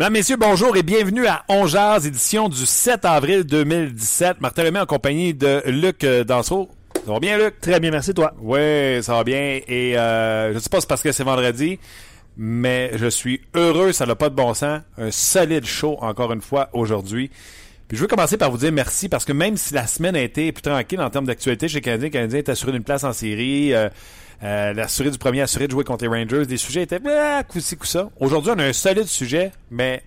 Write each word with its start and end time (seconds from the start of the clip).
Mesdames, 0.00 0.14
Messieurs, 0.14 0.36
bonjour 0.38 0.74
et 0.78 0.82
bienvenue 0.82 1.26
à 1.26 1.44
Ongears, 1.50 2.06
édition 2.06 2.48
du 2.48 2.64
7 2.64 3.04
avril 3.04 3.44
2017. 3.44 4.40
Martin 4.40 4.62
Lemay 4.62 4.80
en 4.80 4.86
compagnie 4.86 5.34
de 5.34 5.62
Luc 5.66 6.04
euh, 6.04 6.24
Dansereau. 6.24 6.70
Ça 7.04 7.12
va 7.12 7.20
bien, 7.20 7.36
Luc? 7.36 7.60
Très 7.60 7.78
bien, 7.80 7.90
merci, 7.90 8.14
toi. 8.14 8.32
Oui, 8.40 9.02
ça 9.02 9.12
va 9.12 9.24
bien. 9.24 9.60
Et 9.68 9.98
euh, 9.98 10.52
je 10.52 10.54
ne 10.54 10.58
sais 10.58 10.70
pas 10.70 10.78
si 10.78 10.84
c'est 10.84 10.88
parce 10.88 11.02
que 11.02 11.12
c'est 11.12 11.22
vendredi, 11.22 11.78
mais 12.38 12.92
je 12.94 13.08
suis 13.08 13.42
heureux, 13.54 13.92
ça 13.92 14.06
n'a 14.06 14.14
pas 14.14 14.30
de 14.30 14.34
bon 14.34 14.54
sens. 14.54 14.80
Un 14.96 15.10
solide 15.10 15.66
show, 15.66 15.98
encore 16.00 16.32
une 16.32 16.40
fois, 16.40 16.70
aujourd'hui. 16.72 17.30
Puis 17.86 17.98
je 17.98 18.02
veux 18.02 18.08
commencer 18.08 18.38
par 18.38 18.50
vous 18.50 18.56
dire 18.56 18.72
merci 18.72 19.10
parce 19.10 19.26
que 19.26 19.34
même 19.34 19.58
si 19.58 19.74
la 19.74 19.86
semaine 19.86 20.16
a 20.16 20.22
été 20.22 20.50
plus 20.52 20.62
tranquille 20.62 21.02
en 21.02 21.10
termes 21.10 21.26
d'actualité 21.26 21.68
chez 21.68 21.82
Canadien, 21.82 22.08
Canadien 22.08 22.38
est 22.38 22.48
assuré 22.48 22.72
d'une 22.72 22.84
place 22.84 23.04
en 23.04 23.12
série. 23.12 23.74
Euh, 23.74 23.90
euh, 24.42 24.72
l'assuré 24.72 25.10
du 25.10 25.18
premier 25.18 25.42
assuré 25.42 25.66
de 25.66 25.72
jouer 25.72 25.84
contre 25.84 26.04
les 26.04 26.08
Rangers. 26.08 26.44
Les 26.48 26.56
sujets 26.56 26.82
étaient 26.82 27.00
ah, 27.06 27.42
coup-ci, 27.44 27.76
coup-ça. 27.76 28.10
Aujourd'hui, 28.18 28.52
on 28.54 28.58
a 28.58 28.64
un 28.64 28.72
solide 28.72 29.06
sujet, 29.06 29.52
mais 29.70 30.02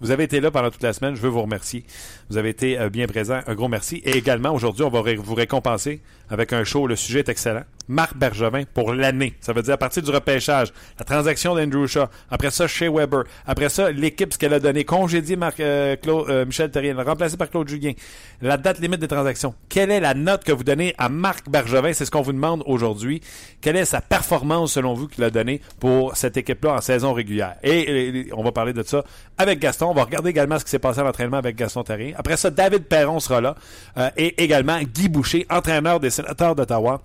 vous 0.00 0.10
avez 0.10 0.24
été 0.24 0.40
là 0.40 0.50
pendant 0.50 0.70
toute 0.70 0.82
la 0.82 0.92
semaine. 0.92 1.14
Je 1.14 1.20
veux 1.20 1.28
vous 1.28 1.42
remercier. 1.42 1.84
Vous 2.30 2.36
avez 2.36 2.50
été 2.50 2.78
euh, 2.78 2.88
bien 2.88 3.06
présent. 3.06 3.40
Un 3.46 3.54
gros 3.54 3.68
merci. 3.68 3.96
Et 4.04 4.16
également, 4.16 4.52
aujourd'hui, 4.52 4.84
on 4.84 4.90
va 4.90 5.02
vous 5.16 5.34
récompenser 5.34 6.00
avec 6.30 6.52
un 6.52 6.64
show. 6.64 6.86
Le 6.86 6.96
sujet 6.96 7.20
est 7.20 7.28
excellent. 7.28 7.64
Marc 7.88 8.16
Bergevin 8.16 8.62
pour 8.72 8.94
l'année. 8.94 9.34
Ça 9.40 9.52
veut 9.52 9.62
dire 9.62 9.74
à 9.74 9.76
partir 9.76 10.02
du 10.02 10.10
repêchage, 10.10 10.72
la 10.98 11.04
transaction 11.04 11.54
d'Andrew 11.54 11.86
Shaw, 11.86 12.06
après 12.30 12.50
ça, 12.50 12.66
chez 12.66 12.88
Weber, 12.88 13.24
après 13.46 13.68
ça, 13.68 13.90
l'équipe, 13.90 14.32
ce 14.32 14.38
qu'elle 14.38 14.54
a 14.54 14.60
donné, 14.60 14.84
congédié 14.84 15.36
Marc, 15.36 15.60
euh, 15.60 15.96
Claude, 15.96 16.30
euh, 16.30 16.46
Michel 16.46 16.70
Terrien, 16.70 17.00
remplacé 17.02 17.36
par 17.36 17.50
Claude 17.50 17.68
Julien, 17.68 17.92
la 18.40 18.56
date 18.56 18.80
limite 18.80 19.00
des 19.00 19.08
transactions. 19.08 19.54
Quelle 19.68 19.90
est 19.90 20.00
la 20.00 20.14
note 20.14 20.44
que 20.44 20.52
vous 20.52 20.64
donnez 20.64 20.94
à 20.98 21.08
Marc 21.08 21.48
Bergevin? 21.48 21.92
C'est 21.92 22.04
ce 22.04 22.10
qu'on 22.10 22.22
vous 22.22 22.32
demande 22.32 22.62
aujourd'hui. 22.66 23.20
Quelle 23.60 23.76
est 23.76 23.84
sa 23.84 24.00
performance, 24.00 24.72
selon 24.72 24.94
vous, 24.94 25.08
qu'il 25.08 25.22
a 25.24 25.30
donnée 25.30 25.60
pour 25.78 26.16
cette 26.16 26.36
équipe-là 26.36 26.74
en 26.74 26.80
saison 26.80 27.12
régulière? 27.12 27.56
Et, 27.62 28.28
on 28.32 28.42
va 28.42 28.52
parler 28.52 28.72
de 28.72 28.82
ça 28.82 29.04
avec 29.36 29.58
Gaston. 29.58 29.90
On 29.90 29.94
va 29.94 30.04
regarder 30.04 30.30
également 30.30 30.58
ce 30.58 30.64
qui 30.64 30.70
s'est 30.70 30.78
passé 30.78 31.00
à 31.00 31.04
l'entraînement 31.04 31.36
avec 31.36 31.56
Gaston 31.56 31.82
Terrien. 31.82 32.14
Après 32.24 32.38
ça, 32.38 32.48
David 32.48 32.84
Perron 32.84 33.20
sera 33.20 33.42
là. 33.42 33.54
Euh, 33.98 34.08
et 34.16 34.42
également 34.42 34.80
Guy 34.80 35.10
Boucher, 35.10 35.46
entraîneur 35.50 36.00
des 36.00 36.08
sénateurs 36.08 36.54
d'Ottawa 36.54 37.02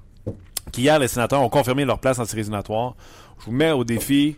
qui 0.72 0.84
hier, 0.84 0.98
les 0.98 1.10
sénateurs 1.10 1.42
ont 1.42 1.50
confirmé 1.50 1.84
leur 1.84 2.00
place 2.00 2.20
en 2.20 2.26
séries 2.26 2.44
éliminatoires. 2.44 2.96
Je 3.40 3.46
vous 3.48 3.52
mets 3.52 3.72
au 3.72 3.84
défi 3.84 4.38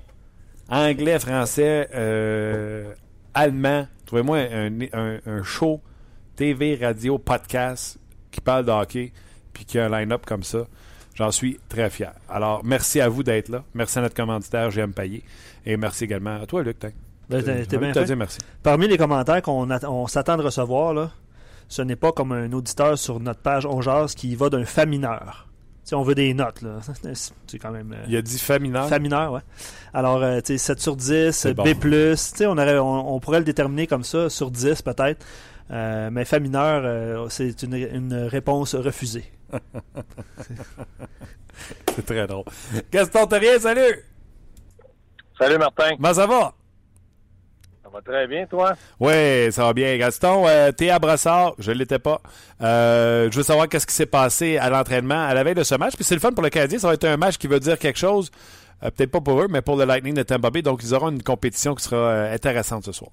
anglais, 0.69 1.19
français, 1.19 1.87
euh, 1.93 2.95
allemand. 3.35 3.85
Trouvez-moi 4.07 4.39
un, 4.39 5.43
show 5.43 5.81
TV, 6.35 6.79
radio, 6.81 7.19
podcast 7.19 7.99
qui 8.31 8.41
parle 8.41 8.65
de 8.65 8.71
hockey 8.71 9.13
puis 9.53 9.65
qui 9.65 9.77
a 9.77 9.85
un 9.85 9.99
line-up 9.99 10.25
comme 10.25 10.41
ça. 10.41 10.65
J'en 11.13 11.29
suis 11.29 11.59
très 11.69 11.91
fier. 11.91 12.13
Alors, 12.27 12.63
merci 12.63 12.99
à 13.01 13.07
vous 13.07 13.21
d'être 13.21 13.49
là. 13.49 13.63
Merci 13.75 13.99
à 13.99 14.01
notre 14.01 14.15
commanditaire, 14.15 14.71
GM 14.71 14.93
Payet. 14.93 15.21
Et 15.63 15.77
merci 15.77 16.05
également 16.05 16.41
à 16.41 16.47
toi, 16.47 16.63
Luc. 16.63 16.77
Ben, 17.31 17.65
bien 17.65 18.15
merci. 18.15 18.39
Parmi 18.61 18.87
les 18.87 18.97
commentaires 18.97 19.41
qu'on 19.41 20.07
s'attend 20.07 20.37
de 20.37 20.43
recevoir, 20.43 20.93
là, 20.93 21.11
ce 21.67 21.81
n'est 21.81 21.95
pas 21.95 22.11
comme 22.11 22.31
un 22.31 22.51
auditeur 22.51 22.97
sur 22.97 23.19
notre 23.19 23.39
page 23.39 23.65
Ongeas 23.65 24.13
qui 24.15 24.35
va 24.35 24.49
d'un 24.49 24.65
fa 24.65 24.85
mineur 24.85 25.47
on 25.95 26.03
veut 26.03 26.15
des 26.15 26.33
notes, 26.33 26.61
là. 26.61 26.79
C'est 27.13 27.59
quand 27.59 27.71
même. 27.71 27.95
Il 28.07 28.15
a 28.15 28.21
dit 28.21 28.39
fa 28.39 28.59
mineur. 28.59 28.87
Fa 28.87 28.99
mineur, 28.99 29.33
ouais. 29.33 29.41
Alors, 29.93 30.21
euh, 30.23 30.39
tu 30.39 30.57
sais, 30.57 30.75
7 30.75 30.79
sur 30.79 30.95
10, 30.95 31.47
B, 31.47 31.63
tu 31.79 32.15
sais, 32.15 32.45
on, 32.45 33.15
on, 33.15 33.19
pourrait 33.19 33.39
le 33.39 33.45
déterminer 33.45 33.87
comme 33.87 34.03
ça, 34.03 34.29
sur 34.29 34.51
10 34.51 34.81
peut-être. 34.81 35.25
Euh, 35.71 36.09
mais 36.11 36.25
fa 36.25 36.39
mineur, 36.39 36.81
euh, 36.83 37.27
c'est 37.29 37.63
une, 37.63 37.75
une, 37.75 38.13
réponse 38.13 38.75
refusée. 38.75 39.31
c'est 41.95 42.05
très 42.05 42.27
drôle. 42.27 42.45
Gaston 42.91 43.25
Terrien, 43.27 43.57
salut! 43.59 44.05
Salut 45.37 45.57
Martin. 45.57 45.95
Comment 45.95 46.13
ça 46.13 46.27
va? 46.27 46.53
Ça 47.91 47.97
va 47.97 48.01
très 48.03 48.27
bien, 48.27 48.45
toi? 48.45 48.73
Oui, 49.01 49.51
ça 49.51 49.65
va 49.65 49.73
bien. 49.73 49.97
Gaston, 49.97 50.47
euh, 50.47 50.71
Brassard, 51.01 51.55
je 51.59 51.71
ne 51.71 51.77
l'étais 51.77 51.99
pas. 51.99 52.21
Euh, 52.61 53.29
je 53.29 53.35
veux 53.35 53.43
savoir 53.43 53.67
qu'est-ce 53.67 53.85
qui 53.85 53.93
s'est 53.93 54.05
passé 54.05 54.57
à 54.57 54.69
l'entraînement 54.69 55.21
à 55.21 55.33
la 55.33 55.43
veille 55.43 55.55
de 55.55 55.63
ce 55.63 55.75
match. 55.75 55.95
Puis 55.95 56.05
c'est 56.05 56.15
le 56.15 56.21
fun 56.21 56.31
pour 56.31 56.43
le 56.43 56.49
Canadien, 56.49 56.79
ça 56.79 56.87
va 56.87 56.93
être 56.93 57.03
un 57.03 57.17
match 57.17 57.37
qui 57.37 57.47
veut 57.47 57.59
dire 57.59 57.77
quelque 57.77 57.99
chose. 57.99 58.31
Euh, 58.81 58.91
peut-être 58.91 59.11
pas 59.11 59.19
pour 59.19 59.41
eux, 59.41 59.47
mais 59.49 59.61
pour 59.61 59.75
le 59.75 59.83
Lightning 59.83 60.13
de 60.13 60.23
Tampa 60.23 60.49
Bay. 60.51 60.61
Donc, 60.61 60.81
ils 60.83 60.93
auront 60.93 61.09
une 61.09 61.21
compétition 61.21 61.75
qui 61.75 61.83
sera 61.83 62.29
intéressante 62.31 62.85
ce 62.85 62.93
soir. 62.93 63.11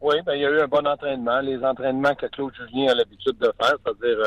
Oui, 0.00 0.16
ben, 0.26 0.34
il 0.34 0.40
y 0.40 0.46
a 0.46 0.50
eu 0.50 0.60
un 0.60 0.68
bon 0.68 0.84
entraînement. 0.84 1.40
Les 1.40 1.64
entraînements 1.64 2.16
que 2.16 2.26
Claude 2.26 2.52
Julien 2.56 2.90
a 2.90 2.94
l'habitude 2.96 3.38
de 3.38 3.52
faire, 3.60 3.76
c'est-à-dire 3.84 4.18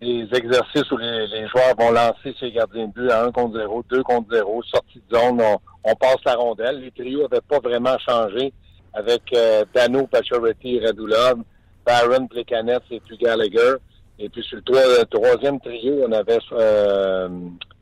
les 0.00 0.28
exercices 0.32 0.90
où 0.90 0.96
les, 0.96 1.48
joueurs 1.48 1.74
vont 1.78 1.90
lancer 1.90 2.34
ses 2.38 2.52
gardiens 2.52 2.86
de 2.86 2.92
but 2.92 3.10
à 3.10 3.24
1 3.24 3.32
contre 3.32 3.58
0, 3.58 3.84
2 3.90 4.02
contre 4.02 4.34
0, 4.34 4.62
sortie 4.62 5.02
de 5.10 5.16
zone, 5.16 5.42
on, 5.84 5.94
passe 5.96 6.18
la 6.24 6.34
rondelle. 6.34 6.80
Les 6.80 6.90
trios 6.90 7.22
n'avaient 7.22 7.40
pas 7.40 7.58
vraiment 7.58 7.96
changé 7.98 8.52
avec 8.94 9.22
euh, 9.34 9.64
Dano, 9.74 10.06
Pacioretty, 10.06 10.80
Radulov, 10.80 11.42
Baron, 11.84 12.26
Plekanec 12.26 12.82
et 12.90 13.00
puis 13.00 13.16
Gallagher. 13.18 13.74
Et 14.18 14.28
puis 14.28 14.42
sur 14.42 14.58
le, 14.58 15.04
troisième 15.04 15.60
trio, 15.60 16.04
on 16.06 16.12
avait 16.12 16.38
euh, 16.52 17.28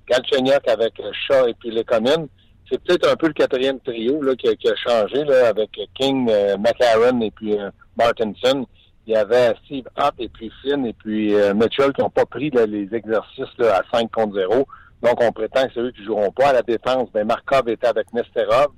Galchenyuk 0.09 0.69
avec 0.69 0.94
Shaw 1.12 1.48
et 1.48 1.54
puis 1.54 1.71
Lekonen. 1.71 2.28
C'est 2.71 2.83
peut-être 2.83 3.09
un 3.09 3.16
peu 3.16 3.28
le 3.28 3.33
quatrième 3.33 3.81
trio 3.81 4.21
là, 4.22 4.34
qui, 4.34 4.48
a, 4.48 4.77
changé 4.77 5.25
là, 5.25 5.48
avec 5.48 5.71
King, 5.94 6.28
euh, 6.31 6.56
McCarron 6.59 7.21
et 7.21 7.31
puis 7.31 7.59
euh, 7.59 7.71
Martinson 7.97 8.66
il 9.06 9.12
y 9.12 9.16
avait 9.16 9.54
Steve 9.64 9.86
Hart 9.96 10.14
et 10.18 10.28
puis 10.28 10.50
Flynn 10.60 10.84
et 10.84 10.92
puis 10.92 11.34
euh, 11.34 11.54
Mitchell 11.54 11.92
qui 11.92 12.00
n'ont 12.00 12.10
pas 12.10 12.26
pris 12.26 12.50
les 12.50 12.88
exercices 12.92 13.60
à 13.60 13.82
5 13.92 14.10
contre 14.10 14.34
0. 14.34 14.66
Donc, 15.02 15.22
on 15.22 15.30
prétend 15.30 15.64
que 15.66 15.72
c'est 15.74 15.80
eux 15.80 15.92
qui 15.92 16.04
joueront 16.04 16.32
pas. 16.32 16.48
À 16.48 16.52
la 16.54 16.62
défense, 16.62 17.08
ben, 17.12 17.26
Markov 17.26 17.68
était 17.68 17.86
avec 17.86 18.12
Nesterov. 18.12 18.68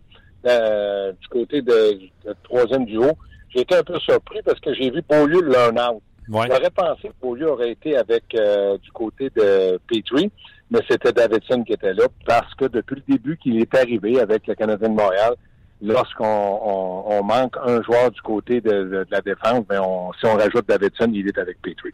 Euh, 0.46 1.12
du 1.20 1.28
côté 1.28 1.62
de, 1.62 1.98
troisième 2.44 2.84
duo, 2.84 3.12
j'ai 3.50 3.60
été 3.62 3.74
un 3.74 3.82
peu 3.82 3.98
surpris 4.00 4.40
parce 4.44 4.60
que 4.60 4.72
j'ai 4.74 4.90
vu 4.90 5.02
Beaulieu 5.08 5.40
le 5.42 5.50
learn 5.50 5.78
out. 5.78 6.02
J'aurais 6.28 6.70
pensé 6.70 7.08
que 7.08 7.14
Beaulieu 7.20 7.50
aurait 7.50 7.70
été 7.70 7.96
avec 7.96 8.24
euh, 8.34 8.76
du 8.78 8.92
côté 8.92 9.30
de 9.30 9.80
Petrie, 9.88 10.30
mais 10.70 10.80
c'était 10.88 11.12
Davidson 11.12 11.64
qui 11.64 11.72
était 11.72 11.94
là 11.94 12.04
parce 12.26 12.54
que 12.54 12.66
depuis 12.66 12.96
le 13.06 13.14
début 13.14 13.36
qu'il 13.38 13.58
est 13.58 13.74
arrivé 13.74 14.20
avec 14.20 14.46
le 14.46 14.54
Canadien 14.54 14.90
de 14.90 14.94
Montréal, 14.94 15.34
lorsqu'on 15.80 17.22
manque 17.24 17.56
un 17.64 17.82
joueur 17.82 18.10
du 18.10 18.20
côté 18.22 18.60
de, 18.60 19.06
la 19.10 19.20
défense, 19.20 19.64
ben 19.68 19.80
si 20.18 20.26
on 20.26 20.36
rajoute 20.36 20.68
Davidson, 20.68 21.10
il 21.12 21.28
est 21.28 21.38
avec 21.38 21.60
Petrie. 21.62 21.92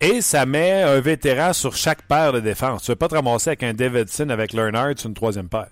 Et 0.00 0.20
ça 0.20 0.46
met 0.46 0.82
un 0.82 1.00
vétéran 1.00 1.52
sur 1.52 1.74
chaque 1.74 2.02
paire 2.02 2.32
de 2.32 2.40
défense. 2.40 2.84
Tu 2.84 2.90
ne 2.90 2.94
veux 2.94 2.98
pas 2.98 3.08
te 3.08 3.16
ramasser 3.16 3.50
avec 3.50 3.64
un 3.64 3.74
Davidson 3.74 4.28
avec 4.28 4.52
Leonard 4.52 4.92
sur 4.96 5.08
une 5.08 5.14
troisième 5.14 5.48
paire? 5.48 5.68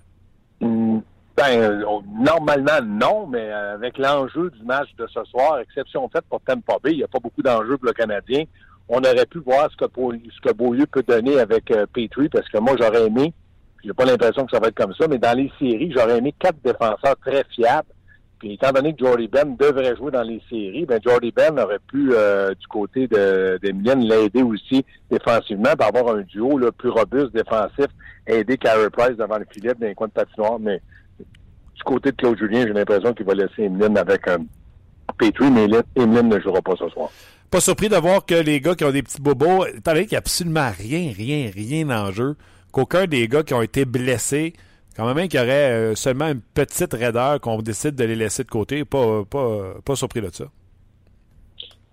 Hmm, 0.59 0.99
ben, 1.37 1.61
euh, 1.61 1.83
normalement, 2.19 2.81
non, 2.83 3.27
mais 3.27 3.49
avec 3.51 3.97
l'enjeu 3.97 4.49
du 4.49 4.63
match 4.65 4.89
de 4.97 5.07
ce 5.07 5.23
soir, 5.25 5.59
exception 5.59 6.09
faite 6.09 6.25
pour 6.29 6.41
Tampa 6.41 6.77
Bay, 6.83 6.91
il 6.91 6.97
n'y 6.97 7.03
a 7.03 7.07
pas 7.07 7.19
beaucoup 7.19 7.41
d'enjeux 7.41 7.77
pour 7.77 7.85
le 7.85 7.93
Canadien. 7.93 8.43
On 8.89 8.99
aurait 8.99 9.25
pu 9.25 9.39
voir 9.39 9.69
ce 9.71 9.77
que, 9.77 9.85
ce 9.85 10.41
que 10.41 10.53
Beaulieu 10.53 10.85
peut 10.87 11.03
donner 11.03 11.39
avec 11.39 11.71
euh, 11.71 11.85
Petrie, 11.93 12.27
parce 12.27 12.49
que 12.49 12.57
moi, 12.57 12.75
j'aurais 12.79 13.05
aimé 13.05 13.33
j'ai 13.83 13.93
pas 13.93 14.05
l'impression 14.05 14.45
que 14.45 14.51
ça 14.51 14.59
va 14.59 14.67
être 14.67 14.75
comme 14.75 14.93
ça, 14.93 15.07
mais 15.07 15.17
dans 15.17 15.37
les 15.37 15.51
séries, 15.59 15.91
j'aurais 15.95 16.17
aimé 16.17 16.33
quatre 16.37 16.57
défenseurs 16.63 17.15
très 17.25 17.43
fiables. 17.55 17.87
Puis 18.39 18.53
étant 18.53 18.71
donné 18.71 18.93
que 18.93 19.03
Jordy 19.03 19.27
Ben 19.27 19.55
devrait 19.57 19.95
jouer 19.95 20.11
dans 20.11 20.21
les 20.21 20.41
séries, 20.49 20.85
ben 20.85 20.99
Jordy 21.03 21.31
Ben 21.31 21.57
aurait 21.57 21.79
pu, 21.87 22.11
euh, 22.13 22.53
du 22.53 22.67
côté 22.67 23.07
de 23.07 23.59
l'aider 23.63 24.43
aussi 24.43 24.85
défensivement, 25.09 25.75
pour 25.75 25.87
avoir 25.87 26.15
un 26.15 26.21
duo 26.21 26.59
plus 26.77 26.89
robuste 26.89 27.33
défensif, 27.33 27.87
aider 28.27 28.57
Carey 28.57 28.89
Price 28.91 29.17
devant 29.17 29.39
le 29.39 29.45
filet 29.51 29.73
dans 29.73 29.87
les 29.87 29.95
coins 29.95 30.07
de 30.07 30.13
patinoire. 30.13 30.59
Mais 30.59 30.81
du 31.19 31.83
côté 31.83 32.11
de 32.11 32.15
Claude 32.15 32.37
Julien, 32.37 32.67
j'ai 32.67 32.73
l'impression 32.73 33.13
qu'il 33.13 33.25
va 33.25 33.33
laisser 33.33 33.63
Emeline 33.63 33.97
avec 33.97 34.27
un 34.27 34.37
Petrie, 35.17 35.49
mais 35.49 35.67
Emeline 35.95 36.29
ne 36.29 36.39
jouera 36.39 36.61
pas 36.61 36.75
ce 36.77 36.89
soir. 36.89 37.09
Pas 37.49 37.61
surpris 37.61 37.89
de 37.89 37.95
voir 37.95 38.25
que 38.25 38.35
les 38.35 38.59
gars 38.59 38.75
qui 38.75 38.83
ont 38.83 38.91
des 38.91 39.01
petits 39.01 39.21
bobos, 39.21 39.65
étant 39.65 39.93
donné 39.93 40.05
qu'il 40.05 40.13
n'y 40.13 40.17
a 40.17 40.19
absolument 40.19 40.69
rien, 40.77 41.11
rien, 41.15 41.49
rien 41.53 41.89
en 41.89 42.11
jeu, 42.11 42.35
qu'aucun 42.71 43.05
des 43.05 43.27
gars 43.27 43.43
qui 43.43 43.53
ont 43.53 43.61
été 43.61 43.85
blessés, 43.85 44.53
quand 44.97 45.13
même 45.13 45.27
qu'il 45.27 45.39
y 45.39 45.43
aurait 45.43 45.71
euh, 45.71 45.95
seulement 45.95 46.27
une 46.27 46.41
petite 46.41 46.93
raideur 46.93 47.39
qu'on 47.39 47.61
décide 47.61 47.95
de 47.95 48.03
les 48.03 48.15
laisser 48.15 48.43
de 48.43 48.49
côté. 48.49 48.83
Pas, 48.83 49.23
surpris 49.93 50.21
de 50.21 50.29
ça. 50.31 50.45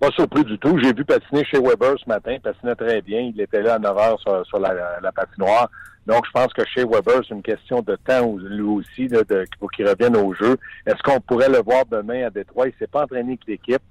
Pas 0.00 0.10
surpris 0.12 0.42
du 0.44 0.58
tout. 0.58 0.78
J'ai 0.82 0.94
vu 0.94 1.04
patiner 1.04 1.44
chez 1.44 1.58
Weber 1.58 1.94
ce 2.02 2.08
matin. 2.08 2.32
Il 2.32 2.40
patinait 2.40 2.74
très 2.74 3.02
bien. 3.02 3.20
Il 3.20 3.38
était 3.38 3.60
là 3.60 3.74
à 3.74 3.78
9 3.78 3.98
heures 3.98 4.44
sur, 4.46 4.58
la, 4.58 5.12
patinoire. 5.12 5.68
Donc, 6.06 6.24
je 6.26 6.30
pense 6.32 6.52
que 6.54 6.64
chez 6.64 6.84
Weber, 6.84 7.20
c'est 7.28 7.34
une 7.34 7.42
question 7.42 7.82
de 7.82 7.96
temps 8.06 8.36
lui 8.38 8.62
aussi 8.62 9.08
pour 9.58 9.70
qu'il 9.70 9.86
revienne 9.86 10.16
au 10.16 10.32
jeu. 10.34 10.56
Est-ce 10.86 11.02
qu'on 11.02 11.20
pourrait 11.20 11.50
le 11.50 11.62
voir 11.62 11.84
demain 11.90 12.26
à 12.26 12.30
Détroit? 12.30 12.68
Il 12.68 12.74
s'est 12.78 12.86
pas 12.86 13.02
entraîné 13.02 13.32
avec 13.32 13.46
l'équipe. 13.46 13.82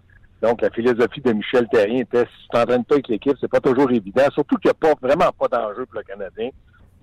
Donc, 0.42 0.62
la 0.62 0.72
philosophie 0.72 1.22
de 1.22 1.34
Michel 1.34 1.68
Terrien 1.72 2.02
était 2.02 2.26
si 2.26 2.44
tu 2.44 2.48
t'entraînes 2.50 2.84
pas 2.84 2.96
avec 2.96 3.08
l'équipe, 3.08 3.38
c'est 3.40 3.50
pas 3.50 3.62
toujours 3.62 3.92
évident. 3.92 4.24
Surtout 4.34 4.58
qu'il 4.58 4.70
n'y 4.70 4.72
a 4.72 4.94
pas 4.94 5.00
vraiment 5.02 5.32
pas 5.40 5.48
d'enjeu 5.48 5.86
pour 5.86 6.00
le 6.00 6.04
Canadien. 6.04 6.50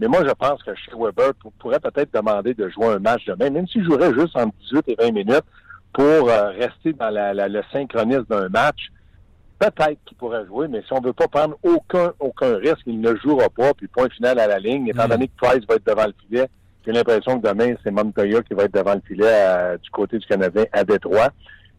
Mais 0.01 0.09
moi, 0.09 0.25
je 0.27 0.33
pense 0.33 0.63
que 0.63 0.75
chez 0.75 0.93
Weber 0.99 1.33
pourrait 1.59 1.79
peut-être 1.79 2.13
demander 2.15 2.55
de 2.55 2.69
jouer 2.71 2.87
un 2.87 2.99
match 2.99 3.27
demain, 3.27 3.51
même 3.51 3.69
s'il 3.69 3.85
jouerait 3.85 4.15
juste 4.15 4.35
entre 4.35 4.55
18 4.71 4.85
et 4.89 4.97
20 4.99 5.13
minutes 5.13 5.45
pour 5.93 6.05
euh, 6.05 6.51
rester 6.51 6.95
dans 6.95 7.11
la, 7.11 7.35
le 7.35 7.63
synchronisme 7.71 8.25
d'un 8.25 8.49
match. 8.49 8.91
Peut-être 9.59 9.99
qu'il 10.07 10.17
pourrait 10.17 10.47
jouer, 10.47 10.69
mais 10.69 10.81
si 10.87 10.93
on 10.95 11.03
ne 11.03 11.07
veut 11.07 11.13
pas 11.13 11.29
prendre 11.29 11.59
aucun 11.63 12.13
aucun 12.19 12.57
risque, 12.57 12.81
il 12.87 12.99
ne 12.99 13.15
jouera 13.17 13.51
pas, 13.51 13.75
puis 13.75 13.89
point 13.89 14.09
final 14.09 14.39
à 14.39 14.47
la 14.47 14.59
ligne, 14.59 14.89
étant 14.89 15.05
mm. 15.05 15.11
donné 15.11 15.29
que 15.29 15.37
Price 15.37 15.67
va 15.69 15.75
être 15.75 15.87
devant 15.87 16.07
le 16.07 16.15
filet, 16.27 16.49
j'ai 16.87 16.93
l'impression 16.93 17.39
que 17.39 17.47
demain, 17.47 17.75
c'est 17.85 17.91
Montoya 17.91 18.43
qui 18.43 18.55
va 18.55 18.65
être 18.65 18.73
devant 18.73 18.95
le 18.95 19.03
filet 19.07 19.77
du 19.83 19.91
côté 19.91 20.19
du 20.19 20.27
Canadien 20.27 20.65
à 20.73 20.83
Détroit. 20.83 21.29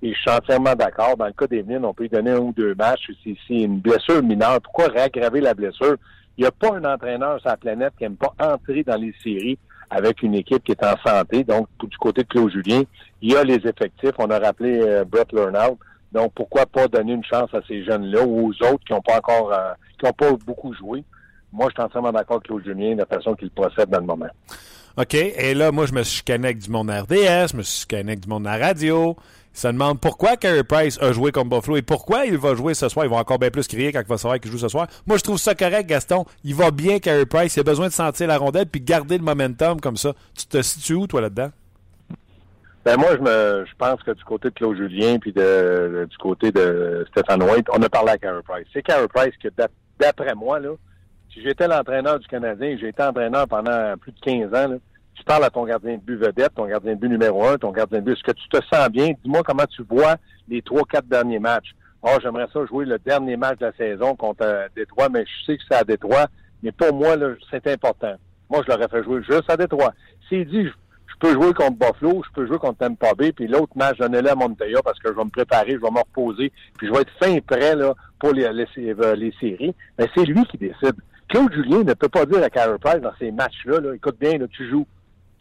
Et 0.04 0.14
je 0.14 0.20
suis 0.20 0.30
entièrement 0.30 0.76
d'accord. 0.76 1.18
Dans 1.18 1.26
le 1.26 1.34
cas 1.34 1.48
des 1.48 1.64
mines, 1.64 1.86
on 1.86 1.94
peut 1.94 2.04
lui 2.04 2.10
donner 2.10 2.32
un 2.32 2.40
ou 2.40 2.54
deux 2.56 2.76
matchs. 2.76 3.10
Si 3.24 3.38
c'est 3.48 3.62
une 3.62 3.80
blessure 3.80 4.22
mineure, 4.24 4.60
pourquoi 4.62 4.88
réaggraver 4.88 5.42
la 5.42 5.54
blessure? 5.54 5.96
Il 6.38 6.42
n'y 6.42 6.48
a 6.48 6.52
pas 6.52 6.76
un 6.76 6.86
entraîneur 6.86 7.40
sur 7.40 7.50
la 7.50 7.58
planète 7.58 7.94
qui 7.98 8.04
n'aime 8.04 8.16
pas 8.16 8.34
entrer 8.40 8.84
dans 8.84 9.00
les 9.00 9.14
séries 9.24 9.58
avec 9.90 10.24
une 10.24 10.36
équipe 10.36 10.64
qui 10.64 10.72
est 10.72 10.84
en 10.84 10.96
santé. 11.06 11.44
Donc, 11.44 11.68
du 11.84 11.98
côté 11.98 12.24
de 12.24 12.28
Claude 12.28 12.52
Julien, 12.52 12.84
il 13.22 13.34
y 13.34 13.36
a 13.36 13.44
les 13.44 13.56
effectifs. 13.56 14.14
On 14.18 14.30
a 14.30 14.40
rappelé 14.40 14.80
euh, 14.82 15.04
Brett 15.04 15.32
Lernout. 15.34 15.78
Donc, 16.12 16.32
pourquoi 16.34 16.66
pas 16.66 16.88
donner 16.88 17.14
une 17.14 17.24
chance 17.24 17.54
à 17.54 17.60
ces 17.68 17.84
jeunes-là 17.84 18.24
ou 18.24 18.50
aux 18.50 18.66
autres 18.66 18.84
qui 18.86 18.94
n'ont 18.94 19.02
pas 19.02 19.18
encore, 19.18 19.52
euh, 19.54 19.74
qui 20.00 20.06
n'ont 20.06 20.14
pas 20.14 20.32
beaucoup 20.46 20.74
joué? 20.74 21.04
Moi, 21.52 21.68
je 21.70 21.74
suis 21.74 21.84
entièrement 21.84 22.12
d'accord 22.12 22.38
avec 22.38 22.48
Claude 22.48 22.64
Julien 22.64 22.94
de 22.94 23.00
la 23.00 23.06
façon 23.06 23.36
qu'il 23.36 23.52
procède 23.52 23.90
dans 23.90 24.00
le 24.00 24.06
moment. 24.06 24.30
OK. 24.98 25.14
Et 25.14 25.54
là, 25.54 25.72
moi, 25.72 25.86
je 25.86 25.94
me 25.94 26.04
suis 26.04 26.24
avec 26.30 26.60
du 26.60 26.70
monde 26.70 26.90
RDS, 26.90 27.52
je 27.52 27.58
me 27.58 27.64
suis 27.64 27.86
avec 27.94 28.22
du 28.22 28.30
monde 28.30 28.48
à 28.48 28.58
la 28.58 28.68
radio. 28.68 29.16
Se 29.54 29.68
demande 29.68 30.00
pourquoi 30.00 30.38
Carey 30.38 30.64
Price 30.64 30.98
a 31.02 31.12
joué 31.12 31.32
comme 31.32 31.50
Buffalo 31.50 31.78
et 31.78 31.82
pourquoi 31.82 32.26
il 32.26 32.38
va 32.38 32.56
jouer 32.56 32.74
ce 32.74 32.88
soir. 32.88 33.06
Il 33.06 33.10
va 33.10 33.18
encore 33.18 33.38
bien 33.38 33.50
plus 33.50 33.68
crier 33.68 33.92
quand 33.92 34.00
il 34.00 34.08
va 34.08 34.18
savoir 34.18 34.40
qu'il 34.40 34.50
joue 34.52 34.58
ce 34.58 34.70
soir. 34.70 34.88
Moi, 35.06 35.18
je 35.18 35.24
trouve 35.24 35.38
ça 35.38 35.56
correct, 35.56 35.88
Gaston. 35.88 36.26
Il 36.44 36.56
va 36.56 36.72
bien, 36.72 37.00
Carey 37.00 37.26
Price. 37.26 37.56
Il 37.58 37.60
a 37.60 37.64
besoin 37.64 37.88
de 37.88 37.94
sentir 37.94 38.28
la 38.28 38.38
rondelle 38.38 38.66
puis 38.66 38.82
garder 38.82 39.18
le 39.18 39.24
momentum 39.24 39.82
comme 39.82 39.98
ça. 39.98 40.14
Tu 40.38 40.46
te 40.46 40.62
situes 40.62 40.96
où, 40.96 41.08
toi, 41.08 41.22
là-dedans? 41.22 41.52
Ben 42.84 42.98
moi, 42.98 43.10
je 43.16 43.22
me, 43.22 43.66
je 43.66 43.76
pense 43.78 44.02
que 44.02 44.12
du 44.12 44.24
côté 44.24 44.50
de 44.50 44.56
Claude 44.56 44.76
Julien 44.76 45.20
puis 45.20 45.32
de, 45.32 46.08
du 46.10 46.18
côté 46.18 46.52
de 46.52 47.06
Stéphane 47.12 47.44
White, 47.44 47.68
on 47.72 47.82
a 47.84 47.90
parlé 47.90 48.12
à 48.12 48.18
Carey 48.18 48.42
Price. 48.44 48.66
C'est 48.74 48.82
Carey 48.82 49.08
Price 49.08 49.36
que, 49.42 49.50
d'après 50.00 50.34
moi, 50.34 50.60
là, 50.60 50.72
si 51.32 51.44
j'étais 51.44 51.68
l'entraîneur 51.68 52.20
du 52.20 52.28
Canadien, 52.28 52.78
j'ai 52.80 52.88
été 52.88 53.04
entraîneur 53.04 53.48
pendant 53.48 53.96
plus 53.98 54.12
de 54.12 54.20
15 54.20 54.48
ans, 54.48 54.68
là, 54.70 54.76
tu 55.16 55.24
parles 55.24 55.44
à 55.44 55.50
ton 55.50 55.66
gardien 55.66 55.96
de 55.96 56.02
but 56.02 56.18
vedette, 56.18 56.54
ton 56.56 56.66
gardien 56.66 56.96
de 56.96 57.00
but 57.00 57.10
numéro 57.10 57.46
un, 57.46 57.58
ton 57.58 57.72
gardien 57.72 58.00
de 58.00 58.06
but. 58.06 58.14
Est-ce 58.14 58.24
que 58.24 58.32
tu 58.32 58.48
te 58.50 58.60
sens 58.74 58.90
bien? 58.90 59.12
Dis-moi 59.24 59.42
comment 59.44 59.66
tu 59.66 59.84
vois 59.84 60.16
les 60.48 60.62
trois, 60.62 60.84
quatre 60.90 61.08
derniers 61.08 61.40
matchs. 61.40 61.76
Oh, 62.04 62.18
j'aimerais 62.22 62.48
ça 62.52 62.66
jouer 62.66 62.86
le 62.86 62.98
dernier 62.98 63.38
match 63.38 63.60
de 63.60 63.66
la 63.66 63.74
saison 63.74 64.16
contre 64.16 64.44
euh, 64.44 64.68
Détroit, 64.76 65.10
mais 65.10 65.24
je 65.26 65.46
sais 65.46 65.58
que 65.58 65.64
c'est 65.70 65.78
à 65.78 65.84
Détroit. 65.84 66.28
Mais 66.64 66.72
pour 66.72 66.94
moi, 66.94 67.16
c'est 67.52 67.68
important. 67.68 68.16
Moi, 68.50 68.64
je 68.66 68.72
l'aurais 68.72 68.88
fait 68.88 69.04
jouer 69.04 69.22
juste 69.24 69.50
à 69.50 69.58
Détroit. 69.58 69.94
S'il 70.28 70.48
dit, 70.48 70.66
je, 70.66 70.72
peux 71.20 71.34
jouer 71.34 71.54
contre 71.54 71.78
Buffalo, 71.78 72.24
je 72.26 72.34
peux 72.34 72.48
jouer 72.48 72.58
contre 72.58 72.80
Tampa 72.80 73.14
Bay, 73.14 73.32
puis 73.32 73.48
l'autre 73.48 73.74
match, 73.76 74.00
donnez-le 74.00 74.32
à 74.32 74.36
Monteya 74.36 74.82
parce 74.84 74.98
que 74.98 75.10
je 75.10 75.16
vais 75.16 75.24
me 75.24 75.30
préparer, 75.30 75.74
je 75.74 75.78
vais 75.78 75.92
me 75.92 76.00
reposer, 76.00 76.52
puis 76.80 76.88
je 76.88 76.92
vais 76.92 77.02
être 77.02 77.12
fin 77.22 77.38
prêt 77.42 77.76
là, 77.76 77.94
pour 78.20 78.34
les, 78.34 78.52
les, 78.52 78.66
les 79.16 79.34
séries. 79.40 79.76
Mais 80.00 80.10
c'est 80.16 80.26
lui 80.26 80.44
qui 80.46 80.58
décide. 80.58 80.96
Claude 81.30 81.54
Julien 81.54 81.84
ne 81.84 81.94
peut 81.94 82.10
pas 82.10 82.26
dire 82.26 82.44
à 82.44 82.50
Carey 82.50 82.78
Price 82.80 83.02
dans 83.02 83.14
ces 83.20 83.32
matchs-là, 83.32 83.80
là, 83.80 83.94
écoute 83.94 84.18
bien, 84.20 84.40
là, 84.40 84.48
tu 84.48 84.68
joues. 84.68 84.88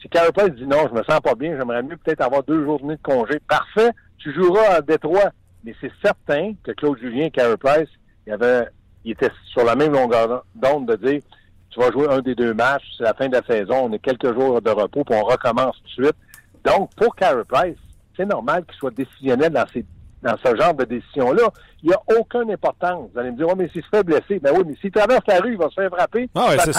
Si 0.00 0.08
Carey 0.08 0.32
Price 0.32 0.54
dit 0.54 0.66
non, 0.66 0.88
je 0.88 0.94
me 0.94 1.02
sens 1.04 1.20
pas 1.20 1.34
bien, 1.34 1.56
j'aimerais 1.58 1.82
mieux 1.82 1.96
peut-être 1.96 2.22
avoir 2.22 2.42
deux 2.42 2.64
journées 2.64 2.96
de 2.96 3.02
congé. 3.02 3.38
Parfait, 3.48 3.90
tu 4.18 4.32
joueras 4.34 4.76
à 4.76 4.80
Détroit. 4.80 5.30
Mais 5.62 5.74
c'est 5.80 5.92
certain 6.02 6.54
que 6.64 6.72
Claude 6.72 6.98
Julien 6.98 7.26
et 7.26 7.30
Carey 7.30 7.56
Price, 7.58 7.88
il, 8.26 8.32
avait, 8.32 8.66
il 9.04 9.12
était 9.12 9.30
sur 9.52 9.62
la 9.64 9.74
même 9.74 9.92
longueur 9.92 10.44
d'onde 10.54 10.86
de 10.86 10.96
dire 10.96 11.20
tu 11.68 11.78
vas 11.78 11.90
jouer 11.92 12.08
un 12.08 12.20
des 12.20 12.34
deux 12.34 12.54
matchs, 12.54 12.84
c'est 12.96 13.04
la 13.04 13.14
fin 13.14 13.28
de 13.28 13.36
la 13.36 13.42
saison, 13.42 13.84
on 13.84 13.92
est 13.92 13.98
quelques 14.00 14.32
jours 14.34 14.60
de 14.60 14.70
repos, 14.70 15.04
puis 15.04 15.14
on 15.14 15.22
recommence 15.22 15.76
tout 15.76 16.02
de 16.02 16.06
suite. 16.06 16.16
Donc, 16.64 16.90
pour 16.96 17.14
Carey 17.14 17.44
Price, 17.46 17.76
c'est 18.16 18.26
normal 18.26 18.64
qu'il 18.64 18.74
soit 18.76 18.90
décisionnel 18.90 19.50
dans 19.50 19.66
ces 19.72 19.84
dans 20.22 20.36
ce 20.36 20.54
genre 20.54 20.74
de 20.74 20.84
décision-là, 20.84 21.48
il 21.82 21.88
n'y 21.88 21.94
a 21.94 22.18
aucune 22.18 22.50
importance. 22.52 23.08
Vous 23.12 23.18
allez 23.18 23.30
me 23.30 23.36
dire, 23.36 23.46
oui, 23.48 23.54
mais 23.56 23.68
s'il 23.70 23.82
se 23.82 23.88
fait 23.88 24.02
blesser, 24.02 24.38
ben 24.38 24.52
oui, 24.54 24.64
mais 24.66 24.74
s'il 24.76 24.90
traverse 24.90 25.22
la 25.26 25.40
rue, 25.40 25.52
il 25.52 25.58
va 25.58 25.68
se 25.70 25.74
faire 25.74 25.90
frapper. 25.90 26.28
Ah 26.34 26.50
c'est 26.58 26.72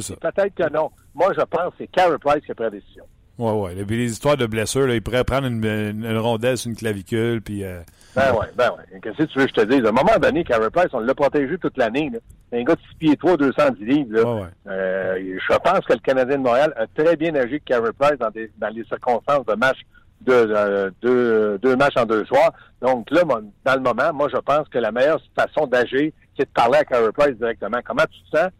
ça. 0.00 0.14
Peut-être 0.16 0.54
que 0.54 0.72
non. 0.72 0.90
Moi, 1.18 1.32
je 1.36 1.44
pense 1.44 1.70
que 1.70 1.74
c'est 1.78 1.86
Carey 1.88 2.16
Price 2.20 2.44
qui 2.44 2.52
a 2.52 2.54
pris 2.54 2.64
la 2.64 2.70
décision. 2.70 3.04
Oui, 3.38 3.52
oui. 3.52 3.74
Les, 3.74 3.84
les 3.84 4.10
histoires 4.10 4.36
de 4.36 4.46
blessures, 4.46 4.86
là, 4.86 4.94
il 4.94 5.02
pourrait 5.02 5.24
prendre 5.24 5.48
une, 5.48 6.18
rondelle 6.18 6.56
sur 6.56 6.70
une 6.70 6.76
clavicule, 6.76 7.42
puis... 7.42 7.64
Euh... 7.64 7.80
Ben 8.14 8.32
oui, 8.38 8.46
ben 8.56 8.70
oui. 8.76 9.00
Qu'est-ce 9.02 9.18
que 9.18 9.22
tu 9.24 9.38
veux 9.38 9.46
que 9.46 9.52
je 9.56 9.62
te 9.62 9.66
dise? 9.66 9.84
À 9.84 9.88
un 9.88 9.92
moment 9.92 10.16
donné, 10.20 10.44
Carey 10.44 10.70
Price, 10.70 10.88
on 10.92 11.00
l'a 11.00 11.14
protégé 11.14 11.58
toute 11.58 11.76
l'année. 11.76 12.10
Un 12.52 12.62
gars 12.62 12.74
de 12.74 12.80
6 12.90 12.96
pieds 12.98 13.16
3, 13.16 13.36
210 13.36 13.84
livres. 13.84 14.12
Là. 14.12 14.22
Ouais, 14.22 14.40
ouais. 14.42 14.48
Euh, 14.68 15.38
je 15.40 15.56
pense 15.56 15.80
que 15.80 15.92
le 15.92 15.98
Canadien 16.00 16.38
de 16.38 16.42
Montréal 16.42 16.72
a 16.76 16.86
très 16.86 17.16
bien 17.16 17.34
agi 17.34 17.60
que 17.60 17.64
Carey 17.64 17.90
Price 17.98 18.18
dans, 18.18 18.30
des, 18.30 18.50
dans 18.56 18.68
les 18.68 18.84
circonstances 18.84 19.44
de 19.46 19.54
match 19.54 19.78
de, 20.20 20.92
deux, 21.02 21.58
deux 21.58 21.76
matchs 21.76 21.96
en 21.96 22.06
deux 22.06 22.24
soirs. 22.26 22.52
Donc 22.80 23.10
là, 23.10 23.22
dans 23.24 23.74
le 23.74 23.80
moment, 23.80 24.12
moi, 24.12 24.28
je 24.32 24.38
pense 24.38 24.68
que 24.68 24.78
la 24.78 24.92
meilleure 24.92 25.20
façon 25.36 25.66
d'agir, 25.66 26.10
c'est 26.36 26.44
de 26.44 26.52
parler 26.52 26.78
à 26.78 26.84
Carey 26.84 27.12
Price 27.12 27.36
directement. 27.36 27.78
Comment 27.84 28.04
tu 28.10 28.30
te 28.30 28.38
sens? 28.38 28.50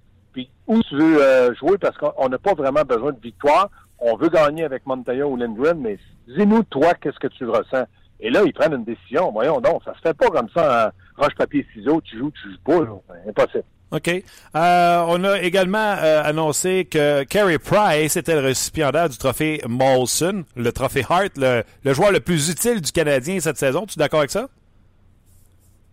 Où 0.68 0.80
tu 0.82 0.96
veux 0.96 1.22
euh, 1.22 1.54
jouer 1.56 1.78
parce 1.78 1.96
qu'on 1.96 2.28
n'a 2.28 2.38
pas 2.38 2.54
vraiment 2.54 2.82
besoin 2.82 3.12
de 3.12 3.20
victoire. 3.20 3.70
On 3.98 4.16
veut 4.16 4.28
gagner 4.28 4.64
avec 4.64 4.86
Montoya 4.86 5.26
ou 5.26 5.36
Lindgren, 5.36 5.80
mais 5.80 5.98
dis-nous, 6.28 6.62
toi, 6.64 6.94
qu'est-ce 6.94 7.18
que 7.18 7.26
tu 7.26 7.44
ressens? 7.46 7.86
Et 8.20 8.30
là, 8.30 8.42
ils 8.44 8.52
prennent 8.52 8.74
une 8.74 8.84
décision. 8.84 9.32
Voyons 9.32 9.60
donc, 9.60 9.82
ça 9.84 9.94
se 9.94 10.00
fait 10.00 10.14
pas 10.14 10.28
comme 10.28 10.48
ça, 10.54 10.86
hein. 10.86 10.90
roche, 11.16 11.34
papier, 11.36 11.66
ciseaux, 11.72 12.00
tu 12.00 12.18
joues, 12.18 12.30
tu 12.30 12.50
joues 12.50 12.58
pas. 12.64 13.00
Impossible. 13.28 13.64
OK. 13.90 14.08
Euh, 14.08 15.04
on 15.08 15.24
a 15.24 15.40
également 15.40 15.78
euh, 15.78 16.22
annoncé 16.22 16.84
que 16.84 17.24
Carey 17.24 17.58
Price 17.58 18.16
était 18.16 18.34
le 18.34 18.40
récipiendaire 18.40 19.08
du 19.08 19.16
trophée 19.16 19.62
Molson, 19.66 20.44
le 20.56 20.72
trophée 20.72 21.04
Hart, 21.08 21.32
le, 21.36 21.64
joueur 21.94 22.12
le 22.12 22.20
plus 22.20 22.50
utile 22.50 22.82
du 22.82 22.92
Canadien 22.92 23.40
cette 23.40 23.56
saison. 23.56 23.86
Tu 23.86 23.98
es 23.98 24.00
d'accord 24.00 24.20
avec 24.20 24.30
ça? 24.30 24.48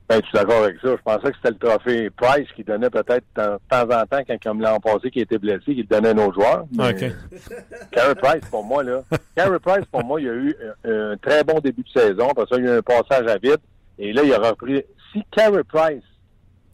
Ben, 0.07 0.22
je 0.22 0.28
suis 0.28 0.38
d'accord 0.38 0.63
avec 0.63 0.78
ça. 0.81 0.90
Je 0.96 1.02
pensais 1.02 1.31
que 1.31 1.38
c'était 1.38 1.50
le 1.50 1.57
trophée 1.57 2.10
Price 2.12 2.47
qui 2.56 2.64
donnait 2.64 2.92
peut-être 2.92 3.26
de 3.35 3.57
temps 3.69 3.81
en 3.81 4.06
temps, 4.06 4.21
quand 4.28 4.44
comme 4.44 4.62
l'an 4.62 4.80
passé 4.80 5.09
qui 5.09 5.19
était 5.19 5.40
blessé, 5.40 5.74
qui 5.74 5.83
donnait 5.83 6.09
à 6.09 6.14
nos 6.14 6.31
joueurs. 6.31 6.66
Carey 7.92 8.16
Price, 8.16 8.47
pour 8.52 8.64
moi, 8.64 8.83
là. 8.83 9.02
Carey 9.35 9.59
Price, 9.59 9.85
pour 9.92 10.04
moi, 10.04 10.21
il 10.21 10.30
a 10.30 10.33
eu 10.33 10.56
un, 10.83 11.18
très 11.18 11.44
bon 11.44 11.59
début 11.59 11.81
de 11.81 12.00
saison. 12.00 12.30
Parce 12.35 12.50
ça, 12.50 12.57
il 12.57 12.66
y 12.66 12.68
a 12.68 12.76
eu 12.76 12.78
un 12.78 12.81
passage 12.83 13.26
à 13.28 13.38
vide. 13.38 13.57
Et 13.97 14.14
là, 14.14 14.21
il 14.24 14.31
a 14.33 14.38
repris. 14.38 14.83
Si 15.12 15.24
Carey 15.31 15.64
Price 15.64 16.04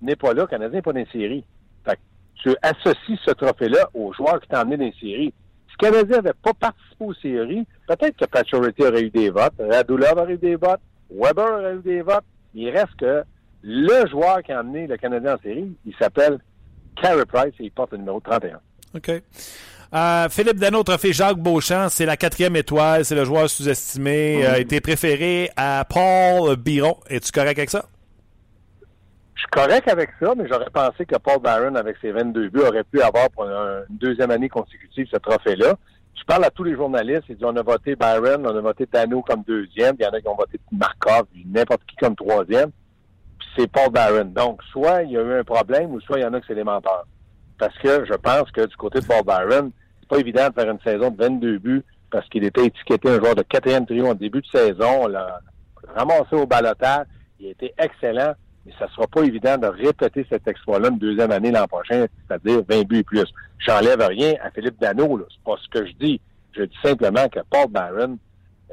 n'est 0.01 0.17
pas 0.17 0.33
là, 0.33 0.41
le 0.41 0.47
Canadien 0.47 0.77
n'est 0.77 0.81
pas 0.81 0.91
dans 0.91 0.99
les 0.99 1.07
séries. 1.11 1.45
Fait 1.85 1.95
que 1.95 1.99
tu 2.43 2.55
associes 2.61 3.19
ce 3.25 3.31
trophée-là 3.31 3.89
aux 3.93 4.11
joueurs 4.11 4.41
qui 4.41 4.49
t'ont 4.49 4.57
amené 4.57 4.75
dans 4.75 4.85
les 4.85 4.95
séries. 4.99 5.33
Si 5.69 5.75
le 5.79 5.89
Canadien 5.89 6.17
n'avait 6.17 6.33
pas 6.43 6.53
participé 6.53 7.05
aux 7.05 7.13
séries, 7.13 7.65
peut-être 7.87 8.17
que 8.17 8.25
Pacioretty 8.25 8.83
aurait 8.83 9.03
eu 9.03 9.09
des 9.09 9.29
votes, 9.29 9.53
Radulov 9.57 10.17
aurait 10.17 10.33
eu 10.33 10.37
des 10.37 10.57
votes, 10.57 10.81
Weber 11.09 11.45
aurait 11.45 11.75
eu 11.75 11.81
des 11.81 12.01
votes. 12.01 12.25
Il 12.53 12.69
reste 12.69 12.95
que 12.99 13.23
le 13.63 14.07
joueur 14.09 14.41
qui 14.43 14.51
a 14.51 14.59
amené 14.59 14.87
le 14.87 14.97
Canadien 14.97 15.35
en 15.35 15.41
série, 15.41 15.71
il 15.85 15.95
s'appelle 15.99 16.39
Carey 17.01 17.25
Price 17.25 17.53
et 17.59 17.65
il 17.65 17.71
porte 17.71 17.91
le 17.91 17.99
numéro 17.99 18.19
31. 18.19 18.59
OK. 18.95 19.09
Euh, 19.93 20.29
Philippe 20.29 20.57
Dano, 20.57 20.83
trophée 20.83 21.11
Jacques 21.11 21.37
Beauchamp, 21.37 21.89
c'est 21.89 22.05
la 22.05 22.15
quatrième 22.15 22.55
étoile, 22.55 23.03
c'est 23.03 23.15
le 23.15 23.25
joueur 23.25 23.49
sous-estimé, 23.49 24.39
Il 24.39 24.45
a 24.45 24.59
été 24.59 24.79
préféré 24.79 25.49
à 25.57 25.85
Paul 25.87 26.55
Biron. 26.55 26.97
Es-tu 27.09 27.31
correct 27.31 27.57
avec 27.57 27.69
ça? 27.69 27.85
Je 29.35 29.41
suis 29.41 29.49
correct 29.49 29.87
avec 29.89 30.11
ça, 30.21 30.33
mais 30.37 30.47
j'aurais 30.47 30.69
pensé 30.71 31.05
que 31.05 31.17
Paul 31.17 31.39
Barron, 31.41 31.75
avec 31.75 31.97
ses 31.99 32.11
22 32.11 32.49
buts, 32.49 32.61
aurait 32.61 32.83
pu 32.83 33.01
avoir 33.01 33.29
pour 33.31 33.43
une 33.43 33.85
deuxième 33.89 34.31
année 34.31 34.49
consécutive 34.49 35.07
ce 35.11 35.17
trophée-là. 35.17 35.75
Je 36.15 36.23
parle 36.25 36.45
à 36.45 36.51
tous 36.51 36.63
les 36.63 36.75
journalistes, 36.75 37.23
ils 37.29 37.35
disent 37.35 37.45
on 37.45 37.55
a 37.55 37.63
voté 37.63 37.95
Byron, 37.95 38.45
on 38.45 38.55
a 38.55 38.61
voté 38.61 38.85
Tano 38.85 39.21
comme 39.21 39.43
deuxième, 39.43 39.95
il 39.99 40.03
y 40.03 40.07
en 40.07 40.11
a 40.11 40.21
qui 40.21 40.27
ont 40.27 40.35
voté 40.35 40.59
Markov, 40.71 41.27
n'importe 41.45 41.81
qui 41.87 41.95
comme 41.95 42.15
troisième, 42.15 42.71
puis 43.39 43.47
c'est 43.57 43.71
Paul 43.71 43.89
Barron. 43.89 44.25
Donc, 44.25 44.61
soit 44.71 45.03
il 45.03 45.11
y 45.11 45.17
a 45.17 45.21
eu 45.21 45.39
un 45.39 45.43
problème, 45.43 45.91
ou 45.91 46.01
soit 46.01 46.19
il 46.19 46.21
y 46.21 46.25
en 46.25 46.33
a 46.33 46.39
que 46.39 46.45
c'est 46.47 46.55
les 46.55 46.63
menteurs. 46.63 47.05
Parce 47.57 47.77
que 47.79 48.05
je 48.05 48.13
pense 48.13 48.49
que 48.51 48.65
du 48.65 48.75
côté 48.75 48.99
de 48.99 49.05
Paul 49.05 49.23
Byron, 49.25 49.71
c'est 49.99 50.09
pas 50.09 50.19
évident 50.19 50.47
de 50.49 50.53
faire 50.53 50.69
une 50.69 50.79
saison 50.81 51.09
de 51.09 51.17
22 51.17 51.57
buts 51.57 51.83
parce 52.11 52.27
qu'il 52.27 52.43
était 52.43 52.65
étiqueté 52.65 53.09
un 53.09 53.19
joueur 53.19 53.35
de 53.35 53.41
quatrième 53.41 53.85
trio 53.85 54.07
en 54.07 54.13
début 54.13 54.41
de 54.41 54.47
saison, 54.47 55.03
on 55.03 55.07
l'a 55.07 55.39
ramassé 55.95 56.35
au 56.35 56.45
balotage, 56.45 57.05
il 57.39 57.47
a 57.47 57.51
été 57.51 57.73
excellent 57.77 58.33
mais 58.65 58.73
ça 58.79 58.87
sera 58.89 59.07
pas 59.07 59.23
évident 59.23 59.57
de 59.57 59.67
répéter 59.67 60.25
cet 60.29 60.47
exploit-là 60.47 60.89
une 60.89 60.99
deuxième 60.99 61.31
année 61.31 61.51
l'an 61.51 61.67
prochain, 61.67 62.05
c'est-à-dire 62.27 62.61
20 62.67 62.87
buts 62.87 62.99
et 62.99 63.03
plus. 63.03 63.25
J'enlève 63.59 64.01
rien 64.01 64.33
à 64.43 64.51
Philippe 64.51 64.79
Dano, 64.79 65.19
c'est 65.29 65.43
pas 65.43 65.57
ce 65.61 65.69
que 65.69 65.85
je 65.85 65.93
dis. 65.99 66.21
Je 66.53 66.63
dis 66.63 66.77
simplement 66.83 67.27
que 67.29 67.39
Paul 67.49 67.67
Barron 67.69 68.17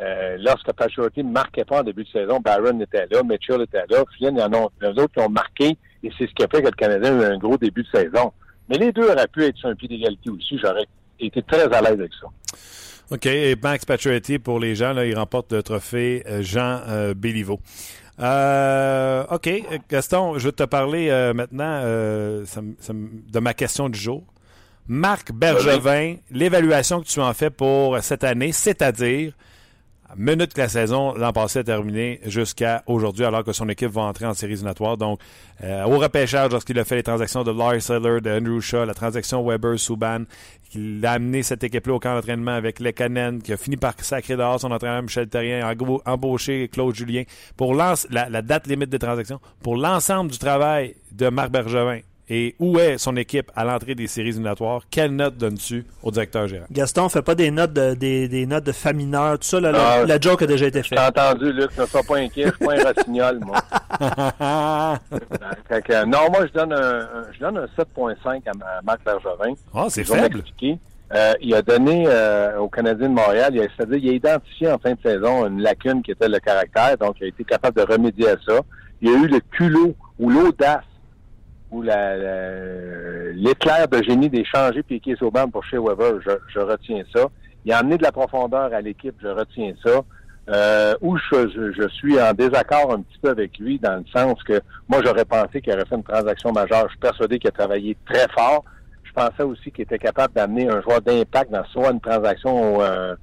euh, 0.00 0.37
lorsque 0.40 0.73
Pacioretty 0.73 1.25
ne 1.25 1.33
marquait 1.33 1.64
pas 1.64 1.80
en 1.80 1.83
début 1.83 2.04
de 2.04 2.09
saison, 2.09 2.38
Barron 2.40 2.78
était 2.80 3.07
là, 3.11 3.23
Mitchell 3.25 3.62
était 3.62 3.85
là, 3.88 4.04
Flynn, 4.16 4.37
il 4.37 4.40
y 4.40 4.42
en 4.42 4.52
a 4.52 4.92
d'autres 4.92 5.12
qui 5.12 5.21
ont 5.21 5.28
marqué, 5.28 5.76
et 6.04 6.11
c'est 6.16 6.28
ce 6.28 6.35
qui 6.35 6.45
a 6.45 6.49
fait 6.49 6.62
que 6.62 6.66
le 6.66 6.73
Canadien 6.73 7.18
a 7.18 7.23
eu 7.23 7.33
un 7.35 7.38
gros 7.38 7.57
début 7.57 7.83
de 7.83 7.88
saison. 7.92 8.33
Mais 8.68 8.78
les 8.78 8.92
deux 8.92 9.11
auraient 9.11 9.26
pu 9.26 9.45
être 9.45 9.57
sur 9.57 9.68
un 9.68 9.75
pied 9.75 9.88
d'égalité 9.88 10.30
aussi. 10.30 10.59
J'aurais 10.62 10.87
été 11.18 11.42
très 11.42 11.62
à 11.62 11.80
l'aise 11.80 11.92
avec 11.92 12.12
ça. 12.21 12.28
OK. 13.11 13.26
Et 13.26 13.57
Max 13.61 13.85
Pacioretty, 13.85 14.38
pour 14.38 14.61
les 14.61 14.75
gens, 14.75 14.92
là, 14.92 15.07
il 15.07 15.16
remporte 15.16 15.52
le 15.52 15.62
trophée 15.62 16.23
euh, 16.28 16.42
Jean 16.42 16.83
euh, 16.87 17.14
Béliveau. 17.14 17.59
Euh, 18.21 19.25
OK. 19.31 19.51
Gaston, 19.89 20.39
je 20.39 20.49
vais 20.49 20.53
te 20.53 20.65
parler 20.65 21.09
euh, 21.11 21.35
maintenant 21.35 21.83
de 21.83 23.39
ma 23.39 23.55
question 23.55 23.89
du 23.89 23.99
jour. 23.99 24.25
Marc 24.87 25.33
Bergevin, 25.33 26.17
l'évaluation 26.31 27.01
que 27.01 27.07
tu 27.07 27.21
en 27.21 27.35
fais 27.35 27.51
pour 27.51 27.99
cette 28.03 28.25
année, 28.25 28.53
c'est-à-dire 28.53 29.35
minute 30.17 30.55
que 30.55 30.61
la 30.61 30.69
saison 30.69 31.15
l'an 31.15 31.33
passé 31.33 31.61
a 31.61 31.65
terminé 31.65 32.21
jusqu'à 32.25 32.83
aujourd'hui, 32.87 33.25
alors 33.25 33.45
que 33.45 33.53
son 33.53 33.69
équipe 33.69 33.91
va 33.91 34.03
entrer 34.03 34.27
en 34.27 34.35
série 34.35 34.53
éliminatoire. 34.53 34.97
Donc, 34.97 35.21
euh, 35.62 35.85
au 35.85 35.99
repêchage, 35.99 36.50
lorsqu'il 36.50 36.79
a 36.79 36.85
fait 36.85 36.97
les 36.97 37.03
transactions 37.03 37.45
de 37.45 37.50
Lars 37.50 37.81
Seller, 37.83 38.21
de 38.21 38.31
Andrew 38.31 38.61
Shaw, 38.61 38.85
la 38.85 38.95
transaction 38.95 39.47
Weber-Souban, 39.47 40.25
il 40.75 41.05
a 41.05 41.12
amené 41.12 41.43
cette 41.43 41.65
équipe-là 41.65 41.95
au 41.95 41.99
camp 41.99 42.15
d'entraînement 42.15 42.53
avec 42.53 42.81
Lekanen, 42.81 43.43
qui 43.43 43.53
a 43.53 43.57
fini 43.57 43.77
par 43.77 43.95
sacrer 43.99 44.37
dehors 44.37 44.61
son 44.61 44.71
entraîneur 44.71 45.03
Michel 45.03 45.29
Terrien, 45.29 45.69
embauché 46.05 46.69
Claude 46.69 46.95
Julien 46.95 47.25
pour 47.57 47.75
la, 47.75 47.95
la 48.11 48.43
date 48.43 48.67
limite 48.67 48.91
des 48.91 48.99
transactions, 48.99 49.41
pour 49.62 49.77
l'ensemble 49.77 50.31
du 50.31 50.38
travail 50.38 50.95
de 51.12 51.29
Marc 51.29 51.50
Bergevin 51.50 52.00
et 52.30 52.54
où 52.58 52.78
est 52.78 52.99
son 52.99 53.16
équipe 53.16 53.50
à 53.56 53.64
l'entrée 53.64 53.94
des 53.94 54.06
séries 54.06 54.28
éliminatoires? 54.30 54.82
Quelle 54.90 55.14
note 55.14 55.37
donnes-tu 55.37 55.85
au 56.02 56.11
directeur 56.11 56.47
général? 56.47 56.68
Gaston, 56.70 57.08
fait 57.08 57.23
pas 57.23 57.35
des 57.35 57.50
notes 57.50 57.73
de, 57.73 57.94
des, 57.94 58.28
des 58.28 58.44
notes 58.47 58.64
de 58.64 58.73
fait 58.73 58.92
mineur, 58.92 59.38
tout 59.38 59.47
ça. 59.47 59.61
Là, 59.61 59.73
la, 59.73 60.14
ah, 60.14 60.20
joke 60.20 60.42
a 60.42 60.47
déjà 60.47 60.66
été 60.66 60.82
faite. 60.82 60.99
J'ai 60.99 61.06
entendu, 61.06 61.52
Luc. 61.52 61.70
Ne 61.78 61.87
sois 61.87 62.02
pas 62.02 62.18
inquiet. 62.18 62.47
Je 62.47 62.50
suis 62.50 62.64
pas 62.64 62.75
un 62.75 62.92
rossignol, 62.92 63.40
moi. 63.40 63.56
non, 66.06 66.30
moi, 66.30 66.47
je 66.47 66.52
donne 66.52 66.73
un, 66.73 67.08
je 67.32 67.40
donne 67.40 67.58
un 67.58 67.66
7.5 67.66 68.42
à, 68.47 68.52
Marc 68.85 69.04
Bergevin. 69.04 69.54
Ah, 69.75 69.87
c'est 69.88 70.04
faible. 70.04 70.44
Euh, 71.14 71.32
il 71.40 71.54
a 71.54 71.62
donné 71.62 72.04
euh, 72.06 72.58
au 72.58 72.68
Canadien 72.68 73.08
de 73.08 73.14
Montréal, 73.14 73.54
c'est-à-dire 73.54 73.97
il 73.97 74.11
a 74.11 74.12
identifié 74.12 74.70
en 74.70 74.78
fin 74.78 74.92
de 74.92 74.99
saison 75.02 75.47
une 75.47 75.62
lacune 75.62 76.02
qui 76.02 76.11
était 76.11 76.28
le 76.28 76.38
caractère, 76.38 76.99
donc 76.99 77.16
il 77.20 77.25
a 77.25 77.28
été 77.28 77.44
capable 77.44 77.78
de 77.78 77.82
remédier 77.90 78.28
à 78.28 78.37
ça. 78.47 78.61
Il 79.00 79.08
a 79.08 79.12
eu 79.12 79.26
le 79.26 79.40
culot 79.40 79.97
ou 80.18 80.28
l'audace 80.28 80.85
ou 81.71 81.83
l'éclair 81.83 83.89
de 83.89 84.03
génie 84.03 84.31
d'échanger 84.31 84.83
Piquet 84.83 85.17
Sauban 85.17 85.49
pour 85.49 85.65
chez 85.65 85.79
Weber, 85.79 86.21
je, 86.25 86.31
je, 86.49 86.61
retiens 86.61 87.03
ça. 87.15 87.27
Il 87.65 87.73
a 87.73 87.79
amené 87.79 87.99
de 87.99 88.03
la 88.03 88.13
profondeur 88.13 88.73
à 88.73 88.81
l'équipe, 88.81 89.15
je 89.21 89.29
retiens 89.29 89.75
ça. 89.85 90.01
Euh, 90.51 90.95
je, 91.03 91.73
je, 91.77 91.89
suis 91.89 92.21
en 92.21 92.33
désaccord 92.33 92.95
un 92.95 93.03
petit 93.03 93.19
peu 93.21 93.29
avec 93.29 93.59
lui 93.59 93.79
dans 93.79 93.97
le 93.97 94.05
sens 94.15 94.43
que 94.45 94.63
moi 94.89 95.03
j'aurais 95.05 95.27
pensé 95.27 95.61
qu'il 95.61 95.75
aurait 95.75 95.85
fait 95.85 95.95
une 95.95 96.03
transaction 96.03 96.53
majeure. 96.53 96.85
Je 96.85 96.93
suis 96.93 96.99
persuadé 96.99 97.39
qu'il 97.39 97.49
a 97.49 97.53
travaillé 97.53 97.97
très 98.07 98.27
fort. 98.29 98.65
Je 99.03 99.13
pensais 99.13 99.43
aussi 99.43 99.71
qu'il 99.71 99.83
était 99.83 99.99
capable 99.99 100.33
d'amener 100.33 100.71
un 100.71 100.81
joueur 100.81 101.03
d'impact 101.03 101.53
dans 101.53 101.65
soit 101.67 101.91
une 101.91 102.01
transaction 102.01 102.77
au, 102.77 102.83
euh, 102.83 103.15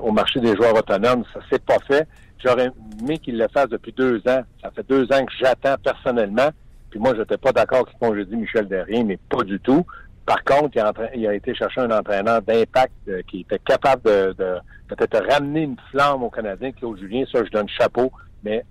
au 0.00 0.10
marché 0.10 0.40
des 0.40 0.56
joueurs 0.56 0.74
autonomes. 0.74 1.22
Ça 1.32 1.38
s'est 1.48 1.60
pas 1.60 1.78
fait. 1.86 2.08
J'aurais 2.44 2.70
aimé 3.00 3.18
qu'il 3.18 3.38
le 3.38 3.48
fasse 3.48 3.68
depuis 3.68 3.92
deux 3.92 4.18
ans. 4.26 4.42
Ça 4.62 4.70
fait 4.74 4.86
deux 4.88 5.04
ans 5.12 5.24
que 5.24 5.32
j'attends 5.40 5.76
personnellement. 5.82 6.50
Puis 6.90 6.98
moi, 7.00 7.14
je 7.14 7.20
n'étais 7.20 7.36
pas 7.36 7.52
d'accord 7.52 7.86
ce 8.00 8.22
dit 8.22 8.36
Michel 8.36 8.66
Derrien, 8.68 9.04
mais 9.04 9.18
pas 9.28 9.42
du 9.42 9.60
tout. 9.60 9.84
Par 10.24 10.44
contre, 10.44 10.78
il 11.14 11.26
a, 11.26 11.34
été 11.34 11.54
chercher 11.54 11.80
un 11.80 11.90
entraîneur 11.90 12.42
d'impact 12.42 12.92
euh, 13.08 13.22
qui 13.26 13.40
était 13.40 13.58
capable 13.60 14.02
de, 14.02 14.58
peut-être 14.86 15.26
ramener 15.26 15.62
une 15.62 15.76
flamme 15.90 16.22
aux 16.22 16.28
Canadiens, 16.28 16.70
Claude 16.72 16.98
Julien. 16.98 17.24
Ça, 17.32 17.42
je 17.44 17.50
donne 17.50 17.68
chapeau, 17.68 18.12
mais 18.42 18.62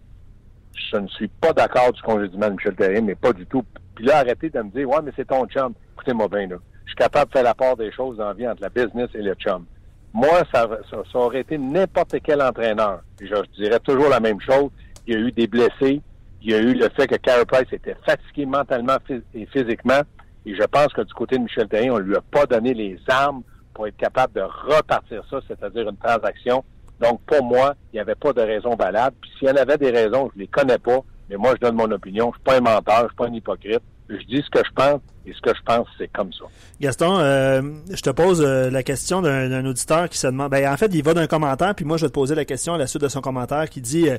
je 0.91 0.97
ne 0.97 1.07
suis 1.07 1.27
pas 1.27 1.53
d'accord 1.53 1.91
du 1.91 2.01
congédiement 2.03 2.50
de 2.50 2.53
Michel 2.53 2.75
Derrien, 2.75 3.01
mais 3.01 3.15
pas 3.15 3.33
du 3.33 3.45
tout. 3.47 3.63
Puis 3.95 4.05
là, 4.05 4.19
arrêtez 4.19 4.51
de 4.51 4.62
me 4.62 4.69
dire, 4.69 4.88
ouais, 4.88 5.01
mais 5.03 5.12
c'est 5.15 5.27
ton 5.27 5.47
chum. 5.47 5.74
Écoutez-moi 5.95 6.27
bien, 6.27 6.47
là. 6.47 6.57
Je 6.86 6.91
suis 6.91 6.95
capable 6.95 7.31
de 7.31 7.33
faire 7.33 7.43
la 7.43 7.55
part 7.55 7.75
des 7.75 7.91
choses 7.91 8.21
en 8.21 8.33
vie 8.33 8.47
entre 8.47 8.62
la 8.62 8.69
business 8.69 9.09
et 9.15 9.24
le 9.24 9.33
chum. 9.33 9.65
Moi, 10.13 10.43
ça, 10.53 10.69
ça, 10.91 11.19
aurait 11.19 11.41
été 11.41 11.57
n'importe 11.57 12.15
quel 12.24 12.41
entraîneur. 12.41 13.01
je, 13.19 13.25
je 13.25 13.63
dirais 13.63 13.79
toujours 13.79 14.09
la 14.09 14.19
même 14.19 14.39
chose. 14.41 14.69
Il 15.07 15.13
y 15.13 15.17
a 15.17 15.19
eu 15.19 15.31
des 15.31 15.47
blessés, 15.47 16.01
il 16.41 16.51
y 16.51 16.53
a 16.53 16.60
eu 16.60 16.74
le 16.74 16.89
fait 16.89 17.08
que 17.08 17.15
Carey 17.15 17.46
Price 17.46 17.72
était 17.72 17.96
fatigué 18.06 18.46
mentalement 18.46 18.98
et 19.34 19.46
physiquement. 19.48 20.01
Et 20.46 20.56
je 20.56 20.63
pense 20.63 20.94
que 20.94 21.01
du 21.01 21.13
côté 21.13 21.38
de 21.38 21.44
Michel 21.44 21.67
Terrien, 21.67 21.94
on 21.94 21.98
lui 21.98 22.15
a 22.15 22.22
pas 22.22 22.46
donné 22.46 22.74
les 22.74 22.98
armes 23.08 23.44
pour 23.74 23.88
être 23.88 23.98
capable 23.98 24.34
de 24.34 24.41
repartir 24.41 25.24
ça, 25.29 25.39
c'est-à-dire 25.48 25.89
une 25.89 25.98
transaction. 25.98 26.63
Donc, 27.00 27.22
pour 27.27 27.44
moi, 27.44 27.75
il 27.91 27.98
n'y 27.98 28.00
avait 28.00 28.15
pas 28.15 28.34
de 28.34 28.41
raison 28.41 28.75
valable. 28.75 29.15
Puis 29.22 29.32
s'il 29.38 29.48
y 29.48 29.51
en 29.51 29.56
avait 29.56 29.77
des 29.77 29.91
raisons, 29.91 30.32
je 30.34 30.39
les 30.39 30.48
connais 30.48 30.79
pas. 30.79 31.00
Mais 31.29 31.36
moi, 31.36 31.53
je 31.56 31.67
donne 31.67 31.75
mon 31.75 31.91
opinion. 31.91 32.32
Je 32.32 32.38
suis 32.38 32.44
pas 32.44 32.58
un 32.58 32.62
menteur, 32.62 33.03
je 33.03 33.08
suis 33.08 33.15
pas 33.15 33.27
un 33.27 33.34
hypocrite. 33.34 33.82
Je 34.10 34.25
dis 34.25 34.41
ce 34.41 34.50
que 34.50 34.65
je 34.65 34.74
pense 34.74 35.01
et 35.25 35.34
ce 35.34 35.41
que 35.41 35.53
je 35.53 35.62
pense, 35.63 35.86
c'est 35.98 36.08
comme 36.08 36.32
ça. 36.32 36.46
Gaston, 36.79 37.20
euh, 37.20 37.62
je 37.91 38.01
te 38.01 38.10
pose 38.10 38.41
euh, 38.41 38.70
la 38.70 38.82
question 38.82 39.22
d'un 39.22 39.65
auditeur 39.65 40.08
qui 40.08 40.17
se 40.17 40.27
demande. 40.27 40.50
Ben, 40.50 40.72
en 40.72 40.77
fait, 40.77 40.89
il 40.94 41.03
va 41.03 41.13
d'un 41.13 41.27
commentaire, 41.27 41.75
puis 41.75 41.84
moi, 41.84 41.98
je 41.98 42.06
vais 42.06 42.10
te 42.10 42.13
poser 42.13 42.34
la 42.34 42.46
question 42.46 42.74
à 42.74 42.77
la 42.77 42.88
suite 42.88 43.01
de 43.01 43.10
son 43.10 43.20
commentaire 43.20 43.70
qui 43.70 43.82
dit 43.82 44.10
euh, 44.10 44.17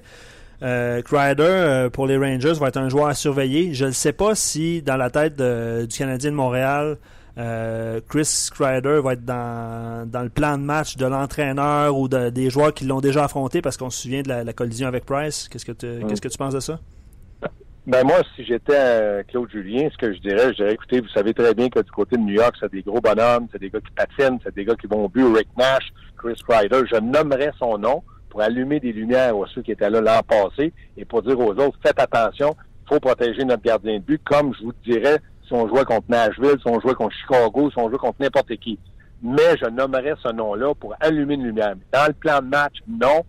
euh, 0.63 1.03
Crider, 1.03 1.43
euh, 1.43 1.91
pour 1.91 2.07
les 2.07 2.17
Rangers, 2.17 2.55
va 2.55 2.69
être 2.69 2.79
un 2.79 2.89
joueur 2.89 3.07
à 3.07 3.15
surveiller. 3.15 3.75
Je 3.75 3.87
ne 3.87 3.91
sais 3.91 4.13
pas 4.13 4.35
si, 4.35 4.83
dans 4.83 4.97
la 4.97 5.11
tête 5.11 5.37
du 5.37 5.97
Canadien 5.97 6.31
de 6.31 6.37
Montréal, 6.37 6.97
euh, 7.39 8.01
Chris 8.09 8.49
Crider 8.53 9.01
va 9.03 9.13
être 9.13 9.25
dans, 9.25 10.09
le 10.23 10.29
plan 10.29 10.59
de 10.59 10.65
match 10.65 10.97
de 10.97 11.07
l'entraîneur 11.07 11.97
ou 11.97 12.09
des 12.09 12.51
joueurs 12.51 12.75
qui 12.75 12.85
l'ont 12.85 13.01
déjà 13.01 13.25
affronté 13.25 13.63
parce 13.63 13.77
qu'on 13.77 13.91
se 13.91 14.03
souvient 14.03 14.23
de 14.23 14.29
la, 14.29 14.53
collision 14.53 14.89
avec 14.89 15.05
Price. 15.05 15.49
Qu'est-ce 15.49 15.65
que, 15.65 15.73
tu, 15.73 15.87
que 15.87 16.29
tu 16.29 16.39
penses 16.39 16.55
de 16.55 16.61
ça? 16.61 16.81
Ben 17.87 18.05
moi, 18.05 18.17
si 18.37 18.45
j'étais 18.45 19.25
Claude 19.29 19.49
Julien, 19.51 19.89
ce 19.91 19.97
que 19.97 20.13
je 20.13 20.19
dirais, 20.19 20.49
je 20.51 20.57
dirais, 20.57 20.73
écoutez, 20.75 21.01
vous 21.01 21.09
savez 21.09 21.33
très 21.33 21.55
bien 21.55 21.71
que 21.71 21.79
du 21.79 21.91
côté 21.91 22.17
de 22.17 22.21
New 22.21 22.35
York, 22.35 22.55
c'est 22.61 22.71
des 22.71 22.83
gros 22.83 23.01
bonhommes, 23.01 23.47
c'est 23.51 23.59
des 23.59 23.71
gars 23.71 23.81
qui 23.81 23.93
patinent, 23.93 24.39
c'est 24.45 24.55
des 24.55 24.67
gars 24.67 24.75
qui 24.75 24.87
vont 24.87 25.07
au 25.07 25.09
but, 25.09 25.25
Rick 25.25 25.49
Nash, 25.57 25.89
Chris 26.19 26.39
Crider, 26.47 26.83
je 26.93 27.01
nommerais 27.01 27.53
son 27.59 27.79
nom 27.79 28.03
pour 28.31 28.43
allumer 28.43 28.81
des 28.81 28.93
lumières 28.93 29.35
à 29.35 29.47
ceux 29.55 29.63
qui 29.63 29.73
étaient 29.73 29.91
là 29.91 30.01
l'an 30.01 30.21
passé 30.27 30.73
et 30.97 31.05
pour 31.05 31.23
dire 31.23 31.39
aux 31.39 31.53
autres, 31.53 31.79
faites 31.83 31.99
attention, 31.99 32.57
il 32.85 32.95
faut 32.95 33.01
protéger 33.01 33.45
notre 33.45 33.63
gardien 33.63 33.95
de 33.95 34.03
but, 34.03 34.23
comme 34.25 34.55
je 34.55 34.65
vous 34.65 34.73
dirais 34.85 35.19
si 35.49 35.55
on 35.55 35.67
jouait 35.67 35.85
contre 35.85 36.07
Nashville, 36.09 36.57
si 36.61 36.69
on 36.69 36.79
jouait 36.81 36.95
contre 36.95 37.15
Chicago, 37.17 37.71
si 37.71 37.79
on 37.79 37.89
jouait 37.89 37.99
contre 37.99 38.21
n'importe 38.21 38.55
qui. 38.57 38.79
Mais 39.23 39.57
je 39.61 39.69
nommerais 39.69 40.15
ce 40.23 40.29
nom-là 40.31 40.75
pour 40.75 40.95
allumer 41.01 41.35
une 41.35 41.45
lumière. 41.45 41.75
Dans 41.93 42.07
le 42.07 42.13
plan 42.13 42.41
de 42.41 42.47
match, 42.47 42.75
non. 42.87 43.25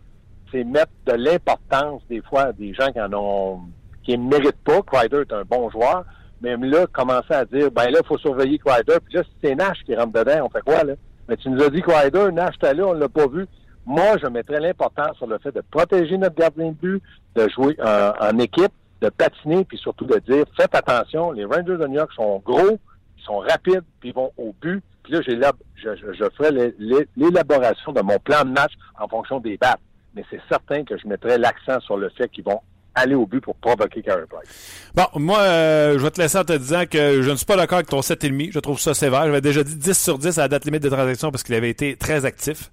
C'est 0.51 0.63
mettre 0.63 0.91
de 1.05 1.13
l'importance 1.13 2.01
des 2.09 2.21
fois 2.21 2.51
des 2.53 2.73
gens 2.73 2.91
qui 2.91 2.99
en 2.99 3.13
ont 3.13 3.61
qui 4.03 4.17
ne 4.17 4.27
méritent 4.27 4.63
pas. 4.63 4.81
Crider 4.81 5.21
est 5.21 5.33
un 5.33 5.43
bon 5.43 5.69
joueur. 5.69 6.05
Même 6.41 6.63
là, 6.63 6.87
commencer 6.87 7.33
à 7.33 7.45
dire 7.45 7.71
ben 7.71 7.89
là, 7.89 7.99
il 8.03 8.07
faut 8.07 8.17
surveiller 8.17 8.59
Crider. 8.59 8.97
Puis 9.05 9.15
là, 9.15 9.23
si 9.23 9.29
c'est 9.43 9.55
Nash 9.55 9.83
qui 9.85 9.95
rentre 9.95 10.13
dedans, 10.13 10.45
on 10.45 10.49
fait 10.49 10.63
quoi 10.63 10.83
là? 10.83 10.93
Mais 11.27 11.37
tu 11.37 11.49
nous 11.49 11.61
as 11.61 11.69
dit 11.69 11.81
Crider, 11.81 12.31
Nash 12.31 12.55
était 12.55 12.73
là, 12.73 12.87
on 12.87 12.93
l'a 12.93 13.09
pas 13.09 13.27
vu. 13.27 13.45
Moi, 13.85 14.17
je 14.21 14.27
mettrais 14.27 14.59
l'importance 14.59 15.17
sur 15.17 15.27
le 15.27 15.37
fait 15.39 15.51
de 15.51 15.61
protéger 15.71 16.17
notre 16.17 16.35
gardien 16.35 16.67
de 16.69 16.73
but, 16.73 17.03
de 17.35 17.49
jouer 17.49 17.75
en, 17.81 18.37
équipe, 18.37 18.71
de 19.01 19.09
patiner, 19.09 19.65
puis 19.65 19.77
surtout 19.77 20.05
de 20.05 20.19
dire 20.19 20.45
faites 20.55 20.75
attention, 20.75 21.31
les 21.31 21.45
Rangers 21.45 21.77
de 21.77 21.87
New 21.87 21.95
York 21.95 22.11
sont 22.13 22.41
gros, 22.45 22.77
ils 23.17 23.23
sont 23.23 23.39
rapides, 23.39 23.83
puis 23.99 24.09
ils 24.09 24.15
vont 24.15 24.31
au 24.37 24.53
but. 24.61 24.83
Puis 25.03 25.13
là, 25.13 25.21
je, 25.23 25.95
je 25.95 26.29
ferai 26.37 26.73
l'élaboration 27.15 27.91
de 27.93 28.01
mon 28.01 28.19
plan 28.19 28.43
de 28.43 28.51
match 28.51 28.73
en 28.99 29.07
fonction 29.07 29.39
des 29.39 29.57
battes. 29.57 29.79
Mais 30.15 30.23
c'est 30.29 30.41
certain 30.49 30.83
que 30.83 30.97
je 30.97 31.07
mettrai 31.07 31.37
l'accent 31.37 31.79
sur 31.81 31.97
le 31.97 32.09
fait 32.09 32.29
qu'ils 32.29 32.43
vont 32.43 32.61
aller 32.95 33.15
au 33.15 33.25
but 33.25 33.41
pour 33.41 33.55
provoquer 33.55 34.01
Carey 34.01 34.23
Price. 34.29 34.49
Bon, 34.95 35.05
moi, 35.15 35.39
euh, 35.39 35.97
je 35.97 36.03
vais 36.03 36.11
te 36.11 36.21
laisser 36.21 36.37
en 36.37 36.43
te 36.43 36.53
disant 36.53 36.83
que 36.89 37.21
je 37.21 37.29
ne 37.29 37.35
suis 37.35 37.45
pas 37.45 37.55
d'accord 37.55 37.77
avec 37.77 37.89
ton 37.89 38.01
7,5. 38.01 38.51
Je 38.51 38.59
trouve 38.59 38.79
ça 38.79 38.93
sévère. 38.93 39.25
J'avais 39.25 39.41
déjà 39.41 39.63
dit 39.63 39.75
10 39.75 39.97
sur 39.97 40.17
10 40.17 40.37
à 40.37 40.41
la 40.43 40.47
date 40.47 40.65
limite 40.65 40.83
de 40.83 40.89
transaction 40.89 41.31
parce 41.31 41.43
qu'il 41.43 41.55
avait 41.55 41.69
été 41.69 41.95
très 41.95 42.25
actif. 42.25 42.71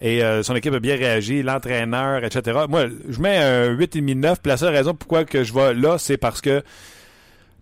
Et 0.00 0.22
euh, 0.22 0.42
son 0.42 0.54
équipe 0.54 0.72
a 0.74 0.80
bien 0.80 0.96
réagi, 0.96 1.42
l'entraîneur, 1.42 2.24
etc. 2.24 2.60
Moi, 2.68 2.86
je 3.08 3.20
mets 3.20 3.36
un 3.36 3.74
8,5-9. 3.74 4.36
Puis 4.42 4.48
la 4.48 4.56
seule 4.56 4.74
raison 4.74 4.94
pourquoi 4.94 5.24
que 5.24 5.44
je 5.44 5.52
vais 5.52 5.74
là, 5.74 5.98
c'est 5.98 6.16
parce 6.16 6.40
que 6.40 6.62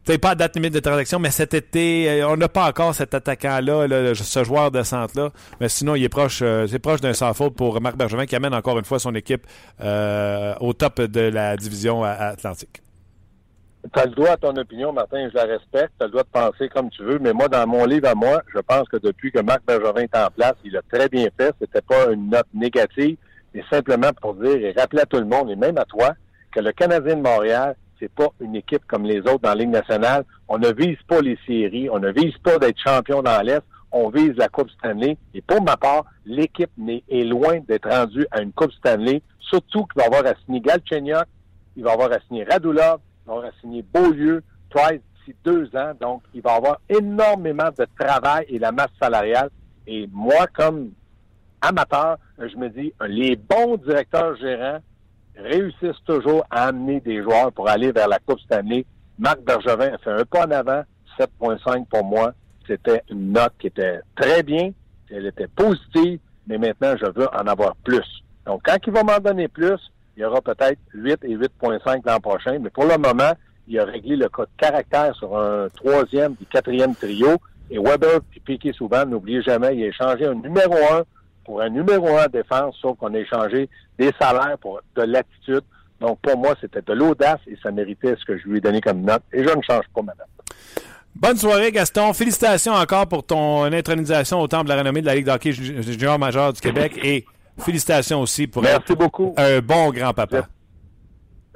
peut 0.07 0.19
pas 0.19 0.35
de 0.35 0.39
date 0.39 0.55
limite 0.55 0.73
de 0.73 0.79
transaction, 0.79 1.19
mais 1.19 1.31
cet 1.31 1.53
été, 1.53 2.23
euh, 2.23 2.29
on 2.29 2.37
n'a 2.37 2.49
pas 2.49 2.69
encore 2.69 2.95
cet 2.95 3.13
attaquant-là, 3.13 4.15
ce 4.15 4.45
joueur 4.45 4.71
de 4.71 4.83
centre-là. 4.83 5.31
Mais 5.61 5.69
sinon, 5.69 5.97
il 5.97 6.05
est 6.05 6.09
proche, 6.09 6.41
euh, 6.43 6.67
c'est 6.69 6.79
proche 6.79 7.01
d'un 7.01 7.13
sans 7.13 7.35
faute 7.35 7.57
pour 7.57 7.81
Marc 7.81 7.97
Bergevin 7.97 8.25
qui 8.25 8.37
amène 8.37 8.55
encore 8.55 8.79
une 8.79 8.85
fois 8.85 9.01
son 9.01 9.15
équipe 9.17 9.47
euh, 9.81 10.55
au 10.61 10.73
top 10.73 11.01
de 11.01 11.21
la 11.21 11.57
division 11.57 12.05
Atlantique. 12.05 12.83
Tu 13.93 14.01
as 14.01 14.07
le 14.07 14.13
droit 14.13 14.31
à 14.31 14.37
ton 14.37 14.57
opinion, 14.57 14.93
Martin, 14.93 15.29
je 15.29 15.35
la 15.35 15.45
respecte. 15.45 15.93
Tu 15.99 16.05
as 16.05 16.07
le 16.07 16.11
droit 16.11 16.23
de 16.23 16.29
penser 16.29 16.69
comme 16.69 16.89
tu 16.91 17.03
veux, 17.03 17.19
mais 17.19 17.33
moi, 17.33 17.49
dans 17.49 17.67
mon 17.67 17.85
livre 17.85 18.09
à 18.09 18.15
moi, 18.15 18.43
je 18.55 18.61
pense 18.61 18.89
que 18.89 18.97
depuis 18.99 19.33
que 19.33 19.41
Marc 19.41 19.63
Bergevin 19.67 20.03
est 20.03 20.17
en 20.17 20.29
place, 20.31 20.55
il 20.65 20.77
a 20.77 20.83
très 20.91 21.09
bien 21.09 21.27
fait. 21.37 21.55
C'était 21.61 21.83
pas 21.83 22.13
une 22.13 22.31
note 22.31 22.47
négative, 22.55 23.17
mais 23.55 23.65
simplement 23.71 24.11
pour 24.21 24.35
dire 24.35 24.57
et 24.57 24.73
rappeler 24.73 25.03
à 25.03 25.07
tout 25.07 25.19
le 25.19 25.25
monde, 25.27 25.51
et 25.51 25.57
même 25.57 25.79
à 25.79 25.85
toi, 25.85 26.15
que 26.53 26.61
le 26.61 26.73
Canadien 26.73 27.17
de 27.17 27.23
Montréal 27.23 27.77
c'est 27.99 28.13
pas 28.13 28.29
une 28.41 28.57
équipe 28.57 28.85
comme 28.87 29.05
les 29.05 29.21
autres 29.21 29.41
dans 29.41 29.51
la 29.51 29.55
Ligue 29.57 29.71
nationale. 29.71 30.25
On 30.49 30.59
ne 30.59 30.73
vise 30.73 30.99
pas 31.09 31.21
les 31.21 31.39
séries, 31.47 31.89
on 31.91 31.99
ne 31.99 32.11
vise 32.11 32.37
pas 32.43 32.59
d'être 32.59 32.79
champion 32.79 33.23
dans 33.23 33.41
l'Est, 33.43 33.63
on 33.93 34.11
vise 34.11 34.35
la 34.37 34.49
Coupe 34.49 34.71
Stanley. 34.71 35.17
Et 35.35 35.41
pour 35.41 35.63
ma 35.63 35.77
part, 35.77 36.05
l'équipe 36.25 36.71
est 37.09 37.25
loin 37.25 37.61
d'être 37.67 37.89
rendue 37.89 38.27
à 38.31 38.43
une 38.43 38.53
Coupe 38.53 38.73
Stanley, 38.73 39.23
surtout 39.41 39.85
qu'il 39.87 40.01
va 40.01 40.07
avoir 40.07 40.27
à 40.27 40.35
signer 40.45 40.61
Galchenyuk, 40.61 41.27
il 41.77 41.85
va 41.85 41.93
avoir 41.93 42.13
à 42.13 42.19
signer 42.27 42.45
Radulov, 42.45 43.01
il 43.25 43.27
va 43.27 43.33
avoir 43.33 43.45
à 43.47 43.61
signer 43.61 43.83
Beaulieu, 43.83 44.43
Price 44.71 45.01
d'ici 45.19 45.37
deux 45.45 45.69
ans. 45.77 45.93
Donc, 46.01 46.23
il 46.35 46.43
va 46.43 46.55
avoir 46.55 46.79
énormément 46.89 47.71
de 47.79 47.87
travail 47.99 48.47
et 48.49 48.59
la 48.59 48.73
masse 48.73 48.91
salariale. 49.01 49.51
Et 49.87 50.09
moi, 50.13 50.47
comme 50.55 50.91
amateur, 51.61 52.19
je 52.39 52.57
me 52.57 52.69
dis, 52.69 52.93
les 53.07 53.37
bons 53.37 53.77
directeurs 53.77 54.37
gérants 54.37 54.81
réussissent 55.37 56.03
toujours 56.05 56.45
à 56.51 56.69
amener 56.69 57.01
des 57.01 57.23
joueurs 57.23 57.53
pour 57.53 57.69
aller 57.69 57.93
vers 57.93 58.09
la 58.09 58.19
Coupe 58.19 58.41
Stanley. 58.41 58.85
Marc 59.19 59.41
Bergevin 59.41 59.95
a 59.95 59.99
fait 59.99 60.11
un 60.11 60.25
pas 60.25 60.47
en 60.47 60.51
avant, 60.51 60.83
7.5 61.19 61.87
pour 61.87 62.05
moi. 62.05 62.33
C'était 62.67 63.03
une 63.11 63.33
note 63.33 63.53
qui 63.59 63.69
était 63.69 64.01
très 64.17 64.43
bien, 64.43 64.71
elle 65.11 65.27
était 65.27 65.47
positive, 65.47 66.19
mais 66.47 66.59
maintenant, 66.59 66.95
je 67.01 67.07
veux 67.07 67.29
en 67.29 67.47
avoir 67.47 67.77
plus. 67.77 68.25
Donc, 68.45 68.63
quand 68.65 68.77
il 68.87 68.93
va 68.93 69.03
m'en 69.03 69.19
donner 69.19 69.49
plus, 69.49 69.79
il 70.17 70.23
y 70.23 70.25
aura 70.25 70.41
peut-être 70.41 70.79
8 70.95 71.19
et 71.23 71.37
8.5 71.37 72.03
l'an 72.05 72.21
prochain, 72.21 72.59
mais 72.61 72.71
pour 72.71 72.85
le 72.85 72.97
moment, 72.97 73.33
il 73.69 73.79
a 73.79 73.85
réglé 73.85 74.17
le 74.17 74.29
cas 74.29 74.43
de 74.43 74.49
caractère 74.57 75.15
sur 75.15 75.37
un 75.39 75.69
troisième 75.75 76.35
et 76.41 76.45
quatrième 76.47 76.95
trio. 76.95 77.37
Et 77.71 77.79
Weber 77.79 78.21
puis 78.31 78.41
Piquet 78.41 78.73
souvent, 78.73 79.05
n'oubliez 79.05 79.43
jamais, 79.43 79.77
il 79.77 79.85
a 79.85 79.87
échangé 79.89 80.27
un 80.27 80.35
numéro 80.35 80.75
un 80.93 81.03
pour 81.47 81.63
un 81.63 81.71
numéro 81.71 82.09
un 82.19 82.27
défense, 82.27 82.77
sauf 82.83 82.99
qu'on 82.99 83.15
a 83.15 83.19
échangé 83.19 83.69
des 83.99 84.11
salaires 84.21 84.59
pour 84.61 84.81
de 84.97 85.03
l'attitude. 85.03 85.63
Donc, 86.01 86.19
pour 86.21 86.37
moi, 86.37 86.55
c'était 86.61 86.83
de 86.83 86.93
l'audace 86.93 87.41
et 87.47 87.57
ça 87.63 87.71
méritait 87.71 88.15
ce 88.19 88.25
que 88.27 88.37
je 88.37 88.47
lui 88.47 88.59
ai 88.59 88.61
donné 88.61 88.83
comme 88.83 89.01
note. 89.01 89.23
Et 89.33 89.39
je 89.43 89.49
ne 89.49 89.63
change 89.63 89.85
pas, 89.95 90.03
madame. 90.03 90.27
Bonne 91.15 91.37
soirée, 91.39 91.73
Gaston. 91.73 92.13
Félicitations 92.13 92.75
encore 92.75 93.07
pour 93.07 93.25
ton 93.25 93.65
intronisation 93.65 94.39
au 94.41 94.47
Temple 94.49 94.65
de 94.65 94.69
la 94.71 94.77
renommée 94.77 95.01
de 95.01 95.07
la 95.07 95.15
Ligue 95.15 95.25
d'hockey 95.25 95.53
junior 95.53 96.19
majeur 96.19 96.53
du 96.53 96.61
Québec 96.61 96.99
et 97.03 97.25
félicitations 97.59 98.21
aussi 98.21 98.47
pour 98.47 98.63
Merci 98.63 98.95
beaucoup. 98.95 99.33
un 99.39 99.61
bon 99.61 99.91
grand-papa. 99.91 100.47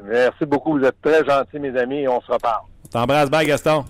Merci 0.02 0.46
beaucoup. 0.46 0.78
Vous 0.78 0.84
êtes 0.86 0.98
très 1.02 1.22
gentils, 1.26 1.58
mes 1.58 1.76
amis, 1.78 1.98
et 1.98 2.08
on 2.08 2.22
se 2.22 2.32
reparle. 2.32 2.64
T'embrasse. 2.90 3.28
Bye, 3.28 3.46
Gaston. 3.46 3.84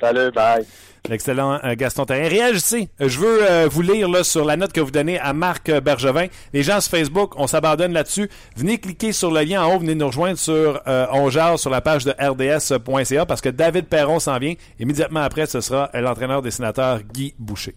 Salut, 0.00 0.30
bye. 0.30 0.64
L'excellent 1.10 1.60
euh, 1.62 1.74
Gaston 1.76 2.06
Terrien. 2.06 2.28
Réagissez. 2.28 2.88
Je 2.98 3.18
veux 3.18 3.42
euh, 3.42 3.68
vous 3.70 3.82
lire 3.82 4.08
là, 4.08 4.24
sur 4.24 4.44
la 4.44 4.56
note 4.56 4.72
que 4.72 4.80
vous 4.80 4.90
donnez 4.90 5.18
à 5.18 5.34
Marc 5.34 5.70
Bergevin. 5.70 6.28
Les 6.54 6.62
gens 6.62 6.80
sur 6.80 6.92
Facebook, 6.92 7.34
on 7.36 7.46
s'abandonne 7.46 7.92
là-dessus. 7.92 8.30
Venez 8.56 8.78
cliquer 8.78 9.12
sur 9.12 9.30
le 9.30 9.42
lien 9.42 9.62
en 9.62 9.74
haut. 9.74 9.78
Venez 9.78 9.94
nous 9.94 10.06
rejoindre 10.06 10.38
sur 10.38 10.80
euh, 10.88 11.56
sur 11.58 11.70
la 11.70 11.82
page 11.82 12.06
de 12.06 12.12
rds.ca 12.12 13.26
parce 13.26 13.42
que 13.42 13.50
David 13.50 13.86
Perron 13.86 14.18
s'en 14.18 14.38
vient. 14.38 14.54
Immédiatement 14.80 15.20
après, 15.20 15.44
ce 15.44 15.60
sera 15.60 15.90
l'entraîneur 15.92 16.40
des 16.40 16.50
sénateurs, 16.50 17.00
Guy 17.12 17.34
Boucher. 17.38 17.74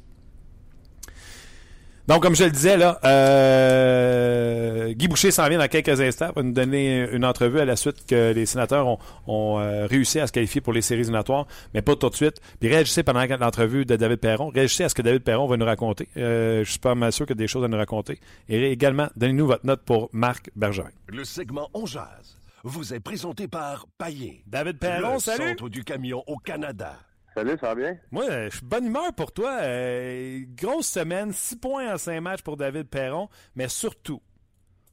Donc, 2.08 2.24
comme 2.24 2.36
je 2.38 2.46
le 2.46 2.52
disais, 2.52 2.78
là, 2.78 3.00
euh, 3.04 4.94
Guy 4.94 5.10
Boucher 5.10 5.30
s'en 5.32 5.50
vient 5.50 5.58
dans 5.58 5.68
quelques 5.68 6.00
instants. 6.00 6.32
va 6.34 6.42
nous 6.42 6.54
donner 6.54 7.06
une 7.12 7.26
entrevue 7.26 7.60
à 7.60 7.66
la 7.66 7.76
suite 7.76 8.06
que 8.08 8.32
les 8.32 8.46
sénateurs 8.46 8.98
ont, 9.28 9.60
euh, 9.60 9.88
réussi 9.88 10.22
à 10.22 10.28
se 10.28 10.32
qualifier 10.32 10.62
pour 10.62 10.72
les 10.72 10.82
séries 10.82 11.02
éliminatoires, 11.02 11.48
mais 11.74 11.82
pas 11.82 11.98
tout 11.98 12.10
de 12.10 12.16
suite. 12.16 12.40
Puis 12.62 12.70
réagissez 12.70 13.04
pendant 13.04 13.26
l'entrevue 13.26 13.84
de 13.84 13.98
David 13.98 14.20
Perron. 14.20 14.50
Réagissez 14.50 14.86
à 14.86 14.90
ce 14.90 14.96
que 14.96 15.02
David 15.02 15.24
Perron 15.24 15.48
va 15.48 15.58
nous 15.58 15.66
raconter. 15.66 16.08
Euh, 16.16 16.64
je 16.64 16.70
suis 16.70 16.80
pas 16.80 16.96
mal 16.96 17.12
sûr 17.12 17.26
qu'il 17.26 17.36
y 17.36 17.40
a 17.40 17.44
des 17.44 17.48
choses 17.48 17.66
à 17.66 17.68
nous 17.68 17.78
raconter. 17.78 18.20
Et 18.48 18.72
également, 18.72 19.10
donnez-nous 19.18 19.48
votre 19.48 19.66
note 19.66 19.82
pour 19.82 20.10
Marc 20.14 20.50
Bergerin. 20.56 20.92
Le 21.08 21.26
segment 21.26 21.70
On 21.74 21.86
Jazz 21.86 22.38
vous 22.64 22.94
est 22.94 23.00
présenté 23.02 23.50
par 23.50 23.86
Paillé. 23.98 24.44
David 24.48 24.78
Perron, 24.80 25.16
le 25.16 25.20
salut! 25.20 25.50
centre 25.50 25.68
du 25.68 25.84
camion 25.84 26.24
au 26.28 26.38
Canada. 26.38 26.96
Salut, 27.38 27.56
ça 27.62 27.68
va 27.68 27.76
bien? 27.76 27.98
Moi, 28.10 28.50
je 28.50 28.56
suis 28.56 28.66
bonne 28.66 28.88
humeur 28.88 29.14
pour 29.14 29.32
toi. 29.32 29.60
Euh, 29.62 30.40
grosse 30.56 30.88
semaine, 30.88 31.32
6 31.32 31.58
points 31.58 31.94
en 31.94 31.98
5 32.00 32.20
matchs 32.20 32.42
pour 32.42 32.58
David 32.58 32.90
Perron, 32.90 33.30
mais 33.54 33.68
surtout, 33.68 34.24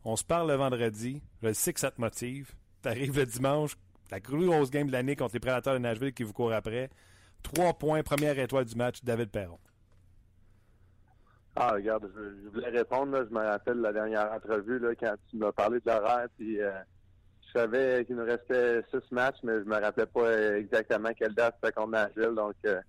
on 0.04 0.14
se 0.14 0.24
parle 0.24 0.48
le 0.48 0.54
vendredi. 0.56 1.22
Je 1.42 1.54
sais 1.54 1.72
que 1.72 1.80
ça 1.80 1.90
te 1.90 1.98
motive. 1.98 2.52
Tu 2.82 2.88
arrives 2.90 3.16
le 3.16 3.24
dimanche, 3.24 3.78
la 4.10 4.20
grosse 4.20 4.70
game 4.70 4.88
de 4.88 4.92
l'année 4.92 5.16
contre 5.16 5.32
les 5.32 5.40
Prédateurs 5.40 5.72
de 5.72 5.78
Nashville 5.78 6.12
qui 6.12 6.22
vous 6.22 6.34
courent 6.34 6.52
après. 6.52 6.90
3 7.44 7.78
points, 7.78 8.02
première 8.02 8.38
étoile 8.38 8.66
du 8.66 8.74
match, 8.74 9.02
David 9.02 9.30
Perron. 9.30 9.58
Ah, 11.56 11.70
regarde, 11.72 12.12
je, 12.14 12.50
voulais 12.50 12.68
répondre. 12.68 13.24
je 13.26 13.34
me 13.34 13.40
rappelle 13.40 13.78
la 13.78 13.94
dernière 13.94 14.30
entrevue 14.30 14.78
là, 14.80 14.94
quand 14.94 15.14
tu 15.30 15.38
m'as 15.38 15.52
parlé 15.52 15.80
de 15.80 15.90
l'horaire. 15.90 16.26
Puis, 16.36 16.60
euh, 16.60 16.72
je 17.54 17.60
savais 17.60 18.04
qu'il 18.04 18.16
nous 18.16 18.24
restait 18.24 18.82
six 18.90 19.12
matchs, 19.12 19.38
mais 19.42 19.60
je 19.60 19.64
me 19.64 19.80
rappelais 19.80 20.06
pas 20.06 20.56
exactement 20.56 21.10
quelle 21.16 21.34
date 21.34 21.56
c'était 21.60 21.72
contre 21.72 21.90
Nashville. 21.90 22.34
Donc, 22.34 22.54
euh, 22.66 22.80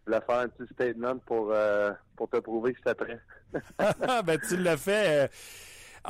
je 0.00 0.12
voulais 0.12 0.24
faire 0.24 0.38
un 0.38 0.48
petit 0.48 0.72
statement 0.72 1.18
pour, 1.18 1.50
euh, 1.52 1.92
pour 2.16 2.28
te 2.30 2.38
prouver 2.38 2.72
que 2.72 2.78
c'était 2.78 2.94
prêt. 2.94 3.20
ben, 4.24 4.38
tu 4.48 4.56
l'as 4.56 4.76
fait. 4.78 5.24
Euh, 5.24 5.28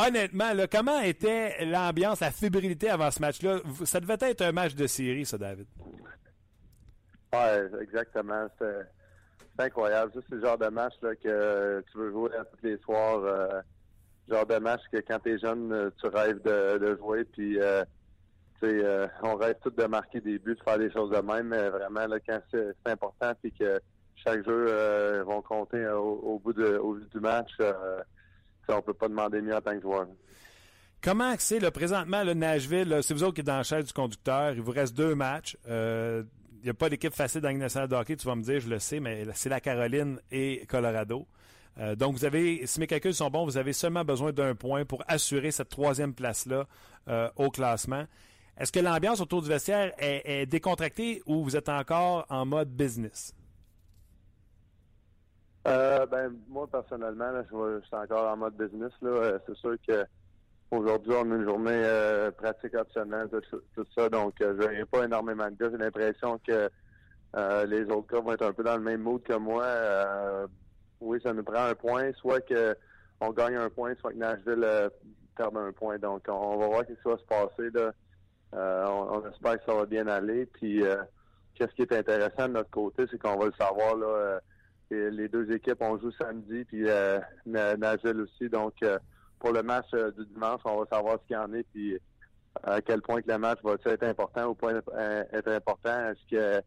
honnêtement, 0.07 0.53
là, 0.53 0.69
comment 0.69 1.01
était 1.01 1.65
l'ambiance, 1.65 2.21
la 2.21 2.31
fébrilité 2.31 2.91
avant 2.91 3.11
ce 3.11 3.21
match-là? 3.21 3.59
Ça 3.85 3.99
devait 3.99 4.19
être 4.21 4.43
un 4.43 4.53
match 4.53 4.75
de 4.75 4.87
série, 4.87 5.27
ça, 5.27 5.37
David. 5.37 5.67
Oui, 7.33 7.41
exactement. 7.81 8.47
C'est 8.59 9.65
incroyable. 9.65 10.13
C'est 10.15 10.35
le 10.37 10.41
genre 10.41 10.59
de 10.59 10.69
match 10.69 10.95
là, 11.03 11.15
que 11.17 11.85
tu 11.91 11.99
veux 11.99 12.11
jouer 12.11 12.31
à 12.37 12.45
tous 12.45 12.63
les 12.63 12.79
soirs 12.79 13.63
genre 14.31 14.47
de 14.47 14.59
match 14.59 14.83
que 14.93 14.99
quand 14.99 15.19
t'es 15.19 15.39
jeune, 15.39 15.73
euh, 15.73 15.91
tu 16.01 16.07
rêves 16.07 16.41
de, 16.43 16.97
jouer, 16.97 17.25
puis 17.25 17.61
euh, 17.61 17.85
euh, 18.63 19.07
on 19.23 19.37
rêve 19.37 19.57
tous 19.63 19.71
de 19.71 19.85
marquer 19.87 20.21
des 20.21 20.39
buts, 20.39 20.55
de 20.55 20.63
faire 20.63 20.79
des 20.79 20.91
choses 20.91 21.11
de 21.11 21.21
même, 21.21 21.49
mais 21.49 21.69
vraiment, 21.69 22.07
là, 22.07 22.19
quand 22.27 22.41
c'est 22.51 22.75
important, 22.87 23.33
puis 23.43 23.53
que 23.53 23.81
chaque 24.17 24.45
jeu 24.45 24.67
euh, 24.69 25.25
vont 25.25 25.43
compter 25.43 25.87
au, 25.89 26.21
au 26.23 26.39
bout 26.39 26.53
du 26.53 27.21
match, 27.21 27.51
on 28.69 28.83
peut 28.83 28.95
pas 28.95 29.09
demander 29.09 29.41
mieux 29.41 29.57
en 29.57 29.61
tant 29.61 29.75
que 29.75 29.83
joueur. 29.83 30.07
Comment 31.03 31.35
c'est, 31.39 31.59
le 31.59 31.71
présentement, 31.71 32.23
le 32.23 32.35
Nashville, 32.35 33.01
c'est 33.03 33.15
vous 33.15 33.25
autres 33.25 33.35
qui 33.35 33.41
êtes 33.41 33.47
dans 33.47 33.57
la 33.57 33.63
chaise 33.63 33.87
du 33.87 33.93
conducteur, 33.93 34.53
il 34.53 34.61
vous 34.61 34.71
reste 34.71 34.95
deux 34.95 35.15
matchs. 35.15 35.57
il 35.67 36.25
n'y 36.63 36.71
a 36.71 36.75
pas 36.75 36.89
d'équipe 36.89 37.15
facile 37.15 37.41
dans 37.41 37.49
la 37.49 37.55
nationale 37.55 37.89
de 37.89 37.97
hockey, 37.97 38.17
tu 38.17 38.27
vas 38.27 38.37
me 38.37 38.43
dire, 38.43 38.61
je 38.61 38.69
le 38.69 38.79
sais, 38.79 39.01
mais 39.01 39.25
c'est 39.35 39.49
la 39.49 39.61
Caroline 39.61 40.21
et 40.31 40.67
Colorado. 40.69 41.27
Euh, 41.79 41.95
donc, 41.95 42.15
vous 42.15 42.25
avez, 42.25 42.67
si 42.67 42.81
mes 42.81 42.87
calculs 42.87 43.15
sont 43.15 43.31
bons, 43.31 43.45
vous 43.45 43.57
avez 43.57 43.73
seulement 43.73 44.05
besoin 44.05 44.33
d'un 44.33 44.55
point 44.55 44.85
pour 44.85 45.03
assurer 45.07 45.51
cette 45.51 45.69
troisième 45.69 46.15
place-là 46.15 46.67
euh, 47.09 47.29
au 47.37 47.51
classement. 47.51 48.05
Est-ce 48.59 48.73
que 48.73 48.81
l'ambiance 48.81 49.21
autour 49.21 49.43
du 49.43 49.49
vestiaire 49.49 49.93
est, 49.99 50.45
décontractée 50.47 51.23
ou 51.27 51.43
vous 51.43 51.57
êtes 51.57 51.69
encore 51.69 52.27
en 52.29 52.45
mode 52.45 52.69
business? 52.69 53.35
Euh, 55.67 56.05
ben, 56.07 56.35
moi, 56.49 56.67
personnellement, 56.67 57.31
je, 57.51 57.81
suis 57.87 57.97
encore 57.97 58.31
en 58.31 58.37
mode 58.37 58.57
business. 58.57 58.93
C'est 59.47 59.57
sûr 59.57 59.77
que 59.87 60.05
aujourd'hui, 60.71 61.13
on 61.15 61.31
a 61.31 61.37
une 61.37 61.45
journée 61.45 62.31
pratique 62.37 62.75
optionnelle, 62.75 63.29
tout, 63.75 63.87
ça. 63.97 64.11
Donc, 64.11 64.35
je 64.41 64.69
n'ai 64.69 64.85
pas 64.85 65.05
énormément 65.05 65.49
de 65.51 65.57
gars. 65.57 65.71
J'ai 65.71 65.79
l'impression 65.79 66.39
que 66.47 66.69
les 67.67 67.85
autres 67.85 68.13
gars 68.13 68.21
vont 68.21 68.33
être 68.33 68.45
un 68.45 68.53
peu 68.53 68.65
dans 68.65 68.77
le 68.77 68.83
même 68.83 69.01
mood 69.01 69.23
que 69.23 69.35
moi 69.35 69.65
oui, 71.01 71.19
ça 71.23 71.33
nous 71.33 71.43
prend 71.43 71.65
un 71.65 71.75
point, 71.75 72.13
soit 72.15 72.41
que 72.41 72.77
on 73.21 73.31
gagne 73.33 73.57
un 73.57 73.71
point, 73.71 73.95
soit 74.01 74.13
que 74.13 74.17
Nashville 74.19 74.65
euh, 74.65 74.89
perde 75.37 75.57
un 75.57 75.73
point. 75.73 75.99
Donc, 75.99 76.23
on, 76.29 76.57
va 76.59 76.67
voir 76.67 76.83
ce 76.89 76.93
qui 76.93 76.99
va 77.05 77.19
se 77.19 77.25
passer. 77.25 77.71
Là. 77.75 77.93
Euh, 78.55 78.87
on, 78.87 79.29
espère 79.29 79.59
que 79.59 79.65
ça 79.67 79.75
va 79.75 79.87
bien 79.87 80.07
aller. 80.07 80.47
Puis, 80.47 80.83
euh, 80.83 80.97
qu'est-ce 81.55 81.73
qui 81.75 81.83
est 81.83 81.93
intéressant 81.93 82.49
de 82.49 82.55
notre 82.55 82.71
côté, 82.71 83.05
c'est 83.11 83.19
qu'on 83.19 83.37
va 83.37 83.47
le 83.47 83.53
savoir. 83.59 83.97
Là, 83.97 84.41
les 84.91 85.29
deux 85.29 85.53
équipes, 85.53 85.83
on 85.83 85.99
joue 86.01 86.11
samedi, 86.13 86.65
puis 86.65 86.85
Nashville 87.47 88.21
aussi. 88.23 88.49
Donc, 88.49 88.75
pour 89.39 89.53
le 89.53 89.63
match 89.63 89.89
du 89.93 90.27
dimanche, 90.27 90.63
on 90.65 90.81
va 90.81 90.87
savoir 90.91 91.19
ce 91.21 91.27
qu'il 91.29 91.37
y 91.37 91.39
en 91.39 91.53
est, 91.53 91.63
puis 91.73 91.97
à 92.65 92.81
quel 92.81 93.01
point 93.01 93.23
que 93.23 93.31
le 93.31 93.39
match 93.39 93.61
va 93.63 93.75
être 93.85 94.03
important 94.03 94.49
ou 94.49 94.55
pas 94.55 94.73
être 94.73 95.49
important. 95.49 96.09
Est-ce 96.09 96.29
que 96.29 96.59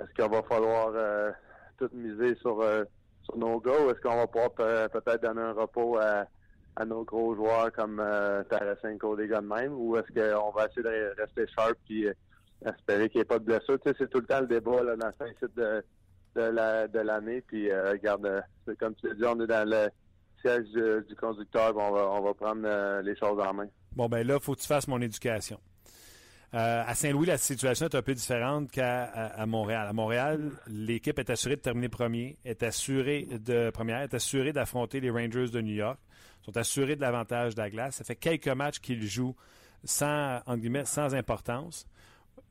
est-ce 0.00 0.12
qu'il 0.16 0.28
va 0.28 0.42
falloir 0.42 0.92
tout 1.78 1.88
miser 1.92 2.34
sur 2.40 2.64
sur 3.24 3.36
nos 3.36 3.60
gars 3.60 3.80
ou 3.84 3.90
est-ce 3.90 4.00
qu'on 4.00 4.16
va 4.16 4.26
pouvoir 4.26 4.52
peut-être 4.52 5.22
donner 5.22 5.42
un 5.42 5.52
repos 5.52 5.98
à, 5.98 6.26
nos 6.84 7.04
gros 7.04 7.34
joueurs 7.34 7.70
comme 7.72 8.00
euh, 8.00 8.42
Tarasenko, 8.44 9.16
des 9.16 9.28
gars 9.28 9.42
de 9.42 9.46
même, 9.46 9.74
ou 9.74 9.96
est-ce 9.96 10.08
qu'on 10.12 10.50
va 10.50 10.66
essayer 10.66 10.82
de 10.82 11.14
rester 11.20 11.46
sharp 11.48 11.76
et 11.90 12.06
euh, 12.06 12.14
espérer 12.66 13.10
qu'il 13.10 13.18
n'y 13.18 13.22
ait 13.22 13.26
pas 13.26 13.38
de 13.38 13.44
blessure? 13.44 13.78
Tu 13.80 13.90
sais, 13.90 13.96
c'est 13.98 14.10
tout 14.10 14.20
le 14.20 14.26
temps 14.26 14.40
le 14.40 14.46
débat 14.46 14.82
là, 14.82 14.96
dans 14.96 15.08
le 15.08 15.12
fin 15.12 15.26
de, 15.54 15.84
de 16.34 16.98
l'année. 16.98 17.42
puis 17.42 17.70
euh, 17.70 17.92
regarde, 17.92 18.24
euh, 18.24 18.40
c'est 18.66 18.78
comme 18.78 18.94
tu 18.94 19.08
l'as 19.08 19.14
dit, 19.14 19.24
on 19.26 19.40
est 19.40 19.46
dans 19.46 19.68
le 19.68 19.90
siège 20.40 20.66
du, 21.06 21.14
conducteur, 21.14 21.76
on 21.76 21.92
va, 21.92 22.08
on 22.10 22.22
va 22.22 22.34
prendre 22.34 23.00
les 23.02 23.16
choses 23.16 23.38
en 23.38 23.52
main. 23.52 23.68
Bon, 23.94 24.08
ben 24.08 24.26
là, 24.26 24.40
faut 24.40 24.54
que 24.54 24.60
tu 24.60 24.66
fasses 24.66 24.88
mon 24.88 25.00
éducation. 25.00 25.60
Euh, 26.54 26.84
à 26.86 26.94
Saint-Louis, 26.94 27.26
la 27.26 27.38
situation 27.38 27.86
est 27.86 27.94
un 27.94 28.02
peu 28.02 28.14
différente 28.14 28.70
qu'à 28.70 29.34
Montréal. 29.46 29.88
À 29.88 29.92
Montréal, 29.94 30.50
l'équipe 30.66 31.18
est 31.18 31.30
assurée 31.30 31.56
de 31.56 31.62
terminer 31.62 31.88
premier, 31.88 32.36
est 32.44 32.62
assurée 32.62 33.26
de 33.30 33.70
première, 33.70 34.02
est 34.02 34.12
assurée 34.12 34.52
d'affronter 34.52 35.00
les 35.00 35.10
Rangers 35.10 35.48
de 35.48 35.60
New 35.62 35.74
York, 35.74 35.98
sont 36.44 36.56
assurés 36.56 36.96
de 36.96 37.00
l'avantage 37.00 37.54
de 37.54 37.60
la 37.60 37.70
glace. 37.70 37.96
Ça 37.96 38.04
fait 38.04 38.16
quelques 38.16 38.48
matchs 38.48 38.80
qu'ils 38.80 39.06
jouent 39.06 39.34
sans, 39.84 40.40
sans 40.84 41.14
importance. 41.14 41.86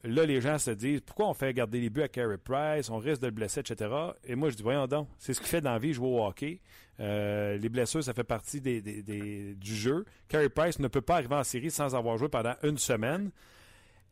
là, 0.03 0.25
les 0.25 0.41
gens 0.41 0.57
se 0.57 0.71
disent 0.71 1.01
pourquoi 1.01 1.27
on 1.29 1.35
fait 1.35 1.53
garder 1.53 1.79
les 1.79 1.91
buts 1.91 2.01
à 2.01 2.07
Carey 2.07 2.39
Price, 2.39 2.89
on 2.89 2.97
risque 2.97 3.21
de 3.21 3.27
le 3.27 3.33
blesser, 3.33 3.59
etc. 3.59 3.87
Et 4.25 4.33
moi, 4.33 4.49
je 4.49 4.55
dis 4.55 4.63
voyons 4.63 4.87
donc, 4.87 5.09
c'est 5.19 5.35
ce 5.35 5.41
qui 5.41 5.47
fait 5.47 5.61
dans 5.61 5.73
la 5.73 5.79
vie 5.79 5.93
jouer 5.93 6.07
au 6.07 6.25
hockey. 6.25 6.59
Euh, 6.99 7.55
les 7.57 7.69
blessures, 7.69 8.03
ça 8.03 8.13
fait 8.15 8.23
partie 8.23 8.61
des, 8.61 8.81
du 8.81 9.75
jeu. 9.75 10.05
Carey 10.27 10.49
Price 10.49 10.79
ne 10.79 10.87
peut 10.87 11.01
pas 11.01 11.15
arriver 11.15 11.35
en 11.35 11.43
série 11.43 11.69
sans 11.69 11.95
avoir 11.95 12.17
joué 12.17 12.29
pendant 12.29 12.55
une 12.63 12.79
semaine. 12.79 13.29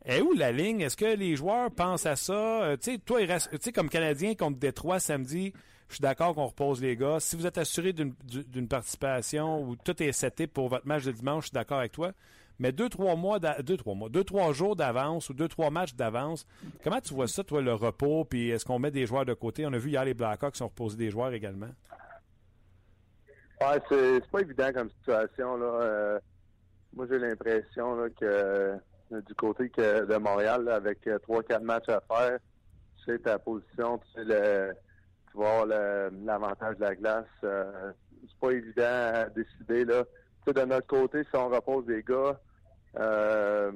Et 0.06 0.22
où 0.22 0.32
la 0.32 0.50
ligne? 0.50 0.80
Est-ce 0.80 0.96
que 0.96 1.16
les 1.16 1.36
joueurs 1.36 1.70
pensent 1.70 2.06
à 2.06 2.16
ça? 2.16 2.62
Euh, 2.62 2.76
tu 2.76 2.92
sais, 2.92 2.98
toi, 2.98 3.20
comme 3.74 3.88
Canadien 3.90 4.34
contre 4.34 4.58
Détroit 4.58 4.98
samedi, 4.98 5.52
je 5.88 5.96
suis 5.96 6.02
d'accord 6.02 6.34
qu'on 6.34 6.46
repose 6.46 6.80
les 6.80 6.96
gars. 6.96 7.20
Si 7.20 7.36
vous 7.36 7.46
êtes 7.46 7.58
assuré 7.58 7.92
d'une 7.92 8.68
participation 8.68 9.62
ou 9.62 9.76
tout 9.76 10.02
est 10.02 10.12
seté 10.12 10.46
pour 10.46 10.68
votre 10.68 10.86
match 10.86 11.04
de 11.04 11.12
dimanche, 11.12 11.44
je 11.44 11.48
suis 11.48 11.54
d'accord 11.54 11.80
avec 11.80 11.92
toi. 11.92 12.12
Mais 12.58 12.72
deux, 12.72 12.88
trois 12.88 13.16
deux, 13.58 14.24
trois 14.24 14.52
jours 14.52 14.76
d'avance 14.76 15.30
ou 15.30 15.34
deux, 15.34 15.48
trois 15.48 15.70
matchs 15.70 15.94
d'avance, 15.94 16.46
comment 16.84 17.00
tu 17.00 17.14
vois 17.14 17.26
ça, 17.26 17.42
toi, 17.42 17.62
le 17.62 17.72
repos, 17.72 18.24
puis 18.24 18.50
est-ce 18.50 18.66
qu'on 18.66 18.78
met 18.78 18.90
des 18.90 19.06
joueurs 19.06 19.24
de 19.24 19.32
côté? 19.32 19.64
On 19.66 19.72
a 19.72 19.78
vu 19.78 19.90
hier 19.90 20.04
les 20.04 20.12
Blackhawks 20.12 20.60
ont 20.60 20.66
reposé 20.66 20.98
des 20.98 21.10
joueurs 21.10 21.32
également. 21.32 21.70
Ouais, 23.62 23.80
c'est 23.88 24.26
pas 24.30 24.40
évident 24.40 24.72
comme 24.74 24.90
situation. 24.90 25.58
Euh, 25.60 26.18
moi, 26.94 27.06
j'ai 27.08 27.18
l'impression, 27.18 27.96
que 28.18 28.78
du 29.10 29.34
côté 29.34 29.68
que 29.70 30.04
de 30.04 30.16
Montréal, 30.16 30.68
avec 30.68 31.06
euh, 31.06 31.18
trois, 31.18 31.42
quatre 31.42 31.62
matchs 31.62 31.88
à 31.88 32.00
faire, 32.00 32.38
tu 32.98 33.04
sais 33.04 33.18
ta 33.18 33.38
position, 33.38 33.98
tu 33.98 34.06
sais 34.14 34.24
le, 34.24 34.72
tu 35.30 35.36
vois 35.36 35.66
l'avantage 35.66 36.76
de 36.76 36.82
la 36.82 36.94
glace. 36.94 37.24
Euh, 37.44 37.92
c'est 38.22 38.38
pas 38.40 38.50
évident 38.52 38.82
à 39.14 39.24
décider 39.26 39.84
là. 39.84 40.04
De 40.46 40.64
notre 40.64 40.86
côté, 40.86 41.22
si 41.24 41.36
on 41.36 41.48
repose 41.48 41.86
des 41.86 42.02
gars, 42.02 42.38
euh, 42.98 43.70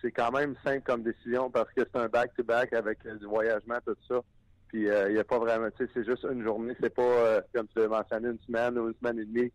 c'est 0.00 0.10
quand 0.10 0.32
même 0.32 0.56
simple 0.64 0.82
comme 0.82 1.02
décision 1.02 1.50
parce 1.50 1.70
que 1.72 1.82
c'est 1.82 1.96
un 1.96 2.08
back-to-back 2.08 2.72
avec 2.72 3.06
du 3.06 3.26
voyagement, 3.26 3.76
tout 3.86 3.94
ça. 4.08 4.20
Puis 4.68 4.86
il 4.86 5.12
n'y 5.12 5.18
a 5.18 5.24
pas 5.24 5.38
vraiment, 5.38 5.68
tu 5.70 5.84
sais, 5.84 5.90
c'est 5.94 6.04
juste 6.04 6.24
une 6.24 6.42
journée, 6.42 6.74
c'est 6.80 6.94
pas 6.94 7.40
comme 7.54 7.68
tu 7.68 7.78
l'as 7.78 7.88
mentionné 7.88 8.30
une 8.30 8.40
semaine 8.40 8.78
ou 8.78 8.88
une 8.88 8.94
semaine 8.94 9.18
et 9.18 9.24
demie. 9.26 9.52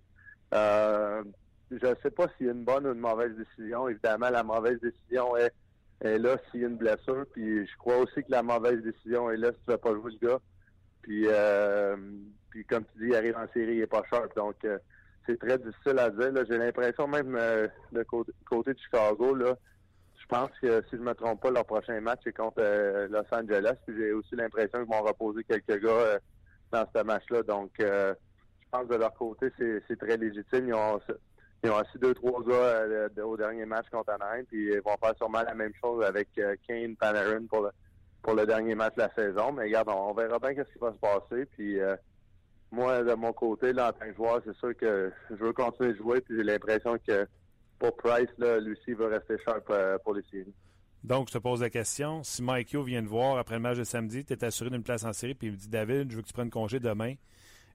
Euh, 1.71 1.77
je 1.81 1.87
ne 1.87 1.95
sais 2.01 2.11
pas 2.11 2.27
s'il 2.37 2.47
y 2.47 2.49
a 2.49 2.53
une 2.53 2.63
bonne 2.63 2.85
ou 2.87 2.93
une 2.93 2.99
mauvaise 2.99 3.35
décision. 3.35 3.87
Évidemment, 3.87 4.29
la 4.29 4.43
mauvaise 4.43 4.79
décision 4.79 5.35
est, 5.37 5.53
là 6.01 6.37
s'il 6.49 6.61
y 6.61 6.63
a 6.63 6.67
une 6.67 6.77
blessure. 6.77 7.25
Puis 7.33 7.65
je 7.67 7.77
crois 7.77 7.97
aussi 7.97 8.23
que 8.23 8.31
la 8.31 8.43
mauvaise 8.43 8.81
décision 8.81 9.29
est 9.31 9.37
là 9.37 9.49
si 9.51 9.57
tu 9.59 9.69
ne 9.69 9.73
vas 9.73 9.77
pas 9.77 9.93
jouer 9.93 10.11
le 10.19 10.27
gars. 10.27 10.39
Puis, 11.01 11.23
euh, 11.27 11.95
puis 12.49 12.65
comme 12.65 12.83
tu 12.85 12.99
dis, 12.99 13.07
il 13.09 13.15
arrive 13.15 13.37
en 13.37 13.47
série, 13.53 13.75
il 13.75 13.79
n'est 13.79 13.87
pas 13.87 14.03
sharp. 14.09 14.35
Donc, 14.35 14.55
euh, 14.65 14.77
c'est 15.25 15.39
très 15.39 15.57
difficile 15.57 15.99
à 15.99 16.09
dire. 16.09 16.31
J'ai 16.49 16.57
l'impression 16.57 17.07
même 17.07 17.35
euh, 17.35 17.67
de 17.91 18.03
côté, 18.03 18.73
de 18.73 18.79
Chicago, 18.79 19.35
là, 19.35 19.57
je 20.19 20.25
pense 20.27 20.49
que 20.61 20.83
si 20.89 20.97
je 20.97 21.01
me 21.01 21.13
trompe 21.13 21.41
pas, 21.41 21.51
leur 21.51 21.65
prochain 21.65 21.99
match 22.01 22.19
est 22.25 22.33
contre 22.33 22.61
Los 23.09 23.23
Angeles. 23.31 23.75
Puis 23.85 23.95
j'ai 23.97 24.11
aussi 24.11 24.35
l'impression 24.35 24.79
qu'ils 24.79 24.93
vont 24.93 25.01
reposer 25.01 25.43
quelques 25.45 25.81
gars 25.81 26.19
dans 26.71 26.85
ce 26.93 27.03
match-là. 27.03 27.43
Donc, 27.43 27.71
je 27.79 28.13
pense 28.69 28.87
que 28.87 28.93
de 28.93 28.99
leur 28.99 29.13
côté, 29.13 29.47
c'est 29.57 29.97
très 29.97 30.17
légitime. 30.17 30.67
Ils 30.67 30.73
ont, 30.73 30.99
ils 31.63 31.71
ont 31.71 31.77
assis 31.77 31.97
deux, 31.97 32.13
trois 32.13 32.43
gars 32.43 32.53
euh, 32.53 33.09
au 33.23 33.35
dernier 33.35 33.65
match 33.65 33.87
contre 33.91 34.11
Anaheim, 34.11 34.43
puis 34.45 34.73
ils 34.73 34.81
vont 34.81 34.95
faire 35.01 35.15
sûrement 35.17 35.41
la 35.41 35.55
même 35.55 35.73
chose 35.81 36.03
avec 36.03 36.29
euh, 36.37 36.55
Kane, 36.67 36.95
Panarin 36.95 37.45
pour 37.47 37.61
le, 37.61 37.69
pour 38.21 38.35
le 38.35 38.45
dernier 38.45 38.75
match 38.75 38.95
de 38.95 39.01
la 39.01 39.13
saison. 39.13 39.51
Mais 39.51 39.63
regarde, 39.63 39.89
on, 39.89 40.13
verra 40.13 40.37
bien 40.39 40.51
ce 40.51 40.71
qui 40.71 40.79
va 40.79 40.93
se 40.93 40.99
passer. 40.99 41.45
Puis 41.45 41.79
euh, 41.79 41.95
moi, 42.71 43.03
de 43.03 43.13
mon 43.15 43.33
côté, 43.33 43.71
en 43.71 43.91
tant 43.91 44.05
que 44.05 44.13
joueur, 44.13 44.41
c'est 44.45 44.55
sûr 44.57 44.75
que 44.77 45.11
je 45.29 45.35
veux 45.35 45.53
continuer 45.53 45.93
de 45.93 45.97
jouer, 45.97 46.21
puis 46.21 46.35
j'ai 46.37 46.43
l'impression 46.43 46.97
que 47.05 47.27
pour 47.79 47.95
Price, 47.97 48.29
là, 48.37 48.59
Lucie 48.59 48.93
veut 48.93 49.07
rester 49.07 49.37
sharp 49.43 49.71
pour 50.03 50.13
les 50.13 50.23
séries. 50.31 50.53
Donc, 51.03 51.27
je 51.29 51.33
te 51.33 51.37
pose 51.37 51.61
la 51.61 51.69
question. 51.69 52.23
Si 52.23 52.41
Mike 52.41 52.71
Yo 52.71 52.81
vient 52.81 53.03
te 53.03 53.07
voir 53.07 53.37
après 53.37 53.55
le 53.55 53.61
match 53.61 53.77
de 53.77 53.83
samedi, 53.83 54.25
tu 54.25 54.33
es 54.33 54.43
assuré 54.43 54.71
d'une 54.71 54.83
place 54.83 55.05
en 55.05 55.13
série, 55.13 55.35
puis 55.35 55.47
il 55.47 55.53
me 55.53 55.57
dit 55.57 55.69
David, 55.69 56.11
je 56.11 56.15
veux 56.15 56.21
que 56.23 56.27
tu 56.27 56.33
prennes 56.33 56.49
congé 56.49 56.79
demain. 56.79 57.13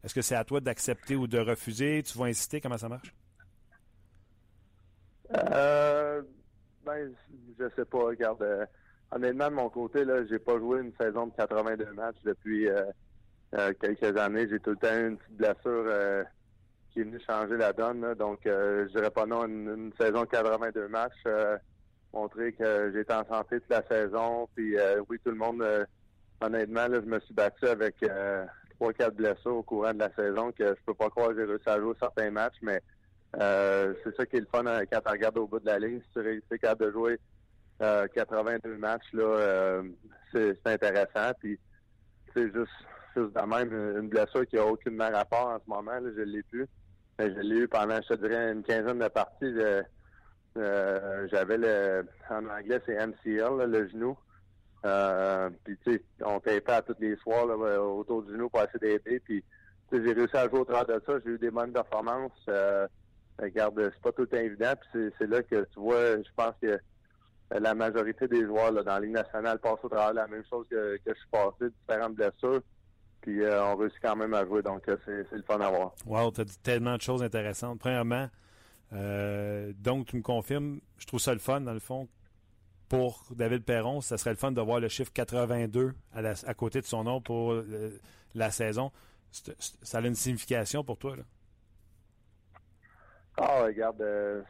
Est-ce 0.04 0.14
que 0.14 0.22
c'est 0.22 0.34
à 0.34 0.44
toi 0.44 0.60
d'accepter 0.60 1.14
ou 1.14 1.28
de 1.28 1.38
refuser? 1.38 2.02
Tu 2.02 2.18
vas 2.18 2.24
insister? 2.24 2.60
Comment 2.60 2.78
ça 2.78 2.88
marche? 2.88 3.14
Euh, 5.34 6.22
ben, 6.84 7.12
je 7.58 7.64
sais 7.76 7.84
pas. 7.84 7.98
Regarde, 7.98 8.42
euh, 8.42 8.66
honnêtement, 9.10 9.48
de 9.48 9.54
mon 9.54 9.68
côté, 9.68 10.04
là, 10.04 10.24
j'ai 10.26 10.38
pas 10.38 10.58
joué 10.58 10.80
une 10.80 10.92
saison 11.00 11.26
de 11.26 11.32
82 11.36 11.92
matchs 11.92 12.22
depuis 12.24 12.68
euh, 12.68 12.84
euh, 13.54 13.72
quelques 13.80 14.16
années. 14.16 14.48
J'ai 14.48 14.60
tout 14.60 14.70
le 14.70 14.76
temps 14.76 14.94
eu 14.94 15.08
une 15.08 15.16
petite 15.16 15.36
blessure 15.36 16.24
qui 16.90 17.00
est 17.00 17.04
venue 17.04 17.20
changer 17.26 17.56
la 17.56 17.72
donne. 17.72 18.14
donc, 18.14 18.40
je 18.44 18.88
dirais 18.88 19.10
pas 19.10 19.26
non 19.26 19.46
une, 19.46 19.92
saison 19.98 20.22
de 20.22 20.26
82 20.26 20.88
matchs. 20.88 21.24
montrer 22.12 22.52
que 22.52 22.92
j'étais 22.94 23.14
en 23.14 23.26
santé 23.26 23.60
toute 23.60 23.70
la 23.70 23.86
saison. 23.88 24.48
Puis 24.54 24.76
oui, 25.08 25.18
tout 25.24 25.30
le 25.30 25.36
monde, 25.36 25.64
honnêtement, 26.40 26.88
là, 26.88 27.00
je 27.00 27.06
me 27.08 27.20
suis 27.20 27.34
battu 27.34 27.66
avec 27.66 27.96
trois, 28.74 28.92
quatre 28.92 29.14
blessures 29.14 29.56
au 29.56 29.62
courant 29.62 29.94
de 29.94 30.00
la 30.00 30.12
saison 30.14 30.52
que 30.52 30.66
je 30.66 30.84
peux 30.84 30.94
pas 30.94 31.08
croire 31.08 31.28
que 31.28 31.36
j'ai 31.36 31.44
réussi 31.44 31.68
à 31.68 31.78
jouer 31.78 31.94
certains 31.98 32.30
matchs, 32.30 32.56
mais 32.60 32.82
euh, 33.40 33.94
c'est 34.04 34.14
ça 34.16 34.26
qui 34.26 34.36
est 34.36 34.40
le 34.40 34.46
fun 34.46 34.66
hein, 34.66 34.82
quand 34.90 35.00
tu 35.00 35.10
regardes 35.10 35.38
au 35.38 35.46
bout 35.46 35.60
de 35.60 35.66
la 35.66 35.78
ligne. 35.78 36.00
Si 36.00 36.12
tu 36.12 36.20
réussis 36.20 36.58
capable 36.60 36.86
de 36.86 36.92
jouer 36.92 37.18
82 37.80 38.68
euh, 38.68 38.78
matchs, 38.78 39.12
là, 39.12 39.22
euh, 39.22 39.82
c'est 40.32 40.66
intéressant. 40.66 41.32
Puis 41.40 41.58
c'est 42.34 42.52
juste, 42.52 42.70
juste 43.16 43.34
de 43.34 43.46
même 43.46 43.72
une 43.98 44.08
blessure 44.08 44.46
qui 44.46 44.58
a 44.58 44.66
aucune 44.66 45.00
rapport 45.00 45.48
en 45.48 45.58
ce 45.58 45.68
moment. 45.68 45.92
Là, 45.92 46.10
je 46.16 46.22
l'ai 46.22 46.42
plus. 46.42 46.66
Je 47.18 47.24
l'ai 47.24 47.60
eu 47.60 47.68
pendant, 47.68 48.00
je 48.08 48.14
dirais, 48.14 48.52
une 48.52 48.62
quinzaine 48.62 48.98
de 48.98 49.08
parties. 49.08 49.54
J'avais 50.54 51.56
le 51.56 52.06
en 52.28 52.46
anglais 52.46 52.80
c'est 52.84 52.94
MCL, 52.94 53.70
le 53.70 53.88
genou. 53.88 54.16
puis 55.64 55.78
tu 55.84 55.92
sais, 55.92 56.02
on 56.24 56.40
tapait 56.40 56.72
à 56.72 56.82
tous 56.82 56.96
les 57.00 57.16
soirs 57.16 57.46
autour 57.48 58.22
du 58.24 58.32
genou 58.32 58.50
pour 58.50 58.60
essayer 58.60 58.98
d'aider. 58.98 59.20
Puis 59.20 59.42
j'ai 59.92 60.12
réussi 60.12 60.36
à 60.36 60.48
jouer 60.48 60.60
au 60.60 60.64
travers 60.64 60.98
de 60.98 61.02
ça. 61.06 61.14
J'ai 61.24 61.32
eu 61.32 61.38
des 61.38 61.50
bonnes 61.50 61.72
performances. 61.72 62.32
Regarde, 63.40 63.90
c'est 63.92 64.02
pas 64.02 64.12
tout 64.12 64.34
évident. 64.34 64.72
Puis 64.92 65.10
c'est 65.18 65.26
là 65.26 65.42
que 65.42 65.64
tu 65.72 65.80
vois, 65.80 66.16
je 66.16 66.30
pense 66.36 66.54
que 66.60 66.78
la 67.60 67.74
majorité 67.74 68.28
des 68.28 68.44
joueurs 68.44 68.72
dans 68.72 68.82
la 68.84 69.00
Ligue 69.00 69.12
nationale 69.12 69.58
passent 69.58 69.82
au 69.82 69.88
travers 69.88 70.14
la 70.14 70.26
même 70.26 70.44
chose 70.48 70.66
que, 70.70 70.98
je 71.06 71.12
suis 71.12 71.28
passé, 71.30 71.70
différentes 71.80 72.14
blessures. 72.14 72.62
Puis 73.20 73.40
euh, 73.42 73.64
on 73.64 73.76
réussit 73.76 73.98
quand 74.02 74.16
même 74.16 74.34
à 74.34 74.44
jouer, 74.44 74.62
donc 74.62 74.88
euh, 74.88 74.96
c'est 75.04 75.36
le 75.36 75.42
fun 75.42 75.60
à 75.60 75.70
voir. 75.70 75.94
Wow, 76.06 76.32
tu 76.32 76.40
as 76.40 76.44
dit 76.44 76.58
tellement 76.58 76.96
de 76.96 77.02
choses 77.02 77.22
intéressantes. 77.22 77.78
Premièrement, 77.78 78.28
euh, 78.92 79.72
donc 79.78 80.06
tu 80.06 80.16
me 80.16 80.22
confirmes, 80.22 80.80
je 80.98 81.06
trouve 81.06 81.20
ça 81.20 81.32
le 81.32 81.38
fun 81.38 81.60
dans 81.60 81.74
le 81.74 81.80
fond. 81.80 82.08
Pour 82.88 83.24
David 83.30 83.64
Perron, 83.64 84.02
ça 84.02 84.18
serait 84.18 84.30
le 84.30 84.36
fun 84.36 84.52
de 84.52 84.60
voir 84.60 84.78
le 84.78 84.88
chiffre 84.88 85.12
82 85.14 85.94
à, 86.12 86.54
côté 86.54 86.80
de 86.80 86.84
son 86.84 87.04
nom 87.04 87.22
pour 87.22 87.54
la 88.34 88.50
saison. 88.50 88.92
ça 89.30 89.98
a 89.98 90.00
une 90.02 90.14
signification 90.14 90.84
pour 90.84 90.98
toi, 90.98 91.16
là? 91.16 91.22
Ah, 93.36 93.62
regarde, 93.64 94.00
euh, 94.02 94.42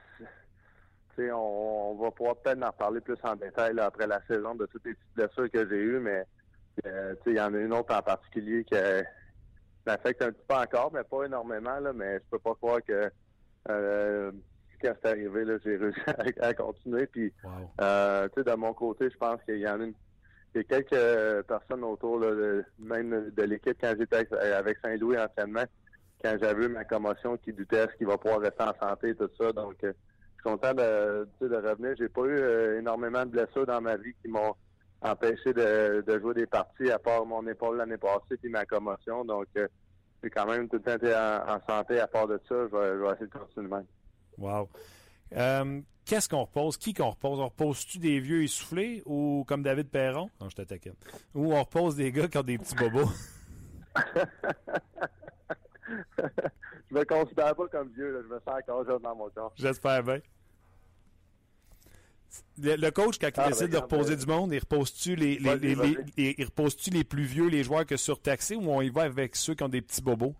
on, 1.18 1.94
on, 1.98 2.02
va 2.02 2.10
pouvoir 2.10 2.36
peut-être 2.36 2.62
en 2.62 2.72
parler 2.72 3.00
plus 3.00 3.16
en 3.22 3.36
détail 3.36 3.78
après 3.78 4.06
la 4.06 4.20
saison 4.26 4.54
de 4.54 4.66
toutes 4.66 4.84
les 4.84 4.94
petites 4.94 5.14
blessures 5.14 5.50
que 5.50 5.68
j'ai 5.68 5.80
eues, 5.80 6.00
mais 6.00 6.24
euh, 6.86 7.14
il 7.26 7.34
y 7.34 7.40
en 7.40 7.54
a 7.54 7.58
une 7.58 7.72
autre 7.72 7.94
en 7.94 8.02
particulier 8.02 8.64
qui 8.64 8.74
m'affecte 9.86 10.22
un 10.22 10.32
petit 10.32 10.44
peu 10.48 10.54
encore, 10.54 10.92
mais 10.92 11.04
pas 11.04 11.24
énormément, 11.24 11.78
là, 11.78 11.92
mais 11.92 12.14
je 12.14 12.24
peux 12.30 12.38
pas 12.38 12.54
croire 12.54 12.80
que 12.86 13.10
euh, 13.68 14.32
quand 14.80 14.92
c'est 15.02 15.10
arrivé, 15.10 15.44
là, 15.44 15.58
j'ai 15.64 15.76
réussi 15.76 16.00
à, 16.40 16.54
continuer. 16.54 17.06
Puis 17.06 17.32
euh, 17.80 18.28
de 18.34 18.54
mon 18.54 18.72
côté, 18.74 19.10
je 19.10 19.16
pense 19.16 19.40
qu'il 19.44 19.58
y 19.58 19.68
en 19.68 19.80
a 19.80 19.84
une 19.84 19.94
il 20.54 20.58
y 20.58 20.60
a 20.60 20.64
quelques 20.64 21.46
personnes 21.46 21.82
autour 21.82 22.18
là, 22.18 22.62
même 22.78 23.30
de 23.30 23.42
l'équipe 23.42 23.76
quand 23.80 23.94
j'étais 23.98 24.30
avec 24.34 24.76
Saint-Louis 24.84 25.16
anciennement 25.18 25.64
quand 26.22 26.36
j'avais 26.40 26.64
eu 26.64 26.68
ma 26.68 26.84
commotion 26.84 27.36
qui 27.36 27.52
doutait 27.52 27.78
est-ce 27.78 27.96
qu'il 27.96 28.06
va 28.06 28.18
pouvoir 28.18 28.40
rester 28.40 28.62
en 28.62 28.88
santé 28.88 29.10
et 29.10 29.14
tout 29.14 29.28
ça. 29.38 29.52
Donc, 29.52 29.76
euh, 29.84 29.92
je 29.92 30.40
suis 30.40 30.42
content 30.44 30.74
de, 30.74 31.28
de 31.40 31.56
revenir. 31.56 31.94
J'ai 31.98 32.08
pas 32.08 32.22
eu 32.22 32.38
euh, 32.38 32.78
énormément 32.78 33.24
de 33.24 33.30
blessures 33.30 33.66
dans 33.66 33.80
ma 33.80 33.96
vie 33.96 34.14
qui 34.22 34.28
m'ont 34.28 34.54
empêché 35.00 35.52
de, 35.52 36.04
jouer 36.20 36.34
des 36.34 36.46
parties 36.46 36.90
à 36.90 36.98
part 36.98 37.26
mon 37.26 37.46
épaule 37.46 37.76
l'année 37.78 37.96
passée 37.96 38.36
puis 38.40 38.50
ma 38.50 38.64
commotion. 38.64 39.24
Donc, 39.24 39.46
euh, 39.56 39.66
j'ai 40.22 40.30
quand 40.30 40.46
même 40.46 40.68
tout 40.68 40.76
le 40.76 40.82
temps 40.82 40.94
été 40.94 41.14
en, 41.14 41.60
santé. 41.68 41.98
À 41.98 42.06
part 42.06 42.28
de 42.28 42.40
ça, 42.48 42.54
je 42.70 42.76
vais, 42.76 43.12
essayer 43.12 43.26
de 43.26 43.38
continuer 43.38 43.68
même. 43.68 43.86
Wow. 44.38 44.68
Qu'est-ce 46.04 46.28
qu'on 46.28 46.42
repose? 46.42 46.76
Qui 46.76 46.94
qu'on 46.94 47.10
repose? 47.10 47.40
On 47.40 47.46
repose-tu 47.46 47.98
des 47.98 48.18
vieux 48.20 48.42
essoufflés 48.42 49.02
ou 49.06 49.44
comme 49.46 49.62
David 49.62 49.88
Perron? 49.88 50.30
Non, 50.40 50.48
je 50.48 50.56
t'attaque. 50.56 50.88
Ou 51.34 51.54
on 51.54 51.62
repose 51.62 51.96
des 51.96 52.10
gars 52.10 52.28
qui 52.28 52.38
ont 52.38 52.42
des 52.42 52.58
petits 52.58 52.74
bobos? 52.74 53.08
je 56.18 56.94
me 56.94 57.04
considère 57.04 57.54
pas 57.54 57.68
comme 57.68 57.88
vieux. 57.88 58.22
Je 58.22 58.34
me 58.34 58.40
sens 58.40 58.60
encore 58.60 58.84
jeune 58.84 59.02
dans 59.02 59.14
mon 59.14 59.28
corps. 59.30 59.52
J'espère 59.56 60.02
bien. 60.02 60.20
Le, 62.58 62.90
coach, 62.90 63.18
quand 63.18 63.28
il 63.28 63.40
ah, 63.40 63.48
décide 63.48 63.70
de 63.70 63.76
reposer 63.76 64.16
du 64.16 64.26
monde, 64.26 64.52
il 64.52 64.58
repose-tu 64.58 65.16
les, 65.16 65.38
les, 65.38 65.76
il 66.16 66.44
repose-tu 66.44 66.90
les 66.90 67.04
plus 67.04 67.24
vieux, 67.24 67.48
les 67.48 67.62
joueurs 67.62 67.84
que 67.84 67.98
surtaxés, 67.98 68.56
ou 68.56 68.70
on 68.70 68.80
y 68.80 68.88
va 68.88 69.02
avec 69.02 69.36
ceux 69.36 69.54
qui 69.54 69.62
ont 69.62 69.68
des 69.68 69.82
petits 69.82 70.00
bobos? 70.00 70.34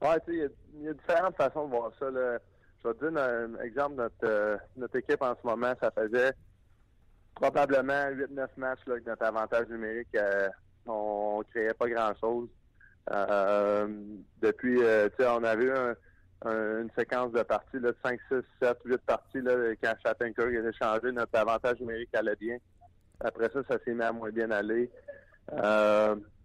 Ouais, 0.00 0.20
tu 0.20 0.38
sais, 0.38 0.50
il 0.74 0.82
y, 0.84 0.88
a 0.88 0.92
différentes 0.92 1.36
façons 1.36 1.64
de 1.64 1.70
voir 1.70 1.90
ça. 1.98 2.06
Je 2.10 2.88
vais 2.88 2.94
te 2.94 3.00
donner 3.00 3.20
un 3.20 3.58
exemple. 3.64 3.96
Notre, 3.96 4.14
euh, 4.24 4.56
notre 4.76 4.96
équipe 4.96 5.22
en 5.22 5.34
ce 5.34 5.44
moment, 5.44 5.74
ça 5.80 5.90
faisait 5.90 6.32
probablement 7.36 8.10
8-9 8.10 8.48
matchs 8.56 8.80
là, 8.86 8.94
avec 8.94 9.06
notre 9.06 9.24
avantage 9.24 9.68
numérique, 9.68 10.14
euh, 10.14 10.48
on, 10.86 11.38
ne 11.38 11.44
créait 11.44 11.74
pas 11.74 11.88
grand-chose. 11.88 12.48
Euh, 13.12 13.86
depuis, 14.42 14.82
euh, 14.82 15.08
tu 15.10 15.22
sais, 15.22 15.28
on 15.28 15.44
avait 15.44 15.64
eu 15.64 15.72
une 16.44 16.90
séquence 16.96 17.32
de 17.32 17.42
parties 17.42 17.78
là, 17.78 17.92
de 17.92 17.96
5, 18.04 18.20
6, 18.28 18.36
7, 18.60 18.78
8 18.84 19.00
parties 19.06 19.40
là, 19.40 19.52
quand 19.82 19.94
Chattanker 20.02 20.44
a 20.44 20.72
changé, 20.72 21.12
notre 21.12 21.38
avantage 21.38 21.80
numérique 21.80 22.14
allait 22.14 22.36
bien. 22.36 22.58
Après 23.20 23.48
ça, 23.50 23.60
ça 23.68 23.78
s'est 23.84 23.94
mis 23.94 24.02
à 24.02 24.12
moins 24.12 24.30
bien 24.30 24.50
aller. 24.50 24.90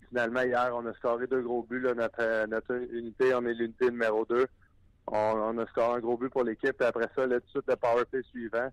finalement, 0.10 0.42
hier, 0.42 0.72
on 0.74 0.86
a 0.86 0.94
scoré 0.94 1.28
deux 1.28 1.42
gros 1.42 1.64
buts. 1.64 1.82
Là, 1.82 1.94
notre, 1.94 2.46
notre 2.48 2.74
unité, 2.94 3.34
on 3.36 3.46
est 3.46 3.54
l'unité 3.54 3.90
numéro 3.90 4.26
2. 4.26 4.46
On, 5.08 5.58
a 5.58 5.66
scoré 5.68 5.98
un 5.98 6.00
gros 6.00 6.18
but 6.18 6.30
pour 6.30 6.44
l'équipe. 6.44 6.82
Après 6.82 7.10
ça, 7.16 7.26
là, 7.28 7.40
tout 7.40 7.46
de 7.46 7.50
suite, 7.50 7.68
le 7.68 7.76
power 7.76 8.06
play 8.06 8.22
suivant. 8.24 8.70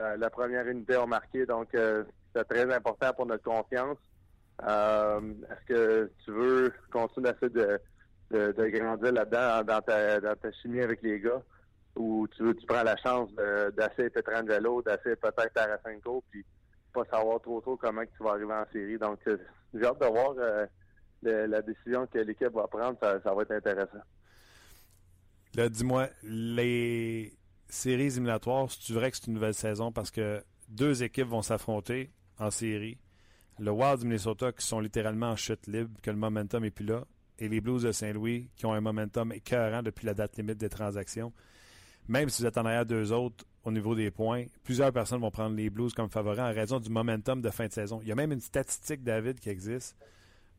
Euh, 0.00 0.16
la 0.16 0.30
première 0.30 0.66
unité 0.66 0.94
a 0.94 1.06
marqué, 1.06 1.46
donc 1.46 1.74
euh, 1.74 2.04
c'est 2.34 2.44
très 2.44 2.72
important 2.74 3.12
pour 3.14 3.26
notre 3.26 3.44
confiance. 3.44 3.98
Euh, 4.62 5.20
est-ce 5.50 5.66
que 5.66 6.12
tu 6.24 6.30
veux 6.30 6.72
continuer 6.90 7.30
d'essayer 7.32 7.50
de, 8.30 8.52
de, 8.52 8.68
grandir 8.68 9.12
là-dedans 9.12 9.62
dans 9.64 9.82
ta, 9.82 10.20
dans 10.20 10.36
ta 10.36 10.52
chimie 10.52 10.80
avec 10.80 11.02
les 11.02 11.20
gars? 11.20 11.42
Ou 11.94 12.26
tu, 12.28 12.42
veux, 12.42 12.54
tu 12.54 12.66
prends 12.66 12.82
la 12.82 12.96
chance 12.96 13.30
d'essayer 13.76 14.10
Petrangelo, 14.10 14.82
d'essayer 14.82 15.16
peut-être 15.16 15.52
Tarasenko, 15.54 16.22
puis 16.30 16.44
pas 16.92 17.04
savoir 17.10 17.40
trop 17.40 17.60
trop 17.60 17.76
comment 17.76 18.02
tu 18.02 18.22
vas 18.22 18.32
arriver 18.32 18.52
en 18.52 18.66
série. 18.72 18.98
Donc, 18.98 19.18
j'ai 19.26 19.84
hâte 19.84 20.00
de 20.00 20.06
voir 20.06 20.34
la 21.22 21.62
décision 21.62 22.06
que 22.06 22.18
l'équipe 22.18 22.52
va 22.52 22.66
prendre. 22.66 22.98
Ça, 23.02 23.20
ça 23.22 23.34
va 23.34 23.42
être 23.42 23.52
intéressant. 23.52 24.02
Là, 25.54 25.70
dis-moi, 25.70 26.08
les 26.22 27.32
séries 27.68 28.06
éliminatoires, 28.06 28.68
c'est 28.70 28.92
vrai 28.92 29.10
que 29.10 29.16
c'est 29.16 29.26
une 29.26 29.34
nouvelle 29.34 29.54
saison? 29.54 29.90
Parce 29.90 30.10
que 30.10 30.42
deux 30.68 31.02
équipes 31.02 31.28
vont 31.28 31.42
s'affronter 31.42 32.10
en 32.38 32.50
série. 32.50 32.98
Le 33.58 33.70
Wild 33.70 34.00
du 34.00 34.06
Minnesota 34.06 34.52
qui 34.52 34.66
sont 34.66 34.80
littéralement 34.80 35.30
en 35.30 35.36
chute 35.36 35.66
libre, 35.66 35.98
que 36.02 36.10
le 36.10 36.16
momentum 36.16 36.62
n'est 36.62 36.70
plus 36.70 36.84
là, 36.84 37.04
et 37.38 37.48
les 37.48 37.60
Blues 37.60 37.82
de 37.82 37.92
Saint-Louis 37.92 38.50
qui 38.54 38.66
ont 38.66 38.72
un 38.72 38.80
momentum 38.80 39.32
écœurant 39.32 39.82
depuis 39.82 40.06
la 40.06 40.14
date 40.14 40.36
limite 40.36 40.58
des 40.58 40.68
transactions. 40.68 41.32
Même 42.08 42.28
si 42.28 42.42
vous 42.42 42.48
êtes 42.48 42.58
en 42.58 42.66
arrière 42.66 42.86
d'eux 42.86 43.12
autres 43.12 43.44
au 43.64 43.72
niveau 43.72 43.94
des 43.94 44.10
points, 44.10 44.44
plusieurs 44.62 44.92
personnes 44.92 45.20
vont 45.20 45.30
prendre 45.30 45.56
les 45.56 45.70
Blues 45.70 45.92
comme 45.94 46.10
favoris 46.10 46.40
en 46.40 46.52
raison 46.52 46.78
du 46.78 46.90
momentum 46.90 47.40
de 47.40 47.50
fin 47.50 47.66
de 47.66 47.72
saison. 47.72 48.00
Il 48.02 48.08
y 48.08 48.12
a 48.12 48.14
même 48.14 48.32
une 48.32 48.40
statistique, 48.40 49.02
David, 49.02 49.40
qui 49.40 49.48
existe 49.48 49.96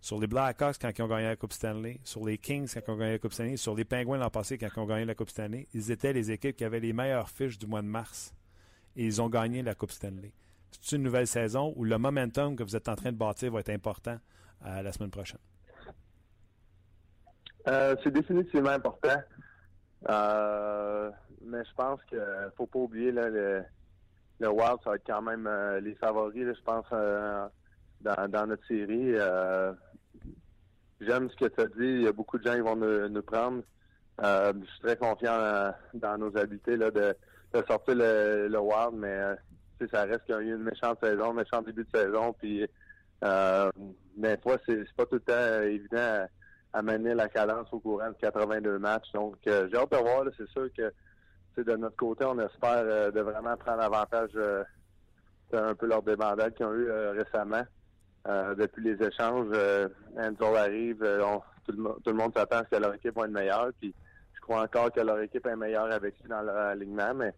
sur 0.01 0.19
les 0.19 0.27
Blackhawks 0.27 0.77
quand 0.79 0.91
ils 0.95 1.01
ont 1.01 1.07
gagné 1.07 1.25
la 1.25 1.35
Coupe 1.35 1.53
Stanley, 1.53 1.99
sur 2.03 2.25
les 2.25 2.37
Kings 2.37 2.69
quand 2.73 2.81
ils 2.87 2.91
ont 2.91 2.97
gagné 2.97 3.11
la 3.13 3.19
Coupe 3.19 3.33
Stanley, 3.33 3.57
sur 3.57 3.75
les 3.75 3.85
Penguins 3.85 4.17
l'an 4.17 4.29
passé 4.29 4.57
quand 4.57 4.67
ils 4.75 4.79
ont 4.79 4.85
gagné 4.85 5.05
la 5.05 5.15
Coupe 5.15 5.29
Stanley, 5.29 5.67
ils 5.73 5.91
étaient 5.91 6.13
les 6.13 6.31
équipes 6.31 6.55
qui 6.55 6.63
avaient 6.63 6.79
les 6.79 6.93
meilleures 6.93 7.29
fiches 7.29 7.57
du 7.57 7.67
mois 7.67 7.81
de 7.81 7.87
mars. 7.87 8.33
Et 8.95 9.05
ils 9.05 9.21
ont 9.21 9.29
gagné 9.29 9.61
la 9.61 9.75
Coupe 9.75 9.91
Stanley. 9.91 10.33
C'est 10.71 10.95
une 10.95 11.03
nouvelle 11.03 11.27
saison 11.27 11.73
où 11.75 11.83
le 11.83 11.97
momentum 11.97 12.55
que 12.55 12.63
vous 12.63 12.75
êtes 12.75 12.89
en 12.89 12.95
train 12.95 13.11
de 13.11 13.17
bâtir 13.17 13.51
va 13.51 13.59
être 13.59 13.69
important 13.69 14.17
euh, 14.65 14.81
la 14.81 14.91
semaine 14.91 15.11
prochaine? 15.11 15.39
Euh, 17.67 17.95
c'est 18.03 18.11
définitivement 18.11 18.69
important. 18.69 19.21
Euh, 20.09 21.11
mais 21.43 21.63
je 21.65 21.73
pense 21.75 22.01
qu'il 22.05 22.19
ne 22.19 22.49
faut 22.55 22.67
pas 22.67 22.79
oublier 22.79 23.11
le, 23.11 23.63
le 24.39 24.49
Wild, 24.49 24.77
ça 24.83 24.91
va 24.91 24.95
être 24.95 25.05
quand 25.05 25.21
même 25.21 25.49
les 25.81 25.95
favoris, 25.95 26.55
je 26.55 26.61
pense, 26.63 26.85
dans, 28.01 28.47
notre 28.47 28.65
série. 28.67 29.13
J'aime 31.01 31.29
ce 31.29 31.35
que 31.35 31.45
tu 31.45 31.61
as 31.61 31.67
dit. 31.67 31.73
Il 31.79 32.01
y 32.03 32.07
a 32.07 32.13
beaucoup 32.13 32.37
de 32.37 32.47
gens 32.47 32.55
qui 32.55 32.61
vont 32.61 32.75
nous, 32.75 33.21
prendre. 33.23 33.63
Je 34.19 34.65
suis 34.65 34.79
très 34.81 34.97
confiant 34.97 35.73
dans, 35.93 36.17
nos 36.17 36.35
habiletés 36.37 36.77
là, 36.77 36.91
de, 36.91 37.15
sortir 37.67 37.95
le, 37.95 38.47
le 38.47 38.59
Wild, 38.59 38.93
mais 38.93 39.35
ça 39.91 40.03
reste 40.03 40.25
qu'il 40.25 40.35
y 40.35 40.37
a 40.37 40.41
eu 40.41 40.55
une 40.55 40.63
méchante 40.63 40.99
saison, 41.01 41.31
un 41.31 41.33
méchant 41.33 41.61
début 41.61 41.83
de 41.83 41.97
saison. 41.97 42.33
Puis, 42.33 42.65
euh, 43.23 43.71
mais 44.17 44.37
fois, 44.37 44.57
c'est 44.65 44.83
pas 44.95 45.05
tout 45.05 45.15
le 45.15 45.21
temps 45.21 45.63
évident 45.63 46.27
à, 46.73 46.81
mener 46.81 47.13
la 47.13 47.27
cadence 47.27 47.67
au 47.71 47.79
courant 47.79 48.09
de 48.09 48.15
82 48.19 48.79
matchs. 48.79 49.11
Donc, 49.13 49.35
j'ai 49.45 49.51
hâte 49.51 49.91
de 49.91 49.97
voir. 49.97 50.25
C'est 50.37 50.49
sûr 50.49 50.69
que 50.75 51.61
de 51.61 51.75
notre 51.75 51.95
côté, 51.95 52.23
on 52.25 52.39
espère 52.39 53.11
de 53.11 53.19
vraiment 53.19 53.57
prendre 53.57 53.81
avantage 53.81 54.31
un 55.53 55.73
peu 55.73 55.87
leur 55.87 56.03
débandade 56.03 56.53
qu'ils 56.53 56.65
ont 56.65 56.73
eu 56.73 56.89
récemment. 56.91 57.63
Euh, 58.27 58.55
depuis 58.55 58.83
les 58.83 59.01
échanges, 59.01 59.47
euh, 59.53 59.87
arrive, 60.17 61.01
euh, 61.01 61.37
tout, 61.65 61.71
le, 61.71 62.13
monde 62.13 62.33
s'attend 62.35 62.57
à 62.57 62.63
ce 62.65 62.75
que 62.75 62.81
leur 62.81 62.93
équipe 62.93 63.15
va 63.15 63.23
être 63.23 63.31
meilleure. 63.31 63.69
Puis 63.79 63.93
je 64.33 64.41
crois 64.41 64.63
encore 64.63 64.91
que 64.91 64.99
leur 64.99 65.21
équipe 65.21 65.45
est 65.45 65.55
meilleure 65.55 65.89
avec 65.91 66.19
lui 66.19 66.27
dans 66.27 66.41
leur 66.41 66.57
alignement, 66.57 67.13
mais 67.13 67.27
euh, 67.27 67.31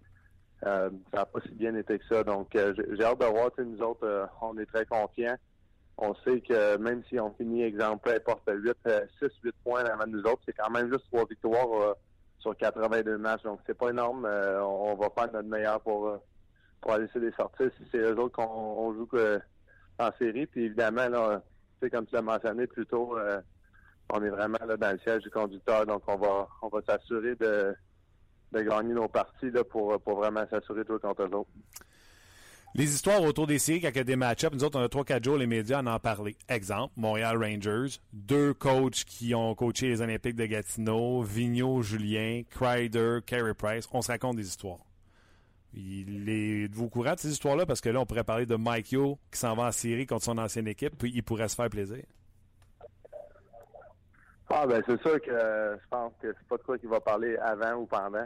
ça 0.61 0.89
n'a 1.13 1.25
pas 1.25 1.39
si 1.41 1.51
bien 1.51 1.75
été 1.75 1.99
que 1.99 2.05
ça. 2.05 2.23
Donc 2.23 2.49
j'ai 2.53 3.03
hâte 3.03 3.19
de 3.19 3.25
voir. 3.25 3.49
Nous 3.57 3.81
autres, 3.81 4.29
on 4.41 4.57
est 4.57 4.65
très 4.65 4.85
confiants. 4.85 5.37
On 5.97 6.15
sait 6.23 6.39
que 6.41 6.77
même 6.77 7.03
si 7.09 7.19
on 7.19 7.31
finit, 7.33 7.63
exemple, 7.63 8.09
importe 8.09 8.49
8, 8.49 8.73
6, 9.19 9.29
8 9.43 9.55
points 9.63 9.83
avant 9.85 10.07
nous 10.07 10.21
autres, 10.21 10.41
c'est 10.45 10.53
quand 10.53 10.69
même 10.69 10.89
juste 10.91 11.05
trois 11.11 11.25
victoires 11.25 11.95
sur 12.39 12.55
82 12.55 13.17
matchs. 13.17 13.43
Donc 13.43 13.59
c'est 13.65 13.77
pas 13.77 13.89
énorme. 13.89 14.25
On, 14.25 14.95
va 14.95 15.09
faire 15.09 15.31
notre 15.33 15.49
meilleur 15.49 15.81
pour, 15.81 16.19
pour 16.81 16.91
aller 16.93 17.07
se 17.13 17.19
les 17.19 17.31
sortir. 17.33 17.69
Si 17.77 17.83
c'est 17.91 17.99
eux 17.99 18.19
autres 18.19 18.35
qu'on 18.35 18.93
joue 18.93 19.07
en 19.99 20.11
série. 20.17 20.47
Puis 20.47 20.65
évidemment, 20.65 21.07
là, 21.09 21.41
comme 21.91 22.05
tu 22.05 22.15
l'as 22.15 22.21
mentionné 22.21 22.67
plus 22.67 22.85
tôt, 22.85 23.17
euh, 23.17 23.41
on 24.11 24.23
est 24.23 24.29
vraiment 24.29 24.57
là 24.65 24.77
dans 24.77 24.91
le 24.91 24.99
siège 24.99 25.23
du 25.23 25.29
conducteur, 25.29 25.85
donc 25.85 26.01
on 26.07 26.17
va 26.17 26.47
on 26.61 26.67
va 26.69 26.79
s'assurer 26.87 27.35
de, 27.35 27.75
de 28.51 28.61
gagner 28.61 28.93
nos 28.93 29.07
parties 29.07 29.51
là, 29.51 29.63
pour, 29.63 29.99
pour 30.01 30.17
vraiment 30.17 30.45
s'assurer 30.49 30.85
tout 30.85 30.99
contre 30.99 31.23
eux 31.23 31.35
autres. 31.35 31.49
Les 32.75 32.93
histoires 32.93 33.23
autour 33.23 33.47
des 33.47 33.57
séries, 33.57 33.81
quand 33.81 33.89
il 33.89 33.97
y 33.97 33.99
a 33.99 34.03
des 34.03 34.15
match-ups, 34.15 34.53
nous 34.53 34.63
autres, 34.63 34.79
on 34.79 34.83
a 34.83 34.87
3-4 34.87 35.23
jours, 35.23 35.37
les 35.37 35.47
médias 35.47 35.81
en 35.81 35.87
ont 35.87 35.99
parlé. 35.99 36.37
Exemple, 36.47 36.93
Montréal 36.97 37.43
Rangers, 37.43 37.97
deux 38.13 38.53
coachs 38.53 39.05
qui 39.05 39.33
ont 39.33 39.55
coaché 39.55 39.89
les 39.89 40.01
Olympiques 40.01 40.35
de 40.35 40.45
Gatineau, 40.45 41.23
Vigneault, 41.23 41.81
Julien, 41.81 42.43
Kreider, 42.47 43.19
Carey 43.25 43.55
Price. 43.55 43.89
On 43.91 44.03
se 44.03 44.11
raconte 44.11 44.35
des 44.35 44.47
histoires. 44.47 44.79
Il 45.73 46.29
est 46.29 46.71
vous 46.71 46.89
courant 46.89 47.15
de 47.15 47.19
ces 47.19 47.31
histoires-là? 47.31 47.65
Parce 47.65 47.81
que 47.81 47.89
là, 47.89 47.99
on 47.99 48.05
pourrait 48.05 48.23
parler 48.23 48.45
de 48.45 48.55
Mike 48.55 48.91
Yo 48.91 49.17
qui 49.31 49.39
s'en 49.39 49.55
va 49.55 49.63
en 49.63 49.71
série 49.71 50.05
contre 50.05 50.25
son 50.25 50.37
ancienne 50.37 50.67
équipe, 50.67 50.95
puis 50.97 51.11
il 51.13 51.23
pourrait 51.23 51.47
se 51.47 51.55
faire 51.55 51.69
plaisir. 51.69 52.03
Ah 54.49 54.65
ben 54.65 54.81
c'est 54.87 54.99
sûr 55.01 55.21
que 55.21 55.31
je 55.31 55.87
pense 55.89 56.13
que 56.21 56.27
c'est 56.27 56.47
pas 56.47 56.57
de 56.57 56.63
quoi 56.63 56.77
qu'il 56.77 56.89
va 56.89 56.99
parler 56.99 57.37
avant 57.37 57.73
ou 57.75 57.85
pendant. 57.85 58.25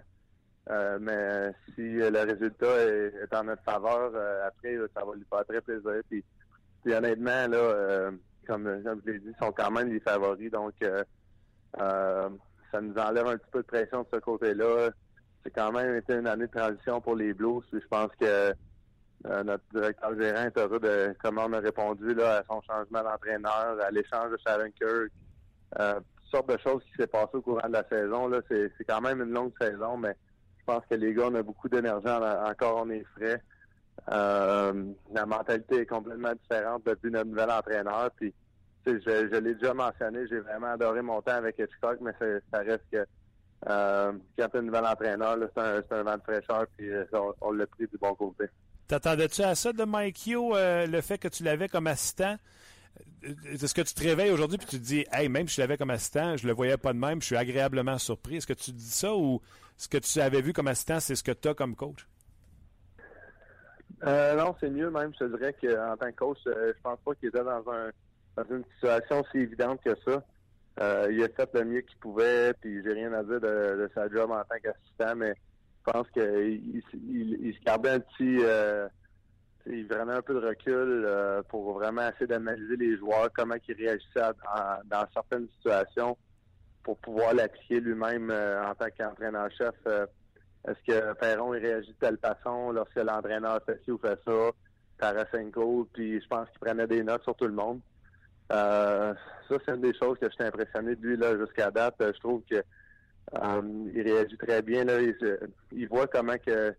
Euh, 0.70 0.98
mais 1.02 1.52
si 1.76 1.82
le 1.82 2.24
résultat 2.24 2.86
est, 2.86 3.36
en 3.36 3.44
notre 3.44 3.64
faveur, 3.64 4.12
euh, 4.16 4.48
après, 4.48 4.78
ça 4.96 5.04
va 5.04 5.14
lui 5.14 5.26
faire 5.30 5.46
très 5.46 5.60
plaisir. 5.60 6.02
Puis, 6.10 6.24
honnêtement, 6.94 7.48
là, 7.48 7.58
euh, 7.58 8.12
comme, 8.48 8.82
comme, 8.84 9.02
je 9.06 9.12
l'ai 9.12 9.20
dit, 9.20 9.34
ils 9.38 9.46
sont 9.46 9.52
quand 9.52 9.72
même 9.72 9.90
les 9.90 10.00
favoris. 10.00 10.50
Donc 10.50 10.74
ça 11.78 12.82
nous 12.82 12.96
enlève 12.98 13.28
un 13.28 13.38
petit 13.38 13.52
peu 13.52 13.62
de 13.62 13.68
pression 13.68 14.02
de 14.04 14.08
ce 14.14 14.20
côté-là 14.20 14.90
c'est 15.44 15.52
quand 15.52 15.72
même 15.72 15.96
été 15.96 16.14
une 16.14 16.28
année 16.28 16.48
de 16.48 16.52
transition 16.52 17.02
pour 17.02 17.16
les 17.16 17.34
Blues. 17.34 17.64
je 17.72 17.80
pense 17.90 18.12
que 18.20 18.54
euh, 19.26 19.44
notre 19.44 19.64
directeur 19.74 20.18
gérant 20.20 20.44
est 20.44 20.58
heureux 20.58 20.80
de 20.80 21.16
comment 21.22 21.46
on 21.46 21.54
a 21.54 21.60
répondu 21.60 22.14
là, 22.14 22.38
à 22.38 22.44
son 22.44 22.62
changement 22.62 23.04
d'entraîneur, 23.04 23.78
à 23.82 23.92
l'échange 23.92 24.32
de 24.32 24.38
Sharon 24.46 24.70
Kirk. 24.78 25.12
Euh, 25.80 26.00
sortes 26.34 26.50
de 26.50 26.58
choses 26.58 26.84
qui 26.84 26.94
s'est 26.98 27.08
passées 27.08 27.36
au 27.36 27.42
courant 27.42 27.68
de 27.68 27.74
la 27.74 27.88
saison. 27.88 28.28
Là, 28.28 28.42
c'est, 28.50 28.72
quand 28.88 29.02
même 29.02 29.22
une 29.22 29.32
longue 29.32 29.54
saison, 29.60 29.98
mais 29.98 30.16
je 30.60 30.66
pense 30.66 30.84
que 30.90 30.96
les 30.96 31.14
gars, 31.14 31.28
on 31.28 31.36
a 31.36 31.44
beaucoup 31.44 31.70
d'énergie 31.70 32.08
encore, 32.08 32.84
on 32.86 32.90
est 32.90 33.06
frais. 33.16 33.42
Euh, 34.12 34.86
la 35.14 35.26
mentalité 35.26 35.82
est 35.82 35.86
complètement 35.86 36.34
différente 36.34 36.84
depuis 36.86 37.12
notre 37.12 37.30
nouvel 37.30 37.52
entraîneur. 37.52 38.10
Puis, 38.18 38.34
je, 38.86 39.38
l'ai 39.38 39.54
déjà 39.54 39.74
mentionné, 39.74 40.28
j'ai 40.28 40.40
vraiment 40.40 40.74
adoré 40.74 41.02
mon 41.02 41.22
temps 41.22 41.36
avec 41.36 41.58
Hitchcock, 41.60 42.00
mais 42.02 42.12
ça 42.20 42.60
reste 42.60 42.84
que 42.92 43.06
euh, 43.70 44.12
quand 44.38 44.50
tu 44.50 44.58
un 44.58 44.62
nouvel 44.62 44.86
entraîneur, 44.86 45.38
c'est 45.56 45.92
un, 45.94 46.04
vent 46.04 46.18
de 46.18 46.22
fraîcheur, 46.24 46.66
puis 46.78 46.90
euh, 46.90 47.06
on, 47.42 47.52
l'a 47.52 47.66
pris 47.68 47.88
du 47.88 47.98
bon 47.98 48.14
côté. 48.16 48.46
T'attendais-tu 48.88 49.42
à 49.42 49.56
ça 49.56 49.72
de 49.72 49.86
Mike 49.86 50.28
Yo, 50.28 50.54
le 50.54 51.02
fait 51.02 51.18
que 51.18 51.30
tu 51.30 51.44
l'avais 51.44 51.70
comme 51.70 51.88
assistant? 51.88 52.36
Est-ce 53.24 53.74
que 53.74 53.82
tu 53.82 53.94
te 53.94 54.04
réveilles 54.04 54.32
aujourd'hui 54.32 54.58
et 54.62 54.66
tu 54.66 54.66
te 54.66 54.76
dis, 54.76 55.06
hey, 55.12 55.30
même 55.30 55.48
si 55.48 55.56
je 55.56 55.62
l'avais 55.62 55.78
comme 55.78 55.92
assistant, 55.92 56.36
je 56.36 56.46
le 56.46 56.54
voyais 56.54 56.78
pas 56.78 56.94
de 56.94 57.00
même, 57.00 57.22
je 57.22 57.28
suis 57.28 57.38
agréablement 57.38 57.98
surpris. 57.98 58.38
Est-ce 58.38 58.48
que 58.48 58.54
tu 58.54 58.72
dis 58.72 58.90
ça 58.90 59.16
ou 59.16 59.42
ce 59.78 59.88
que 59.88 59.98
tu 59.98 60.20
avais 60.20 60.42
vu 60.42 60.54
comme 60.54 60.68
assistant, 60.68 61.00
c'est 61.00 61.16
ce 61.16 61.24
que 61.24 61.32
tu 61.32 61.48
as 61.48 61.54
comme 61.54 61.76
coach? 61.76 62.08
non, 64.06 64.54
c'est 64.60 64.70
mieux 64.70 64.90
même. 64.90 65.14
Je 65.18 65.26
dirais 65.26 65.54
qu'en 65.54 65.96
tant 65.96 66.12
que 66.12 66.16
coach, 66.16 66.38
je 66.46 66.82
pense 66.84 67.00
pas 67.06 67.16
qu'il 67.16 67.30
était 67.30 67.44
dans, 67.44 67.64
un, 67.72 67.90
dans 68.36 68.44
une 68.56 68.66
situation 68.74 69.22
aussi 69.22 69.38
évidente 69.38 69.82
que 69.82 69.96
ça. 70.06 70.24
Euh, 70.82 71.08
il 71.12 71.24
a 71.24 71.28
fait 71.30 71.50
le 71.54 71.66
mieux 71.66 71.82
qu'il 71.82 71.98
pouvait, 71.98 72.54
puis 72.54 72.82
j'ai 72.84 72.94
rien 72.94 73.14
à 73.14 73.24
dire 73.24 73.40
de, 73.40 73.90
sa 73.94 74.10
job 74.10 74.32
en 74.32 74.44
tant 74.44 74.60
qu'assistant, 74.62 75.16
mais 75.16 75.36
je 75.86 75.92
pense 75.92 76.08
qu'il 76.12 76.82
il, 76.94 77.54
se 77.54 77.64
gardait 77.64 77.92
un 77.92 78.00
petit 78.00 78.38
euh, 79.68 79.88
prenait 79.90 80.14
un 80.14 80.22
peu 80.22 80.34
de 80.34 80.48
recul 80.48 81.06
euh, 81.06 81.42
pour 81.50 81.74
vraiment 81.74 82.08
essayer 82.10 82.28
d'analyser 82.28 82.76
les 82.76 82.98
joueurs, 82.98 83.30
comment 83.34 83.56
ils 83.68 83.76
réagissaient 83.76 84.32
dans 84.86 85.06
certaines 85.14 85.48
situations 85.58 86.18
pour 86.84 86.98
pouvoir 86.98 87.34
l'appliquer 87.34 87.80
lui-même 87.80 88.30
en 88.30 88.76
tant 88.76 88.90
qu'entraîneur-chef. 88.98 89.76
Est-ce 90.68 90.80
que 90.86 91.14
Perron 91.14 91.54
il 91.54 91.66
réagit 91.66 91.92
de 91.92 91.96
telle 92.00 92.18
façon 92.18 92.72
lorsque 92.72 92.96
l'entraîneur 92.96 93.62
fait 93.66 93.80
ci 93.86 93.92
ou 93.92 93.98
fait 93.98 94.20
ça? 94.26 94.52
Tarasenko, 95.00 95.88
puis 95.94 96.22
je 96.22 96.28
pense 96.28 96.50
qu'il 96.50 96.60
prenait 96.60 96.88
des 96.88 97.04
notes 97.04 97.24
sur 97.24 97.36
tout 97.36 97.48
le 97.48 97.54
monde. 97.54 97.80
ça, 98.50 99.16
c'est 99.50 99.70
une 99.70 99.82
des 99.82 99.94
choses 99.98 100.18
que 100.20 100.30
j'étais 100.30 100.46
impressionné 100.46 100.96
de 100.96 101.02
lui 101.02 101.16
là 101.16 101.38
jusqu'à 101.38 101.72
date. 101.72 101.96
Je 102.00 102.20
trouve 102.20 102.42
que 102.50 102.62
il 103.32 104.02
réagit 104.02 104.38
très 104.38 104.62
bien. 104.62 104.84
Là. 104.84 105.00
Il, 105.72 105.88
voit 105.88 106.08
comment 106.08 106.38
que 106.38 106.76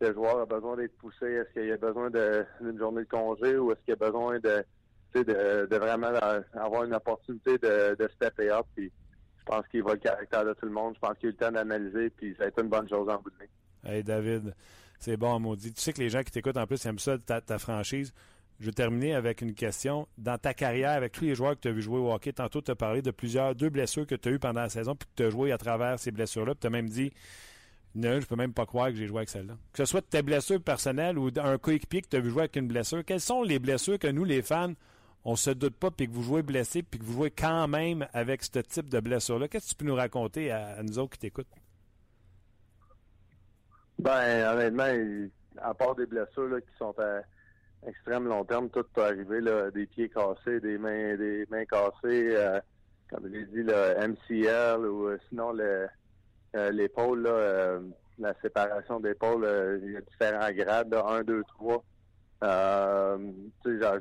le 0.00 0.12
joueur 0.12 0.40
a 0.40 0.46
besoin 0.46 0.76
d'être 0.76 0.96
poussé? 0.98 1.26
Est-ce 1.26 1.52
qu'il 1.52 1.72
a 1.72 1.76
besoin 1.76 2.10
d'une 2.10 2.78
journée 2.78 3.02
de 3.02 3.08
congé 3.08 3.56
ou 3.56 3.72
est-ce 3.72 3.80
qu'il 3.80 3.94
a 3.94 3.96
besoin 3.96 4.38
de, 4.38 4.64
vraiment 5.76 6.08
avoir 6.54 6.84
une 6.84 6.94
opportunité 6.94 7.58
de, 7.58 7.94
de 7.94 8.08
stepper 8.14 8.50
up? 8.50 8.66
Puis 8.74 8.90
je 9.38 9.44
pense 9.44 9.66
qu'il 9.68 9.82
voit 9.82 9.94
le 9.94 10.00
caractère 10.00 10.44
de 10.44 10.52
tout 10.54 10.66
le 10.66 10.72
monde. 10.72 10.94
Je 10.94 11.00
pense 11.00 11.16
qu'il 11.18 11.28
a 11.28 11.30
eu 11.30 11.32
le 11.32 11.38
temps 11.38 11.52
d'analyser. 11.52 12.10
Puis 12.10 12.34
ça 12.38 12.44
a 12.44 12.48
été 12.48 12.60
une 12.62 12.68
bonne 12.68 12.88
chose 12.88 13.08
en 13.08 13.20
bout 13.20 13.30
de 13.30 13.38
ligne. 13.40 13.92
Hey 13.92 14.04
David, 14.04 14.54
c'est 14.98 15.16
bon, 15.16 15.38
maudit. 15.40 15.72
Tu 15.72 15.80
sais 15.80 15.92
que 15.92 16.00
les 16.00 16.10
gens 16.10 16.22
qui 16.22 16.30
t'écoutent 16.30 16.56
en 16.56 16.66
plus 16.66 16.84
aiment 16.86 16.98
ça, 16.98 17.18
ta, 17.18 17.40
ta 17.40 17.58
franchise. 17.58 18.12
Je 18.60 18.66
vais 18.66 18.72
terminer 18.72 19.14
avec 19.14 19.40
une 19.40 19.54
question. 19.54 20.08
Dans 20.18 20.36
ta 20.36 20.52
carrière, 20.52 20.90
avec 20.90 21.12
tous 21.12 21.24
les 21.24 21.36
joueurs 21.36 21.54
que 21.54 21.60
tu 21.60 21.68
as 21.68 21.72
vu 21.72 21.80
jouer 21.80 21.98
au 21.98 22.12
hockey, 22.12 22.32
tantôt 22.32 22.60
tu 22.60 22.72
as 22.72 22.74
parlé 22.74 23.02
de 23.02 23.12
plusieurs, 23.12 23.54
deux 23.54 23.70
blessures 23.70 24.04
que 24.04 24.16
tu 24.16 24.28
as 24.28 24.32
eues 24.32 24.38
pendant 24.40 24.62
la 24.62 24.68
saison, 24.68 24.96
puis 24.96 25.08
que 25.08 25.14
tu 25.14 25.22
as 25.22 25.30
joué 25.30 25.52
à 25.52 25.58
travers 25.58 25.98
ces 26.00 26.10
blessures-là, 26.10 26.54
puis 26.54 26.62
tu 26.62 26.66
as 26.66 26.70
même 26.70 26.88
dit 26.88 27.12
non, 27.98 28.20
je 28.20 28.26
peux 28.26 28.36
même 28.36 28.52
pas 28.52 28.64
croire 28.64 28.90
que 28.90 28.94
j'ai 28.94 29.08
joué 29.08 29.18
avec 29.18 29.28
celle-là. 29.28 29.54
Que 29.72 29.78
ce 29.78 29.84
soit 29.84 30.00
de 30.00 30.06
tes 30.06 30.22
blessures 30.22 30.62
personnelles 30.62 31.18
ou 31.18 31.32
d'un 31.32 31.58
coéquipier 31.58 32.02
que 32.02 32.08
tu 32.08 32.16
as 32.16 32.20
vu 32.20 32.30
jouer 32.30 32.42
avec 32.42 32.54
une 32.54 32.68
blessure, 32.68 33.04
quelles 33.04 33.20
sont 33.20 33.42
les 33.42 33.58
blessures 33.58 33.98
que 33.98 34.06
nous, 34.06 34.24
les 34.24 34.40
fans, 34.40 34.72
on 35.24 35.34
se 35.34 35.50
doute 35.50 35.74
pas, 35.74 35.90
puis 35.90 36.06
que 36.06 36.12
vous 36.12 36.22
jouez 36.22 36.42
blessé, 36.42 36.84
puis 36.84 37.00
que 37.00 37.04
vous 37.04 37.14
jouez 37.14 37.32
quand 37.32 37.66
même 37.66 38.06
avec 38.12 38.44
ce 38.44 38.60
type 38.60 38.88
de 38.88 39.00
blessure-là? 39.00 39.48
Qu'est-ce 39.48 39.66
que 39.66 39.70
tu 39.70 39.76
peux 39.76 39.86
nous 39.86 39.96
raconter 39.96 40.52
à, 40.52 40.80
nous 40.84 40.96
autres 41.00 41.10
qui 41.14 41.18
t'écoutent? 41.18 41.48
Ben, 43.98 44.48
honnêtement, 44.54 45.28
à 45.60 45.74
part 45.74 45.96
des 45.96 46.06
blessures 46.06 46.60
qui 46.60 46.78
sont 46.78 46.94
à 47.00 47.22
extrême 47.88 48.28
long 48.28 48.44
terme, 48.44 48.70
tout 48.70 48.84
peut 48.94 49.04
arriver, 49.04 49.40
là, 49.40 49.72
des 49.72 49.86
pieds 49.86 50.08
cassés, 50.08 50.60
des 50.60 50.78
mains, 50.78 51.16
des 51.16 51.46
mains 51.50 51.64
cassées, 51.64 52.36
euh, 52.36 52.60
comme 53.10 53.24
je 53.24 53.32
l'ai 53.32 53.46
dit, 53.46 53.62
le 53.64 54.06
MCL 54.06 54.86
ou 54.86 55.08
euh, 55.08 55.18
sinon 55.28 55.50
le 55.50 55.88
l'épaule, 56.54 57.26
euh, 57.26 57.80
la 58.18 58.34
séparation 58.42 59.00
d'épaule, 59.00 59.46
il 59.84 59.92
y 59.92 59.96
a 59.96 60.00
différents 60.00 60.52
grades, 60.52 60.94
1, 60.94 61.22
2, 61.22 61.42
3. 61.44 61.84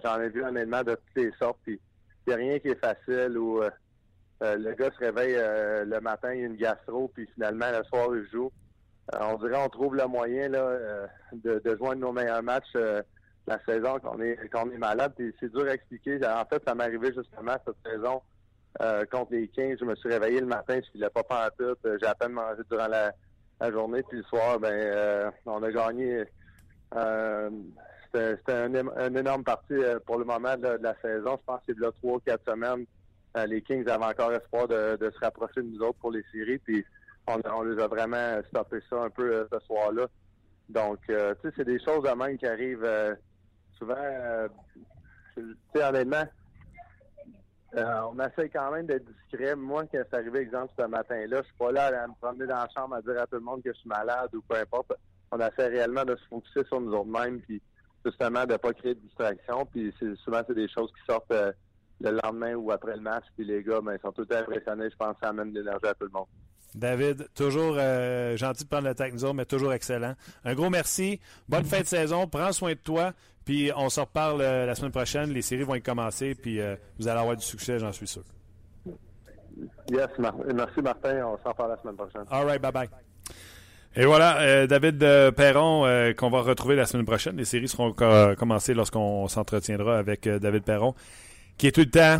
J'en 0.03 0.21
ai 0.21 0.29
vu 0.29 0.43
honnêtement 0.43 0.83
de 0.83 0.95
toutes 0.95 1.15
les 1.15 1.31
sortes. 1.39 1.59
Puis 1.63 1.79
il 2.25 2.29
n'y 2.29 2.33
a 2.33 2.37
rien 2.37 2.59
qui 2.59 2.69
est 2.69 2.79
facile 2.79 3.37
où 3.37 3.61
le 4.41 4.73
gars 4.73 4.91
se 4.91 4.97
réveille 4.97 5.35
le 5.35 5.99
matin, 5.99 6.33
il 6.33 6.39
y 6.39 6.43
a 6.43 6.47
une 6.47 6.57
gastro, 6.57 7.09
puis 7.09 7.27
finalement 7.33 7.71
le 7.71 7.83
soir 7.85 8.09
il 8.15 8.27
joue. 8.31 8.51
on 9.13 9.37
dirait 9.37 9.53
qu'on 9.53 9.69
trouve 9.69 9.95
le 9.95 10.07
moyen 10.07 10.49
là, 10.49 11.07
de, 11.31 11.59
de 11.63 11.75
joindre 11.77 12.01
nos 12.01 12.11
meilleurs 12.11 12.43
matchs 12.43 12.75
la 13.47 13.59
saison 13.65 13.97
qu'on 13.99 14.19
est 14.19 14.49
qu'on 14.49 14.69
est 14.69 14.77
malade. 14.77 15.13
c'est 15.39 15.51
dur 15.51 15.65
à 15.67 15.73
expliquer. 15.73 16.19
En 16.25 16.45
fait, 16.45 16.61
ça 16.67 16.75
m'est 16.75 16.83
arrivé 16.83 17.13
justement 17.13 17.55
cette 17.65 17.77
saison 17.85 18.21
euh, 18.81 19.05
contre 19.05 19.33
les 19.33 19.47
15. 19.47 19.77
Je 19.79 19.85
me 19.85 19.95
suis 19.95 20.09
réveillé 20.09 20.39
le 20.39 20.45
matin, 20.45 20.79
je 20.83 20.91
filais 20.91 21.09
pas 21.09 21.21
en 21.29 21.49
tout. 21.57 21.77
J'ai 21.83 22.07
à 22.07 22.15
peine 22.15 22.33
mangé 22.33 22.61
durant 22.69 22.87
la, 22.87 23.11
journée. 23.71 24.03
Puis 24.03 24.19
le 24.19 24.23
soir, 24.23 24.59
ben 24.59 24.73
euh, 24.73 25.31
on 25.45 25.63
a 25.63 25.71
gagné. 25.71 26.23
Euh, 26.95 27.49
c'était 28.13 28.53
un, 28.53 29.15
énorme 29.15 29.43
parti 29.43 29.73
pour 30.05 30.17
le 30.17 30.25
moment 30.25 30.55
de, 30.55 30.79
la 30.81 30.95
saison. 31.01 31.37
Je 31.39 31.45
pense 31.45 31.59
que 31.59 31.73
c'est 31.73 31.79
là 31.79 31.91
trois, 32.01 32.19
quatre 32.25 32.49
semaines. 32.49 32.85
les 33.47 33.61
Kings 33.61 33.87
avaient 33.89 34.05
encore 34.05 34.33
espoir 34.33 34.67
de, 34.67 34.97
se 34.99 35.19
rapprocher 35.19 35.61
de 35.61 35.67
nous 35.67 35.81
autres 35.81 35.99
pour 35.99 36.11
les 36.11 36.23
séries. 36.31 36.57
Puis 36.59 36.85
on, 37.27 37.63
les 37.63 37.81
a 37.81 37.87
vraiment 37.87 38.39
stoppé 38.47 38.79
ça 38.89 39.03
un 39.03 39.09
peu 39.09 39.47
ce 39.51 39.59
soir-là. 39.65 40.07
Donc, 40.69 40.99
tu 41.05 41.13
sais, 41.13 41.51
c'est 41.55 41.65
des 41.65 41.79
choses 41.79 42.05
à 42.07 42.15
même 42.15 42.37
qui 42.37 42.47
arrivent 42.47 42.87
souvent, 43.77 43.95
euh, 43.97 44.47
tu 45.35 45.43
sais, 45.73 45.83
honnêtement, 45.83 46.23
euh, 47.75 48.01
on 48.11 48.19
essaie 48.19 48.49
quand 48.49 48.71
même 48.71 48.85
d'être 48.85 49.05
discret. 49.05 49.55
Moi, 49.55 49.83
quand 49.91 50.01
c'est 50.09 50.17
arrivé, 50.17 50.39
exemple, 50.39 50.71
ce 50.77 50.85
matin-là, 50.85 51.41
je 51.41 51.47
suis 51.47 51.57
pas 51.57 51.71
là 51.71 52.03
à 52.03 52.07
me 52.07 52.13
promener 52.19 52.47
dans 52.47 52.55
la 52.55 52.69
chambre 52.75 52.95
à 52.95 53.01
dire 53.01 53.21
à 53.21 53.27
tout 53.27 53.35
le 53.35 53.41
monde 53.41 53.61
que 53.61 53.73
je 53.73 53.79
suis 53.79 53.89
malade 53.89 54.33
ou 54.33 54.41
peu 54.41 54.55
importe. 54.55 54.93
On 55.31 55.39
essaie 55.39 55.67
réellement 55.67 56.05
de 56.05 56.15
se 56.15 56.25
focuser 56.29 56.63
sur 56.65 56.79
nous 56.79 56.93
autres 56.93 57.09
mêmes, 57.09 57.41
puis 57.41 57.61
justement 58.05 58.45
de 58.45 58.55
pas 58.55 58.73
créer 58.73 58.95
de 58.95 59.01
distraction. 59.01 59.65
Puis 59.65 59.93
souvent, 60.23 60.41
c'est 60.47 60.55
des 60.55 60.69
choses 60.69 60.91
qui 60.93 61.05
sortent 61.05 61.31
euh, 61.31 61.51
le 61.99 62.11
lendemain 62.23 62.55
ou 62.55 62.71
après 62.71 62.95
le 62.95 63.01
match. 63.01 63.25
Puis 63.35 63.45
les 63.45 63.61
gars, 63.63 63.81
ben, 63.81 63.95
ils 63.95 64.01
sont 64.01 64.13
tout 64.13 64.27
impressionnés. 64.31 64.89
Je 64.89 64.95
pense 64.95 65.13
que 65.15 65.19
ça 65.23 65.29
amène 65.29 65.51
de 65.51 65.59
l'énergie 65.59 65.87
à 65.87 65.93
tout 65.93 66.05
le 66.05 66.11
monde. 66.11 66.27
David, 66.75 67.27
toujours 67.33 67.75
gentil 68.35 68.63
de 68.63 68.69
prendre 68.69 68.87
le 68.87 68.95
temps 68.95 69.05
avec 69.05 69.19
nous 69.19 69.33
mais 69.33 69.45
toujours 69.45 69.73
excellent. 69.73 70.15
Un 70.43 70.53
gros 70.53 70.69
merci. 70.69 71.19
Bonne 71.49 71.65
fin 71.65 71.81
de 71.81 71.85
saison. 71.85 72.27
Prends 72.27 72.51
soin 72.51 72.71
de 72.71 72.75
toi. 72.75 73.13
Puis 73.47 73.71
on 73.77 73.87
se 73.87 74.01
reparle 74.01 74.41
euh, 74.41 74.65
la 74.65 74.75
semaine 74.75 74.91
prochaine. 74.91 75.31
Les 75.31 75.41
séries 75.41 75.63
vont 75.63 75.75
y 75.75 75.81
commencer. 75.81 76.35
Puis 76.35 76.59
euh, 76.59 76.75
vous 76.99 77.07
allez 77.07 77.21
avoir 77.21 77.37
du 77.37 77.45
succès, 77.45 77.79
j'en 77.79 77.93
suis 77.93 78.05
sûr. 78.05 78.23
Yes, 79.89 80.09
merci 80.19 80.81
Martin. 80.81 81.25
On 81.25 81.37
se 81.37 81.47
reparle 81.47 81.69
la 81.69 81.77
semaine 81.77 81.95
prochaine. 81.95 82.23
All 82.29 82.45
right, 82.45 82.61
bye 82.61 82.73
bye. 82.73 82.89
Et 83.95 84.05
voilà, 84.05 84.41
euh, 84.41 84.67
David 84.67 84.99
Perron, 85.35 86.13
qu'on 86.17 86.29
va 86.29 86.41
retrouver 86.41 86.75
la 86.75 86.85
semaine 86.85 87.05
prochaine. 87.05 87.37
Les 87.37 87.45
séries 87.45 87.69
seront 87.69 87.93
commencées 87.93 88.73
lorsqu'on 88.73 89.29
s'entretiendra 89.29 89.97
avec 89.97 90.27
David 90.27 90.63
Perron, 90.63 90.93
qui 91.57 91.67
est 91.67 91.71
tout 91.71 91.81
le 91.81 91.89
temps 91.89 92.19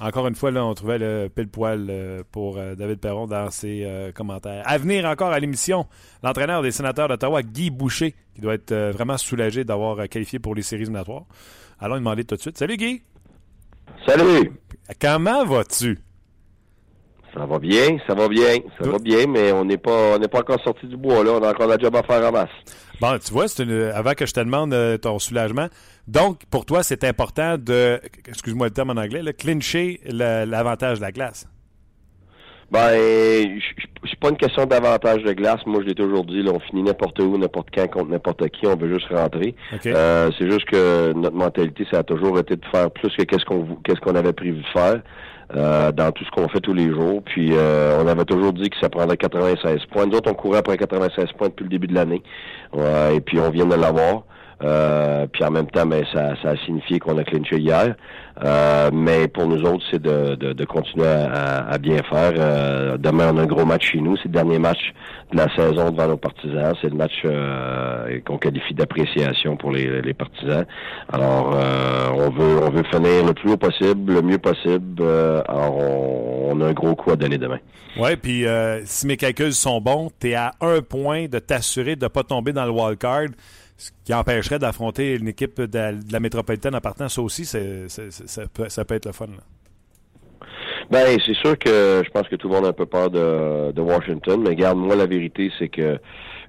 encore 0.00 0.26
une 0.26 0.34
fois, 0.34 0.50
là, 0.50 0.64
on 0.64 0.74
trouvait 0.74 0.98
le 0.98 1.28
pile 1.34 1.48
poil 1.48 1.86
euh, 1.88 2.22
pour 2.30 2.58
euh, 2.58 2.74
David 2.74 2.98
Perron 2.98 3.26
dans 3.26 3.50
ses 3.50 3.84
euh, 3.84 4.12
commentaires. 4.12 4.62
À 4.66 4.76
venir 4.78 5.06
encore 5.06 5.32
à 5.32 5.40
l'émission, 5.40 5.86
l'entraîneur 6.22 6.62
des 6.62 6.70
sénateurs 6.70 7.08
d'Ottawa, 7.08 7.42
Guy 7.42 7.70
Boucher, 7.70 8.14
qui 8.34 8.40
doit 8.40 8.54
être 8.54 8.74
vraiment 8.92 9.16
soulagé 9.16 9.64
d'avoir 9.64 10.08
qualifié 10.08 10.38
pour 10.38 10.54
les 10.54 10.62
séries 10.62 10.82
éliminatoires. 10.82 11.24
Allons 11.80 11.94
lui 11.94 12.00
demander 12.00 12.24
tout 12.24 12.36
de 12.36 12.40
suite. 12.40 12.58
Salut 12.58 12.76
Guy! 12.76 13.02
Salut! 14.06 14.52
Comment 15.00 15.44
vas-tu? 15.44 15.98
Ça 17.36 17.44
va 17.44 17.58
bien, 17.58 17.98
ça 18.06 18.14
va 18.14 18.28
bien, 18.28 18.56
ça 18.80 18.88
va 18.88 18.98
bien, 18.98 19.26
mais 19.28 19.52
on 19.52 19.64
n'est 19.64 19.76
pas, 19.76 20.14
on 20.14 20.18
n'est 20.18 20.28
pas 20.28 20.40
encore 20.40 20.62
sorti 20.62 20.86
du 20.86 20.96
bois 20.96 21.22
là. 21.22 21.32
On 21.32 21.42
a 21.42 21.50
encore 21.50 21.66
la 21.66 21.76
job 21.76 21.94
à 21.94 22.02
faire 22.02 22.26
en 22.26 22.32
masse. 22.32 22.48
Bon, 23.00 23.18
tu 23.18 23.32
vois, 23.32 23.46
c'est 23.46 23.70
avant 23.92 24.12
que 24.12 24.24
je 24.24 24.32
te 24.32 24.40
demande 24.40 24.74
ton 25.02 25.18
soulagement, 25.18 25.68
donc, 26.08 26.44
pour 26.50 26.64
toi, 26.64 26.82
c'est 26.82 27.02
important 27.04 27.56
de, 27.58 28.00
excuse-moi 28.28 28.68
le 28.68 28.72
terme 28.72 28.90
en 28.90 29.00
anglais, 29.00 29.22
le 29.22 29.32
clincher 29.32 30.00
l'avantage 30.06 30.98
de 30.98 31.02
la 31.02 31.12
glace. 31.12 31.48
Ben, 32.70 33.60
c'est 34.04 34.18
pas 34.18 34.30
une 34.30 34.36
question 34.36 34.66
d'avantage 34.66 35.22
de 35.22 35.32
glace. 35.32 35.60
Moi, 35.66 35.82
je 35.82 35.88
l'ai 35.88 35.94
toujours 35.94 36.24
dit, 36.24 36.42
là, 36.42 36.50
on 36.52 36.58
finit 36.58 36.82
n'importe 36.82 37.18
où, 37.20 37.38
n'importe 37.38 37.68
quand, 37.72 37.86
contre 37.88 38.10
n'importe 38.10 38.48
qui. 38.50 38.66
On 38.66 38.76
veut 38.76 38.92
juste 38.92 39.08
rentrer. 39.08 39.54
Euh, 39.86 40.30
c'est 40.36 40.50
juste 40.50 40.64
que 40.64 41.12
notre 41.12 41.36
mentalité, 41.36 41.86
ça 41.90 41.98
a 41.98 42.02
toujours 42.02 42.38
été 42.40 42.56
de 42.56 42.64
faire 42.72 42.90
plus 42.90 43.14
que 43.16 43.22
qu'est-ce 43.22 43.44
qu'on 43.44 43.76
qu'est-ce 43.84 44.00
qu'on 44.00 44.16
avait 44.16 44.32
prévu 44.32 44.62
de 44.62 44.80
faire 44.80 45.00
euh, 45.54 45.92
dans 45.92 46.10
tout 46.12 46.24
ce 46.24 46.30
qu'on 46.30 46.48
fait 46.48 46.60
tous 46.60 46.74
les 46.74 46.90
jours. 46.90 47.22
Puis, 47.24 47.50
euh, 47.52 48.02
on 48.02 48.06
avait 48.08 48.24
toujours 48.24 48.52
dit 48.52 48.70
que 48.70 48.76
ça 48.80 48.88
prendrait 48.88 49.16
96 49.16 49.86
points. 49.90 50.06
Nous 50.06 50.16
autres, 50.16 50.30
on 50.30 50.34
courait 50.34 50.58
après 50.58 50.76
96 50.76 51.32
points 51.38 51.48
depuis 51.48 51.64
le 51.64 51.70
début 51.70 51.86
de 51.86 51.94
l'année. 51.94 52.22
et 52.74 53.20
puis, 53.20 53.38
on 53.38 53.50
vient 53.50 53.66
de 53.66 53.74
l'avoir. 53.74 54.24
Euh, 54.62 55.26
puis 55.26 55.44
en 55.44 55.50
même 55.50 55.66
temps, 55.66 55.86
ben, 55.86 56.02
ça, 56.12 56.34
ça 56.42 56.50
a 56.50 56.56
signifié 56.64 56.98
qu'on 56.98 57.18
a 57.18 57.24
clinché 57.24 57.58
hier. 57.58 57.94
Euh, 58.44 58.90
mais 58.92 59.28
pour 59.28 59.46
nous 59.46 59.62
autres, 59.62 59.84
c'est 59.90 60.00
de, 60.00 60.34
de, 60.34 60.52
de 60.52 60.64
continuer 60.64 61.06
à, 61.06 61.66
à, 61.68 61.78
bien 61.78 62.02
faire. 62.02 62.32
Euh, 62.36 62.98
demain, 62.98 63.32
on 63.32 63.38
a 63.38 63.42
un 63.42 63.46
gros 63.46 63.64
match 63.64 63.92
chez 63.92 64.00
nous. 64.00 64.16
C'est 64.18 64.26
le 64.26 64.32
dernier 64.32 64.58
match 64.58 64.92
de 65.32 65.38
la 65.38 65.54
saison 65.54 65.90
devant 65.90 66.08
nos 66.08 66.16
partisans. 66.16 66.74
C'est 66.82 66.90
le 66.90 66.96
match 66.96 67.14
euh, 67.24 68.20
qu'on 68.26 68.36
qualifie 68.36 68.74
d'appréciation 68.74 69.56
pour 69.56 69.72
les, 69.72 70.02
les, 70.02 70.14
partisans. 70.14 70.66
Alors, 71.10 71.56
on 72.14 72.30
veut 72.30 72.62
on 72.62 72.70
veut 72.70 72.84
finir 72.84 73.24
le 73.26 73.32
plus 73.32 73.52
haut 73.52 73.56
possible, 73.56 74.12
le 74.12 74.22
mieux 74.22 74.38
possible. 74.38 75.02
alors, 75.48 75.76
on, 75.76 76.50
on, 76.52 76.60
a 76.60 76.66
un 76.66 76.72
gros 76.72 76.94
coup 76.94 77.10
à 77.10 77.16
donner 77.16 77.38
demain. 77.38 77.58
Oui, 77.98 78.16
puis 78.16 78.44
si 78.84 79.06
mes 79.06 79.16
calculs 79.16 79.54
sont 79.54 79.80
bons, 79.80 80.10
tu 80.20 80.28
es 80.30 80.34
à 80.34 80.52
un 80.60 80.82
point 80.82 81.26
de 81.26 81.38
t'assurer 81.38 81.96
de 81.96 82.04
ne 82.04 82.08
pas 82.08 82.22
tomber 82.22 82.52
dans 82.52 82.66
le 82.66 82.70
wild 82.70 82.98
card 82.98 83.28
ce 83.76 83.90
qui 84.04 84.14
empêcherait 84.14 84.58
d'affronter 84.58 85.16
une 85.16 85.28
équipe 85.28 85.60
de 85.60 86.12
la, 86.12 86.20
métropolitaine 86.20 86.74
en 86.74 86.80
partant, 86.80 87.08
ça 87.08 87.20
aussi, 87.22 87.44
ça, 87.44 87.58
peut, 88.52 88.94
être 88.94 89.06
le 89.06 89.12
fun. 89.12 89.26
Ben, 90.90 91.18
c'est 91.24 91.34
sûr 91.34 91.58
que 91.58 92.02
je 92.04 92.10
pense 92.10 92.28
que 92.28 92.36
tout 92.36 92.48
le 92.48 92.54
monde 92.54 92.66
a 92.66 92.68
un 92.68 92.72
peu 92.72 92.86
peur 92.86 93.10
de, 93.10 93.72
de 93.72 93.80
Washington, 93.80 94.42
mais 94.46 94.54
garde 94.54 94.78
moi 94.78 94.94
la 94.94 95.06
vérité, 95.06 95.50
c'est 95.58 95.68
que 95.68 95.98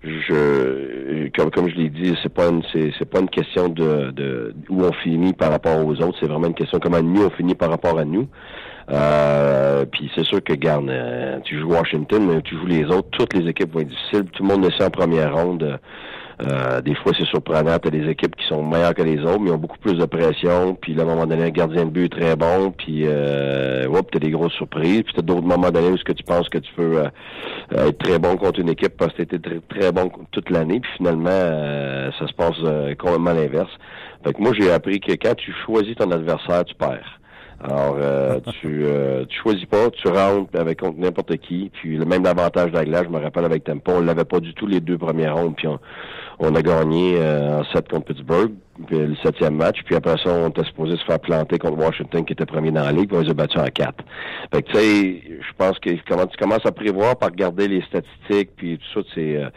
je 0.03 1.27
comme 1.35 1.49
comme 1.49 1.69
je 1.69 1.75
l'ai 1.75 1.89
dit, 1.89 2.15
c'est 2.21 2.33
pas 2.33 2.49
une 2.49 2.61
c'est, 2.71 3.05
pas 3.05 3.19
une 3.19 3.29
question 3.29 3.67
de, 3.67 4.11
de 4.11 4.53
où 4.69 4.83
on 4.83 4.93
finit 4.93 5.33
par 5.33 5.49
rapport 5.49 5.83
aux 5.83 5.95
autres, 6.01 6.17
c'est 6.19 6.27
vraiment 6.27 6.47
une 6.47 6.53
question 6.53 6.79
comment 6.79 7.01
nous 7.01 7.23
on 7.23 7.29
finit 7.31 7.55
par 7.55 7.69
rapport 7.69 7.97
à 7.97 8.05
nous. 8.05 8.27
Euh, 8.89 9.85
puis 9.85 10.09
c'est 10.15 10.23
sûr 10.23 10.43
que 10.43 10.53
garde, 10.53 10.89
euh, 10.89 11.39
tu 11.43 11.59
joues 11.59 11.71
Washington, 11.73 12.41
tu 12.43 12.55
joues 12.55 12.65
les 12.65 12.85
autres, 12.85 13.09
toutes 13.11 13.33
les 13.33 13.49
équipes 13.49 13.73
vont 13.73 13.81
être 13.81 13.89
difficiles. 13.89 14.25
Tout 14.31 14.43
le 14.43 14.49
monde 14.49 14.63
le 14.63 14.71
sait 14.71 14.85
en 14.85 14.89
première 14.89 15.35
ronde. 15.35 15.79
Euh, 16.39 16.81
des 16.81 16.93
fois, 16.95 17.13
c'est 17.17 17.25
surprenant. 17.25 17.79
Tu 17.79 17.89
des 17.89 18.09
équipes 18.09 18.35
qui 18.35 18.45
sont 18.47 18.63
meilleures 18.63 18.93
que 18.93 19.01
les 19.01 19.19
autres, 19.21 19.39
mais 19.39 19.49
ont 19.49 19.57
beaucoup 19.57 19.79
plus 19.79 19.95
de 19.95 20.05
pression. 20.05 20.75
Puis 20.75 20.93
là, 20.93 21.03
à 21.03 21.05
un 21.05 21.09
moment 21.09 21.25
donné, 21.25 21.45
un 21.45 21.49
gardien 21.49 21.85
de 21.85 21.89
but 21.89 22.05
est 22.05 22.19
très 22.19 22.35
bon. 22.35 22.71
Puis, 22.71 23.03
euh, 23.05 23.87
tu 24.11 24.17
as 24.17 24.19
des 24.19 24.29
grosses 24.29 24.53
surprises. 24.53 25.03
Puis 25.03 25.13
tu 25.15 25.21
d'autres 25.23 25.47
moments 25.47 25.71
donnés 25.71 25.89
où 25.89 25.97
ce 25.97 26.03
que 26.03 26.13
tu 26.13 26.23
penses 26.23 26.47
que 26.49 26.59
tu 26.59 26.71
peux 26.75 26.99
euh, 26.99 27.87
être 27.87 27.97
très 27.97 28.19
bon 28.19 28.37
contre 28.37 28.59
une 28.59 28.69
équipe 28.69 28.97
parce 28.97 29.13
que 29.13 29.23
tu 29.23 29.39
très, 29.39 29.59
très 29.67 29.91
bon 29.91 30.11
toute 30.31 30.49
l'année. 30.51 30.79
Puis 30.79 30.91
finalement, 30.97 31.29
euh, 31.31 32.11
ça 32.19 32.27
se 32.27 32.33
passe 32.33 32.57
complètement 32.99 33.33
l'inverse. 33.33 33.71
Fait 34.23 34.33
que 34.33 34.41
moi, 34.41 34.51
j'ai 34.53 34.71
appris 34.71 34.99
que 34.99 35.13
quand 35.13 35.35
tu 35.35 35.53
choisis 35.65 35.95
ton 35.95 36.11
adversaire, 36.11 36.65
tu 36.65 36.75
perds. 36.75 37.19
Alors, 37.63 37.97
euh, 37.99 38.39
tu, 38.61 38.83
euh, 38.85 39.25
tu 39.25 39.39
choisis 39.39 39.65
pas, 39.65 39.89
tu 39.91 40.07
rentres 40.07 40.57
avec 40.59 40.79
contre 40.79 40.99
n'importe 40.99 41.37
qui. 41.37 41.71
Puis 41.73 41.97
le 41.97 42.05
même 42.05 42.25
avantage 42.25 42.71
de 42.71 42.77
je 42.77 43.09
me 43.09 43.19
rappelle 43.19 43.45
avec 43.45 43.63
Tempo, 43.63 43.93
on 43.95 44.01
l'avait 44.01 44.25
pas 44.25 44.39
du 44.39 44.53
tout 44.53 44.67
les 44.67 44.79
deux 44.79 44.97
premières 44.97 45.35
rondes. 45.35 45.55
Puis 45.55 45.67
on, 45.67 45.79
on 46.39 46.53
a 46.53 46.61
gagné 46.61 47.15
euh, 47.17 47.59
en 47.59 47.63
7 47.65 47.89
contre 47.89 48.05
Pittsburgh, 48.05 48.51
puis 48.85 48.97
le 48.97 49.15
septième 49.23 49.55
match. 49.55 49.79
Puis 49.85 49.95
après 49.95 50.17
ça, 50.23 50.29
on 50.29 50.49
était 50.49 50.63
supposé 50.65 50.95
se 50.97 51.03
faire 51.03 51.19
planter 51.19 51.57
contre 51.57 51.79
Washington, 51.79 52.23
qui 52.25 52.33
était 52.33 52.45
premier 52.45 52.71
dans 52.71 52.83
la 52.83 52.91
ligue, 52.91 53.07
puis 53.07 53.17
on 53.17 53.21
les 53.21 53.29
a 53.31 53.33
battus 53.33 53.59
en 53.59 53.65
4. 53.65 53.95
Fait 54.53 54.61
que 54.61 54.71
tu 54.71 54.77
sais, 54.77 55.23
je 55.25 55.53
pense 55.57 55.79
que 55.79 55.89
quand 56.07 56.27
tu 56.27 56.37
commences 56.37 56.65
à 56.65 56.71
prévoir 56.71 57.17
par 57.17 57.29
regarder 57.29 57.67
les 57.67 57.81
statistiques, 57.81 58.51
puis 58.55 58.77
tout 58.77 59.01
ça, 59.01 59.07
c'est 59.15 59.37
euh, 59.37 59.49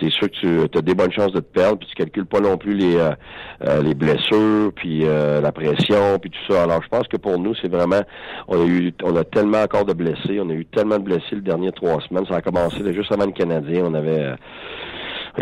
c'est 0.00 0.10
sûr 0.10 0.30
que 0.30 0.66
tu 0.66 0.78
as 0.78 0.82
des 0.82 0.94
bonnes 0.94 1.12
chances 1.12 1.32
de 1.32 1.40
te 1.40 1.52
perdre, 1.52 1.78
puis 1.78 1.88
tu 1.88 1.94
calcules 1.96 2.26
pas 2.26 2.40
non 2.40 2.56
plus 2.56 2.74
les 2.74 2.96
euh, 2.96 3.82
les 3.82 3.94
blessures, 3.94 4.72
puis 4.74 5.00
la 5.00 5.52
pression, 5.52 6.18
puis 6.20 6.30
tout 6.30 6.52
ça. 6.52 6.62
Alors 6.62 6.80
je 6.82 6.88
pense 6.88 7.08
que 7.08 7.16
pour 7.16 7.38
nous, 7.38 7.54
c'est 7.60 7.70
vraiment, 7.70 8.02
on 8.46 8.62
a 8.62 8.64
eu, 8.64 8.94
on 9.02 9.16
a 9.16 9.24
tellement 9.24 9.62
encore 9.62 9.84
de 9.84 9.92
blessés, 9.92 10.40
on 10.40 10.48
a 10.48 10.54
eu 10.54 10.64
tellement 10.64 10.98
de 10.98 11.04
blessés 11.04 11.32
les 11.32 11.40
dernières 11.40 11.72
trois 11.72 12.00
semaines. 12.02 12.24
Ça 12.26 12.36
a 12.36 12.40
commencé 12.40 12.78
juste 12.94 13.12
avant 13.12 13.26
le 13.26 13.32
Canadien, 13.32 13.84
on 13.84 13.94
avait 13.94 14.32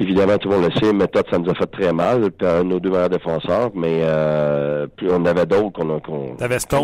Évidemment, 0.00 0.38
tout 0.38 0.48
le 0.48 0.56
monde 0.56 0.70
le 0.72 0.80
sait, 0.80 0.92
méthode, 0.92 1.26
ça 1.30 1.38
nous 1.38 1.50
a 1.50 1.54
fait 1.54 1.66
très 1.66 1.92
mal, 1.92 2.30
puis 2.30 2.46
nos 2.64 2.78
deux 2.78 2.90
meilleurs 2.90 3.08
défenseurs, 3.08 3.70
mais 3.74 4.00
euh, 4.02 4.86
puis 4.96 5.08
on 5.10 5.24
avait 5.24 5.44
d'autres 5.44 5.72
qu'on 5.72 5.96
a 5.96 6.00
qu'on 6.00 6.36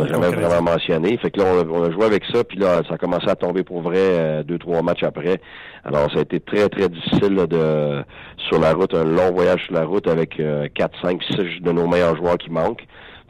jamais 0.06 0.30
vraiment 0.30 0.72
mentionné. 0.72 1.16
Fait 1.18 1.30
que 1.30 1.40
là, 1.40 1.46
on 1.70 1.84
a, 1.84 1.90
joué 1.92 2.04
avec 2.06 2.24
ça, 2.32 2.42
puis 2.42 2.58
là, 2.58 2.82
ça 2.88 2.94
a 2.94 2.98
commencé 2.98 3.28
à 3.28 3.36
tomber 3.36 3.62
pour 3.62 3.82
vrai 3.82 3.98
euh, 4.00 4.42
deux, 4.42 4.58
trois 4.58 4.82
matchs 4.82 5.04
après. 5.04 5.40
Alors, 5.84 6.10
ça 6.10 6.18
a 6.18 6.22
été 6.22 6.40
très, 6.40 6.68
très 6.68 6.88
difficile 6.88 7.36
de 7.48 8.02
sur 8.48 8.58
la 8.58 8.72
route, 8.72 8.94
un 8.94 9.04
long 9.04 9.32
voyage 9.32 9.64
sur 9.64 9.74
la 9.74 9.84
route 9.84 10.08
avec 10.08 10.40
euh, 10.40 10.66
4, 10.74 11.00
5, 11.02 11.22
6 11.22 11.62
de 11.62 11.72
nos 11.72 11.86
meilleurs 11.86 12.16
joueurs 12.16 12.38
qui 12.38 12.50
manquent. 12.50 12.84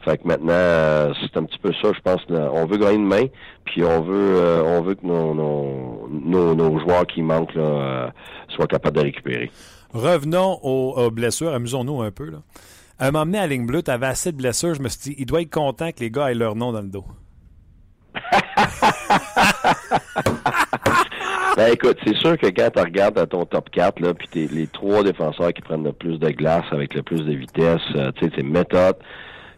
Fait 0.05 0.19
que 0.19 0.27
maintenant, 0.27 0.53
euh, 0.53 1.13
c'est 1.19 1.35
un 1.35 1.43
petit 1.45 1.57
peu 1.57 1.71
ça, 1.81 1.89
je 1.91 1.99
pense. 1.99 2.21
on 2.29 2.65
veut 2.67 2.77
gagner 2.77 2.97
une 2.97 3.07
main, 3.07 3.25
puis 3.65 3.83
on 3.83 4.01
veut 4.01 4.35
euh, 4.35 4.63
on 4.63 4.81
veut 4.81 4.93
que 4.93 5.05
nos, 5.05 5.33
nos, 5.33 6.55
nos, 6.55 6.79
joueurs 6.79 7.07
qui 7.07 7.23
manquent 7.23 7.55
là, 7.55 7.63
euh, 7.63 8.07
soient 8.49 8.67
capables 8.67 8.97
de 8.97 9.01
récupérer. 9.01 9.49
Revenons 9.95 10.59
aux, 10.61 11.09
blessures, 11.09 11.53
amusons-nous 11.53 12.01
un 12.01 12.11
peu. 12.11 12.29
Là. 12.29 12.39
À 12.99 13.11
donné 13.11 13.39
à 13.39 13.47
ligne 13.47 13.65
bleue, 13.65 13.81
tu 13.81 13.91
avais 13.91 14.07
assez 14.07 14.33
de 14.33 14.37
blessures, 14.37 14.73
je 14.73 14.81
me 14.81 14.89
suis 14.89 15.11
dit, 15.11 15.15
il 15.19 15.25
doit 15.25 15.41
être 15.41 15.53
content 15.53 15.89
que 15.93 16.01
les 16.01 16.11
gars 16.11 16.29
aient 16.29 16.35
leur 16.35 16.57
nom 16.57 16.73
dans 16.73 16.81
le 16.81 16.89
dos. 16.89 17.05
ben 21.55 21.71
écoute, 21.71 21.97
c'est 22.05 22.15
sûr 22.17 22.37
que 22.37 22.47
quand 22.47 22.69
tu 22.75 22.81
regardes 22.81 23.29
ton 23.29 23.45
top 23.45 23.69
4, 23.69 24.01
là, 24.01 24.13
puis 24.13 24.49
les 24.49 24.67
trois 24.67 25.01
défenseurs 25.01 25.53
qui 25.53 25.61
prennent 25.61 25.85
le 25.85 25.93
plus 25.93 26.19
de 26.19 26.29
glace 26.29 26.65
avec 26.71 26.93
le 26.93 27.01
plus 27.01 27.21
de 27.21 27.33
vitesse, 27.33 27.81
tu 27.93 28.25
sais, 28.25 28.31
c'est 28.35 28.43
méthode. 28.43 28.97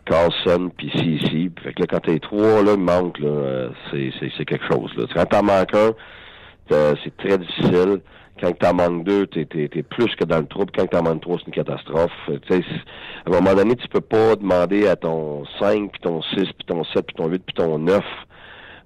Carlson, 0.05 0.71
puis 0.77 0.89
CC. 0.91 1.51
Fait 1.61 1.73
que 1.73 1.83
quand 1.83 1.99
t'es 1.99 2.19
trois, 2.19 2.63
là, 2.63 2.75
il 2.75 2.79
manque, 2.79 3.19
euh, 3.21 3.69
c'est 3.91 4.45
quelque 4.45 4.65
chose, 4.71 4.91
là. 4.95 5.05
Quand 5.13 5.25
t'en 5.25 5.43
manques 5.43 5.73
un, 5.73 5.93
c'est 7.03 7.17
très 7.17 7.37
difficile. 7.39 8.01
Quand 8.39 8.57
t'en 8.57 8.73
manques 8.73 9.03
deux, 9.03 9.27
t'es, 9.27 9.45
t'es, 9.45 9.67
t'es 9.67 9.83
plus 9.83 10.15
que 10.15 10.23
dans 10.23 10.39
le 10.39 10.45
trouble. 10.45 10.71
Quand 10.75 10.87
t'en 10.87 11.03
manques 11.03 11.21
trois, 11.21 11.37
c'est 11.39 11.47
une 11.47 11.53
catastrophe. 11.53 12.11
sais, 12.47 12.63
à 13.25 13.29
un 13.29 13.33
moment 13.33 13.55
donné, 13.55 13.75
tu 13.75 13.87
peux 13.87 14.01
pas 14.01 14.35
demander 14.35 14.87
à 14.87 14.95
ton 14.95 15.43
5, 15.59 15.91
puis 15.91 16.01
ton 16.01 16.21
6, 16.21 16.35
puis 16.35 16.65
ton 16.67 16.83
7, 16.83 17.05
puis 17.05 17.15
ton 17.15 17.27
8, 17.27 17.43
puis 17.45 17.55
ton 17.55 17.79
9 17.79 18.03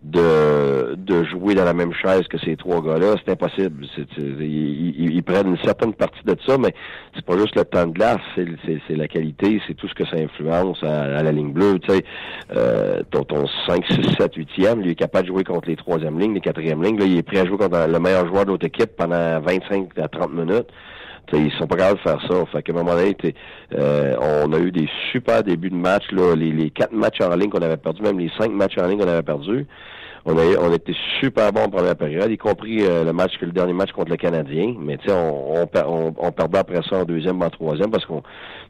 de, 0.04 0.96
de 0.96 1.24
jouer 1.26 1.54
dans 1.54 1.64
la 1.64 1.74
même 1.74 1.94
chaise 1.94 2.28
que 2.28 2.40
ces 2.40 2.56
trois 2.56 2.82
gars-là, 2.82 3.16
c'est 3.24 3.32
impossible. 3.32 3.86
ils, 4.18 5.24
prennent 5.24 5.50
une 5.50 5.60
certaine 5.60 5.94
partie 5.94 6.24
de 6.26 6.36
ça, 6.46 6.58
mais 6.58 6.74
c'est 7.14 7.24
pas 7.24 7.38
juste 7.38 7.56
le 7.56 7.64
temps 7.66 7.86
de 7.86 7.92
glace, 7.92 8.20
c'est 8.36 8.96
la 8.96 9.08
qualité, 9.08 9.62
c'est 9.68 9.76
tout 9.76 9.88
ce 9.88 9.94
que 9.94 10.06
ça 10.06 10.16
influence 10.18 10.84
à, 10.84 11.22
la 11.22 11.32
ligne 11.32 11.54
bleue. 11.54 11.78
Tu 11.80 11.94
sais, 11.94 12.04
euh, 12.56 13.04
ton, 13.12 13.24
ton 13.24 13.46
5, 13.68 13.86
6, 13.86 14.16
7, 14.20 14.38
8e, 14.38 14.82
lui 14.82 14.92
est 14.92 14.96
capable 14.96 15.28
de 15.28 15.34
jouer 15.34 15.44
contre 15.44 15.70
les 15.70 15.76
troisièmes 15.76 16.20
lignes, 16.20 16.34
les 16.34 16.42
quatrièmes 16.42 16.84
lignes. 16.84 16.98
Là, 16.98 17.06
il 17.06 17.18
est 17.18 17.24
prêt 17.24 17.40
à 17.40 17.46
jouer 17.46 17.58
contre 17.58 17.88
le 17.88 18.00
meilleur 18.00 18.28
joueur 18.28 18.46
de 18.46 18.52
l'autre 18.52 18.66
équipe 18.66 18.96
pendant 18.98 19.40
25 19.40 19.98
à 20.00 20.08
30 20.08 20.34
minutes. 20.34 20.68
T'sais, 21.28 21.40
ils 21.40 21.52
sont 21.54 21.68
pas 21.68 21.78
capables 21.78 21.98
de 21.98 22.04
faire 22.04 22.22
ça. 22.28 22.46
Fait 22.52 22.64
qu'à 22.64 22.74
un 22.74 22.76
moment 22.76 22.96
donné, 22.96 23.16
euh, 23.76 24.16
on 24.20 24.52
a 24.54 24.60
eu 24.60 24.72
des 24.72 24.90
super 25.12 25.44
débuts 25.44 25.70
de 25.70 25.76
match. 25.76 26.04
Là, 26.12 26.36
les, 26.36 26.70
quatre 26.72 26.94
matchs 26.94 27.22
en 27.22 27.36
ligne 27.36 27.50
qu'on 27.50 27.62
avait 27.62 27.78
perdus, 27.78 28.02
même 28.02 28.20
les 28.20 28.32
cinq 28.40 28.52
matchs 28.52 28.78
en 28.78 28.88
ligne 28.88 29.00
qu'on 29.00 29.08
avait 29.08 29.24
perdus. 29.24 29.66
On 30.24 30.38
a, 30.38 30.44
on 30.60 30.72
était 30.72 30.94
super 31.20 31.52
bon 31.52 31.64
en 31.64 31.70
première 31.70 31.96
période, 31.96 32.30
y 32.30 32.38
compris 32.38 32.82
euh, 32.82 33.04
le 33.04 33.12
match 33.12 33.32
le 33.42 33.52
dernier 33.52 33.74
match 33.74 33.92
contre 33.92 34.12
le 34.12 34.18
Canadien. 34.18 34.76
Mais 34.80 34.98
on, 35.10 35.66
on, 35.74 36.14
on, 36.16 36.32
perdait 36.32 36.60
après 36.60 36.82
ça 36.88 36.98
en 36.98 37.06
deuxième, 37.06 37.42
en 37.42 37.50
troisième, 37.50 37.90
parce 37.90 38.06
qu'on 38.06 38.22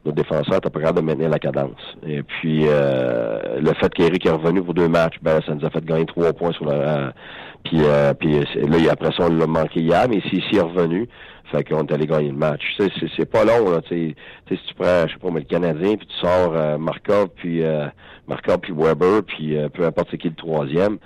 nos 0.06 0.12
défenseurs 0.12 0.56
étaient 0.56 0.70
pas 0.70 0.80
capables 0.80 1.00
de 1.00 1.04
maintenir 1.04 1.28
la 1.28 1.38
cadence. 1.38 1.80
Et 2.06 2.22
puis 2.22 2.64
euh, 2.66 3.60
le 3.60 3.72
fait 3.74 3.92
qu'Eric 3.92 4.24
est 4.24 4.30
revenu 4.30 4.62
pour 4.62 4.72
deux 4.72 4.88
matchs, 4.88 5.16
ben 5.20 5.40
ça 5.46 5.54
nous 5.54 5.66
a 5.66 5.70
fait 5.70 5.84
gagner 5.84 6.06
trois 6.06 6.32
points 6.32 6.52
sur 6.52 6.64
la. 6.64 7.12
euh, 7.74 8.14
puis 8.14 8.32
là, 8.32 8.90
après 8.90 9.10
ça, 9.16 9.26
on 9.26 9.28
l'a 9.28 9.46
manqué 9.46 9.80
hier, 9.80 10.06
mais 10.08 10.20
si 10.30 10.42
est 10.56 10.60
revenu, 10.60 11.08
fait 11.52 11.64
qu'on 11.64 11.86
est 11.86 11.92
allé 11.92 12.06
gagner 12.06 12.30
le 12.30 12.36
match. 12.36 12.62
C'est, 12.78 13.30
pas 13.30 13.44
long, 13.44 13.70
là. 13.70 13.80
Tu 13.82 14.14
sais, 14.48 14.56
si 14.56 14.66
tu 14.66 14.74
prends, 14.74 15.06
je 15.06 15.12
sais 15.12 15.18
pas, 15.20 15.30
mais 15.30 15.40
le 15.40 15.46
Canadien, 15.46 15.96
puis 15.96 16.06
tu 16.06 16.16
sors 16.16 16.56
euh, 16.56 16.78
Markov, 16.78 17.28
puis 17.36 17.62
euh, 17.62 17.86
Markov, 18.26 18.58
puis 18.58 18.72
Weber, 18.74 19.22
puis 19.22 19.56
peu 19.74 19.84
importe 19.84 20.08
c'est 20.10 20.18
qui 20.18 20.28
le 20.28 20.34
troisième, 20.34 20.98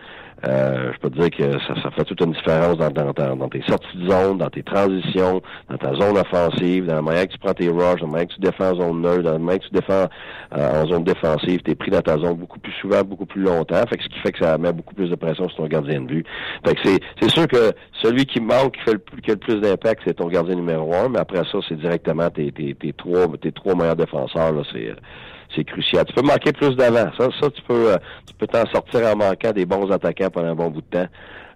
euh, 0.47 0.92
je 0.92 0.99
peux 1.01 1.11
te 1.11 1.18
dire 1.18 1.30
que 1.30 1.59
ça, 1.61 1.74
ça 1.82 1.90
fait 1.90 2.05
toute 2.05 2.20
une 2.20 2.32
différence 2.32 2.76
dans, 2.76 3.49
tes 3.49 3.62
sorties 3.62 3.97
de 3.97 4.11
zone, 4.11 4.38
dans 4.38 4.51
tes 4.51 4.62
transitions, 4.62 5.42
dans 5.68 5.76
ta 5.76 5.94
zone 5.94 6.16
offensive, 6.18 6.86
dans 6.86 6.97
la 6.97 7.03
manière 7.03 7.26
que 7.26 7.32
tu 7.32 7.38
prends 7.38 7.55
tes 7.55 7.68
rushs, 7.68 8.01
dans 8.01 8.07
la 8.07 8.12
manière 8.12 8.28
que 8.28 8.34
tu 8.34 8.40
défends 8.40 8.72
en 8.72 8.76
zone 8.76 9.01
neutre, 9.01 9.22
dans 9.22 9.32
la 9.32 9.38
manière 9.38 9.61
que 9.61 9.66
tu 9.66 9.74
défends 9.74 10.07
euh, 10.57 10.82
en 10.82 10.86
zone 10.86 11.05
défensive. 11.05 11.62
Tu 11.62 11.70
es 11.72 11.74
pris 11.74 11.90
dans 11.90 12.03
ta 12.03 12.16
zone 12.18 12.34
beaucoup 12.34 12.61
plus 12.61 12.72
souvent, 12.80 13.03
beaucoup 13.03 13.26
plus 13.26 13.42
longtemps. 13.42 13.82
Fait 13.88 13.97
que 13.97 14.05
ce 14.05 14.09
qui 14.09 14.18
fait 14.20 14.32
que 14.32 14.44
ça 14.44 14.57
met 14.59 14.72
beaucoup 14.72 14.94
plus 14.94 15.09
de 15.09 15.16
pression 15.16 15.49
sur 15.49 15.57
ton 15.57 15.66
gardien 15.66 16.01
de 16.01 16.07
but. 16.07 16.26
Fait 16.64 16.74
que 16.74 16.80
c'est, 17.20 17.28
sûr 17.30 17.49
que 17.49 17.72
celui 18.03 18.24
qui 18.26 18.40
manque, 18.40 18.76
qui 18.76 18.82
fait 18.82 18.92
le, 18.92 19.20
qui 19.20 19.30
a 19.30 19.34
le 19.34 19.40
plus 19.40 19.61
d'impact, 19.61 20.03
c'est 20.07 20.14
ton 20.14 20.28
gardien 20.28 20.55
numéro 20.55 20.94
un, 20.94 21.09
mais 21.09 21.18
après 21.18 21.42
ça, 21.51 21.59
c'est 21.68 21.78
directement 21.78 22.30
tes, 22.30 22.53
tes, 22.53 22.74
tes 22.74 22.92
trois 22.92 23.26
tes 23.40 23.53
trois 23.53 23.74
meilleurs 23.74 23.97
défenseurs. 23.97 24.53
Là, 24.53 24.62
c'est 24.72 24.94
c'est 25.57 25.64
crucial. 25.64 26.04
Tu 26.04 26.12
peux 26.12 26.22
manquer 26.22 26.52
plus 26.52 26.76
d'avant. 26.76 27.11
Ça, 27.18 27.28
ça, 27.40 27.50
tu 27.50 27.62
peux 27.62 27.92
euh, 27.92 27.96
tu 28.26 28.34
peux 28.34 28.46
t'en 28.46 28.66
sortir 28.66 29.07
en 29.07 29.16
manquant 29.16 29.52
des 29.52 29.66
bons 29.66 29.90
attaquants 29.90 30.30
pendant 30.30 30.48
un 30.48 30.54
bon 30.54 30.70
bout 30.70 30.82
de 30.82 30.86
temps. 30.86 31.09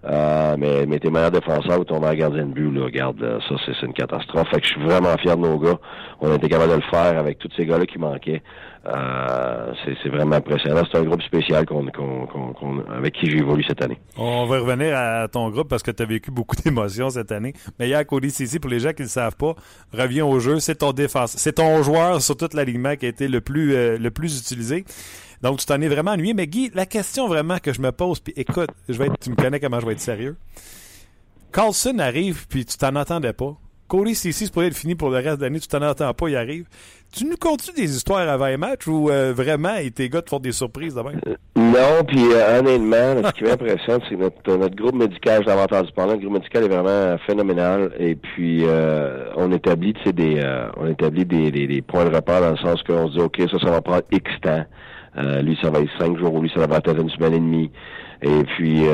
Euh, 0.05 0.57
mais, 0.59 0.87
mais 0.87 0.99
tes 0.99 1.11
meilleurs 1.11 1.31
défenseurs 1.31 1.79
ou 1.79 1.85
ton 1.85 2.01
meilleur 2.01 2.15
gardien 2.17 2.47
de 2.47 2.53
but, 2.53 2.71
là, 2.71 2.85
regarde, 2.85 3.41
ça, 3.49 3.55
c'est 3.67 3.87
une 3.87 3.93
catastrophe. 3.93 4.49
Fait 4.49 4.61
que 4.61 4.67
je 4.67 4.73
suis 4.73 4.83
vraiment 4.83 5.17
fier 5.19 5.37
de 5.37 5.43
nos 5.43 5.59
gars. 5.59 5.79
On 6.21 6.31
a 6.31 6.37
été 6.37 6.49
capable 6.49 6.71
de 6.71 6.77
le 6.77 6.91
faire 6.91 7.19
avec 7.19 7.39
tous 7.39 7.51
ces 7.57 7.67
gars-là 7.67 7.85
qui 7.85 7.99
manquaient. 7.99 8.43
Euh, 8.87 9.75
c'est 10.03 10.09
vraiment 10.09 10.37
impressionnant. 10.37 10.83
C'est 10.91 10.99
un 10.99 11.03
groupe 11.03 11.21
spécial 11.23 11.67
qu'on, 11.67 11.87
avec 12.97 13.15
qui 13.15 13.31
j'ai 13.31 13.39
évolué 13.39 13.63
cette 13.69 13.83
année. 13.83 13.99
On 14.17 14.47
va 14.47 14.61
revenir 14.61 14.97
à 14.97 15.29
ton 15.29 15.51
groupe 15.51 15.69
parce 15.69 15.83
que 15.83 15.91
tu 15.91 16.03
as 16.03 16.07
vécu 16.07 16.31
beaucoup 16.31 16.57
d'émotions 16.65 17.11
cette 17.11 17.31
année. 17.31 17.53
Mais 17.79 17.89
hier, 17.89 18.07
Cody 18.07 18.31
Cici, 18.31 18.59
pour 18.59 18.71
les 18.71 18.81
gens 18.81 18.93
qui 18.93 19.03
ne 19.03 19.07
le 19.07 19.11
savent 19.11 19.37
pas, 19.37 19.55
revient 19.93 20.23
au 20.23 20.39
jeu. 20.41 20.61
C'est 20.61 20.77
ton 20.77 20.93
défense. 20.93 21.35
C'est 21.37 21.57
ton 21.57 21.83
joueur 21.83 22.23
sur 22.23 22.37
toute 22.37 22.55
l'alignement 22.55 22.97
qui 22.97 23.05
a 23.05 23.11
été 23.11 23.29
le 23.29 23.43
plus, 23.43 23.75
euh, 23.75 23.99
le 23.99 24.11
plus 24.11 24.39
utilisé. 24.41 24.85
Donc, 25.43 25.59
tu 25.59 25.67
t'en 25.67 25.81
es 25.81 25.89
vraiment 25.89 26.13
ennuyé. 26.13 26.35
Mais 26.35 26.47
Guy, 26.47 26.71
la 26.75 26.87
question 26.87 27.29
vraiment 27.29 27.59
que 27.59 27.73
je 27.73 27.81
me 27.81 27.93
pose, 27.93 28.21
puis 28.21 28.33
écoute, 28.37 28.71
je 28.89 28.99
vais 28.99 29.07
être, 29.07 29.19
tu 29.19 29.31
me 29.31 29.37
connais 29.37 29.61
comment 29.61 29.81
je 29.81 29.87
vais 29.87 29.93
être 29.93 30.01
sérieux. 30.01 30.37
Carlson 31.53 31.99
arrive, 31.99 32.47
puis 32.49 32.65
tu 32.65 32.77
t'en 32.77 32.95
attendais 32.95 33.33
pas. 33.33 33.57
Cody 33.91 34.15
Cici, 34.15 34.45
c'est 34.45 34.53
pour 34.53 34.63
être 34.63 34.77
fini 34.77 34.95
pour 34.95 35.11
le 35.11 35.17
reste 35.17 35.39
de 35.39 35.43
l'année, 35.43 35.59
tu 35.59 35.67
t'en 35.67 35.83
attends 35.83 36.15
pas, 36.15 36.29
il 36.29 36.37
arrive. 36.37 36.67
Tu 37.13 37.25
nous 37.25 37.37
comptes-tu 37.37 37.73
des 37.73 37.97
histoires 37.97 38.29
avant 38.29 38.47
les 38.47 38.57
matchs 38.57 38.87
ou 38.87 39.11
euh, 39.11 39.33
vraiment 39.33 39.75
tes 39.93 40.09
gars 40.09 40.23
te 40.23 40.31
font 40.31 40.39
des 40.39 40.53
surprises 40.53 40.95
demain? 40.95 41.15
Euh, 41.27 41.35
non, 41.57 42.05
puis 42.07 42.23
euh, 42.33 42.61
honnêtement, 42.61 43.29
ce 43.29 43.33
qui 43.33 43.43
m'impressionne, 43.43 43.99
c'est 44.09 44.15
que 44.15 44.21
notre, 44.21 44.57
notre 44.57 44.77
groupe 44.77 44.95
médical, 44.95 45.43
j'en 45.45 45.59
ai 45.59 45.63
entendu 45.63 45.91
parler, 45.91 46.13
le 46.13 46.21
groupe 46.21 46.35
médical 46.35 46.65
est 46.65 46.69
vraiment 46.69 47.19
phénoménal. 47.27 47.93
Et 47.99 48.15
puis 48.15 48.65
on 49.37 49.51
établit 49.51 49.95
des 50.15 50.41
on 50.77 50.87
établit 50.87 51.25
des, 51.25 51.51
des, 51.51 51.83
points 51.83 52.05
de 52.05 52.15
repère 52.15 52.43
dans 52.43 52.53
le 52.53 52.59
sens 52.59 52.81
qu'on 52.85 53.09
se 53.09 53.15
dit 53.15 53.21
OK, 53.21 53.43
ça, 53.51 53.59
ça 53.59 53.71
va 53.73 53.81
prendre 53.81 54.05
X 54.13 54.31
temps. 54.41 54.65
Lui, 55.17 55.59
ça 55.61 55.71
va 55.71 55.81
être 55.81 55.91
cinq 55.99 56.19
jours, 56.19 56.41
lui, 56.41 56.51
ça 56.55 56.67
va 56.67 56.77
être 56.77 57.01
une 57.01 57.11
semaine 57.11 57.35
et 57.35 57.41
demie. 57.41 57.71
Et 58.23 58.45
puis 58.45 58.85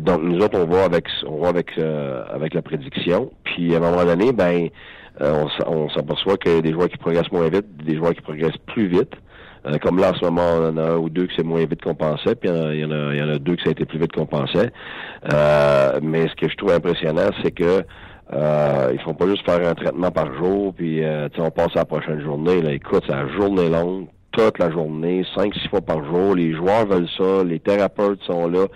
donc 0.00 0.22
nous 0.22 0.38
autres, 0.38 0.58
on 0.58 0.66
va 0.66 0.84
avec 0.84 1.06
on 1.26 1.38
va 1.38 1.48
avec 1.48 1.78
avec 1.78 2.54
la 2.54 2.62
prédiction. 2.62 3.30
Puis 3.44 3.74
à 3.74 3.78
un 3.78 3.80
moment 3.80 4.04
donné, 4.04 4.32
ben 4.32 4.68
euh, 5.20 5.44
on, 5.66 5.90
s'aperçoit 5.90 6.36
qu'il 6.38 6.52
y 6.52 6.56
a 6.56 6.60
des 6.62 6.72
joueurs 6.72 6.88
qui 6.88 6.96
progressent 6.96 7.30
moins 7.32 7.48
vite, 7.48 7.66
des 7.84 7.96
joueurs 7.96 8.14
qui 8.14 8.22
progressent 8.22 8.56
plus 8.66 8.86
vite. 8.86 9.12
Euh, 9.66 9.78
comme 9.78 9.98
là, 9.98 10.10
en 10.10 10.14
ce 10.14 10.24
moment, 10.24 10.54
on 10.56 10.68
en 10.70 10.76
a 10.76 10.82
un 10.92 10.96
ou 10.96 11.10
deux 11.10 11.26
que 11.26 11.32
c'est 11.36 11.44
moins 11.44 11.64
vite 11.64 11.82
qu'on 11.82 11.94
pensait, 11.94 12.34
puis 12.34 12.48
il 12.50 12.80
y, 12.80 12.84
en 12.84 12.90
a, 12.90 13.14
il 13.14 13.18
y 13.18 13.22
en 13.22 13.28
a 13.28 13.38
deux 13.38 13.56
que 13.56 13.62
ça 13.62 13.68
a 13.68 13.72
été 13.72 13.84
plus 13.84 13.98
vite 13.98 14.12
qu'on 14.12 14.26
pensait. 14.26 14.72
Euh, 15.32 16.00
mais 16.02 16.28
ce 16.28 16.34
que 16.34 16.48
je 16.48 16.56
trouve 16.56 16.72
impressionnant, 16.72 17.30
c'est 17.42 17.52
que 17.52 17.84
euh, 18.32 18.90
ils 18.92 19.00
font 19.00 19.14
pas 19.14 19.26
juste 19.26 19.44
faire 19.44 19.64
un 19.68 19.74
traitement 19.74 20.10
par 20.10 20.34
jour, 20.34 20.74
puis 20.74 21.02
on 21.38 21.50
passe 21.50 21.76
à 21.76 21.80
la 21.80 21.84
prochaine 21.84 22.20
journée. 22.22 22.62
Là, 22.62 22.72
écoute, 22.72 23.04
c'est 23.06 23.12
la 23.12 23.28
journée 23.28 23.68
longue, 23.68 24.06
toute 24.32 24.58
la 24.58 24.70
journée, 24.70 25.24
cinq, 25.36 25.54
six 25.54 25.68
fois 25.68 25.80
par 25.80 26.04
jour. 26.04 26.34
Les 26.34 26.52
joueurs 26.52 26.86
veulent 26.86 27.08
ça, 27.16 27.44
les 27.44 27.60
thérapeutes 27.60 28.22
sont 28.24 28.48
là. 28.48 28.66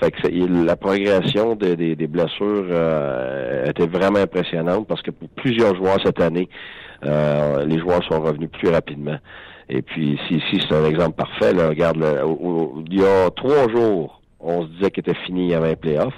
Fait 0.00 0.10
que 0.10 0.28
la 0.64 0.76
progression 0.76 1.56
des, 1.56 1.96
blessures 2.06 2.66
euh, 2.70 3.64
était 3.66 3.86
vraiment 3.86 4.20
impressionnante 4.20 4.86
parce 4.86 5.02
que 5.02 5.10
pour 5.10 5.28
plusieurs 5.30 5.74
joueurs 5.74 5.98
cette 6.04 6.20
année, 6.20 6.48
euh, 7.04 7.64
les 7.64 7.78
joueurs 7.78 8.04
sont 8.04 8.20
revenus 8.20 8.50
plus 8.50 8.68
rapidement. 8.68 9.18
Et 9.68 9.82
puis 9.82 10.18
ici, 10.30 10.62
c'est 10.68 10.74
un 10.74 10.84
exemple 10.84 11.16
parfait. 11.16 11.52
Là, 11.52 11.68
regarde, 11.68 11.98
il 12.88 13.00
y 13.00 13.04
a 13.04 13.30
trois 13.30 13.68
jours, 13.68 14.22
on 14.38 14.62
se 14.62 14.68
disait 14.68 14.90
qu'il 14.90 15.00
était 15.00 15.18
fini, 15.26 15.46
il 15.46 15.50
y 15.50 15.54
avait 15.54 15.72
un 15.72 15.76
playoff. 15.76 16.14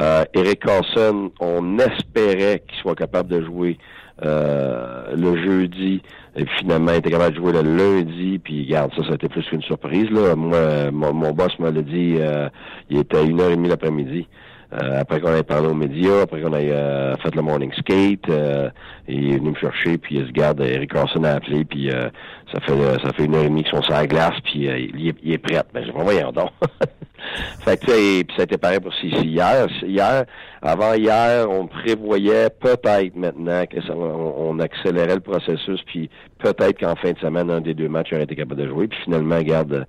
Euh, 0.00 0.24
Eric 0.34 0.60
Carlson, 0.60 1.30
on 1.40 1.78
espérait 1.78 2.62
qu'il 2.66 2.78
soit 2.80 2.94
capable 2.94 3.28
de 3.28 3.44
jouer 3.44 3.78
euh, 4.24 5.14
le 5.16 5.36
jeudi. 5.42 6.02
Et 6.36 6.46
finalement, 6.58 6.92
il 6.92 6.98
était 6.98 7.10
capable 7.10 7.34
de 7.34 7.40
jouer 7.40 7.52
le 7.52 7.62
lundi. 7.62 8.38
Puis, 8.38 8.64
regarde, 8.64 8.92
ça, 8.96 9.02
ça 9.04 9.12
a 9.12 9.14
été 9.14 9.28
plus 9.28 9.44
qu'une 9.44 9.62
surprise. 9.62 10.10
Là. 10.10 10.34
Moi, 10.34 10.90
mon, 10.90 11.32
boss 11.32 11.58
m'a 11.58 11.70
dit, 11.70 12.16
euh, 12.18 12.48
il 12.90 12.98
était 12.98 13.18
à 13.18 13.22
une 13.22 13.40
heure 13.40 13.50
et 13.50 13.56
demie 13.56 13.68
l'après-midi. 13.68 14.26
Euh, 14.72 15.00
après 15.00 15.20
qu'on 15.20 15.34
ait 15.34 15.42
parlé 15.42 15.68
aux 15.68 15.74
médias, 15.74 16.22
après 16.22 16.40
qu'on 16.40 16.54
ait 16.54 16.72
euh, 16.72 17.14
fait 17.18 17.34
le 17.34 17.42
morning 17.42 17.70
skate, 17.74 18.26
euh, 18.30 18.70
il 19.06 19.34
est 19.34 19.36
venu 19.36 19.50
me 19.50 19.56
chercher, 19.56 19.98
puis 19.98 20.16
il 20.16 20.26
se 20.26 20.32
garde, 20.32 20.62
Eric 20.62 20.94
Carson 20.94 21.22
a 21.24 21.32
appelé, 21.32 21.64
puis 21.66 21.90
ça 21.90 22.60
fait 22.60 22.72
ça 23.02 23.12
fait 23.12 23.26
une 23.26 23.34
heure 23.34 23.44
et 23.44 23.48
demie 23.48 23.64
qu'ils 23.64 23.72
sont 23.72 23.82
sur 23.82 23.92
la 23.92 24.06
glace, 24.06 24.40
puis 24.44 24.60
il, 24.60 25.08
est, 25.08 25.16
il 25.22 25.32
est 25.32 25.38
prêt. 25.38 25.62
Ben, 25.74 25.84
j'ai 25.84 25.92
pas 25.92 26.02
voyons 26.02 26.32
donc. 26.32 26.50
fait 27.60 27.78
que, 27.78 28.22
puis 28.22 28.34
ça 28.36 28.42
a 28.42 28.44
été 28.44 28.58
pareil 28.58 28.80
pour 28.80 28.92
ici 28.94 29.08
hier. 29.08 29.66
Hier, 29.82 30.24
avant 30.60 30.94
hier, 30.94 31.48
on 31.50 31.66
prévoyait 31.66 32.50
peut-être 32.50 33.16
maintenant 33.16 33.64
que 33.66 33.80
ça, 33.82 33.94
on, 33.94 34.58
accélérait 34.58 35.14
le 35.14 35.20
processus, 35.20 35.80
puis 35.86 36.10
peut-être 36.38 36.78
qu'en 36.78 36.94
fin 36.96 37.12
de 37.12 37.18
semaine, 37.18 37.50
un 37.50 37.60
des 37.60 37.74
deux 37.74 37.88
matchs 37.88 38.12
aurait 38.12 38.24
été 38.24 38.36
capable 38.36 38.60
de 38.60 38.68
jouer. 38.68 38.88
Puis 38.88 38.98
finalement, 39.04 39.36
regarde, 39.36 39.86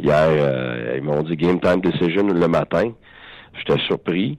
hier, 0.00 0.96
ils 0.96 1.02
m'ont 1.02 1.22
dit 1.22 1.36
game 1.36 1.60
time 1.60 1.80
decision 1.80 2.26
le 2.26 2.48
matin. 2.48 2.92
J'étais 3.58 3.80
surpris. 3.86 4.38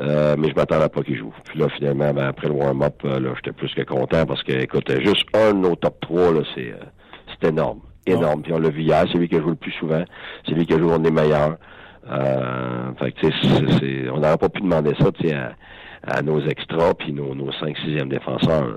Euh, 0.00 0.34
mais 0.36 0.48
je 0.48 0.54
m'attendais 0.54 0.88
pas 0.88 1.02
qu'il 1.02 1.16
joue. 1.16 1.32
Puis 1.44 1.58
là, 1.58 1.68
finalement, 1.68 2.12
ben, 2.12 2.26
après 2.26 2.48
le 2.48 2.54
warm-up, 2.54 3.00
euh, 3.04 3.20
là, 3.20 3.30
j'étais 3.36 3.52
plus 3.52 3.72
que 3.74 3.82
content 3.82 4.26
parce 4.26 4.42
que, 4.42 4.52
écoute, 4.52 4.90
juste 5.00 5.24
un 5.34 5.52
de 5.52 5.58
nos 5.58 5.76
top 5.76 6.00
3, 6.00 6.32
là, 6.32 6.40
c'est, 6.54 6.72
euh, 6.72 6.84
c'est 7.28 7.48
énorme. 7.48 7.80
Énorme. 8.06 8.42
Puis 8.42 8.52
on 8.52 8.58
l'a 8.58 8.70
vu 8.70 8.82
hier, 8.82 9.04
c'est 9.10 9.18
lui 9.18 9.28
qui 9.28 9.36
a 9.36 9.40
joué 9.40 9.50
le 9.50 9.56
plus 9.56 9.72
souvent. 9.72 10.04
C'est 10.46 10.54
lui 10.54 10.66
qui 10.66 10.74
a 10.74 10.78
joué 10.78 10.90
on 10.90 11.04
est 11.04 11.10
meilleur. 11.10 11.56
Euh, 12.06 12.92
on 14.12 14.20
n'aurait 14.20 14.38
pas 14.38 14.48
pu 14.48 14.60
demander 14.60 14.92
ça, 14.98 15.10
à, 16.06 16.22
nos 16.22 16.40
extras 16.46 16.94
puis 16.94 17.12
nos, 17.12 17.34
nos 17.34 17.50
5 17.52 17.76
6e 17.78 18.08
défenseurs. 18.08 18.76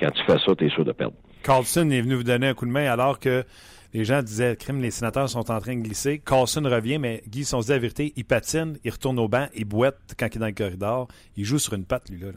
Quand 0.00 0.10
tu 0.10 0.24
fais 0.24 0.38
ça, 0.38 0.54
tu 0.56 0.66
es 0.66 0.70
sûr 0.70 0.84
de 0.84 0.92
perdre. 0.92 1.14
Carlson 1.42 1.90
est 1.90 2.00
venu 2.00 2.14
vous 2.14 2.22
donner 2.22 2.48
un 2.48 2.54
coup 2.54 2.66
de 2.66 2.70
main 2.70 2.90
alors 2.90 3.18
que 3.18 3.44
les 3.92 4.04
gens 4.04 4.22
disaient, 4.22 4.56
crime, 4.56 4.80
les 4.80 4.90
sénateurs 4.90 5.28
sont 5.28 5.50
en 5.50 5.60
train 5.60 5.76
de 5.76 5.82
glisser. 5.82 6.18
Carlson 6.18 6.62
revient, 6.64 6.98
mais 6.98 7.22
Guy, 7.28 7.44
si 7.44 7.54
on 7.54 7.60
se 7.60 7.66
dit 7.66 7.72
la 7.72 7.78
vérité, 7.78 8.12
il 8.16 8.24
patine, 8.24 8.78
il 8.84 8.90
retourne 8.90 9.18
au 9.18 9.28
banc, 9.28 9.48
il 9.54 9.66
boite 9.66 10.14
quand 10.18 10.28
il 10.30 10.36
est 10.36 10.40
dans 10.40 10.46
le 10.46 10.52
corridor. 10.52 11.08
Il 11.36 11.44
joue 11.44 11.58
sur 11.58 11.74
une 11.74 11.84
patte, 11.84 12.08
lui, 12.08 12.20
là. 12.20 12.28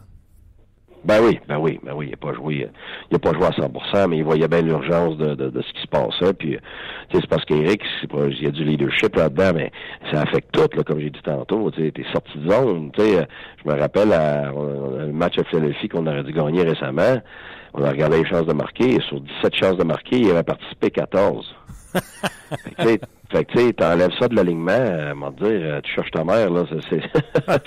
Ben 1.04 1.20
oui, 1.22 1.40
ben 1.48 1.58
oui, 1.60 1.80
ben 1.84 1.94
oui, 1.94 2.08
il 2.08 2.12
n'a 2.12 2.18
pas 2.18 2.34
joué, 2.34 2.68
il 3.12 3.16
a 3.16 3.20
pas 3.20 3.34
joué 3.34 3.46
à 3.46 3.52
100%, 3.52 4.08
mais 4.10 4.18
il 4.18 4.24
voyait 4.24 4.48
bien 4.48 4.62
l'urgence 4.62 5.18
de, 5.18 5.36
de, 5.36 5.62
ce 5.62 5.74
qui 5.74 5.82
se 5.82 5.88
passait. 5.88 6.34
Puis, 6.34 6.58
c'est 7.14 7.28
parce 7.28 7.46
qu'Éric, 7.46 7.82
il 8.12 8.44
y 8.44 8.48
a 8.48 8.52
du 8.52 8.64
leadership 8.64 9.16
là-dedans, 9.16 9.52
mais 9.54 9.72
ça 10.12 10.22
affecte 10.22 10.52
tout, 10.52 10.68
là, 10.76 10.84
comme 10.84 11.00
j'ai 11.00 11.12
dit 11.12 11.22
tantôt. 11.24 11.70
Tu 11.72 11.88
es 11.88 12.12
sorti 12.12 12.40
de 12.40 12.50
zone. 12.50 12.92
Tu 12.94 13.02
sais, 13.02 13.28
je 13.64 13.70
me 13.70 13.80
rappelle 13.80 14.14
à, 14.14 14.50
un 14.50 15.12
match 15.12 15.38
à 15.38 15.44
Philadelphie 15.44 15.90
qu'on 15.90 16.08
aurait 16.08 16.24
dû 16.24 16.34
gagner 16.34 16.64
récemment 16.64 17.22
on 17.78 17.84
a 17.84 17.90
regardé 17.90 18.24
les 18.24 18.30
chances 18.30 18.46
de 18.46 18.54
marquer, 18.54 18.96
et 18.96 19.02
sur 19.02 19.20
17 19.20 19.56
chances 19.56 19.78
de 19.78 19.84
marquer, 19.84 20.20
il 20.20 20.30
avait 20.32 20.44
participé 20.44 20.92
14. 20.92 21.46
Fait 23.32 23.46
que 23.46 23.52
tu 23.52 23.60
sais, 23.60 23.74
t'enlèves 23.74 24.12
ça 24.20 24.28
de 24.28 24.36
l'alignement, 24.36 25.16
m'en 25.16 25.32
dire, 25.32 25.48
euh, 25.48 25.82
tu 25.82 25.94
cherches 25.94 26.12
ta 26.12 26.24
mère, 26.24 26.50
là, 26.50 26.64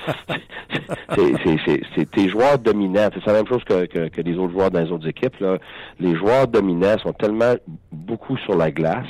c'est 1.96 2.10
tes 2.10 2.28
joueurs 2.28 2.58
dominants. 2.58 3.08
C'est 3.12 3.26
la 3.26 3.32
même 3.34 3.48
chose 3.48 3.64
que, 3.64 3.86
que, 3.86 4.20
les 4.20 4.36
autres 4.36 4.52
joueurs 4.52 4.70
dans 4.70 4.80
les 4.80 4.90
autres 4.90 5.08
équipes, 5.08 5.38
là. 5.40 5.58
Les 6.00 6.16
joueurs 6.16 6.46
dominants 6.46 6.98
sont 6.98 7.12
tellement 7.12 7.54
beaucoup 7.92 8.36
sur 8.38 8.56
la 8.56 8.70
glace 8.70 9.06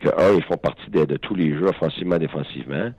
que, 0.00 0.08
un, 0.08 0.34
ils 0.34 0.42
font 0.44 0.56
partie 0.56 0.90
de, 0.90 1.04
tous 1.16 1.34
les 1.34 1.54
jeux 1.54 1.68
offensivement, 1.68 2.18
défensivement. 2.18 2.90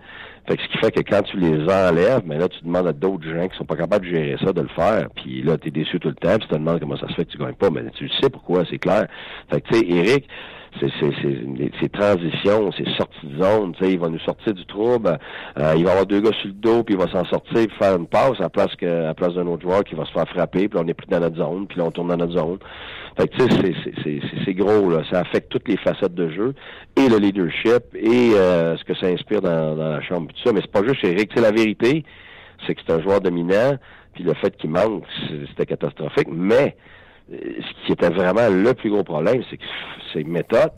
Fait 0.48 0.56
que 0.58 0.64
ce 0.64 0.68
qui 0.70 0.78
fait 0.78 0.92
que 0.92 1.02
quand 1.02 1.22
tu 1.24 1.38
les 1.38 1.62
enlèves, 1.72 2.22
mais 2.26 2.38
là, 2.38 2.48
tu 2.48 2.64
demandes 2.64 2.88
à 2.88 2.94
d'autres 2.94 3.28
gens 3.30 3.48
qui 3.48 3.58
sont 3.58 3.66
pas 3.66 3.76
capables 3.76 4.06
de 4.06 4.16
gérer 4.16 4.38
ça, 4.44 4.54
de 4.54 4.62
le 4.62 4.70
faire. 4.70 5.10
Puis 5.16 5.42
là, 5.44 5.58
tu 5.58 5.68
es 5.68 5.72
déçu 5.72 6.00
tout 6.00 6.08
le 6.08 6.16
temps, 6.16 6.38
puis 6.38 6.48
tu 6.48 6.48
te 6.48 6.56
demandes 6.56 6.80
comment 6.80 6.98
ça 6.98 7.08
se 7.08 7.14
fait 7.14 7.26
que 7.26 7.32
tu 7.32 7.38
gagnes 7.38 7.54
pas. 7.54 7.70
Mais 7.70 7.84
tu 7.92 8.10
sais 8.22 8.30
pourquoi, 8.30 8.64
c'est 8.70 8.80
clair. 8.80 9.08
Fait 9.50 9.62
que, 9.62 9.68
tu 9.68 9.80
sais, 9.80 9.86
Eric, 9.88 10.28
ces 10.80 11.90
transitions, 11.90 12.72
ces 12.72 12.86
sorties 12.96 13.28
de 13.28 13.44
zone, 13.44 13.74
tu 13.74 13.84
sais, 13.84 13.94
il 13.94 14.00
va 14.00 14.10
nous 14.10 14.20
sortir 14.20 14.54
du 14.54 14.66
trouble, 14.66 15.18
euh, 15.58 15.74
il 15.76 15.84
va 15.84 15.92
avoir 15.92 16.06
deux 16.06 16.22
gars 16.22 16.32
sur 16.40 16.48
le 16.48 16.54
dos, 16.54 16.84
puis 16.84 16.96
il 16.96 17.00
va 17.00 17.08
s'en 17.12 17.26
sortir, 17.26 17.68
puis 17.68 17.78
faire 17.80 17.96
une 17.98 18.08
passe 18.08 18.40
à 18.40 18.50
place 18.50 18.76
que 18.76 19.08
à 19.08 19.14
place 19.14 19.34
d'un 19.34 19.48
autre 19.48 19.64
joueur 19.64 19.84
qui 19.84 19.96
va 19.96 20.06
se 20.06 20.12
faire 20.12 20.28
frapper, 20.28 20.68
puis 20.68 20.80
on 20.82 20.88
est 20.88 20.94
pris 20.94 21.08
dans 21.08 21.20
notre 21.20 21.38
zone, 21.38 21.68
puis 21.68 21.78
là 21.78 21.86
on 21.86 21.92
tourne 21.92 22.10
dans 22.10 22.18
notre 22.18 22.38
zone. 22.38 22.58
Fait 23.18 23.28
que 23.28 23.36
tu 23.38 23.74
sais, 24.04 24.22
c'est 24.46 24.54
gros, 24.54 24.90
là. 24.90 25.02
Ça 25.12 25.22
affecte 25.22 25.50
toutes 25.50 25.68
les 25.68 25.78
facettes 25.78 26.14
de 26.14 26.30
jeu, 26.30 26.54
et 26.96 27.10
le 27.10 27.18
leadership, 27.18 27.84
et 27.96 28.34
euh, 28.36 28.78
ce 28.78 28.84
que 28.84 28.94
ça 28.96 29.08
inspire 29.08 29.42
dans, 29.42 29.76
dans 29.76 29.90
la 29.90 30.02
chambre, 30.02 30.28
tout 30.28 30.42
ça. 30.44 30.54
Mais 30.54 30.62
c'est 30.62 30.72
pas 30.72 30.84
juste 30.88 31.04
Eric, 31.04 31.32
c'est 31.34 31.42
la 31.42 31.52
vérité, 31.52 32.04
c'est 32.66 32.76
que 32.76 32.82
c'est 32.86 32.94
un 32.94 33.02
joueur 33.02 33.22
dominant, 33.22 33.78
puis 34.14 34.24
le 34.24 34.34
fait 34.36 34.56
qu'il 34.58 34.70
manque, 34.70 35.04
c'était 35.50 35.66
catastrophique, 35.66 36.28
mais 36.32 36.76
ce 37.30 37.86
qui 37.86 37.92
était 37.92 38.10
vraiment 38.10 38.48
le 38.50 38.74
plus 38.74 38.90
gros 38.90 39.04
problème, 39.04 39.44
c'est 39.50 39.58
que 39.58 39.64
c'est 40.14 40.24
méthode. 40.24 40.72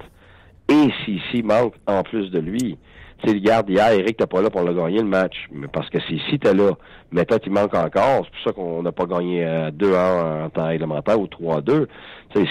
Et 0.68 0.89
si 1.06 1.41
manque 1.43 1.74
en 1.88 2.04
plus 2.04 2.30
de 2.30 2.39
lui. 2.39 2.78
Tu 3.22 3.28
sais, 3.28 3.36
regarde, 3.36 3.70
hier, 3.70 3.91
Eric 3.91 4.18
t'es 4.18 4.28
pas 4.28 4.41
là 4.41 4.50
pour 4.50 4.62
le 4.62 4.74
gagner 4.74 5.00
le 5.00 5.08
match. 5.08 5.47
Mais 5.52 5.68
parce 5.68 5.89
que 5.89 5.97
si 6.00 6.39
t'es 6.39 6.54
là, 6.54 6.72
méthode, 7.12 7.41
il 7.45 7.52
manque 7.52 7.74
encore. 7.74 8.26
C'est 8.26 8.32
pour 8.32 8.43
ça 8.45 8.52
qu'on 8.54 8.84
n'a 8.84 8.91
pas 8.91 9.06
gagné 9.06 9.43
2-1 9.43 9.72
euh, 9.84 10.45
en 10.45 10.50
temps 10.50 10.68
réglementaire 10.68 11.20
ou 11.20 11.26
3-2. 11.26 11.88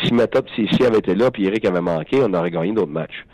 si 0.04 0.12
méthode, 0.12 0.46
si 0.54 0.64
ici 0.64 0.84
avait 0.84 0.98
été 0.98 1.14
là, 1.14 1.30
puis 1.30 1.46
Eric 1.46 1.64
avait 1.64 1.80
manqué, 1.80 2.18
on 2.22 2.34
aurait 2.34 2.50
gagné 2.50 2.72
d'autres 2.72 2.90
matchs 2.90 3.24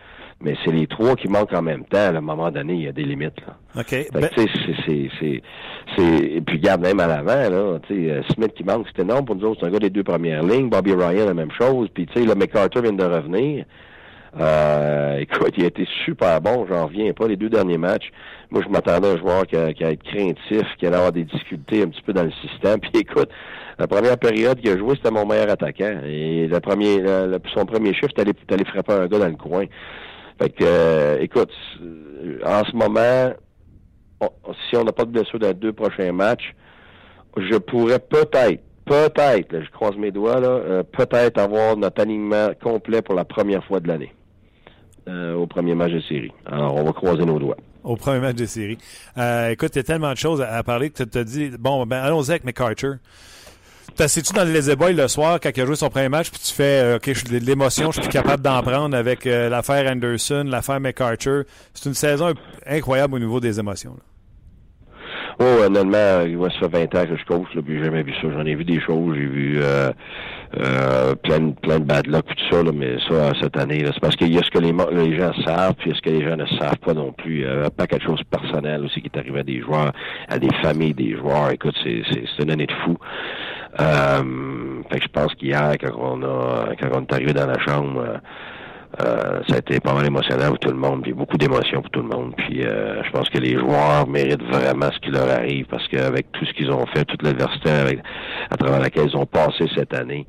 mais 0.44 0.54
c'est 0.62 0.70
les 0.70 0.86
trois 0.86 1.16
qui 1.16 1.26
manquent 1.28 1.54
en 1.54 1.62
même 1.62 1.84
temps. 1.84 1.96
À 1.96 2.10
un 2.10 2.20
moment 2.20 2.50
donné, 2.50 2.74
il 2.74 2.82
y 2.82 2.88
a 2.88 2.92
des 2.92 3.02
limites. 3.02 3.40
Là. 3.46 3.80
OK. 3.80 4.08
Ben... 4.12 4.28
c'est, 4.36 4.46
c'est, 5.18 6.02
Et 6.02 6.40
puis, 6.42 6.58
regarde, 6.58 6.82
même 6.82 7.00
à 7.00 7.06
l'avant, 7.06 7.50
là, 7.50 7.80
euh, 7.90 8.22
Smith 8.34 8.52
qui 8.54 8.62
manque, 8.62 8.86
c'est 8.94 9.02
énorme 9.02 9.24
pour 9.24 9.36
nous 9.36 9.46
autres. 9.46 9.60
C'est 9.60 9.66
un 9.66 9.70
gars 9.70 9.78
des 9.78 9.90
deux 9.90 10.04
premières 10.04 10.42
lignes. 10.42 10.68
Bobby 10.68 10.92
Ryan, 10.92 11.26
la 11.26 11.34
même 11.34 11.50
chose. 11.50 11.88
Puis, 11.94 12.06
tu 12.06 12.20
sais, 12.20 12.26
le 12.26 12.34
McCarter 12.34 12.82
vient 12.82 12.92
de 12.92 13.04
revenir. 13.04 13.64
Euh, 14.38 15.18
écoute, 15.18 15.54
il 15.56 15.64
a 15.64 15.68
été 15.68 15.86
super 16.04 16.42
bon. 16.42 16.66
J'en 16.68 16.86
reviens 16.86 17.12
pas. 17.14 17.26
Les 17.26 17.36
deux 17.36 17.48
derniers 17.48 17.78
matchs, 17.78 18.10
moi, 18.50 18.62
je 18.62 18.68
m'attendais 18.68 19.08
à 19.08 19.12
un 19.12 19.16
joueur 19.16 19.46
qui, 19.46 19.56
allait 19.56 19.72
être 19.80 20.02
craintif, 20.02 20.66
qui 20.78 20.86
allait 20.86 20.96
avoir 20.96 21.12
des 21.12 21.24
difficultés 21.24 21.82
un 21.82 21.88
petit 21.88 22.02
peu 22.02 22.12
dans 22.12 22.24
le 22.24 22.32
système. 22.46 22.80
Puis, 22.82 22.90
écoute, 23.00 23.30
la 23.78 23.86
première 23.86 24.18
période 24.18 24.60
qu'il 24.60 24.70
a 24.70 24.76
joué, 24.76 24.94
c'était 24.96 25.10
mon 25.10 25.24
meilleur 25.24 25.50
attaquant. 25.50 26.00
Et 26.04 26.48
le 26.48 26.60
premier, 26.60 27.02
son 27.54 27.64
premier 27.64 27.94
chiffre, 27.94 28.12
c'était 28.14 28.52
allé 28.52 28.64
frapper 28.64 28.92
un 28.92 29.06
gars 29.06 29.20
dans 29.20 29.28
le 29.28 29.36
coin. 29.36 29.64
Fait 30.38 30.50
que, 30.50 30.64
euh, 30.64 31.18
écoute, 31.20 31.52
en 32.44 32.64
ce 32.64 32.76
moment, 32.76 33.34
si 34.68 34.76
on 34.76 34.84
n'a 34.84 34.92
pas 34.92 35.04
de 35.04 35.10
blessure 35.10 35.38
dans 35.38 35.48
les 35.48 35.54
deux 35.54 35.72
prochains 35.72 36.12
matchs, 36.12 36.54
je 37.36 37.56
pourrais 37.56 37.98
peut-être, 37.98 38.62
peut-être, 38.84 39.62
je 39.62 39.70
croise 39.70 39.96
mes 39.96 40.10
doigts, 40.10 40.40
là, 40.40 40.48
euh, 40.48 40.82
peut-être 40.82 41.38
avoir 41.38 41.76
notre 41.76 42.02
alignement 42.02 42.48
complet 42.60 43.02
pour 43.02 43.14
la 43.14 43.24
première 43.24 43.64
fois 43.64 43.80
de 43.80 43.88
l'année. 43.88 44.12
Euh, 45.06 45.34
au 45.34 45.46
premier 45.46 45.74
match 45.74 45.92
de 45.92 46.00
série. 46.00 46.32
Alors, 46.46 46.76
on 46.76 46.84
va 46.84 46.92
croiser 46.92 47.26
nos 47.26 47.38
doigts. 47.38 47.58
Au 47.82 47.96
premier 47.96 48.20
match 48.20 48.36
de 48.36 48.46
série. 48.46 48.78
écoute, 49.50 49.70
il 49.74 49.76
y 49.76 49.80
a 49.80 49.82
tellement 49.82 50.12
de 50.12 50.16
choses 50.16 50.40
à, 50.40 50.62
parler 50.62 50.88
que 50.88 51.02
tu 51.02 51.08
te 51.08 51.18
dit, 51.18 51.50
bon, 51.58 51.84
ben, 51.84 51.98
allons-y 51.98 52.30
avec 52.30 52.44
McArthur. 52.44 52.96
T'assieds-tu 53.96 54.32
dans 54.32 54.44
le 54.44 54.52
Lazy 54.52 54.72
le 54.74 55.08
soir 55.08 55.38
quand 55.40 55.50
il 55.54 55.60
a 55.60 55.66
joué 55.66 55.76
son 55.76 55.88
premier 55.88 56.08
match, 56.08 56.30
puis 56.30 56.40
tu 56.42 56.52
fais 56.52 56.82
euh, 56.82 56.96
OK, 56.96 57.12
je 57.12 57.24
de 57.24 57.38
l'émotion, 57.38 57.92
je 57.92 58.00
suis 58.00 58.10
capable 58.10 58.42
d'en 58.42 58.60
prendre 58.62 58.96
avec 58.96 59.26
euh, 59.26 59.48
l'affaire 59.48 59.90
Anderson, 59.90 60.44
l'affaire 60.46 60.80
McArthur. 60.80 61.44
C'est 61.74 61.88
une 61.88 61.94
saison 61.94 62.34
incroyable 62.66 63.14
au 63.14 63.18
niveau 63.18 63.40
des 63.40 63.60
émotions. 63.60 63.92
Là. 63.92 64.13
Oh, 65.40 65.62
honnêtement, 65.66 66.26
moi, 66.38 66.48
ça 66.50 66.68
fait 66.68 66.88
20 66.92 66.94
ans 66.94 67.06
que 67.06 67.16
je 67.16 67.24
coach, 67.24 67.54
là, 67.54 67.62
puis 67.62 67.78
j'ai 67.78 67.84
jamais 67.84 68.02
vu 68.02 68.12
ça. 68.20 68.28
J'en 68.30 68.46
ai 68.46 68.54
vu 68.54 68.64
des 68.64 68.80
choses, 68.80 69.14
j'ai 69.16 69.26
vu 69.26 69.58
euh, 69.60 69.90
euh, 70.60 71.14
plein, 71.16 71.50
plein 71.50 71.80
de 71.80 71.84
bad 71.84 72.06
luck, 72.06 72.24
tout 72.26 72.54
ça, 72.54 72.62
là, 72.62 72.70
mais 72.72 72.96
ça, 73.08 73.32
cette 73.40 73.56
année, 73.56 73.82
c'est 73.84 74.00
parce 74.00 74.14
qu'il 74.14 74.32
y 74.32 74.38
a 74.38 74.42
ce 74.42 74.50
que 74.50 74.58
les, 74.58 74.72
les 74.72 75.18
gens 75.18 75.32
savent, 75.44 75.74
puis 75.74 75.90
il 75.90 75.92
y 75.92 75.92
a 75.92 75.96
ce 75.96 76.02
que 76.02 76.10
les 76.10 76.24
gens 76.24 76.36
ne 76.36 76.46
savent 76.46 76.78
pas 76.78 76.94
non 76.94 77.12
plus. 77.12 77.44
Euh, 77.44 77.68
pas 77.70 77.86
quelque 77.86 78.04
chose 78.04 78.20
de 78.20 78.24
personnel 78.24 78.84
aussi 78.84 79.00
qui 79.00 79.10
est 79.12 79.18
arrivé 79.18 79.40
à 79.40 79.42
des 79.42 79.60
joueurs, 79.60 79.92
à 80.28 80.38
des 80.38 80.54
familles 80.62 80.94
des 80.94 81.16
joueurs. 81.16 81.50
Écoute, 81.50 81.74
c'est, 81.82 82.42
une 82.42 82.50
année 82.50 82.66
de 82.66 82.72
fou. 82.84 82.96
Euh, 83.80 84.82
fait 84.90 84.98
que 84.98 85.04
je 85.04 85.08
pense 85.08 85.34
qu'hier, 85.34 85.72
quand 85.80 85.90
on 85.98 86.22
a 86.22 86.76
quand 86.80 86.88
on 86.94 87.02
est 87.02 87.12
arrivé 87.12 87.32
dans 87.32 87.46
la 87.46 87.58
chambre, 87.58 88.20
euh, 89.00 89.40
ça 89.48 89.56
a 89.56 89.58
été 89.58 89.80
pas 89.80 89.92
mal 89.92 90.06
émotionnel 90.06 90.48
pour 90.50 90.58
tout 90.58 90.70
le 90.70 90.76
monde, 90.76 91.02
puis 91.02 91.12
beaucoup 91.12 91.36
d'émotions 91.36 91.82
pour 91.82 91.90
tout 91.90 92.02
le 92.02 92.08
monde. 92.08 92.34
Puis 92.36 92.64
euh, 92.64 93.02
je 93.02 93.10
pense 93.10 93.28
que 93.28 93.38
les 93.38 93.58
joueurs 93.58 94.06
méritent 94.06 94.44
vraiment 94.44 94.90
ce 94.92 94.98
qui 95.00 95.10
leur 95.10 95.28
arrive 95.28 95.66
parce 95.66 95.86
qu'avec 95.88 96.30
tout 96.32 96.44
ce 96.44 96.52
qu'ils 96.52 96.70
ont 96.70 96.86
fait, 96.86 97.04
toute 97.04 97.22
l'adversité 97.22 97.70
à 98.50 98.56
travers 98.56 98.80
laquelle 98.80 99.08
ils 99.08 99.16
ont 99.16 99.26
passé 99.26 99.66
cette 99.74 99.94
année, 99.94 100.26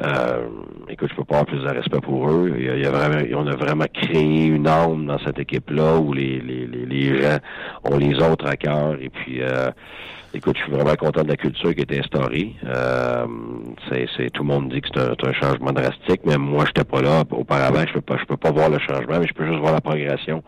euh, 0.00 0.46
écoute, 0.88 1.08
je 1.10 1.16
peux 1.16 1.24
pas 1.24 1.40
avoir 1.40 1.46
plus 1.46 1.58
de 1.62 1.68
respect 1.68 2.00
pour 2.00 2.30
eux. 2.30 2.54
Il 2.56 2.64
y 2.64 2.86
a, 2.86 2.90
vraiment, 2.90 3.20
on 3.34 3.46
a 3.46 3.56
vraiment 3.56 3.86
créé 3.92 4.46
une 4.46 4.68
âme 4.68 5.06
dans 5.06 5.18
cette 5.18 5.38
équipe-là 5.38 5.96
où 5.96 6.12
les, 6.12 6.40
les, 6.40 6.66
les, 6.66 6.86
les 6.86 7.22
gens 7.22 7.38
ont 7.84 7.98
les 7.98 8.14
autres 8.22 8.46
à 8.46 8.56
cœur. 8.56 8.96
Et 9.00 9.08
puis, 9.08 9.42
euh, 9.42 9.70
écoute, 10.34 10.56
je 10.56 10.62
suis 10.62 10.72
vraiment 10.72 10.94
content 10.94 11.22
de 11.22 11.28
la 11.28 11.36
culture 11.36 11.74
qui 11.74 11.80
a 11.80 11.82
été 11.82 11.98
instaurée. 11.98 12.54
Euh, 12.64 13.26
c'est, 13.90 14.30
tout 14.30 14.42
le 14.42 14.48
monde 14.48 14.68
dit 14.68 14.80
que 14.80 14.88
c'est 14.94 15.00
un, 15.00 15.28
un 15.28 15.32
changement 15.32 15.72
drastique, 15.72 16.20
mais 16.24 16.36
moi, 16.36 16.64
j'étais 16.66 16.84
pas 16.84 17.02
là. 17.02 17.24
Auparavant, 17.30 17.84
je 17.86 17.94
peux 17.94 18.00
pas, 18.00 18.16
je 18.18 18.24
peux 18.24 18.36
pas 18.36 18.52
voir 18.52 18.70
le 18.70 18.78
changement, 18.78 19.18
mais 19.18 19.26
je 19.26 19.34
peux 19.34 19.46
juste 19.46 19.58
voir 19.58 19.72
la 19.72 19.80
progression. 19.80 20.44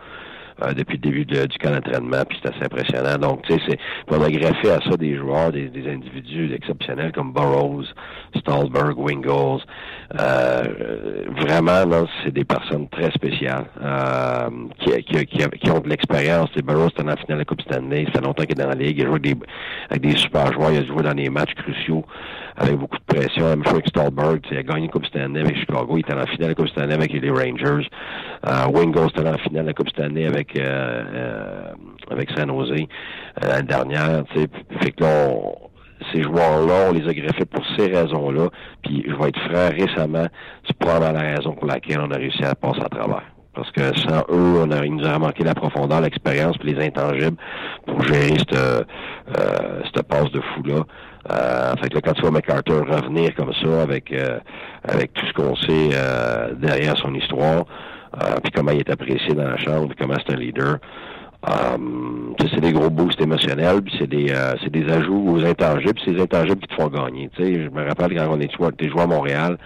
Euh, 0.63 0.75
depuis 0.75 0.99
le 1.03 1.11
début 1.11 1.25
du 1.25 1.59
camp 1.59 1.71
d'entraînement, 1.71 2.23
puis 2.29 2.39
c'est 2.43 2.55
assez 2.55 2.65
impressionnant. 2.65 3.17
Donc, 3.17 3.43
tu 3.43 3.55
sais, 3.55 3.61
c'est 3.67 3.79
on 4.11 4.23
a 4.23 4.31
greffé 4.31 4.71
à 4.71 4.79
ça 4.81 4.97
des 4.97 5.17
joueurs, 5.17 5.53
des, 5.53 5.69
des 5.69 5.91
individus 5.91 6.53
exceptionnels 6.53 7.13
comme 7.13 7.33
Burroughs, 7.33 7.87
Stallberg, 8.37 8.99
Wingles. 8.99 9.63
Euh, 10.21 11.25
vraiment, 11.41 11.87
là, 11.87 12.05
c'est 12.23 12.33
des 12.33 12.45
personnes 12.45 12.89
très 12.91 13.11
spéciales 13.13 13.67
euh, 13.83 14.51
qui, 14.81 15.03
qui, 15.05 15.27
qui, 15.27 15.71
ont 15.71 15.79
de 15.81 15.89
l'expérience. 15.89 16.51
Burroughs 16.63 16.89
était 16.89 17.03
dans 17.05 17.11
la 17.11 17.17
finale 17.17 17.39
de 17.39 17.43
la 17.43 17.45
Coupe 17.47 17.63
Stanley, 17.63 18.05
ça 18.07 18.21
fait 18.21 18.27
longtemps 18.27 18.43
qu'il 18.45 18.59
est 18.59 18.63
dans 18.63 18.69
la 18.69 18.75
Ligue, 18.75 18.99
il 18.99 19.05
a 19.05 19.07
joué 19.07 19.13
avec 19.13 19.23
des, 19.23 19.37
avec 19.89 20.03
des 20.03 20.17
super 20.19 20.53
joueurs, 20.53 20.73
il 20.73 20.79
a 20.79 20.85
joué 20.85 21.03
dans 21.03 21.15
des 21.15 21.31
matchs 21.31 21.55
cruciaux 21.55 22.05
avec 22.61 22.77
beaucoup 22.77 22.99
de 22.99 23.05
pression. 23.05 23.49
Même 23.49 23.63
avec 23.67 23.89
Stallberg, 23.89 24.41
il 24.51 24.59
a 24.59 24.63
gagné 24.63 24.87
la 24.87 24.93
Coupe 24.93 25.07
Stanley 25.07 25.41
avec 25.41 25.57
Chicago, 25.57 25.97
il 25.97 26.01
était 26.01 26.15
la 26.15 26.27
finale 26.27 26.43
de 26.43 26.49
la 26.49 26.55
Coupe 26.55 26.69
Stanley 26.69 26.95
avec 26.95 27.13
les 27.13 27.31
Rangers. 27.31 27.89
Euh, 28.47 28.67
Wingles 28.73 29.09
était 29.09 29.23
la 29.23 29.39
finale 29.39 29.63
de 29.63 29.69
la 29.69 29.75
Coupe 29.75 29.89
Stanley 29.89 30.27
avec 30.27 30.57
euh, 30.57 30.63
euh, 31.15 31.73
avec 32.11 32.31
San 32.37 32.49
Jose 32.49 32.73
euh, 32.73 33.49
l'année 33.49 33.67
dernière. 33.67 34.25
Fait 34.35 34.93
que 34.93 35.03
là, 35.03 35.31
ces 36.13 36.23
joueurs-là, 36.23 36.91
on 36.91 36.93
les 36.93 37.09
a 37.09 37.15
greffés 37.15 37.47
pour 37.47 37.65
ces 37.77 37.87
raisons-là. 37.87 38.49
Puis 38.83 39.05
je 39.09 39.15
vais 39.15 39.29
être 39.29 39.41
franc, 39.41 39.71
récemment, 39.71 40.27
c'est 40.67 40.77
probablement 40.77 41.13
la 41.13 41.37
raison 41.37 41.53
pour 41.53 41.67
laquelle 41.67 42.01
on 42.01 42.11
a 42.11 42.17
réussi 42.17 42.45
à 42.45 42.55
passer 42.55 42.83
à 42.83 42.89
travers. 42.89 43.25
Parce 43.61 43.73
que 43.73 43.99
sans 43.99 44.21
eux, 44.31 44.63
on 44.63 44.67
nous 44.67 45.05
aurait 45.05 45.19
manqué 45.19 45.45
la 45.45 45.55
profondeur, 45.55 46.01
l'expérience 46.01 46.57
puis 46.57 46.73
les 46.73 46.83
intangibles 46.83 47.37
pour 47.87 48.03
gérer 48.05 48.39
cette, 48.39 48.55
euh, 48.55 48.83
cette 49.85 50.03
passe 50.09 50.31
de 50.33 50.41
fou-là. 50.41 50.85
Euh, 51.31 51.75
fait 51.77 51.91
que 51.91 51.97
là, 51.97 52.01
quand 52.03 52.15
tu 52.15 52.23
vois 52.23 52.31
MacArthur 52.31 52.87
revenir 52.89 53.35
comme 53.35 53.53
ça 53.53 53.83
avec 53.83 54.15
avec 54.89 55.13
tout 55.13 55.27
ce 55.27 55.33
qu'on 55.35 55.55
sait 55.57 55.91
derrière 56.59 56.97
son 56.97 57.15
histoire, 57.15 57.67
euh, 58.17 58.41
puis 58.43 58.51
comment 58.51 58.73
il 58.73 58.81
est 58.81 58.91
apprécié 58.91 59.35
dans 59.35 59.45
la 59.45 59.57
chambre, 59.59 59.89
puis 59.89 59.97
comment 60.01 60.17
c'est 60.27 60.35
un 60.35 60.37
leader. 60.37 60.79
Um, 61.43 62.35
c'est 62.39 62.61
des 62.61 62.73
gros 62.73 62.91
boosts 62.91 63.21
émotionnels, 63.21 63.81
puis 63.81 63.95
c'est 63.99 64.07
des 64.07 64.31
euh, 64.31 64.55
c'est 64.63 64.71
des 64.71 64.87
ajouts 64.93 65.25
aux 65.27 65.43
intangibles, 65.43 65.99
c'est 66.05 66.11
les 66.11 66.21
intangibles 66.21 66.61
qui 66.61 66.69
te 66.69 66.75
font 66.75 66.89
gagner. 66.89 67.31
Tu 67.35 67.43
sais, 67.43 67.65
je 67.65 67.71
me 67.71 67.83
rappelle 67.87 68.15
quand 68.15 68.29
on 68.31 68.41
est 68.41 68.53
joué 68.53 69.01
à 69.01 69.07
Montréal, 69.07 69.57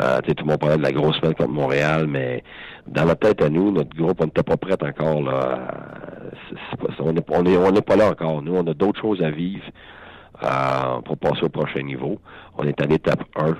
euh, 0.00 0.20
tout 0.20 0.34
le 0.38 0.44
monde 0.44 0.60
parlait 0.60 0.76
de 0.76 0.82
la 0.82 0.92
grosse 0.92 1.16
semaine 1.16 1.34
contre 1.34 1.50
Montréal, 1.50 2.06
mais 2.06 2.44
dans 2.86 3.04
la 3.04 3.16
tête 3.16 3.42
à 3.42 3.48
nous, 3.48 3.72
notre 3.72 3.96
groupe, 3.96 4.20
on 4.20 4.26
n'était 4.26 4.44
pas 4.44 4.56
prêt 4.56 4.76
encore 4.80 5.20
là. 5.22 5.58
on 7.00 7.12
n'est 7.12 7.20
est, 7.20 7.56
on 7.56 7.74
est 7.74 7.86
pas 7.86 7.96
là 7.96 8.10
encore. 8.10 8.40
Nous, 8.40 8.54
on 8.54 8.66
a 8.68 8.74
d'autres 8.74 9.00
choses 9.00 9.20
à 9.20 9.30
vivre 9.30 9.64
euh, 10.44 11.00
pour 11.04 11.18
passer 11.18 11.42
au 11.42 11.48
prochain 11.48 11.82
niveau. 11.82 12.20
On 12.56 12.62
est 12.62 12.80
à 12.80 12.86
l'étape 12.86 13.24
1. 13.34 13.56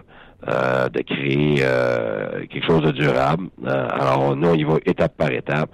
Euh, 0.47 0.89
de 0.89 1.01
créer 1.03 1.63
euh, 1.65 2.47
quelque 2.47 2.65
chose 2.65 2.83
de 2.83 2.93
durable. 2.93 3.49
Euh, 3.67 3.89
alors 3.91 4.37
nous, 4.37 4.49
on 4.49 4.55
y 4.55 4.63
va 4.63 4.77
étape 4.87 5.17
par 5.17 5.33
étape. 5.33 5.69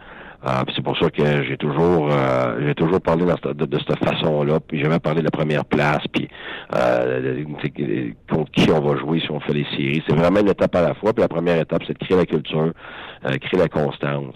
C'est 0.75 0.83
pour 0.83 0.99
ça 0.99 1.09
que 1.11 1.45
j'ai 1.45 1.57
toujours 1.57 2.11
j'ai 2.61 2.75
toujours 2.75 3.01
parlé 3.01 3.25
de, 3.25 3.79
cette 3.79 4.05
façon-là. 4.05 4.61
Puis 4.61 4.83
j'ai 4.83 4.99
parlé 4.99 5.21
de 5.21 5.25
la 5.25 5.31
première 5.31 5.65
place, 5.65 6.03
puis 6.13 6.29
contre 8.29 8.51
qui 8.53 8.71
on 8.71 8.81
va 8.81 8.97
jouer 8.99 9.21
si 9.21 9.31
on 9.31 9.41
fait 9.41 9.55
les 9.55 9.65
séries. 9.71 10.03
C'est 10.07 10.15
vraiment 10.15 10.41
une 10.41 10.49
étape 10.49 10.75
à 10.77 10.83
la 10.83 10.95
fois. 10.95 11.13
Puis 11.13 11.23
la 11.23 11.29
première 11.29 11.59
étape, 11.59 11.83
c'est 11.87 11.99
de 11.99 12.05
créer 12.05 12.17
la 12.17 12.27
culture, 12.27 12.73
créer 13.23 13.61
la 13.61 13.69
constance, 13.69 14.35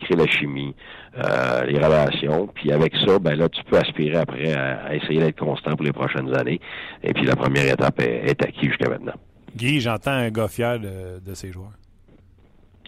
créer 0.00 0.16
la 0.16 0.26
chimie, 0.26 0.74
les 1.16 1.78
relations. 1.78 2.48
Puis 2.54 2.72
avec 2.72 2.94
ça, 3.04 3.18
ben 3.18 3.36
là, 3.36 3.48
tu 3.48 3.62
peux 3.64 3.76
aspirer 3.76 4.16
après 4.16 4.52
à, 4.52 4.94
essayer 4.94 5.20
d'être 5.20 5.38
constant 5.38 5.76
pour 5.76 5.84
les 5.84 5.92
prochaines 5.92 6.34
années. 6.36 6.60
Et 7.02 7.12
puis 7.12 7.24
la 7.24 7.36
première 7.36 7.72
étape 7.72 8.00
est, 8.00 8.30
est 8.30 8.42
acquise 8.42 8.70
jusqu'à 8.70 8.88
maintenant. 8.88 9.14
Guy, 9.54 9.80
j'entends 9.80 10.10
un 10.10 10.30
gars 10.30 10.48
fier 10.48 10.78
de, 10.78 11.20
de 11.24 11.34
ses 11.34 11.52
joueurs. 11.52 11.72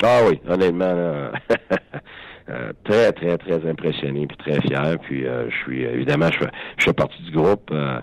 Ah 0.03 0.21
oui, 0.29 0.41
honnêtement, 0.47 0.95
euh, 2.51 2.73
très, 2.85 3.13
très, 3.13 3.37
très 3.37 3.69
impressionné 3.69 4.27
puis 4.27 4.37
très 4.37 4.61
fier. 4.61 4.99
Puis 5.03 5.27
euh, 5.27 5.51
je 5.51 5.57
suis 5.57 5.83
évidemment, 5.83 6.31
je 6.33 6.39
fais, 6.39 6.51
je 6.79 6.85
fais 6.85 6.93
partie 6.93 7.23
du 7.23 7.31
groupe. 7.31 7.71
Euh, 7.73 8.01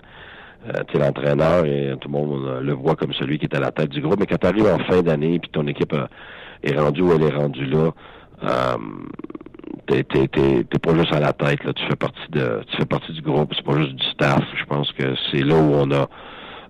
tu 0.88 0.96
es 0.96 1.00
l'entraîneur 1.00 1.64
et 1.64 1.94
tout 2.00 2.08
le 2.08 2.12
monde 2.12 2.60
le 2.62 2.72
voit 2.72 2.96
comme 2.96 3.12
celui 3.12 3.38
qui 3.38 3.46
est 3.46 3.56
à 3.56 3.60
la 3.60 3.70
tête 3.70 3.90
du 3.90 4.00
groupe. 4.00 4.18
Mais 4.18 4.26
quand 4.26 4.38
tu 4.38 4.46
arrives 4.46 4.66
en 4.66 4.78
fin 4.80 5.02
d'année 5.02 5.38
puis 5.38 5.50
ton 5.50 5.66
équipe 5.66 5.94
est 6.62 6.76
rendue 6.76 7.02
où 7.02 7.12
elle 7.12 7.22
est 7.22 7.36
rendue 7.36 7.66
là, 7.66 7.90
t'es, 9.86 10.02
t'es, 10.02 10.28
t'es, 10.28 10.78
pas 10.80 10.94
juste 10.94 11.12
à 11.12 11.20
la 11.20 11.32
tête. 11.32 11.62
Là, 11.64 11.72
tu 11.72 11.84
fais 11.86 11.96
partie 11.96 12.30
de, 12.30 12.62
tu 12.68 12.76
fais 12.78 12.84
partie 12.84 13.12
du 13.12 13.22
groupe. 13.22 13.52
C'est 13.54 13.64
pas 13.64 13.78
juste 13.78 13.94
du 13.94 14.06
staff. 14.06 14.42
Je 14.58 14.64
pense 14.64 14.90
que 14.92 15.14
c'est 15.30 15.44
là 15.44 15.54
où 15.54 15.74
on 15.74 15.90
a 15.92 16.08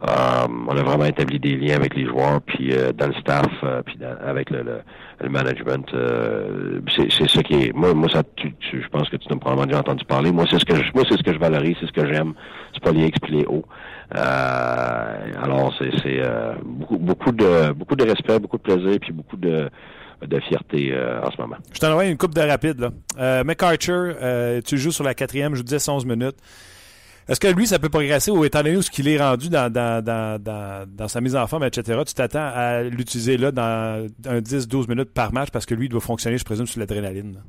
euh, 0.09 0.47
on 0.69 0.77
a 0.77 0.83
vraiment 0.83 1.05
établi 1.05 1.41
des 1.41 1.57
liens 1.57 1.75
avec 1.75 1.97
les 1.97 2.07
joueurs, 2.07 2.41
puis 2.43 2.73
euh, 2.73 2.93
dans 2.93 3.09
le 3.09 3.15
staff, 3.15 3.51
euh, 3.65 3.83
puis 3.85 3.99
avec 4.25 4.51
le, 4.51 4.83
management. 5.29 5.87
c'est 6.95 7.29
ça 7.29 7.43
qui 7.43 7.55
est. 7.55 7.73
Moi, 7.73 7.93
moi 7.95 8.09
ça, 8.13 8.23
tu, 8.37 8.55
je 8.73 8.89
pense 8.89 9.09
que 9.09 9.17
tu 9.17 9.33
as 9.33 9.37
probablement 9.37 9.67
déjà 9.67 9.81
entendu 9.81 10.05
parler. 10.05 10.31
Moi, 10.31 10.45
c'est 10.51 10.59
ce 10.59 10.65
que 10.65 10.77
je, 10.77 10.93
moi, 10.95 11.05
c'est 11.09 11.17
ce 11.17 11.23
que 11.23 11.33
je 11.33 11.39
valorise, 11.39 11.77
c'est 11.81 11.87
ce 11.87 11.93
que 11.93 12.07
j'aime. 12.13 12.35
C'est 12.75 12.83
pas 12.83 12.93
les 12.93 13.07
X 13.07 13.19
les 13.29 13.47
hauts. 13.47 13.65
alors, 14.11 15.75
c'est 15.79 16.23
beaucoup, 16.63 16.99
beaucoup 16.99 17.33
de 17.33 17.73
beaucoup 17.73 17.97
de 17.97 18.05
respect, 18.05 18.39
beaucoup 18.39 18.59
de 18.59 18.63
plaisir, 18.63 18.99
puis 19.01 19.13
beaucoup 19.13 19.37
de 19.37 19.69
de 20.27 20.41
fierté 20.41 20.95
en 21.23 21.31
ce 21.31 21.41
moment. 21.41 21.57
Je 21.73 21.79
t'en 21.79 21.91
envoie 21.91 22.07
une 22.07 22.17
coupe 22.17 22.35
de 22.35 22.41
rapide. 22.41 22.79
Là. 22.79 23.43
McArthur, 23.45 24.15
tu 24.65 24.79
joues 24.79 24.93
sur 24.93 25.05
la 25.05 25.15
quatrième, 25.15 25.55
je 25.55 25.59
vous 25.59 25.65
disais 25.65 25.91
11 25.91 26.07
minutes. 26.07 26.37
Est-ce 27.29 27.41
que 27.41 27.49
lui, 27.49 27.67
ça 27.67 27.81
peut 27.81 27.89
progresser 27.89 28.31
ou 28.31 28.45
étant 28.45 28.63
donné 28.63 28.81
ce 28.83 28.91
qu'il 28.91 29.09
est 29.09 29.19
rendu 29.19 29.49
dans, 29.49 29.73
dans, 29.73 30.03
dans, 30.03 30.41
dans, 30.41 30.87
dans 30.89 31.09
sa 31.09 31.21
mise 31.21 31.35
en 31.35 31.47
forme, 31.49 31.65
etc., 31.65 32.01
tu 32.07 32.15
t'attends 32.15 32.51
à 32.55 32.83
l'utiliser 32.83 33.37
là 33.37 33.51
dans 33.51 34.07
un 34.27 34.39
10-12 34.39 34.89
minutes 34.89 35.11
par 35.11 35.33
match 35.33 35.51
parce 35.51 35.67
que 35.67 35.75
lui, 35.75 35.87
il 35.87 35.89
doit 35.89 36.01
fonctionner, 36.01 36.39
je 36.39 36.45
présume, 36.45 36.67
sur 36.67 36.79
l'adrénaline? 36.79 37.43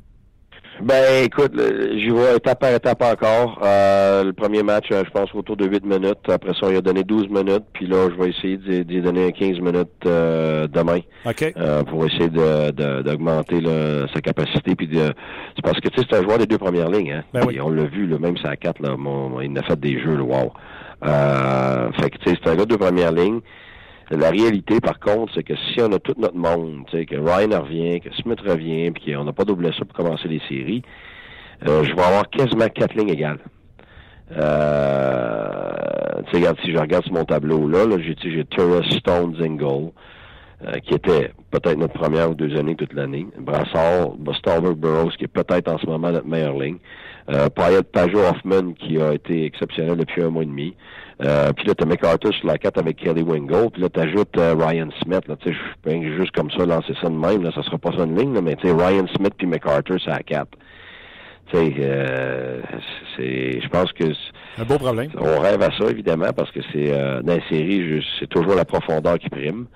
Ben 0.81 1.23
écoute, 1.25 1.53
j'y 1.95 2.09
vois 2.09 2.35
étape 2.35 2.59
par 2.59 2.71
étape 2.71 3.01
encore. 3.01 3.59
Euh, 3.63 4.23
le 4.23 4.33
premier 4.33 4.61
match, 4.61 4.85
euh, 4.91 5.03
je 5.05 5.09
pense 5.09 5.33
autour 5.33 5.57
de 5.57 5.65
8 5.65 5.85
minutes. 5.85 6.29
Après 6.29 6.53
ça, 6.53 6.69
il 6.69 6.77
a 6.77 6.81
donné 6.81 7.03
12 7.03 7.29
minutes. 7.29 7.63
Puis 7.73 7.87
là, 7.87 8.09
je 8.09 8.21
vais 8.21 8.29
essayer 8.29 8.57
d'y 8.57 9.01
donner 9.01 9.31
15 9.31 9.59
minutes 9.59 9.89
euh, 10.05 10.67
demain. 10.67 10.99
OK. 11.25 11.53
pour 11.87 12.05
essayer 12.05 12.29
d'augmenter 12.29 13.61
de, 13.61 14.05
sa 14.13 14.21
capacité. 14.21 14.75
Puis 14.75 14.87
de, 14.87 15.13
c'est 15.55 15.63
parce 15.63 15.79
que 15.79 15.89
tu 15.89 16.01
sais, 16.01 16.07
c'est 16.09 16.17
un 16.17 16.23
joueur 16.23 16.37
des 16.37 16.45
deux 16.45 16.57
premières 16.57 16.89
lignes. 16.89 17.11
Hein? 17.11 17.23
Ben 17.33 17.47
on 17.61 17.69
l'a 17.69 17.85
vu, 17.85 18.07
là, 18.07 18.19
même 18.19 18.35
à 18.43 18.55
4, 18.55 18.81
là, 18.81 18.95
il 19.43 19.57
a 19.57 19.63
fait 19.63 19.79
des 19.79 19.99
jeux, 19.99 20.15
là, 20.15 20.23
wow. 20.23 20.53
fait 21.99 22.09
que 22.11 22.17
tu 22.17 22.29
sais, 22.29 22.37
c'est 22.41 22.49
un 22.49 22.55
gars 22.55 22.65
de 22.65 22.69
deux 22.69 22.77
premières 22.77 23.11
lignes. 23.11 23.41
La 24.09 24.29
réalité, 24.29 24.79
par 24.79 24.99
contre, 24.99 25.33
c'est 25.35 25.43
que 25.43 25.55
si 25.55 25.81
on 25.81 25.91
a 25.91 25.99
tout 25.99 26.15
notre 26.17 26.37
monde, 26.37 26.85
que 26.85 27.15
Ryan 27.15 27.61
revient, 27.61 27.99
que 27.99 28.13
Smith 28.15 28.39
revient, 28.39 28.91
puis 28.91 29.13
qu'on 29.13 29.25
n'a 29.25 29.33
pas 29.33 29.43
doublé 29.43 29.71
ça 29.77 29.83
pour 29.83 29.95
commencer 29.97 30.27
les 30.29 30.41
séries, 30.47 30.81
euh, 31.67 31.83
je 31.83 31.93
vais 31.93 32.03
avoir 32.03 32.29
quasiment 32.29 32.69
quatre 32.69 32.95
lignes 32.95 33.09
égales. 33.09 33.39
Euh, 34.31 35.67
regarde, 36.33 36.57
si 36.63 36.71
je 36.71 36.77
regarde 36.77 37.03
sur 37.05 37.13
mon 37.13 37.25
tableau 37.25 37.67
là, 37.67 37.85
là 37.85 37.97
j'ai 37.99 38.45
Torres, 38.45 38.83
Stone, 38.91 39.35
Zingle, 39.39 39.91
euh, 40.65 40.79
qui 40.83 40.93
était 40.95 41.31
peut-être 41.51 41.77
notre 41.77 41.93
première 41.93 42.31
ou 42.31 42.33
deuxième 42.33 42.61
année 42.61 42.75
toute 42.75 42.93
l'année. 42.93 43.27
Brassard, 43.39 44.09
Stalberg, 44.37 44.75
Burroughs, 44.75 45.15
qui 45.17 45.25
est 45.25 45.27
peut-être 45.27 45.71
en 45.71 45.77
ce 45.77 45.85
moment 45.85 46.11
notre 46.11 46.27
meilleure 46.27 46.57
ligne. 46.57 46.77
Euh, 47.29 47.49
Payet, 47.49 47.83
Pajot, 47.83 48.19
Hoffman, 48.19 48.73
qui 48.73 48.99
a 49.01 49.13
été 49.13 49.45
exceptionnel 49.45 49.97
depuis 49.97 50.23
un 50.23 50.29
mois 50.29 50.43
et 50.43 50.47
demi. 50.47 50.75
Euh, 51.23 51.51
puis 51.53 51.65
là, 51.65 51.73
t'as 51.73 51.85
McArthur 51.85 52.31
sur 52.33 52.47
la 52.47 52.57
4 52.57 52.79
avec 52.79 52.97
Kelly 52.97 53.23
Wingo. 53.23 53.69
Puis 53.71 53.81
là, 53.81 53.89
t'ajoutes 53.89 54.37
euh, 54.37 54.55
Ryan 54.55 54.89
Smith. 55.01 55.23
Tu 55.41 55.53
je 55.53 55.57
peux 55.81 56.15
juste 56.17 56.31
comme 56.31 56.51
ça 56.51 56.65
lancer 56.65 56.93
ça 57.01 57.09
de 57.09 57.15
même. 57.15 57.43
Là, 57.43 57.51
ça 57.55 57.63
sera 57.63 57.77
pas 57.77 57.91
ça 57.91 58.03
une 58.03 58.17
ligne, 58.17 58.33
là, 58.33 58.41
mais 58.41 58.55
tu 58.55 58.71
Ryan 58.71 59.07
Smith 59.15 59.33
puis 59.37 59.47
McArthur, 59.47 59.97
c'est 60.03 60.11
la 60.11 60.19
4. 60.19 60.47
Tu 61.49 61.57
sais, 61.57 61.73
euh, 61.79 62.61
c'est, 63.15 63.61
je 63.61 63.67
pense 63.69 63.91
que 63.93 64.03
un 64.59 64.65
beau 64.65 64.77
problème. 64.77 65.09
On 65.17 65.39
rêve 65.39 65.61
à 65.61 65.71
ça 65.77 65.89
évidemment 65.89 66.33
parce 66.35 66.51
que 66.51 66.59
c'est 66.73 66.91
euh, 66.91 67.21
dans 67.21 67.35
les 67.35 67.43
séries, 67.49 68.03
c'est 68.19 68.27
toujours 68.27 68.55
la 68.55 68.65
profondeur 68.65 69.17
qui 69.17 69.29
prime. 69.29 69.67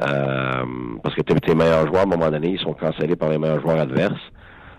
Euh, 0.00 0.64
parce 1.02 1.14
que 1.14 1.20
tes 1.20 1.54
meilleurs 1.54 1.86
joueurs, 1.86 2.00
à 2.00 2.04
un 2.04 2.06
moment 2.06 2.30
donné, 2.30 2.50
ils 2.50 2.60
sont 2.60 2.72
cancellés 2.72 3.16
par 3.16 3.28
les 3.28 3.38
meilleurs 3.38 3.60
joueurs 3.60 3.78
adverses. 3.78 4.22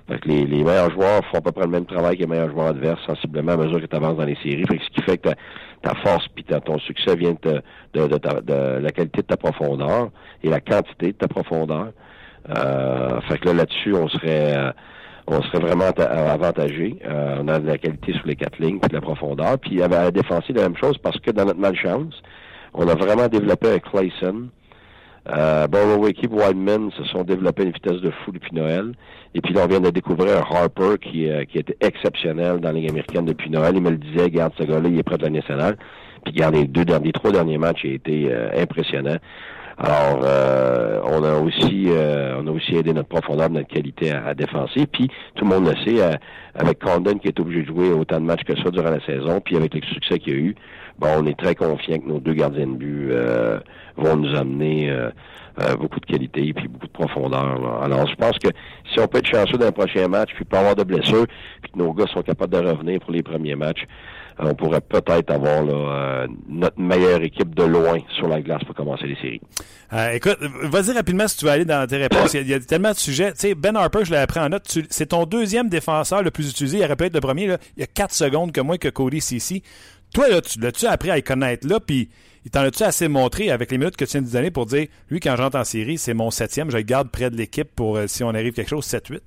Fait 0.08 0.20
que 0.20 0.28
les, 0.28 0.46
les, 0.46 0.64
meilleurs 0.64 0.92
joueurs 0.92 1.24
font 1.32 1.38
à 1.38 1.42
peu 1.42 1.52
près 1.52 1.64
le 1.64 1.72
même 1.72 1.86
travail 1.86 2.18
que 2.18 2.22
les 2.22 2.28
meilleurs 2.28 2.52
joueurs 2.52 2.68
adverses, 2.68 3.00
sensiblement 3.06 3.54
à 3.54 3.58
mesure 3.58 3.80
que 3.80 3.86
tu 3.86 3.96
avances 3.96 4.18
dans 4.18 4.26
les 4.26 4.36
séries. 4.36 4.66
Fait 4.68 4.78
que 4.78 4.84
ce 4.84 4.90
qui 4.90 5.02
fait 5.02 5.18
que 5.18 5.30
ta, 5.82 5.96
force 5.96 6.28
puis 6.36 6.44
ton 6.44 6.78
succès 6.80 7.16
vient 7.16 7.36
de, 7.42 7.62
de, 7.94 8.08
de, 8.08 8.80
la 8.80 8.92
qualité 8.92 9.22
de 9.22 9.28
ta 9.28 9.38
profondeur 9.38 10.10
et 10.44 10.50
la 10.50 10.60
quantité 10.60 11.08
de 11.08 11.18
ta 11.18 11.28
profondeur. 11.28 11.92
Euh, 12.50 13.22
fait 13.22 13.38
que 13.38 13.48
là, 13.48 13.54
là-dessus, 13.54 13.94
on 13.94 14.10
serait 14.10 14.58
euh, 14.58 14.72
on 15.28 15.42
serait 15.44 15.60
vraiment 15.60 15.86
avantagé. 15.86 16.98
Euh, 17.06 17.38
on 17.42 17.48
a 17.48 17.60
de 17.60 17.68
la 17.68 17.78
qualité 17.78 18.14
sur 18.14 18.28
les 18.28 18.36
quatre 18.36 18.60
lignes, 18.60 18.80
puis 18.80 18.90
de 18.90 18.96
la 18.96 19.02
profondeur. 19.02 19.58
Puis 19.60 19.82
à 19.82 19.88
la 19.88 20.12
défensive, 20.12 20.56
la 20.56 20.64
même 20.64 20.78
chose, 20.78 20.98
parce 20.98 21.18
que 21.20 21.32
dans 21.32 21.46
notre 21.46 21.60
malchance, 21.60 22.22
on 22.74 22.88
a 22.88 22.96
vraiment 22.96 23.28
développé 23.28 23.72
un 23.72 23.80
Clayson 23.80 24.50
Euh, 25.30 25.68
Borowicki 25.68 26.28
Wildman 26.28 26.92
se 26.92 27.04
sont 27.06 27.24
développés 27.24 27.64
à 27.64 27.66
une 27.66 27.72
vitesse 27.72 28.02
de 28.02 28.12
fou 28.12 28.32
depuis 28.32 28.54
Noël. 28.54 28.94
Et 29.34 29.42
puis 29.42 29.54
là, 29.54 29.62
on 29.64 29.68
vient 29.68 29.80
de 29.80 29.90
découvrir 29.90 30.38
Harper 30.52 30.98
qui, 31.02 31.30
euh, 31.30 31.46
qui 31.46 31.60
était 31.60 31.78
exceptionnel 31.80 32.60
dans 32.60 32.72
la 32.72 32.80
américaine 32.80 33.26
depuis 33.26 33.50
Noël. 33.50 33.74
Il 33.76 33.82
me 33.82 33.92
le 33.92 33.98
disait, 33.98 34.30
garde 34.30 34.54
ce 34.58 34.64
gars-là, 34.64 34.90
il 34.90 35.00
est 35.00 35.04
prêt 35.04 35.18
de 35.18 35.24
la 35.24 35.30
nationale. 35.30 35.78
Puis 36.26 36.34
garde 36.34 36.56
les 36.56 36.68
deux 36.68 36.86
derniers, 36.86 37.12
trois 37.14 37.32
derniers 37.32 37.58
matchs, 37.58 37.82
il 37.84 37.92
a 37.92 37.94
été 37.94 38.28
euh, 38.32 38.50
impressionnant. 38.62 39.18
Alors, 39.78 40.22
euh, 40.24 41.02
on 41.06 41.24
a 41.24 41.34
aussi 41.40 41.90
on 41.90 42.48
a 42.48 42.52
aussi 42.52 42.76
aidé 42.76 42.94
notre 42.94 43.10
profondeur, 43.10 43.50
notre 43.50 43.68
qualité 43.68 44.12
à, 44.12 44.28
à 44.28 44.34
défenser. 44.34 44.86
Puis 44.88 45.10
tout 45.36 45.46
le 45.46 45.50
monde 45.50 45.68
le 45.68 45.76
sait, 45.84 46.02
avec 46.56 46.80
Condon 46.80 47.18
qui 47.18 47.28
est 47.28 47.40
obligé 47.40 47.62
de 47.62 47.68
jouer 47.68 47.92
autant 47.92 48.20
de 48.20 48.26
matchs 48.26 48.44
que 48.44 48.56
ça 48.56 48.70
durant 48.70 48.92
la 48.92 49.04
saison, 49.06 49.40
puis 49.40 49.56
avec 49.58 49.74
le 49.74 49.82
succès 49.82 50.20
qu'il 50.20 50.34
y 50.34 50.36
a 50.36 50.40
eu, 50.40 50.56
bon, 51.00 51.08
on 51.20 51.26
est 51.26 51.38
très 51.38 51.56
confiant 51.56 52.00
que 52.00 52.08
nos 52.08 52.20
deux 52.20 52.34
gardiens 52.34 52.68
de 52.68 52.76
but 52.76 53.12
vont 53.98 54.16
nous 54.16 54.36
amener 54.36 54.90
euh, 54.90 55.10
euh, 55.62 55.76
beaucoup 55.76 56.00
de 56.00 56.06
qualité 56.06 56.48
et 56.48 56.54
puis 56.54 56.68
beaucoup 56.68 56.88
de 56.88 56.92
profondeur. 56.92 57.82
Alors, 57.84 58.08
je 58.08 58.16
pense 58.16 58.38
que 58.40 58.50
si 58.92 59.00
on 59.00 59.08
peut 59.08 59.20
être 59.20 59.28
chanceux 59.28 59.58
dans 59.58 59.68
le 59.68 59.72
prochain 59.72 60.08
match, 60.08 60.30
puis 60.36 60.46
pas 60.46 60.60
avoir 60.60 60.76
de 60.76 60.84
blessures, 60.84 61.28
puis 61.62 61.72
que 61.72 61.78
nos 61.78 61.94
gars 61.94 62.08
sont 62.08 62.22
capables 62.22 62.54
de 62.54 62.70
revenir 62.70 63.00
pour 63.00 63.12
les 63.12 63.24
premiers 63.24 63.56
matchs, 63.56 63.84
euh, 63.84 64.23
on 64.40 64.56
pourrait 64.56 64.82
peut-être 64.82 65.32
avoir 65.32 65.64
là, 65.64 66.28
notre 66.48 66.80
meilleure 66.80 67.22
équipe 67.24 67.54
de 67.56 67.64
loin 67.64 68.00
sur 68.18 68.28
la 68.28 68.42
glace 68.42 68.64
pour 68.64 68.76
commencer 68.76 69.06
les 69.06 69.16
séries. 69.16 69.42
écoute, 70.14 70.38
vas-y 70.64 70.92
rapidement 70.92 71.28
si 71.28 71.38
tu 71.38 71.46
veux 71.46 71.52
aller 71.52 71.66
dans 71.66 71.88
tes 71.88 71.98
réponses. 71.98 72.34
Il 72.34 72.48
y 72.48 72.54
a, 72.54 72.60
tellement 72.60 72.92
de 72.92 72.98
sujets. 72.98 73.34
Ben 73.58 73.76
Harper, 73.76 74.06
je 74.06 74.12
l'ai 74.12 74.18
appris 74.18 74.40
en 74.40 74.50
note. 74.50 74.80
C'est 74.90 75.08
ton 75.08 75.26
deuxième 75.26 75.70
défenseur 75.70 76.24
le 76.24 76.32
plus 76.32 76.50
utilisé. 76.50 76.80
Il 76.80 76.84
aurait 76.84 76.96
pu 76.96 77.06
être 77.06 77.14
le 77.14 77.22
premier. 77.22 77.44
Il 77.78 77.80
y 77.80 77.84
a 77.84 77.88
quatre 77.88 78.14
secondes 78.14 78.52
que 78.52 78.62
moi 78.62 78.78
que 78.78 78.90
Cody 78.90 79.22
Cici. 79.22 79.64
Toi, 80.14 80.28
l'as-tu 80.30 80.86
appris 80.86 81.10
à 81.10 81.18
y 81.18 81.24
connaître 81.24 81.68
là, 81.68 81.80
puis 81.80 82.10
il 82.46 82.52
t'en 82.52 82.62
as-tu 82.62 82.84
assez 82.84 83.08
montré 83.08 83.50
avec 83.50 83.72
les 83.72 83.78
minutes 83.78 83.96
que 83.96 84.06
tu 84.06 84.12
viens 84.12 84.22
de 84.22 84.30
donner 84.30 84.52
pour 84.52 84.66
dire, 84.66 84.88
lui, 85.10 85.20
quand 85.20 85.36
j'entre 85.36 85.58
en 85.58 85.64
série, 85.64 85.98
c'est 85.98 86.14
mon 86.14 86.30
septième, 86.30 86.70
je 86.70 86.78
le 86.78 86.84
garde 86.84 87.10
près 87.10 87.32
de 87.32 87.38
l'équipe 87.38 87.70
pour 87.74 87.98
euh, 87.98 88.06
si 88.08 88.24
on 88.24 88.30
arrive 88.30 88.54
quelque 88.54 88.70
chose, 88.70 88.86
7-8? 88.86 89.22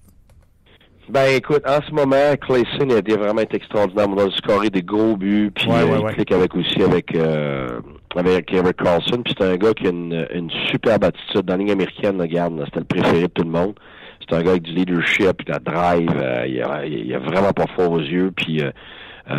Ben 1.08 1.36
écoute, 1.36 1.62
en 1.68 1.80
ce 1.86 1.92
moment, 1.92 2.34
Clayson 2.40 2.90
a 2.90 2.98
été 2.98 3.16
vraiment 3.16 3.42
extraordinaire. 3.42 4.06
On 4.08 4.18
a 4.18 4.30
scoré 4.30 4.70
des 4.70 4.82
gros 4.82 5.16
buts, 5.16 5.52
puis 5.54 5.70
euh, 5.70 5.98
il 6.00 6.14
clique 6.14 6.32
avec 6.32 6.54
aussi 6.56 6.82
avec 6.82 7.14
euh, 7.14 7.80
avec 8.16 8.52
Eric 8.52 8.76
Carlson. 8.76 9.22
Puis 9.24 9.34
c'est 9.38 9.44
un 9.46 9.56
gars 9.56 9.72
qui 9.72 9.86
a 9.86 9.90
une, 9.90 10.26
une 10.34 10.50
superbe 10.70 11.04
attitude 11.04 11.42
dans 11.42 11.54
la 11.54 11.58
ligne 11.58 11.72
américaine. 11.72 12.20
Regarde, 12.20 12.60
c'était 12.64 12.80
le 12.80 12.86
préféré 12.86 13.22
de 13.22 13.26
tout 13.28 13.44
le 13.44 13.50
monde. 13.50 13.74
C'est 14.20 14.36
un 14.36 14.42
gars 14.42 14.50
avec 14.50 14.62
du 14.62 14.72
leadership, 14.72 15.32
puis 15.36 15.44
de 15.46 15.52
la 15.52 15.58
drive. 15.58 16.10
il, 16.48 16.62
a, 16.62 16.84
il 16.84 17.14
a 17.14 17.18
vraiment 17.20 17.52
pas 17.52 17.66
fort 17.76 17.92
aux 17.92 18.00
yeux, 18.00 18.32
puis 18.34 18.62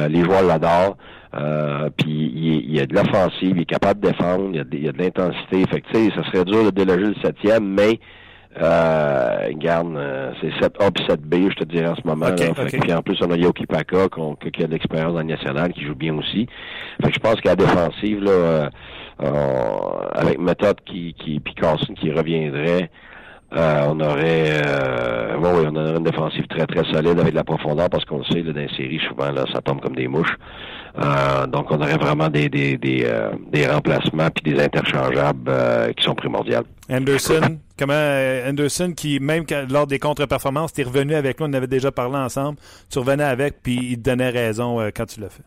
les 0.07 0.23
joueurs 0.23 0.43
l'adorent. 0.43 0.95
Euh, 1.35 1.89
puis 1.95 2.63
il, 2.67 2.79
a 2.79 2.85
de 2.85 2.95
l'offensive, 2.95 3.53
il 3.55 3.61
est 3.61 3.65
capable 3.65 3.99
de 3.99 4.07
défendre, 4.09 4.49
il 4.51 4.55
y 4.55 4.59
a 4.59 4.63
de, 4.63 4.97
de 4.97 4.97
l'intensité. 4.97 5.63
Fait 5.69 5.81
que, 5.81 5.87
tu 5.91 6.05
sais, 6.05 6.15
ça 6.15 6.23
serait 6.31 6.45
dur 6.45 6.63
de 6.63 6.69
déloger 6.71 7.05
le 7.05 7.15
septième, 7.21 7.67
mais 7.73 7.99
euh, 8.59 9.51
garde, 9.53 9.95
euh, 9.95 10.31
c'est 10.41 10.49
7A 10.49 10.91
puis 10.91 11.05
7B, 11.05 11.51
je 11.51 11.55
te 11.55 11.63
dirais 11.65 11.87
en 11.87 11.95
ce 11.95 12.01
moment. 12.05 12.27
Puis 12.35 12.93
en 12.93 13.01
plus, 13.01 13.17
on 13.21 13.31
a 13.31 13.37
Yoki 13.37 13.65
Paka 13.65 14.07
qui 14.53 14.63
a 14.63 14.67
de 14.67 14.71
l'expérience 14.71 15.13
dans 15.13 15.19
le 15.19 15.25
national, 15.25 15.73
qui 15.73 15.85
joue 15.85 15.95
bien 15.95 16.17
aussi. 16.17 16.47
Fait 17.01 17.09
que 17.09 17.13
je 17.13 17.19
pense 17.19 17.35
qu'à 17.41 17.49
la 17.49 17.55
défensive, 17.55 18.23
là, 18.23 18.31
euh, 18.31 18.69
euh 19.23 20.09
avec 20.13 20.39
méthode 20.39 20.77
qui, 20.85 21.13
qui 21.13 21.39
puis 21.39 21.53
Carson 21.53 21.93
qui 21.93 22.11
reviendrait, 22.11 22.89
euh, 23.55 23.85
on 23.87 23.99
aurait 24.01 24.61
euh, 24.65 25.37
oui, 25.37 25.67
on 25.71 25.75
aurait 25.77 25.97
une 25.97 26.03
défensive 26.03 26.45
très 26.47 26.65
très 26.65 26.83
solide 26.91 27.17
avec 27.17 27.31
de 27.31 27.35
la 27.35 27.45
profondeur 27.45 27.89
parce 27.89 28.03
qu'on 28.03 28.17
le 28.17 28.25
sait 28.25 28.41
là, 28.41 28.51
dans 28.51 28.59
les 28.59 28.67
séries 28.75 28.99
souvent 29.07 29.31
là 29.31 29.45
ça 29.53 29.61
tombe 29.61 29.79
comme 29.79 29.95
des 29.95 30.09
mouches. 30.09 30.35
Euh, 30.97 31.47
donc 31.47 31.71
on 31.71 31.79
aurait 31.79 31.95
vraiment 31.95 32.27
des 32.27 32.49
des 32.49 32.77
des, 32.77 33.09
des 33.49 33.65
remplacements 33.65 34.27
puis 34.35 34.53
des 34.53 34.61
interchangeables 34.61 35.49
qui 35.95 36.03
sont 36.03 36.13
primordiales. 36.13 36.65
Anderson 36.91 37.59
comment 37.79 37.93
Anderson 38.49 38.91
qui 38.95 39.21
même 39.21 39.45
lors 39.69 39.87
des 39.87 39.99
contre-performances 39.99 40.73
t'es 40.73 40.83
revenu 40.83 41.15
avec 41.15 41.39
nous 41.39 41.45
on 41.47 41.53
avait 41.53 41.67
déjà 41.67 41.89
parlé 41.89 42.17
ensemble 42.17 42.57
tu 42.91 42.99
revenais 42.99 43.23
avec 43.23 43.63
puis 43.63 43.79
il 43.91 43.97
te 43.97 44.09
donnait 44.09 44.29
raison 44.29 44.79
quand 44.93 45.05
tu 45.05 45.21
l'as 45.21 45.29
fait. 45.29 45.43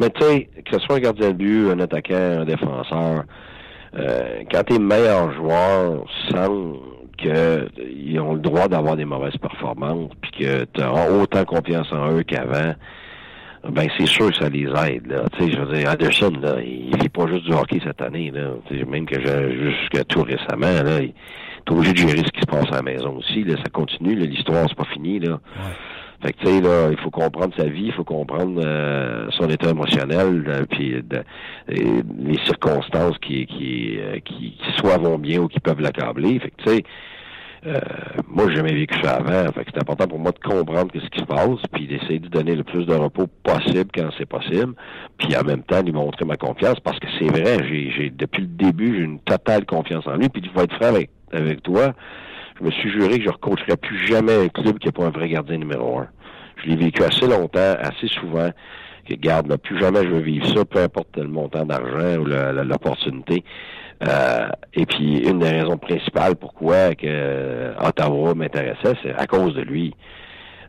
Mais 0.00 0.08
tu 0.08 0.22
sais 0.22 0.48
que 0.64 0.78
ce 0.78 0.86
soit 0.86 0.96
un 0.96 1.00
gardien 1.00 1.32
de 1.32 1.36
but 1.36 1.70
un 1.70 1.80
attaquant 1.80 2.14
un 2.14 2.44
défenseur 2.46 3.24
euh, 3.98 4.42
quand 4.50 4.62
tes 4.64 4.78
meilleurs 4.78 5.32
joueurs 5.34 6.04
sentent 6.30 6.80
qu'ils 7.16 8.20
ont 8.20 8.34
le 8.34 8.40
droit 8.40 8.68
d'avoir 8.68 8.96
des 8.96 9.04
mauvaises 9.04 9.36
performances, 9.38 10.10
puis 10.20 10.30
que 10.32 10.64
tu 10.64 10.82
as 10.82 11.10
autant 11.10 11.44
confiance 11.44 11.90
en 11.92 12.12
eux 12.12 12.22
qu'avant, 12.22 12.74
ben 13.70 13.88
c'est 13.96 14.06
sûr 14.06 14.30
que 14.30 14.36
ça 14.36 14.48
les 14.48 14.68
aide. 14.86 15.06
Là. 15.06 15.24
Je 15.38 15.58
veux 15.58 15.74
dire, 15.74 15.90
Anderson, 15.90 16.32
là, 16.40 16.56
il 16.62 16.94
fait 17.00 17.08
pas 17.08 17.26
juste 17.26 17.44
du 17.46 17.52
hockey 17.52 17.80
cette 17.82 18.00
année. 18.02 18.30
Là. 18.30 18.50
Même 18.86 19.06
que 19.06 19.18
jusqu'à 19.18 20.04
tout 20.04 20.22
récemment, 20.22 20.82
là, 20.82 21.00
il 21.00 21.08
est 21.08 21.70
obligé 21.70 21.92
de 21.92 21.98
gérer 21.98 22.18
ce 22.18 22.32
qui 22.32 22.40
se 22.40 22.46
passe 22.46 22.68
à 22.70 22.76
la 22.76 22.82
maison 22.82 23.16
aussi. 23.16 23.44
Là. 23.44 23.56
Ça 23.56 23.70
continue, 23.72 24.14
l'histoire, 24.14 24.66
c'est 24.68 24.76
pas 24.76 24.84
fini. 24.92 25.18
Là. 25.18 25.40
Fait 26.22 26.32
que 26.32 26.38
tu 26.38 26.46
sais 26.46 26.60
là, 26.60 26.88
il 26.90 26.98
faut 26.98 27.10
comprendre 27.10 27.54
sa 27.56 27.64
vie, 27.66 27.86
il 27.86 27.92
faut 27.92 28.04
comprendre 28.04 28.60
euh, 28.64 29.26
son 29.30 29.48
état 29.48 29.70
émotionnel, 29.70 30.44
euh, 30.48 30.64
puis 30.70 30.94
les 31.68 32.38
circonstances 32.44 33.18
qui 33.18 33.46
qui, 33.46 33.98
euh, 33.98 34.18
qui 34.20 34.58
soit 34.78 34.96
vont 34.96 35.18
bien 35.18 35.40
ou 35.40 35.48
qui 35.48 35.60
peuvent 35.60 35.80
l'accabler. 35.80 36.38
Fait 36.38 36.50
que 36.50 36.62
tu 36.62 36.70
sais, 36.70 36.84
moi 38.28 38.44
j'ai 38.48 38.56
jamais 38.56 38.72
vécu 38.72 38.94
ça 39.02 39.16
avant. 39.16 39.52
Fait 39.52 39.64
que 39.64 39.70
c'est 39.74 39.80
important 39.80 40.06
pour 40.06 40.18
moi 40.18 40.32
de 40.32 40.38
comprendre 40.38 40.90
ce 40.94 41.08
qui 41.08 41.18
se 41.18 41.24
passe, 41.24 41.60
puis 41.72 41.86
d'essayer 41.86 42.18
de 42.18 42.28
donner 42.28 42.54
le 42.54 42.64
plus 42.64 42.86
de 42.86 42.94
repos 42.94 43.26
possible 43.42 43.90
quand 43.94 44.08
c'est 44.16 44.26
possible, 44.26 44.74
puis 45.18 45.36
en 45.36 45.42
même 45.42 45.64
temps 45.64 45.82
lui 45.82 45.92
montrer 45.92 46.24
ma 46.24 46.36
confiance 46.36 46.80
parce 46.80 46.98
que 46.98 47.08
c'est 47.18 47.28
vrai, 47.28 47.58
j'ai, 47.68 47.90
j'ai 47.90 48.10
depuis 48.10 48.42
le 48.42 48.48
début 48.48 48.96
j'ai 48.96 49.04
une 49.04 49.20
totale 49.20 49.66
confiance 49.66 50.06
en 50.06 50.16
lui, 50.16 50.28
puis 50.28 50.42
je 50.44 50.58
vais 50.58 50.64
être 50.64 50.74
franc 50.76 50.94
avec 50.94 51.10
avec 51.32 51.62
toi 51.62 51.92
je 52.58 52.64
me 52.64 52.70
suis 52.70 52.90
juré 52.90 53.18
que 53.18 53.24
je 53.24 53.28
ne 53.28 53.32
recoacherais 53.32 53.76
plus 53.76 54.06
jamais 54.06 54.34
un 54.34 54.48
club 54.48 54.78
qui 54.78 54.86
n'a 54.86 54.92
pas 54.92 55.06
un 55.06 55.10
vrai 55.10 55.28
gardien 55.28 55.58
numéro 55.58 55.98
un. 55.98 56.08
Je 56.56 56.70
l'ai 56.70 56.76
vécu 56.76 57.02
assez 57.02 57.26
longtemps, 57.26 57.76
assez 57.78 58.08
souvent, 58.08 58.50
que 59.08 59.14
garde, 59.14 59.48
là, 59.48 59.58
plus 59.58 59.78
jamais 59.78 60.02
je 60.04 60.08
veux 60.08 60.20
vivre 60.20 60.46
ça, 60.46 60.64
peu 60.64 60.80
importe 60.80 61.16
le 61.16 61.28
montant 61.28 61.64
d'argent 61.64 62.20
ou 62.20 62.24
l'opportunité. 62.24 63.44
Euh, 64.06 64.48
et 64.74 64.84
puis, 64.84 65.18
une 65.26 65.38
des 65.38 65.48
raisons 65.48 65.78
principales 65.78 66.36
pourquoi 66.36 66.94
que 66.94 67.06
euh, 67.06 67.74
Ottawa 67.80 68.34
m'intéressait, 68.34 68.94
c'est 69.02 69.14
à 69.14 69.26
cause 69.26 69.54
de 69.54 69.62
lui. 69.62 69.94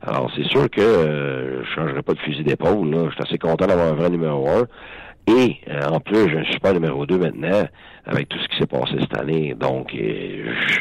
Alors, 0.01 0.31
c'est 0.35 0.45
sûr 0.45 0.69
que 0.69 0.81
euh, 0.81 1.63
je 1.63 1.69
changerai 1.73 2.01
pas 2.03 2.13
de 2.13 2.19
fusil 2.19 2.43
d'épaule. 2.43 2.93
Je 2.93 3.15
suis 3.15 3.23
assez 3.23 3.37
content 3.37 3.65
d'avoir 3.65 3.87
un 3.87 3.95
vrai 3.95 4.09
numéro 4.09 4.47
un. 4.47 4.67
Et 5.29 5.59
en 5.85 5.99
plus, 5.99 6.33
ne 6.33 6.45
suis 6.45 6.59
pas 6.59 6.71
numéro 6.71 7.05
deux 7.05 7.17
maintenant 7.17 7.67
avec 8.05 8.29
tout 8.29 8.37
ce 8.39 8.47
qui 8.47 8.57
s'est 8.59 8.65
passé 8.65 8.93
cette 8.97 9.17
année. 9.17 9.53
Donc, 9.59 9.89
je, 9.93 10.79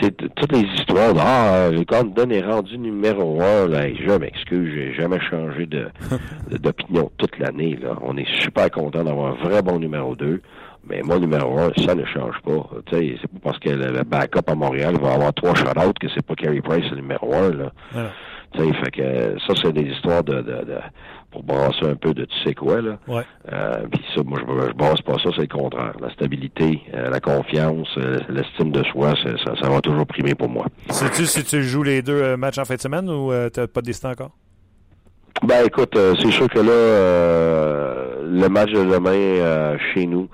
toutes 0.00 0.52
les 0.52 0.66
histoires 0.76 1.12
de 1.12 1.20
Ah, 1.22 1.68
le 1.70 1.84
Condon 1.84 2.30
est 2.30 2.42
rendu 2.42 2.78
numéro 2.78 3.40
un, 3.40 3.66
là, 3.68 3.88
je 3.88 4.12
m'excuse, 4.18 4.72
j'ai 4.74 4.94
jamais 4.94 5.20
changé 5.20 5.66
de 5.66 5.88
d'opinion 6.58 7.10
toute 7.18 7.38
l'année. 7.38 7.76
Là. 7.80 7.96
On 8.02 8.16
est 8.16 8.28
super 8.40 8.70
content 8.70 9.04
d'avoir 9.04 9.32
un 9.32 9.44
vrai 9.44 9.62
bon 9.62 9.78
numéro 9.78 10.14
2. 10.14 10.40
Mais 10.88 11.02
moi, 11.02 11.18
numéro 11.18 11.58
un, 11.58 11.70
ça 11.84 11.94
ne 11.94 12.04
change 12.06 12.36
pas. 12.44 12.70
C'est 12.90 13.20
pas 13.20 13.38
parce 13.42 13.58
que 13.58 13.70
le, 13.70 14.04
backup 14.04 14.48
à 14.48 14.54
Montréal 14.54 14.96
va 15.00 15.14
avoir 15.14 15.34
trois 15.34 15.54
shutouts 15.54 15.92
que 16.00 16.06
c'est 16.14 16.24
pas 16.24 16.34
Carey 16.34 16.62
Price 16.62 16.88
le 16.90 16.96
numéro 16.96 17.34
un. 17.34 17.50
Là. 17.50 17.72
Fait 18.54 18.90
que 18.90 19.36
ça, 19.46 19.54
c'est 19.62 19.72
des 19.72 19.90
histoires 19.90 20.24
de, 20.24 20.36
de, 20.36 20.64
de, 20.64 20.78
pour 21.30 21.42
brasser 21.42 21.84
un 21.84 21.94
peu 21.94 22.14
de 22.14 22.24
tu 22.24 22.34
sais 22.44 22.54
quoi. 22.54 22.80
Là. 22.80 22.98
Ouais. 23.06 23.22
Euh, 23.52 23.86
puis 23.90 24.00
ça, 24.14 24.22
moi, 24.24 24.38
je, 24.40 24.68
je 24.68 24.74
brasse 24.74 25.00
pas 25.02 25.14
ça, 25.22 25.30
c'est 25.34 25.42
le 25.42 25.46
contraire. 25.46 25.92
La 26.00 26.10
stabilité, 26.10 26.82
euh, 26.94 27.10
la 27.10 27.20
confiance, 27.20 27.88
euh, 27.98 28.18
l'estime 28.28 28.72
de 28.72 28.82
soi, 28.84 29.14
ça, 29.22 29.54
ça 29.60 29.68
va 29.68 29.80
toujours 29.80 30.06
primer 30.06 30.34
pour 30.34 30.48
moi. 30.48 30.66
Sais-tu 30.90 31.26
si 31.26 31.44
tu 31.44 31.62
joues 31.62 31.82
les 31.82 32.02
deux 32.02 32.36
matchs 32.36 32.58
en 32.58 32.64
fin 32.64 32.76
de 32.76 32.80
semaine 32.80 33.08
ou 33.10 33.32
t'as 33.52 33.66
pas 33.66 33.82
décidé 33.82 34.08
encore? 34.08 34.30
Ben 35.46 35.64
écoute, 35.64 35.96
c'est 36.20 36.32
sûr 36.32 36.48
que 36.48 36.58
là, 36.58 38.22
le 38.24 38.48
match 38.48 38.72
de 38.72 38.84
demain 38.84 39.76
chez 39.94 40.06
nous, 40.06 40.28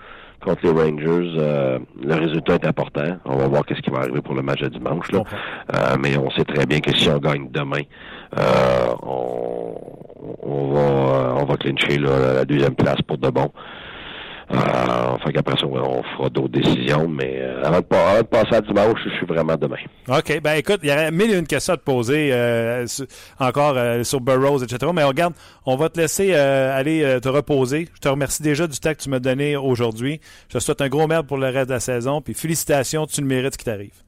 contre 0.44 0.66
les 0.66 0.70
Rangers, 0.70 1.34
euh, 1.38 1.78
le 2.02 2.14
résultat 2.14 2.54
est 2.54 2.66
important. 2.66 3.16
On 3.24 3.36
va 3.36 3.48
voir 3.48 3.64
qu'est-ce 3.64 3.80
qui 3.80 3.90
va 3.90 3.98
arriver 3.98 4.20
pour 4.20 4.34
le 4.34 4.42
match 4.42 4.60
de 4.60 4.68
dimanche. 4.68 5.10
Là. 5.10 5.22
Euh, 5.74 5.96
mais 5.98 6.16
on 6.18 6.30
sait 6.30 6.44
très 6.44 6.66
bien 6.66 6.80
que 6.80 6.94
si 6.96 7.08
on 7.08 7.18
gagne 7.18 7.48
demain, 7.50 7.82
euh, 8.38 8.94
on, 9.02 9.74
on, 10.42 10.72
va 10.72 11.34
on 11.40 11.44
va 11.44 11.56
clincher 11.56 11.98
la 11.98 12.44
deuxième 12.44 12.74
place 12.74 13.00
pour 13.06 13.18
de 13.18 13.30
bon. 13.30 13.50
Euh, 14.50 14.56
ça, 14.56 15.66
on 15.66 16.02
fera 16.02 16.28
d'autres 16.28 16.48
décisions, 16.48 17.08
mais 17.08 17.38
euh, 17.38 17.62
avant, 17.64 17.80
de, 17.80 17.86
avant, 17.94 18.18
de, 18.18 18.26
passer 18.26 18.56
à 18.56 18.60
dimanche, 18.60 18.98
je 19.04 19.10
suis 19.16 19.26
vraiment 19.26 19.56
demain. 19.56 19.76
OK. 20.08 20.40
Ben 20.42 20.54
écoute, 20.54 20.80
il 20.82 20.90
y 20.90 20.92
aurait 20.92 21.10
mille 21.10 21.32
et 21.32 21.38
une 21.38 21.46
questions 21.46 21.74
à 21.74 21.76
te 21.76 21.82
poser 21.82 22.30
euh, 22.32 22.86
encore 23.38 23.74
euh, 23.76 24.04
sur 24.04 24.20
Burroughs, 24.20 24.62
etc. 24.62 24.92
Mais 24.94 25.02
regarde, 25.02 25.34
on 25.64 25.76
va 25.76 25.88
te 25.88 25.98
laisser 25.98 26.34
euh, 26.34 26.78
aller 26.78 27.18
te 27.22 27.28
reposer. 27.28 27.88
Je 27.94 28.00
te 28.00 28.08
remercie 28.08 28.42
déjà 28.42 28.66
du 28.66 28.78
temps 28.78 28.92
que 28.92 29.00
tu 29.00 29.08
m'as 29.08 29.18
donné 29.18 29.56
aujourd'hui. 29.56 30.20
Je 30.48 30.58
te 30.58 30.62
souhaite 30.62 30.82
un 30.82 30.88
gros 30.88 31.06
merde 31.06 31.26
pour 31.26 31.38
le 31.38 31.46
reste 31.46 31.68
de 31.68 31.74
la 31.74 31.80
saison. 31.80 32.20
Puis 32.20 32.34
félicitations, 32.34 33.06
tu 33.06 33.20
le 33.22 33.26
mérites 33.26 33.54
ce 33.54 33.58
qui 33.58 33.64
t'arrive. 33.64 34.04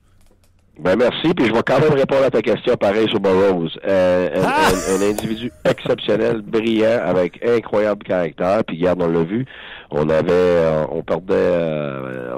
Ben 0.79 0.95
merci, 0.95 1.33
puis 1.35 1.47
je 1.47 1.55
vais 1.55 1.63
quand 1.63 1.81
même 1.81 1.95
répondre 1.95 2.25
à 2.25 2.31
ta 2.31 2.43
question 2.43 2.77
pareil 2.77 3.09
sur 3.09 3.19
Burroughs. 3.19 3.71
Euh, 3.87 4.29
ah! 4.45 4.69
un, 4.91 5.11
individu 5.11 5.51
exceptionnel, 5.65 6.43
brillant, 6.43 7.01
avec 7.03 7.43
incroyable 7.43 8.05
caractère. 8.05 8.63
Puis 8.63 8.77
regarde, 8.77 9.03
on 9.03 9.09
l'a 9.09 9.23
vu, 9.23 9.47
on 9.91 10.11
avait, 10.11 10.33
euh, 10.33 10.85
on 10.91 11.03
perdait, 11.03 11.35
euh, 11.35 12.35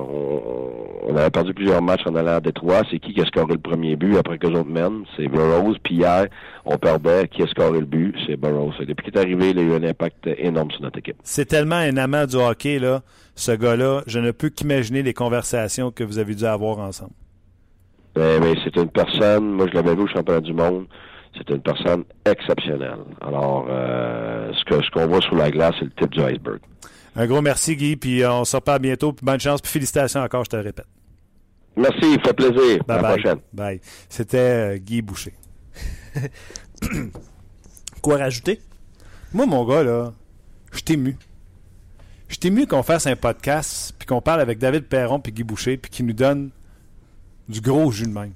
on, 1.08 1.16
avait 1.16 1.30
perdu 1.30 1.52
plusieurs 1.52 1.82
matchs 1.82 2.02
en 2.06 2.14
allant 2.14 2.36
à 2.36 2.40
Détroit. 2.40 2.82
C'est 2.88 3.00
qui 3.00 3.12
qui 3.12 3.20
a 3.22 3.24
scoré 3.24 3.54
le 3.54 3.58
premier 3.58 3.96
but 3.96 4.16
après 4.16 4.38
que 4.38 4.46
les 4.46 4.56
autres 4.56 4.70
mènent? 4.70 5.02
C'est 5.16 5.26
Burroughs. 5.26 5.76
Puis 5.82 5.96
hier, 5.96 6.26
on 6.64 6.78
perdait. 6.78 7.26
Qui 7.26 7.42
a 7.42 7.48
scoré 7.48 7.80
le 7.80 7.86
but? 7.86 8.14
C'est 8.24 8.36
Burroughs. 8.36 8.74
Depuis 8.78 9.06
qu'il 9.06 9.14
est 9.16 9.20
arrivé, 9.20 9.50
il 9.50 9.58
a 9.58 9.62
eu 9.62 9.72
un 9.72 9.82
impact 9.82 10.28
énorme 10.38 10.70
sur 10.70 10.82
notre 10.82 11.00
équipe. 11.00 11.16
C'est 11.24 11.46
tellement 11.46 11.74
un 11.74 11.96
amant 11.96 12.24
du 12.24 12.36
hockey 12.36 12.78
là, 12.78 13.02
ce 13.34 13.50
gars-là. 13.50 14.02
Je 14.06 14.20
ne 14.20 14.30
peux 14.30 14.48
qu'imaginer 14.48 15.02
les 15.02 15.12
conversations 15.12 15.90
que 15.90 16.04
vous 16.04 16.18
avez 16.18 16.36
dû 16.36 16.44
avoir 16.44 16.78
ensemble. 16.78 17.10
Mais, 18.18 18.40
ben, 18.40 18.56
c'est 18.64 18.74
une 18.76 18.88
personne, 18.88 19.52
moi 19.52 19.66
je 19.68 19.74
l'avais 19.74 19.94
vu 19.94 20.02
au 20.02 20.06
championnat 20.08 20.40
du 20.40 20.52
monde, 20.52 20.86
c'est 21.36 21.48
une 21.50 21.62
personne 21.62 22.02
exceptionnelle. 22.24 22.98
Alors, 23.20 23.66
euh, 23.68 24.52
ce 24.54 24.64
que 24.64 24.82
ce 24.82 24.90
qu'on 24.90 25.06
voit 25.06 25.20
sur 25.20 25.36
la 25.36 25.52
glace, 25.52 25.74
c'est 25.78 25.84
le 25.84 25.92
type 25.92 26.10
du 26.10 26.20
iceberg. 26.20 26.58
Un 27.14 27.26
gros 27.26 27.40
merci, 27.40 27.76
Guy, 27.76 27.94
puis 27.94 28.24
euh, 28.24 28.32
on 28.32 28.44
se 28.44 28.56
reparle 28.56 28.80
bientôt. 28.80 29.14
bonne 29.22 29.38
chance, 29.38 29.60
puis 29.60 29.70
félicitations 29.70 30.20
encore, 30.20 30.44
je 30.44 30.50
te 30.50 30.56
le 30.56 30.62
répète. 30.62 30.86
Merci, 31.76 32.14
il 32.14 32.20
fait 32.20 32.32
plaisir. 32.32 32.82
à 32.88 33.00
la 33.00 33.08
prochaine. 33.10 33.38
Bye. 33.52 33.80
C'était 34.08 34.38
euh, 34.38 34.78
Guy 34.78 35.00
Boucher. 35.00 35.34
Quoi 38.02 38.16
rajouter? 38.16 38.60
Moi, 39.32 39.46
mon 39.46 39.64
gars, 39.64 39.84
là, 39.84 40.12
je 40.72 40.80
t'ému. 40.80 41.16
Je 42.26 42.36
t'ému 42.36 42.66
qu'on 42.66 42.82
fasse 42.82 43.06
un 43.06 43.14
podcast, 43.14 43.94
puis 43.96 44.06
qu'on 44.06 44.20
parle 44.20 44.40
avec 44.40 44.58
David 44.58 44.86
Perron 44.86 45.20
puis 45.20 45.30
Guy 45.30 45.44
Boucher, 45.44 45.76
puis 45.76 45.90
qu'il 45.90 46.06
nous 46.06 46.14
donne 46.14 46.50
du 47.48 47.60
gros 47.60 47.90
jus 47.90 48.06
de 48.06 48.12
même. 48.12 48.32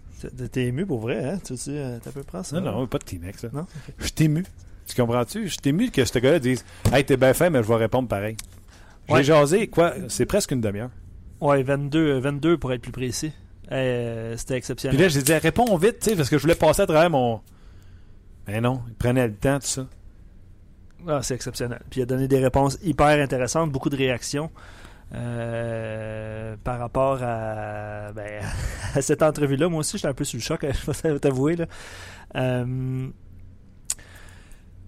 T'es 0.52 0.66
ému 0.66 0.86
pour 0.86 1.00
vrai, 1.00 1.24
hein? 1.24 1.38
Tu 1.44 1.56
sais, 1.56 1.72
euh, 1.74 1.98
t'as 2.02 2.12
peu 2.12 2.22
prendre 2.22 2.44
ça? 2.44 2.60
Non, 2.60 2.72
non, 2.72 2.86
pas 2.86 2.98
de 2.98 3.04
Kleenex, 3.04 3.42
là. 3.42 3.50
Non? 3.52 3.66
Je 3.98 4.06
suis 4.06 4.14
ému. 4.20 4.44
Tu 4.86 4.94
comprends-tu? 4.94 5.48
Je 5.48 5.52
suis 5.52 5.60
ému 5.64 5.90
que 5.90 6.04
ce 6.04 6.18
gars-là 6.18 6.38
dise 6.38 6.64
Hey, 6.92 7.04
t'es 7.04 7.16
bien 7.16 7.34
fait, 7.34 7.50
mais 7.50 7.62
je 7.62 7.68
vais 7.68 7.76
répondre 7.76 8.08
pareil. 8.08 8.36
J'ai 9.08 9.24
jasé, 9.24 9.66
quoi? 9.66 9.94
C'est 10.08 10.26
presque 10.26 10.52
une 10.52 10.60
demi-heure. 10.60 10.90
Ouais, 11.40 11.62
22, 11.62 12.18
22 12.20 12.56
pour 12.56 12.72
être 12.72 12.82
plus 12.82 12.92
précis. 12.92 13.32
Euh, 13.72 14.36
c'était 14.36 14.54
exceptionnel. 14.54 14.96
Puis 14.96 15.02
là, 15.04 15.08
j'ai 15.08 15.22
dit 15.22 15.32
Réponds 15.32 15.76
vite, 15.76 15.98
tu 16.00 16.10
sais, 16.10 16.16
parce 16.16 16.28
que 16.28 16.36
je 16.36 16.42
voulais 16.42 16.54
passer 16.54 16.82
à 16.82 16.86
travers 16.86 17.10
mon. 17.10 17.40
Mais 18.46 18.60
non, 18.60 18.82
il 18.88 18.94
prenait 18.94 19.26
le 19.26 19.34
temps, 19.34 19.58
tout 19.58 19.66
ça. 19.66 19.86
Ah, 21.08 21.20
c'est 21.22 21.34
exceptionnel. 21.34 21.80
Puis 21.90 22.00
il 22.00 22.02
a 22.04 22.06
donné 22.06 22.28
des 22.28 22.38
réponses 22.38 22.78
hyper 22.82 23.20
intéressantes, 23.20 23.72
beaucoup 23.72 23.90
de 23.90 23.96
réactions. 23.96 24.50
Euh, 25.14 26.56
par 26.64 26.78
rapport 26.78 27.18
à, 27.22 28.12
ben, 28.12 28.42
à 28.94 29.02
cette 29.02 29.22
entrevue-là. 29.22 29.68
Moi 29.68 29.80
aussi, 29.80 29.98
j'étais 29.98 30.08
un 30.08 30.14
peu 30.14 30.24
sous 30.24 30.38
le 30.38 30.42
choc, 30.42 30.64
je 31.04 31.08
vais 31.08 31.18
t'avouer. 31.18 31.56
Euh, 32.34 33.08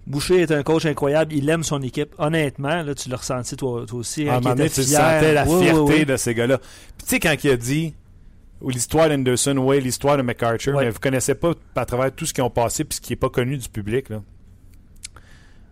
Boucher 0.07 0.41
est 0.41 0.51
un 0.51 0.63
coach 0.63 0.85
incroyable. 0.85 1.33
Il 1.33 1.49
aime 1.49 1.63
son 1.63 1.81
équipe. 1.81 2.13
Honnêtement, 2.17 2.83
là, 2.83 2.95
tu 2.95 3.09
l'as 3.09 3.17
ressenti 3.17 3.55
toi, 3.55 3.85
aussi. 3.91 4.27
Hein, 4.27 4.33
à 4.33 4.37
un 4.37 4.39
moment 4.39 4.55
donné, 4.55 4.69
tu 4.69 4.83
sentais 4.83 5.33
la 5.33 5.45
fierté 5.45 6.05
de 6.05 6.17
ces 6.17 6.33
gars-là. 6.33 6.57
tu 6.57 7.05
sais, 7.05 7.19
quand 7.19 7.35
il 7.43 7.51
a 7.51 7.57
dit 7.57 7.93
l'histoire 8.67 9.09
d'Anderson, 9.09 9.57
oui, 9.57 9.81
l'histoire 9.81 10.17
de 10.17 10.21
McArthur, 10.21 10.77
mais 10.77 10.89
vous 10.89 10.95
ne 10.95 10.99
connaissez 10.99 11.35
pas 11.35 11.53
à 11.75 11.85
travers 11.85 12.11
tout 12.13 12.25
ce 12.25 12.33
qu'ils 12.33 12.43
ont 12.43 12.49
passé 12.49 12.83
et 12.83 12.93
ce 12.93 13.01
qui 13.01 13.13
n'est 13.13 13.17
pas 13.17 13.29
connu 13.29 13.57
du 13.57 13.69
public. 13.69 14.09
Là. 14.09 14.21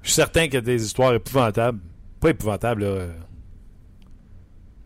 Je 0.02 0.10
suis 0.10 0.16
certain 0.16 0.46
qu'il 0.46 0.56
y 0.56 0.58
a 0.58 0.62
des 0.62 0.84
histoires 0.84 1.14
épouvantables. 1.14 1.80
Pas 2.20 2.30
épouvantables, 2.30 2.84
là 2.84 3.06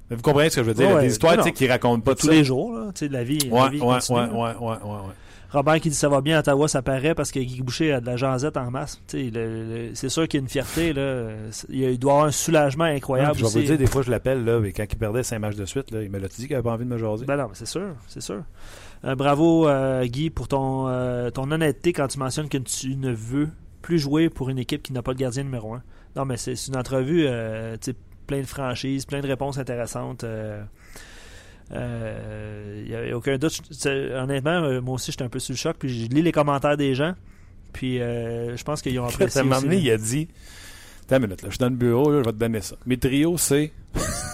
vous 0.09 0.21
comprenez 0.21 0.49
ce 0.49 0.57
que 0.57 0.63
je 0.63 0.67
veux 0.67 0.73
dire? 0.73 0.95
Ouais, 0.95 1.01
des 1.01 1.11
histoires 1.11 1.37
qui 1.51 1.67
racontent 1.67 2.01
pas 2.01 2.15
tous 2.15 2.29
les 2.29 2.43
jours, 2.43 2.73
là, 2.73 2.91
de 2.99 3.13
la 3.13 3.23
vie. 3.23 3.39
Ouais, 3.51 3.59
la 3.61 3.69
vie 3.69 3.81
ouais, 3.81 3.87
ouais, 3.87 4.19
ouais, 4.19 4.55
ouais, 4.59 4.77
ouais, 4.83 5.13
Robert 5.51 5.79
qui 5.79 5.89
dit 5.89 5.95
ça 5.95 6.09
va 6.09 6.21
bien 6.21 6.37
à 6.37 6.39
Ottawa, 6.39 6.67
ça 6.67 6.81
paraît 6.81 7.15
parce 7.15 7.31
que 7.31 7.39
Guy 7.39 7.61
Boucher 7.61 7.93
a 7.93 8.01
de 8.01 8.05
la 8.05 8.17
jasette 8.17 8.57
en 8.57 8.69
masse. 8.69 9.01
c'est 9.07 10.09
sûr 10.09 10.27
qu'il 10.27 10.39
y 10.39 10.41
a 10.41 10.43
une 10.43 10.49
fierté. 10.49 10.93
Là. 10.93 11.29
Il 11.69 11.97
doit 11.97 12.13
avoir 12.13 12.27
un 12.27 12.31
soulagement 12.31 12.83
incroyable. 12.83 13.37
je 13.37 13.45
vais 13.45 13.49
vous 13.49 13.61
dire, 13.61 13.77
des 13.77 13.87
fois, 13.87 14.01
je 14.01 14.11
l'appelle, 14.11 14.43
là, 14.43 14.59
quand 14.75 14.85
il 14.89 14.97
perdait 14.97 15.23
cinq 15.23 15.39
matchs 15.39 15.55
de 15.55 15.65
suite, 15.65 15.91
là, 15.91 16.03
il 16.03 16.09
me 16.09 16.19
l'a 16.19 16.27
dit 16.27 16.35
qu'il 16.35 16.51
n'avait 16.51 16.63
pas 16.63 16.71
envie 16.71 16.85
de 16.85 16.89
me 16.89 16.97
jaser. 16.97 17.25
Ben 17.25 17.37
non, 17.37 17.49
c'est 17.53 17.67
sûr, 17.67 17.95
c'est 18.07 18.21
sûr. 18.21 18.43
Euh, 19.05 19.15
bravo, 19.15 19.67
euh, 19.67 20.05
Guy, 20.05 20.29
pour 20.29 20.47
ton, 20.47 20.87
euh, 20.87 21.29
ton 21.29 21.49
honnêteté 21.51 21.93
quand 21.93 22.07
tu 22.07 22.19
mentionnes 22.19 22.49
que 22.49 22.57
tu 22.57 22.95
ne 22.95 23.13
veux 23.13 23.49
plus 23.81 23.99
jouer 23.99 24.29
pour 24.29 24.49
une 24.49 24.59
équipe 24.59 24.83
qui 24.83 24.91
n'a 24.91 25.01
pas 25.01 25.13
de 25.13 25.19
gardien 25.19 25.43
numéro 25.43 25.73
un. 25.73 25.83
Non, 26.15 26.25
mais 26.25 26.35
c'est 26.35 26.55
une 26.67 26.75
entrevue 26.75 27.27
plein 28.27 28.41
de 28.41 28.45
franchises, 28.45 29.05
plein 29.05 29.21
de 29.21 29.27
réponses 29.27 29.57
intéressantes. 29.57 30.25
Il 31.69 31.75
euh, 31.75 32.83
n'y 32.85 32.93
euh, 32.93 33.13
a 33.13 33.17
aucun 33.17 33.37
doute. 33.37 33.61
Honnêtement, 33.85 34.63
euh, 34.63 34.81
moi 34.81 34.95
aussi, 34.95 35.11
j'étais 35.11 35.23
un 35.23 35.29
peu 35.29 35.39
sous 35.39 35.51
le 35.51 35.57
choc. 35.57 35.75
Puis 35.77 35.89
je 35.89 36.09
lis 36.09 36.21
les 36.21 36.31
commentaires 36.31 36.77
des 36.77 36.95
gens. 36.95 37.13
Puis 37.73 37.97
je 37.99 38.63
pense 38.63 38.81
qu'ils 38.81 38.99
ont 38.99 39.05
apprécié. 39.05 39.43
Ça 39.43 39.61
donné, 39.61 39.77
il 39.77 39.91
a 39.91 39.97
dit 39.97 40.27
Attends 41.03 41.17
une 41.17 41.23
minute, 41.23 41.41
là, 41.41 41.49
je 41.49 41.55
suis 41.55 41.59
dans 41.59 41.69
le 41.69 41.75
bureau, 41.75 42.11
je 42.11 42.17
vais 42.17 42.23
te 42.23 42.31
donner 42.31 42.61
ça. 42.61 42.75
Mes 42.85 42.97
trios, 42.97 43.37
c'est. 43.37 43.71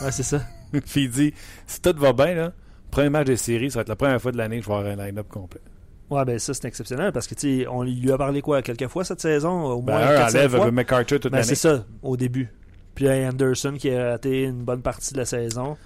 ouais, 0.02 0.12
c'est 0.12 0.24
ça. 0.24 0.42
puis 0.72 1.04
il 1.04 1.10
dit 1.10 1.34
Si 1.68 1.82
tout 1.82 1.94
va 1.98 2.14
bien, 2.14 2.34
là, 2.34 2.54
premier 2.90 3.10
match 3.10 3.28
des 3.28 3.38
séries, 3.38 3.70
ça 3.70 3.80
va 3.80 3.82
être 3.82 3.90
la 3.90 3.96
première 3.96 4.22
fois 4.22 4.32
de 4.32 4.38
l'année 4.38 4.58
que 4.58 4.64
je 4.64 4.70
vais 4.70 4.76
avoir 4.76 4.92
un 4.92 5.06
line-up 5.06 5.28
complet. 5.28 5.62
Ouais, 6.10 6.26
ben 6.26 6.38
ça, 6.38 6.54
c'est 6.54 6.66
exceptionnel 6.66 7.12
parce 7.12 7.28
que, 7.28 7.36
tu 7.36 7.66
on 7.68 7.84
lui 7.84 8.12
a 8.12 8.18
parlé 8.18 8.42
quoi, 8.42 8.62
quelques 8.62 8.88
fois 8.88 9.04
cette 9.04 9.22
saison 9.22 9.66
Au 9.66 9.82
ben, 9.82 9.94
moins. 9.94 10.08
Ben, 10.08 10.22
un 10.22 10.30
enlève. 10.30 10.72
McArthur 10.72 11.20
toute 11.20 11.32
ben, 11.32 11.40
l'année. 11.40 11.48
C'est 11.48 11.56
ça, 11.56 11.86
au 12.02 12.16
début. 12.18 12.50
Puis 12.96 13.10
Anderson 13.10 13.76
qui 13.78 13.90
a 13.90 14.12
raté 14.12 14.44
une 14.44 14.64
bonne 14.64 14.82
partie 14.82 15.14
de 15.14 15.20
la 15.20 15.26
saison. 15.26 15.78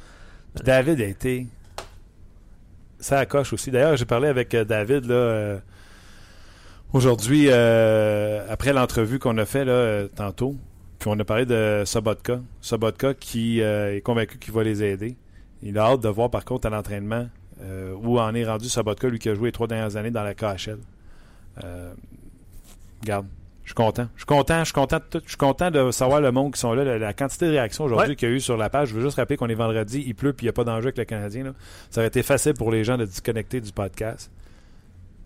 David 0.64 1.02
a 1.02 1.06
été. 1.06 1.48
Ça 3.00 3.26
coche 3.26 3.54
aussi. 3.54 3.72
D'ailleurs, 3.72 3.96
j'ai 3.96 4.06
parlé 4.06 4.28
avec 4.28 4.54
euh, 4.56 4.66
David 4.66 5.06
là, 5.06 5.14
euh, 5.14 5.60
aujourd'hui, 6.94 7.46
euh, 7.48 8.46
après 8.50 8.74
l'entrevue 8.74 9.20
qu'on 9.20 9.38
a 9.38 9.46
fait 9.46 9.66
là, 9.66 10.08
tantôt. 10.16 10.56
Puis 11.00 11.10
on 11.14 11.20
a 11.20 11.24
parlé 11.24 11.46
de 11.46 11.84
Sobotka. 11.86 12.42
Sobotka 12.60 13.14
qui 13.14 13.60
est 13.60 14.04
convaincu 14.04 14.40
qu'il 14.40 14.54
va 14.54 14.64
les 14.64 14.84
aider. 14.84 15.16
Il 15.62 15.78
a 15.78 15.84
hâte 15.84 16.02
de 16.02 16.10
voir 16.10 16.32
par 16.32 16.44
contre 16.44 16.66
à 16.68 16.70
l'entraînement 16.72 17.28
où 18.02 18.20
en 18.20 18.34
est 18.34 18.46
rendu 18.46 18.68
Sobotka, 18.68 19.08
lui 19.08 19.20
qui 19.20 19.30
a 19.30 19.36
joué 19.36 19.50
les 19.50 19.52
trois 19.52 19.68
dernières 19.68 19.96
années 19.96 20.10
dans 20.10 20.24
la 20.24 20.34
KHL. 20.34 20.80
garde, 23.04 23.28
je 23.68 23.72
suis 23.72 23.76
content. 23.76 24.08
Je 24.16 24.22
suis 24.22 24.26
content. 24.26 24.60
Je 24.60 24.64
suis 24.64 24.74
content. 24.74 25.00
De 25.12 25.22
Je 25.26 25.28
suis 25.28 25.38
content 25.38 25.70
de 25.70 25.92
savoir 25.92 26.22
le 26.22 26.32
monde 26.32 26.54
qui 26.54 26.60
sont 26.60 26.74
là. 26.74 26.98
La, 26.98 27.14
quantité 27.14 27.48
de 27.48 27.52
réactions 27.52 27.84
aujourd'hui 27.84 28.16
qu'il 28.16 28.30
y 28.30 28.32
a 28.32 28.36
eu 28.36 28.40
sur 28.40 28.56
la 28.56 28.70
page. 28.70 28.88
Je 28.88 28.96
veux 28.96 29.02
juste 29.02 29.18
rappeler 29.18 29.36
qu'on 29.36 29.50
est 29.50 29.56
vendredi, 29.56 30.06
il 30.08 30.16
pleut, 30.16 30.32
puis 30.32 30.46
il 30.46 30.48
n'y 30.48 30.52
a 30.52 30.54
pas 30.54 30.64
d'enjeu 30.64 30.86
avec 30.86 30.98
le 30.98 31.04
Canadien. 31.04 31.54
Ça 31.90 32.00
aurait 32.00 32.08
été 32.08 32.24
facile 32.24 32.54
pour 32.54 32.72
les 32.72 32.86
gens 32.86 32.98
de 32.98 33.04
disconnecter 33.04 33.60
du 33.60 33.74
podcast. 33.74 34.32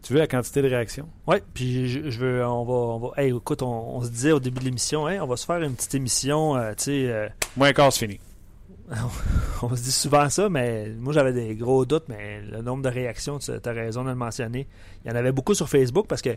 Tu 0.02 0.14
veux 0.14 0.20
la 0.20 0.26
quantité 0.26 0.64
de 0.64 0.70
réactions? 0.70 1.08
Oui, 1.28 1.38
puis 1.54 1.88
je, 1.88 2.20
veux, 2.20 2.44
on 2.44 2.64
va, 2.64 2.74
on 2.74 2.98
va 2.98 3.24
écoute, 3.24 3.62
on, 3.62 4.02
se 4.02 4.10
disait 4.10 4.32
au 4.32 4.40
début 4.40 4.60
de 4.62 4.66
l'émission, 4.66 5.04
on 5.04 5.28
va 5.28 5.38
se 5.38 5.46
faire 5.46 5.62
une 5.62 5.76
petite 5.76 5.94
émission, 5.94 6.56
euh, 6.56 6.72
tu 6.72 6.86
sais. 6.86 7.12
Euh, 7.12 7.30
Moins 7.58 7.74
quart, 7.74 7.94
c'est 7.94 8.08
fini. 8.08 8.20
on 9.62 9.76
se 9.76 9.82
dit 9.82 9.92
souvent 9.92 10.30
ça, 10.30 10.50
mais 10.50 10.90
moi 11.00 11.14
j'avais 11.14 11.34
des 11.34 11.56
gros 11.56 11.86
doutes, 11.86 12.06
mais 12.10 12.42
le 12.42 12.62
nombre 12.62 12.84
de 12.84 12.90
réactions, 12.90 13.40
tu 13.40 13.52
as 13.52 13.72
raison 13.72 14.04
de 14.04 14.10
le 14.10 14.16
mentionner. 14.16 14.68
Il 15.04 15.12
y 15.12 15.14
en 15.14 15.16
avait 15.16 15.32
beaucoup 15.32 15.54
sur 15.54 15.70
Facebook 15.70 16.08
parce 16.08 16.22
que 16.22 16.32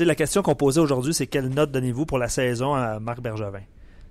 la 0.00 0.14
question 0.14 0.42
qu'on 0.42 0.54
posait 0.54 0.80
aujourd'hui, 0.80 1.14
c'est 1.14 1.26
quelle 1.26 1.48
note 1.48 1.70
donnez-vous 1.70 2.06
pour 2.06 2.18
la 2.18 2.28
saison 2.28 2.74
à 2.74 2.98
Marc 2.98 3.20
Bergevin? 3.20 3.62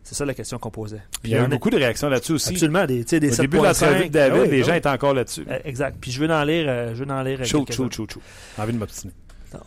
C'est 0.04 0.16
ça 0.16 0.26
la 0.26 0.34
question 0.34 0.58
qu'on 0.58 0.72
posait. 0.72 1.02
il 1.24 1.30
y 1.30 1.36
a 1.36 1.44
eu 1.44 1.48
beaucoup 1.48 1.70
de 1.70 1.78
réactions 1.78 2.10
là-dessus 2.10 2.34
aussi. 2.34 2.50
Absolument. 2.50 2.86
Des, 2.86 3.04
des 3.04 3.40
Au 3.40 3.42
début 3.42 3.58
de 3.58 3.64
la 3.64 3.74
David, 3.74 4.18
ah 4.18 4.30
les 4.30 4.62
ah 4.62 4.66
gens 4.66 4.74
étaient 4.74 4.90
encore 4.90 5.14
là-dessus. 5.14 5.46
Euh, 5.48 5.60
exact. 5.64 5.98
Puis 6.02 6.12
je 6.12 6.20
veux 6.20 6.32
en 6.32 6.44
lire. 6.44 6.66
Euh, 6.68 6.96
je 6.96 7.04
veux 7.04 7.12
en 7.12 7.22
lire 7.22 7.46
chou, 7.46 7.66
chou, 7.70 7.88
chou, 7.92 8.08
chou. 8.10 8.20
Envie 8.58 8.74
de 8.74 8.80
m'obstiner. 8.80 9.14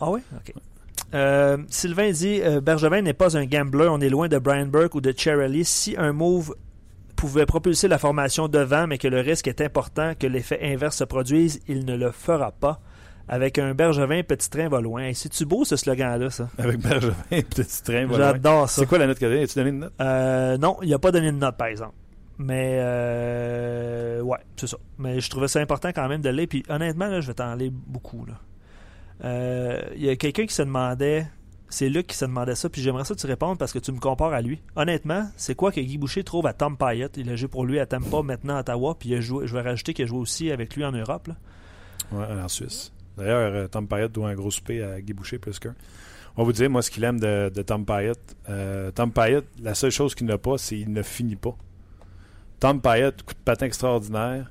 Ah 0.01 0.11
oui? 0.11 0.19
OK. 0.35 0.53
Euh, 1.13 1.57
Sylvain 1.69 2.11
dit 2.11 2.41
Bergevin 2.63 3.01
n'est 3.01 3.13
pas 3.13 3.37
un 3.37 3.45
gambler, 3.45 3.87
on 3.89 4.01
est 4.01 4.09
loin 4.09 4.27
de 4.27 4.37
Brian 4.37 4.65
Burke 4.65 4.95
ou 4.95 5.01
de 5.01 5.13
Cherrelly. 5.15 5.63
Si 5.63 5.95
un 5.97 6.11
move 6.11 6.53
pouvait 7.15 7.45
propulser 7.45 7.87
la 7.87 7.97
formation 7.97 8.47
devant, 8.47 8.87
mais 8.87 8.97
que 8.97 9.07
le 9.07 9.19
risque 9.19 9.47
est 9.47 9.61
important 9.61 10.13
que 10.19 10.27
l'effet 10.27 10.59
inverse 10.61 10.97
se 10.97 11.03
produise, 11.03 11.61
il 11.67 11.85
ne 11.85 11.95
le 11.95 12.11
fera 12.11 12.51
pas. 12.51 12.79
Avec 13.27 13.57
un 13.57 13.73
Bergevin, 13.73 14.21
petit 14.21 14.49
train 14.51 14.69
va 14.69 14.81
loin. 14.81 15.11
C'est-tu 15.13 15.45
beau 15.45 15.65
ce 15.65 15.75
slogan-là, 15.75 16.29
ça? 16.29 16.47
Avec 16.59 16.79
Bergevin, 16.79 17.13
petit 17.29 17.83
train 17.83 18.05
va 18.05 18.17
loin. 18.17 18.31
J'adore 18.33 18.69
ça. 18.69 18.81
C'est 18.81 18.87
quoi 18.87 18.99
la 18.99 19.07
note 19.07 19.17
qu'il 19.17 19.27
a 19.27 19.41
As-tu 19.41 19.55
donné 19.55 19.69
une 19.71 19.79
note? 19.79 19.93
Euh, 19.99 20.57
non, 20.59 20.77
il 20.83 20.89
n'a 20.89 20.99
pas 20.99 21.11
donné 21.11 21.29
une 21.29 21.39
note, 21.39 21.57
par 21.57 21.67
exemple. 21.67 21.95
Mais, 22.37 22.77
euh, 22.79 24.21
ouais, 24.21 24.37
c'est 24.57 24.67
ça. 24.67 24.77
Mais 24.99 25.19
je 25.21 25.29
trouvais 25.29 25.47
ça 25.47 25.59
important 25.59 25.89
quand 25.89 26.07
même 26.07 26.21
de 26.21 26.29
lire. 26.29 26.47
Puis 26.47 26.63
honnêtement, 26.69 27.07
là, 27.07 27.21
je 27.21 27.27
vais 27.27 27.33
t'en 27.33 27.55
lire 27.55 27.71
beaucoup. 27.73 28.25
Euh, 29.23 29.81
il 29.95 30.03
y 30.03 30.09
a 30.09 30.15
quelqu'un 30.15 30.45
qui 30.45 30.53
se 30.53 30.61
demandait 30.61 31.25
c'est 31.69 31.89
Luc 31.89 32.07
qui 32.07 32.15
se 32.15 32.25
demandait 32.25 32.55
ça, 32.55 32.69
puis 32.69 32.81
j'aimerais 32.81 33.05
ça 33.05 33.15
que 33.15 33.19
tu 33.19 33.27
répondes 33.27 33.57
parce 33.57 33.73
que 33.73 33.79
tu 33.79 33.91
me 33.91 33.99
compares 33.99 34.33
à 34.33 34.41
lui. 34.41 34.61
Honnêtement, 34.75 35.29
c'est 35.35 35.55
quoi 35.55 35.71
que 35.71 35.79
Guy 35.81 35.97
Boucher 35.97 36.23
trouve 36.23 36.45
à 36.47 36.53
Tom 36.53 36.77
Payette? 36.77 37.17
Il 37.17 37.29
a 37.29 37.35
joué 37.35 37.47
pour 37.47 37.65
lui 37.65 37.79
à 37.79 37.85
Tampa, 37.85 38.21
maintenant 38.21 38.57
à 38.57 38.59
Ottawa, 38.59 38.95
puis 38.97 39.09
il 39.09 39.15
a 39.15 39.21
joué, 39.21 39.47
je 39.47 39.53
vais 39.53 39.61
rajouter 39.61 39.93
qu'il 39.93 40.05
a 40.05 40.07
joué 40.07 40.19
aussi 40.19 40.51
avec 40.51 40.75
lui 40.75 40.85
en 40.85 40.91
Europe. 40.91 41.27
Là. 41.27 41.35
Ouais, 42.11 42.41
en 42.41 42.47
Suisse. 42.47 42.93
D'ailleurs, 43.17 43.53
euh, 43.53 43.67
Tom 43.67 43.87
Payette 43.87 44.11
doit 44.11 44.29
un 44.29 44.35
gros 44.35 44.51
souper 44.51 44.83
à 44.83 45.01
Guy 45.01 45.13
Boucher 45.13 45.39
plus 45.39 45.59
qu'un. 45.59 45.75
On 46.37 46.41
va 46.41 46.45
vous 46.45 46.53
dire, 46.53 46.69
moi, 46.69 46.81
ce 46.81 46.91
qu'il 46.91 47.03
aime 47.03 47.19
de, 47.19 47.49
Tom 47.65 47.85
Payette. 47.85 48.35
Euh, 48.49 48.91
Tom 48.91 49.11
Payette, 49.11 49.45
la 49.61 49.73
seule 49.73 49.91
chose 49.91 50.15
qu'il 50.15 50.27
n'a 50.27 50.37
pas, 50.37 50.57
c'est 50.57 50.75
qu'il 50.75 50.91
ne 50.91 51.01
finit 51.01 51.37
pas. 51.37 51.55
Tom 52.59 52.81
Payette, 52.81 53.23
coup 53.23 53.33
de 53.33 53.39
patin 53.39 53.65
extraordinaire. 53.65 54.47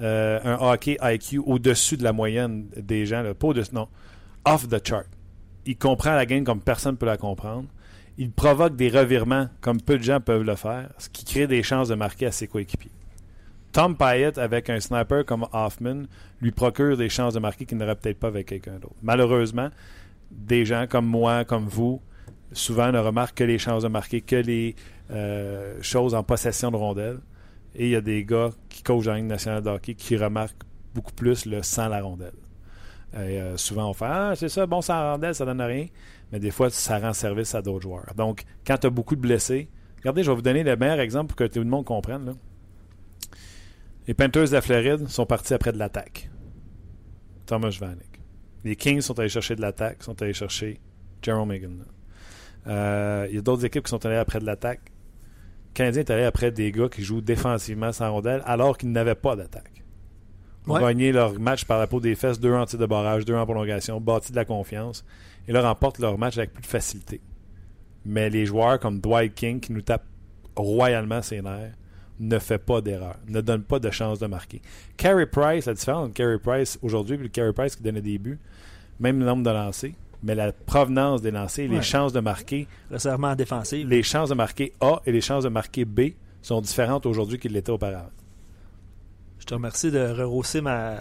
euh, 0.00 0.40
un 0.42 0.58
hockey 0.60 0.96
IQ 1.02 1.38
au-dessus 1.38 1.96
de 1.96 2.02
la 2.02 2.12
moyenne 2.12 2.66
des 2.76 3.06
gens, 3.06 3.22
pas 3.34 3.46
au 3.48 3.54
non, 3.72 3.88
off 4.44 4.68
the 4.68 4.84
chart. 4.86 5.06
Il 5.66 5.76
comprend 5.76 6.14
la 6.14 6.26
game 6.26 6.44
comme 6.44 6.60
personne 6.60 6.92
ne 6.92 6.96
peut 6.96 7.06
la 7.06 7.16
comprendre. 7.16 7.68
Il 8.18 8.30
provoque 8.30 8.76
des 8.76 8.88
revirements 8.88 9.48
comme 9.60 9.80
peu 9.80 9.98
de 9.98 10.02
gens 10.02 10.20
peuvent 10.20 10.42
le 10.42 10.54
faire, 10.56 10.90
ce 10.98 11.08
qui 11.08 11.24
crée 11.24 11.46
des 11.46 11.62
chances 11.62 11.88
de 11.88 11.94
marquer 11.94 12.26
à 12.26 12.32
ses 12.32 12.46
coéquipiers. 12.46 12.90
Tom 13.72 13.96
Pyatt, 13.96 14.36
avec 14.36 14.68
un 14.68 14.80
sniper 14.80 15.24
comme 15.24 15.46
Hoffman, 15.52 16.02
lui 16.42 16.50
procure 16.50 16.96
des 16.96 17.08
chances 17.08 17.32
de 17.32 17.38
marquer 17.38 17.64
qu'il 17.64 17.78
n'aurait 17.78 17.96
peut-être 17.96 18.18
pas 18.18 18.28
avec 18.28 18.48
quelqu'un 18.48 18.74
d'autre. 18.74 18.94
Malheureusement, 19.02 19.70
des 20.30 20.66
gens 20.66 20.86
comme 20.86 21.06
moi, 21.06 21.44
comme 21.46 21.66
vous, 21.66 22.02
souvent 22.52 22.92
ne 22.92 22.98
remarquent 22.98 23.38
que 23.38 23.44
les 23.44 23.58
chances 23.58 23.82
de 23.82 23.88
marquer, 23.88 24.20
que 24.20 24.36
les 24.36 24.76
euh, 25.10 25.78
choses 25.80 26.14
en 26.14 26.22
possession 26.22 26.70
de 26.70 26.76
rondelles. 26.76 27.20
Et 27.74 27.86
il 27.86 27.90
y 27.90 27.96
a 27.96 28.02
des 28.02 28.24
gars 28.24 28.50
qui 28.68 28.82
coachent 28.82 29.06
dans 29.06 29.12
la 29.12 29.18
Ligue 29.18 29.26
nationale 29.26 29.62
de 29.62 29.70
hockey 29.70 29.94
qui 29.94 30.18
remarquent 30.18 30.64
beaucoup 30.94 31.12
plus 31.12 31.46
le 31.46 31.62
sans 31.62 31.88
la 31.88 32.02
rondelle. 32.02 32.32
Euh, 33.14 33.56
souvent, 33.56 33.90
on 33.90 33.92
fait 33.92 34.06
Ah, 34.08 34.32
c'est 34.36 34.48
ça, 34.48 34.66
bon, 34.66 34.80
sans 34.80 35.12
rondelle, 35.12 35.34
ça 35.34 35.44
donne 35.44 35.60
rien. 35.60 35.86
Mais 36.30 36.40
des 36.40 36.50
fois, 36.50 36.70
ça 36.70 36.98
rend 36.98 37.12
service 37.12 37.54
à 37.54 37.62
d'autres 37.62 37.82
joueurs. 37.82 38.12
Donc, 38.16 38.44
quand 38.66 38.78
tu 38.78 38.86
as 38.86 38.90
beaucoup 38.90 39.16
de 39.16 39.20
blessés, 39.20 39.68
regardez, 39.98 40.22
je 40.22 40.30
vais 40.30 40.36
vous 40.36 40.42
donner 40.42 40.62
le 40.62 40.76
meilleur 40.76 41.00
exemple 41.00 41.28
pour 41.28 41.36
que 41.36 41.44
tout 41.44 41.60
le 41.60 41.66
monde 41.66 41.84
comprenne. 41.84 42.34
Les 44.06 44.14
Panthers 44.14 44.48
de 44.48 44.52
la 44.52 44.60
Floride 44.60 45.08
sont 45.08 45.26
partis 45.26 45.54
après 45.54 45.72
de 45.72 45.78
l'attaque. 45.78 46.30
Thomas 47.46 47.76
Vanek. 47.78 48.20
Les 48.64 48.76
Kings 48.76 49.00
sont 49.00 49.18
allés 49.18 49.28
chercher 49.28 49.56
de 49.56 49.60
l'attaque, 49.60 50.02
sont 50.02 50.20
allés 50.22 50.32
chercher 50.32 50.80
Jerome 51.20 51.48
Megan. 51.48 51.84
Euh, 52.66 53.26
il 53.28 53.34
y 53.34 53.38
a 53.38 53.42
d'autres 53.42 53.64
équipes 53.64 53.84
qui 53.84 53.90
sont 53.90 54.04
allées 54.06 54.16
après 54.16 54.38
de 54.38 54.46
l'attaque. 54.46 54.80
Le 55.70 55.74
Canadien 55.74 56.00
est 56.02 56.10
allé 56.10 56.24
après 56.24 56.50
des 56.50 56.70
gars 56.70 56.88
qui 56.88 57.02
jouent 57.02 57.20
défensivement 57.20 57.92
sans 57.92 58.10
rondelle 58.12 58.42
alors 58.44 58.78
qu'ils 58.78 58.92
n'avaient 58.92 59.14
pas 59.14 59.36
d'attaque. 59.36 59.81
Ont 60.66 60.78
gagné 60.78 61.10
leur 61.10 61.38
match 61.40 61.64
par 61.64 61.78
la 61.78 61.86
peau 61.86 61.98
des 61.98 62.14
fesses, 62.14 62.38
deux 62.38 62.54
en 62.54 62.66
tir 62.66 62.78
de 62.78 62.86
barrage, 62.86 63.24
deux 63.24 63.34
en 63.34 63.44
prolongation, 63.44 64.00
bâti 64.00 64.30
de 64.30 64.36
la 64.36 64.44
confiance 64.44 65.04
et 65.48 65.52
là 65.52 65.62
remportent 65.62 65.98
leur 65.98 66.18
match 66.18 66.38
avec 66.38 66.52
plus 66.52 66.62
de 66.62 66.66
facilité. 66.66 67.20
Mais 68.04 68.30
les 68.30 68.46
joueurs 68.46 68.78
comme 68.78 69.00
Dwight 69.00 69.34
King 69.34 69.60
qui 69.60 69.72
nous 69.72 69.82
tapent 69.82 70.06
royalement 70.56 71.22
ses 71.22 71.42
nerfs 71.42 71.74
ne 72.20 72.38
fait 72.38 72.58
pas 72.58 72.80
d'erreur, 72.80 73.16
ne 73.26 73.40
donne 73.40 73.62
pas 73.62 73.78
de 73.78 73.90
chance 73.90 74.18
de 74.18 74.26
marquer. 74.26 74.60
Carey 74.96 75.26
Price, 75.26 75.66
la 75.66 75.74
différence 75.74 76.06
entre 76.06 76.14
Carey 76.14 76.38
Price 76.38 76.78
aujourd'hui 76.82 77.16
et 77.16 77.18
le 77.18 77.28
Carey 77.28 77.52
Price 77.52 77.74
qui 77.74 77.82
donnait 77.82 78.02
des 78.02 78.18
buts, 78.18 78.38
même 79.00 79.18
le 79.18 79.26
nombre 79.26 79.42
de 79.42 79.50
lancers, 79.50 79.92
mais 80.22 80.36
la 80.36 80.52
provenance 80.52 81.20
des 81.20 81.32
lancers, 81.32 81.68
les 81.68 81.82
chances 81.82 82.12
de 82.12 82.20
marquer. 82.20 82.68
Le 82.90 82.98
serment 82.98 83.34
défensif. 83.34 83.84
Les 83.88 84.04
chances 84.04 84.28
de 84.28 84.34
marquer 84.34 84.72
A 84.80 85.02
et 85.04 85.10
les 85.10 85.20
chances 85.20 85.42
de 85.42 85.48
marquer 85.48 85.84
B 85.84 86.12
sont 86.42 86.60
différentes 86.60 87.06
aujourd'hui 87.06 87.38
qu'ils 87.38 87.52
l'étaient 87.52 87.70
auparavant. 87.70 88.10
Je 89.42 89.46
te 89.46 89.54
remercie 89.54 89.90
de 89.90 89.98
rehausser 89.98 90.60
ma, 90.60 90.98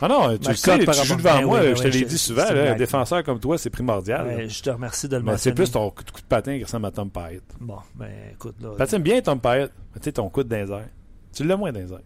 ah 0.00 0.08
non, 0.08 0.38
tu, 0.38 0.54
sais, 0.54 0.78
tu 0.78 0.92
joues 1.04 1.16
devant 1.16 1.40
ben 1.40 1.44
moi, 1.44 1.74
je 1.74 1.82
te 1.82 1.88
l'ai 1.88 2.06
dit 2.06 2.16
souvent, 2.16 2.46
un 2.48 2.74
défenseur 2.74 3.22
comme 3.22 3.38
toi, 3.38 3.58
c'est 3.58 3.68
primordial. 3.68 4.48
je 4.48 4.62
te 4.62 4.70
remercie 4.70 5.08
de 5.08 5.16
le 5.18 5.22
mentionner. 5.22 5.42
C'est 5.42 5.52
plus 5.52 5.70
ton 5.70 5.90
coup 5.90 6.02
de 6.02 6.26
patin 6.26 6.56
qui 6.56 6.64
ressemble 6.64 6.86
à 6.86 6.90
Tom 6.90 7.10
Pyatt. 7.10 7.42
Bon, 7.60 7.76
ben 7.94 8.10
écoute. 8.32 8.54
Là, 8.62 8.70
Patine 8.78 9.02
bien 9.02 9.20
Tom 9.20 9.38
Pyatt, 9.38 9.70
tu 9.70 10.00
sais, 10.00 10.12
ton 10.12 10.30
coup 10.30 10.42
de 10.42 10.48
désert. 10.48 10.88
Tu 11.34 11.44
l'as 11.44 11.58
moins 11.58 11.70
désert. 11.70 12.00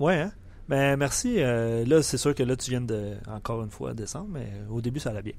Ouais, 0.00 0.16
hein? 0.16 0.32
Ben 0.68 0.96
merci. 0.96 1.36
Euh, 1.38 1.84
là, 1.86 2.02
c'est 2.02 2.18
sûr 2.18 2.34
que 2.34 2.42
là, 2.42 2.56
tu 2.56 2.72
viens 2.72 2.80
de, 2.80 3.14
encore 3.28 3.62
une 3.62 3.70
fois, 3.70 3.94
descendre, 3.94 4.30
mais 4.32 4.50
au 4.68 4.80
début, 4.80 4.98
ça 4.98 5.10
allait 5.10 5.22
bien. 5.22 5.34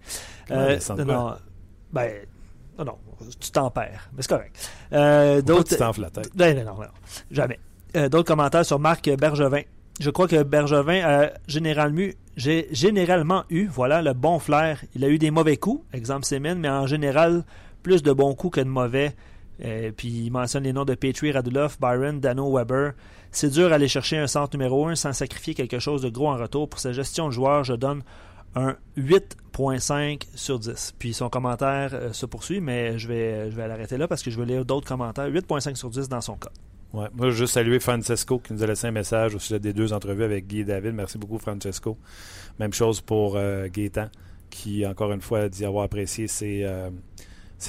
Euh, 0.51 0.79
non, 1.05 1.35
ben, 1.91 2.13
non, 2.79 2.85
non, 2.85 2.97
tu 3.41 3.51
t'en 3.51 3.69
perds, 3.71 4.09
mais 4.13 4.21
c'est 4.21 4.29
correct. 4.29 4.71
Euh, 4.93 5.41
d'autres. 5.41 5.71
Tu 5.71 5.75
t'enfles 5.75 6.01
la 6.01 6.11
tête. 6.11 6.31
Ben, 6.33 6.57
non, 6.57 6.63
non, 6.63 6.79
non, 6.79 6.87
jamais. 7.29 7.59
Euh, 7.95 8.09
d'autres 8.09 8.27
commentaires 8.27 8.65
sur 8.65 8.79
Marc 8.79 9.09
Bergevin 9.09 9.63
je 9.99 10.09
crois 10.11 10.27
que 10.27 10.43
Bergevin 10.43 11.01
a 11.03 11.31
généralement, 11.47 13.43
eu 13.49 13.67
voilà, 13.67 14.01
le 14.01 14.13
bon 14.13 14.39
flair. 14.39 14.83
Il 14.95 15.03
a 15.03 15.09
eu 15.09 15.17
des 15.17 15.31
mauvais 15.31 15.57
coups, 15.57 15.83
exemple 15.93 16.25
Semen, 16.25 16.59
mais 16.59 16.69
en 16.69 16.85
général, 16.85 17.43
plus 17.81 18.03
de 18.03 18.13
bons 18.13 18.35
coups 18.35 18.55
que 18.55 18.61
de 18.61 18.69
mauvais. 18.69 19.15
Euh, 19.65 19.91
puis 19.95 20.09
il 20.09 20.29
mentionne 20.29 20.65
les 20.65 20.73
noms 20.73 20.85
de 20.85 20.93
Petrie, 20.93 21.31
Radulov, 21.31 21.77
Byron, 21.81 22.19
Dano, 22.19 22.55
Weber. 22.55 22.93
C'est 23.31 23.49
dur 23.49 23.69
d'aller 23.69 23.87
chercher 23.87 24.17
un 24.17 24.27
centre 24.27 24.55
numéro 24.55 24.85
1 24.85 24.95
sans 24.95 25.13
sacrifier 25.13 25.55
quelque 25.55 25.79
chose 25.79 26.03
de 26.03 26.09
gros 26.09 26.29
en 26.29 26.37
retour. 26.37 26.69
Pour 26.69 26.79
sa 26.79 26.93
gestion 26.93 27.27
de 27.27 27.33
joueur, 27.33 27.63
je 27.63 27.73
donne 27.73 28.03
un 28.53 28.75
8.5 28.97 30.27
sur 30.35 30.59
10. 30.59 30.93
Puis 30.99 31.15
son 31.15 31.29
commentaire 31.29 31.89
euh, 31.93 32.13
se 32.13 32.27
poursuit, 32.27 32.61
mais 32.61 32.99
je 32.99 33.07
vais, 33.07 33.49
je 33.49 33.55
vais 33.55 33.67
l'arrêter 33.67 33.97
là 33.97 34.07
parce 34.07 34.21
que 34.21 34.29
je 34.29 34.37
veux 34.37 34.45
lire 34.45 34.63
d'autres 34.63 34.87
commentaires. 34.87 35.27
8.5 35.27 35.75
sur 35.75 35.89
10 35.89 36.07
dans 36.07 36.21
son 36.21 36.35
cas. 36.35 36.51
Ouais. 36.93 37.07
Moi, 37.13 37.27
je 37.27 37.31
veux 37.31 37.31
juste 37.31 37.53
saluer 37.53 37.79
Francesco 37.79 38.39
qui 38.39 38.53
nous 38.53 38.63
a 38.63 38.67
laissé 38.67 38.87
un 38.87 38.91
message 38.91 39.35
au 39.35 39.39
sujet 39.39 39.59
des 39.59 39.73
deux 39.73 39.93
entrevues 39.93 40.23
avec 40.23 40.47
Guy 40.47 40.59
et 40.59 40.65
David. 40.65 40.93
Merci 40.93 41.17
beaucoup, 41.17 41.37
Francesco. 41.37 41.97
Même 42.59 42.73
chose 42.73 43.01
pour 43.01 43.35
euh, 43.35 43.67
Gaétan, 43.67 44.07
qui, 44.49 44.85
encore 44.85 45.11
une 45.11 45.21
fois, 45.21 45.41
a 45.41 45.49
dit 45.49 45.65
avoir 45.65 45.83
apprécié 45.83 46.27
ses, 46.27 46.63
euh, 46.63 46.89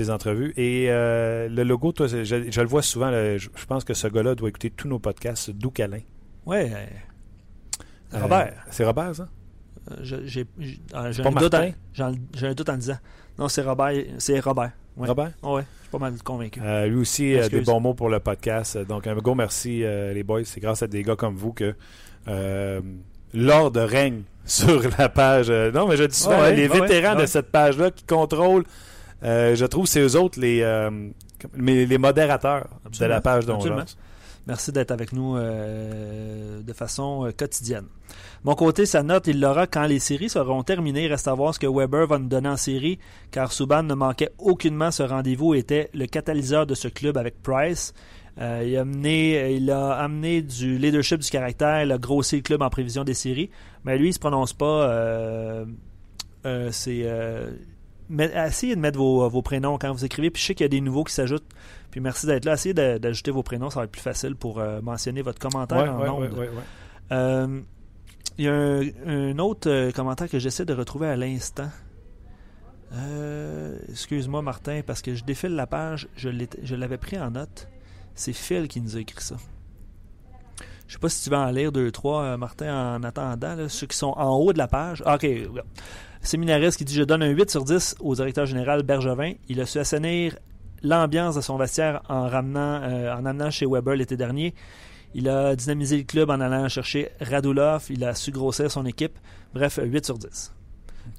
entrevues. 0.08 0.52
Et 0.56 0.86
euh, 0.88 1.48
le 1.48 1.62
logo, 1.64 1.92
toi, 1.92 2.06
je, 2.06 2.60
le 2.60 2.66
vois 2.66 2.82
souvent. 2.82 3.10
je, 3.10 3.48
pense 3.66 3.84
que 3.84 3.94
ce 3.94 4.06
gars-là 4.06 4.34
doit 4.34 4.48
écouter 4.48 4.70
tous 4.70 4.88
nos 4.88 5.00
podcasts. 5.00 5.50
Doux 5.50 5.70
Câlin. 5.70 6.00
Ouais. 6.46 6.70
Robert. 8.12 8.64
C'est 8.70 8.84
Robert, 8.84 9.14
ça? 9.16 9.28
J'ai 10.02 10.46
un, 10.92 11.10
doute 11.10 11.54
un 11.54 12.54
doute 12.54 12.68
en 12.68 12.76
disant. 12.76 12.98
Non, 13.38 13.48
c'est 13.48 13.62
Robert. 13.62 14.04
C'est 14.18 14.38
Robert. 14.40 14.72
Robert? 15.06 15.32
Oui, 15.42 15.62
je 15.62 15.82
suis 15.82 15.90
pas 15.90 15.98
mal 15.98 16.22
convaincu. 16.22 16.60
Euh, 16.62 16.86
lui 16.86 16.96
aussi 16.96 17.36
a 17.36 17.48
des 17.48 17.60
bons 17.60 17.80
mots 17.80 17.94
pour 17.94 18.08
le 18.08 18.20
podcast. 18.20 18.78
Donc, 18.78 19.06
un 19.06 19.14
gros 19.16 19.34
merci, 19.34 19.84
euh, 19.84 20.12
les 20.12 20.22
boys. 20.22 20.44
C'est 20.44 20.60
grâce 20.60 20.82
à 20.82 20.86
des 20.86 21.02
gars 21.02 21.16
comme 21.16 21.36
vous 21.36 21.52
que 21.52 21.74
euh, 22.28 22.80
l'ordre 23.32 23.82
règne 23.82 24.22
sur 24.44 24.82
la 24.98 25.08
page. 25.08 25.50
non, 25.50 25.88
mais 25.88 25.96
je 25.96 26.04
dis 26.04 26.16
souvent, 26.16 26.42
les 26.48 26.68
vétérans 26.68 27.16
de 27.16 27.26
cette 27.26 27.50
page-là 27.50 27.90
qui 27.90 28.04
contrôlent, 28.04 28.64
je 29.22 29.64
trouve, 29.66 29.86
c'est 29.86 30.00
eux 30.00 30.16
autres 30.16 30.40
les, 30.40 30.62
les 31.56 31.98
modérateurs 31.98 32.68
de 32.98 33.04
la 33.04 33.20
page 33.20 33.46
dont 33.46 33.60
Merci 34.48 34.72
d'être 34.72 34.92
avec 34.92 35.12
nous 35.12 35.36
euh, 35.36 36.62
de 36.62 36.72
façon 36.72 37.26
euh, 37.26 37.32
quotidienne. 37.32 37.84
Mon 38.44 38.54
côté, 38.54 38.86
sa 38.86 39.02
note, 39.02 39.26
il 39.26 39.40
l'aura 39.40 39.66
quand 39.66 39.84
les 39.84 39.98
séries 39.98 40.30
seront 40.30 40.62
terminées. 40.62 41.06
Reste 41.06 41.28
à 41.28 41.34
voir 41.34 41.54
ce 41.54 41.58
que 41.58 41.66
Weber 41.66 42.06
va 42.06 42.18
nous 42.18 42.28
donner 42.28 42.48
en 42.48 42.56
série, 42.56 42.98
car 43.30 43.52
Subban 43.52 43.82
ne 43.82 43.92
manquait 43.92 44.30
aucunement 44.38 44.90
ce 44.90 45.02
rendez-vous 45.02 45.54
et 45.54 45.58
était 45.58 45.90
le 45.92 46.06
catalyseur 46.06 46.64
de 46.66 46.74
ce 46.74 46.88
club 46.88 47.18
avec 47.18 47.42
Price. 47.42 47.92
Euh, 48.40 48.62
il, 48.64 49.70
a 49.70 49.92
amené, 49.96 50.40
du 50.40 50.78
leadership, 50.78 51.20
du 51.20 51.28
caractère, 51.28 51.82
il 51.82 51.92
a 51.92 51.98
grossi 51.98 52.36
le 52.36 52.42
club 52.42 52.62
en 52.62 52.70
prévision 52.70 53.04
des 53.04 53.12
séries. 53.14 53.50
Mais 53.84 53.98
lui, 53.98 54.06
il 54.06 54.10
ne 54.10 54.14
se 54.14 54.18
prononce 54.18 54.54
pas. 54.54 55.66
c'est 56.70 57.06
essayez 58.10 58.74
de 58.74 58.80
mettre 58.80 58.98
vos, 58.98 59.28
vos, 59.28 59.42
prénoms 59.42 59.78
quand 59.78 59.92
vous 59.92 60.04
écrivez. 60.04 60.30
Puis 60.30 60.42
je 60.42 60.46
sais 60.48 60.54
qu'il 60.54 60.64
y 60.64 60.66
a 60.66 60.68
des 60.68 60.80
nouveaux 60.80 61.04
qui 61.04 61.14
s'ajoutent 61.14 61.48
puis 61.90 62.00
merci 62.00 62.26
d'être 62.26 62.44
là. 62.44 62.54
Essayez 62.54 62.74
d'ajouter 62.74 63.30
vos 63.30 63.42
prénoms, 63.42 63.70
ça 63.70 63.80
va 63.80 63.84
être 63.84 63.90
plus 63.90 64.02
facile 64.02 64.36
pour 64.36 64.58
euh, 64.58 64.80
mentionner 64.80 65.22
votre 65.22 65.38
commentaire 65.38 65.94
en 65.94 66.22
euh, 67.12 67.60
Il 68.36 68.44
y 68.44 68.48
a 68.48 68.52
un, 68.52 69.38
autre 69.38 69.70
euh, 69.70 69.90
commentaire 69.92 70.28
que 70.28 70.38
j'essaie 70.38 70.64
de 70.64 70.74
retrouver 70.74 71.08
à 71.08 71.16
l'instant. 71.16 71.70
Excuse-moi, 73.90 74.42
Martin, 74.42 74.80
parce 74.86 75.02
que 75.02 75.14
je 75.14 75.24
défile 75.24 75.54
la 75.54 75.66
page. 75.66 76.08
Je 76.16 76.74
l'avais 76.74 76.98
pris 76.98 77.18
en 77.18 77.30
note. 77.30 77.68
C'est 78.14 78.32
Phil 78.32 78.66
qui 78.66 78.80
nous 78.80 78.96
a 78.96 79.00
écrit 79.00 79.22
ça. 79.22 79.36
Je 80.86 80.94
sais 80.94 80.98
pas 80.98 81.10
si 81.10 81.22
tu 81.22 81.30
vas 81.30 81.40
en 81.40 81.50
lire 81.50 81.70
deux, 81.70 81.90
trois, 81.90 82.38
Martin, 82.38 82.96
en 82.96 83.02
attendant. 83.02 83.68
ceux 83.68 83.86
qui 83.86 83.96
sont 83.96 84.14
en 84.16 84.36
haut 84.36 84.54
de 84.54 84.58
la 84.58 84.68
page. 84.68 85.02
Ah, 85.04 85.16
ok. 85.16 85.26
Séminariste 86.22 86.78
qui 86.78 86.84
dit 86.84 86.94
Je 86.94 87.02
donne 87.02 87.22
un 87.22 87.30
8 87.30 87.50
sur 87.50 87.64
10 87.64 87.96
au 88.00 88.14
directeur 88.14 88.46
général 88.46 88.82
Bergevin. 88.82 89.34
Il 89.48 89.60
a 89.60 89.66
su 89.66 89.78
assainir 89.78 90.36
l'ambiance 90.82 91.34
de 91.36 91.40
son 91.40 91.56
vestiaire 91.56 92.02
en, 92.08 92.28
ramenant, 92.28 92.82
euh, 92.82 93.14
en 93.14 93.24
amenant 93.24 93.50
chez 93.50 93.66
Weber 93.66 93.96
l'été 93.96 94.16
dernier. 94.16 94.54
Il 95.14 95.28
a 95.28 95.56
dynamisé 95.56 95.96
le 95.96 96.02
club 96.04 96.30
en 96.30 96.40
allant 96.40 96.68
chercher 96.68 97.10
Radulov. 97.20 97.86
Il 97.90 98.04
a 98.04 98.14
su 98.14 98.30
grossir 98.30 98.70
son 98.70 98.84
équipe. 98.84 99.18
Bref, 99.54 99.80
8 99.82 100.04
sur 100.04 100.18
10. 100.18 100.54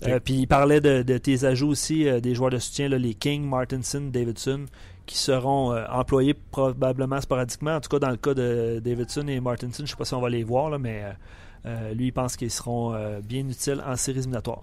Euh, 0.05 0.19
puis 0.19 0.35
il 0.35 0.47
parlait 0.47 0.81
de, 0.81 1.17
tes 1.17 1.45
ajouts 1.45 1.69
aussi, 1.69 2.07
euh, 2.07 2.19
des 2.19 2.35
joueurs 2.35 2.51
de 2.51 2.59
soutien, 2.59 2.87
les 2.89 3.15
King, 3.15 3.49
Martinson, 3.49 4.01
Davidson, 4.13 4.65
qui 5.07 5.17
seront 5.17 5.75
employés 5.89 6.35
probablement 6.35 7.19
sporadiquement. 7.19 7.75
En 7.75 7.81
tout 7.81 7.89
cas, 7.89 7.97
dans 7.97 8.11
le 8.11 8.17
cas 8.17 8.35
de 8.35 8.79
Davidson 8.83 9.27
et 9.27 9.39
Martinson, 9.39 9.77
je 9.79 9.83
ne 9.83 9.87
sais 9.87 9.95
pas 9.95 10.05
si 10.05 10.13
on 10.13 10.21
va 10.21 10.29
les 10.29 10.43
voir, 10.43 10.69
là, 10.69 10.77
mais 10.77 11.03
lui, 11.95 12.07
il 12.07 12.13
pense 12.13 12.37
qu'ils 12.37 12.51
seront 12.51 12.95
bien 13.23 13.47
utiles 13.49 13.83
en 13.83 13.95
séries 13.95 14.19
éliminatoires. 14.19 14.61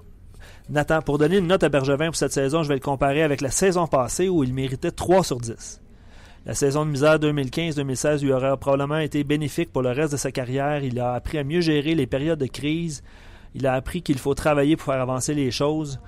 Nathan, 0.69 1.01
pour 1.03 1.19
donner 1.19 1.39
une 1.39 1.47
note 1.47 1.63
à 1.63 1.69
Bergevin 1.69 2.07
pour 2.07 2.17
cette 2.17 2.33
saison, 2.33 2.63
je 2.63 2.69
vais 2.69 2.75
le 2.75 2.81
comparer 2.81 3.23
avec 3.23 3.41
la 3.41 3.51
saison 3.51 3.87
passée 3.87 4.29
où 4.29 4.43
il 4.43 4.53
méritait 4.53 4.91
3 4.91 5.23
sur 5.23 5.39
10. 5.39 5.81
La 6.47 6.55
saison 6.55 6.87
de 6.87 6.91
misère 6.91 7.19
2015-2016 7.19 8.23
lui 8.23 8.33
aurait 8.33 8.57
probablement 8.57 8.99
été 8.99 9.25
bénéfique 9.25 9.73
pour 9.73 9.83
le 9.83 9.91
reste 9.91 10.13
de 10.13 10.17
sa 10.17 10.31
carrière. 10.31 10.85
Il 10.85 11.01
a 11.01 11.15
appris 11.15 11.39
à 11.39 11.45
mieux 11.45 11.61
gérer 11.61 11.97
les 11.97 12.07
périodes 12.07 12.39
de 12.39 12.47
crise. 12.47 13.03
Il 13.57 13.67
a 13.67 13.75
appris 13.75 14.03
qu'il 14.03 14.19
faut 14.19 14.35
travailler 14.35 14.77
pour 14.77 14.93
faire 14.93 15.01
avancer 15.01 15.35
les 15.35 15.51
choses. 15.51 15.99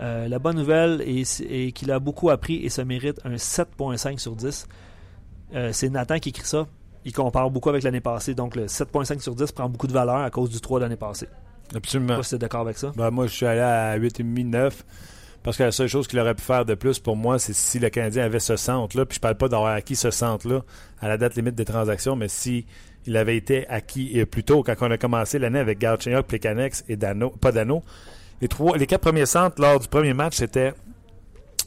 Euh, 0.00 0.26
la 0.26 0.40
bonne 0.40 0.56
nouvelle 0.56 1.00
est, 1.02 1.72
qu'il 1.72 1.92
a 1.92 2.00
beaucoup 2.00 2.30
appris 2.30 2.56
et 2.64 2.70
se 2.70 2.82
mérite 2.82 3.20
un 3.24 3.36
7.5 3.36 4.18
sur 4.18 4.34
10. 4.34 4.66
Euh, 5.54 5.70
c'est 5.72 5.90
Nathan 5.90 6.18
qui 6.18 6.30
écrit 6.30 6.44
ça. 6.44 6.66
il 7.04 7.12
compare 7.12 7.48
beaucoup 7.50 7.68
avec 7.68 7.84
l'année 7.84 8.00
passée. 8.00 8.34
Donc, 8.34 8.56
le 8.56 8.66
7,5 8.66 9.20
sur 9.20 9.36
10 9.36 9.52
prend 9.52 9.68
beaucoup 9.68 9.86
de 9.86 9.92
valeur 9.92 10.16
à 10.16 10.30
cause 10.30 10.50
du 10.50 10.60
3 10.60 10.80
de 10.80 10.84
l'année 10.84 10.96
passée. 10.96 11.28
Absolument. 11.74 12.08
Je 12.08 12.12
sais 12.14 12.18
pas 12.18 12.22
si 12.22 12.38
d'accord 12.38 12.60
avec 12.62 12.78
ça? 12.78 12.92
Ben, 12.96 13.10
moi, 13.10 13.26
je 13.26 13.32
suis 13.32 13.46
allé 13.46 13.60
à 13.60 13.98
8,5, 13.98 14.46
9. 14.46 14.84
Parce 15.42 15.58
que 15.58 15.62
la 15.62 15.72
seule 15.72 15.88
chose 15.88 16.06
qu'il 16.06 16.18
aurait 16.18 16.34
pu 16.34 16.42
faire 16.42 16.64
de 16.64 16.74
plus 16.74 16.98
pour 16.98 17.16
moi, 17.16 17.38
c'est 17.38 17.52
si 17.52 17.78
le 17.78 17.90
Canadien 17.90 18.24
avait 18.24 18.40
ce 18.40 18.56
centre-là. 18.56 19.04
Puis 19.04 19.16
je 19.16 19.20
parle 19.20 19.36
pas 19.36 19.48
d'avoir 19.48 19.74
acquis 19.74 19.94
ce 19.94 20.10
centre-là 20.10 20.62
à 21.00 21.08
la 21.08 21.18
date 21.18 21.36
limite 21.36 21.54
des 21.54 21.66
transactions, 21.66 22.16
mais 22.16 22.28
si 22.28 22.64
il 23.06 23.14
avait 23.18 23.36
été 23.36 23.68
acquis 23.68 24.24
plus 24.24 24.42
tôt, 24.42 24.62
quand 24.62 24.74
on 24.80 24.90
a 24.90 24.96
commencé 24.96 25.38
l'année 25.38 25.58
avec 25.58 25.78
Galchenyuk, 25.78 26.26
Plekanex 26.26 26.84
et 26.88 26.96
Dano, 26.96 27.28
pas 27.28 27.52
Dano. 27.52 27.82
Les, 28.40 28.48
trois, 28.48 28.78
les 28.78 28.86
quatre 28.86 29.02
premiers 29.02 29.26
centres 29.26 29.60
lors 29.60 29.78
du 29.78 29.86
premier 29.86 30.14
match, 30.14 30.36
c'était 30.36 30.72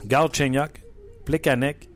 Galchenyuk, 0.05 0.83
Plekanek, 1.25 1.87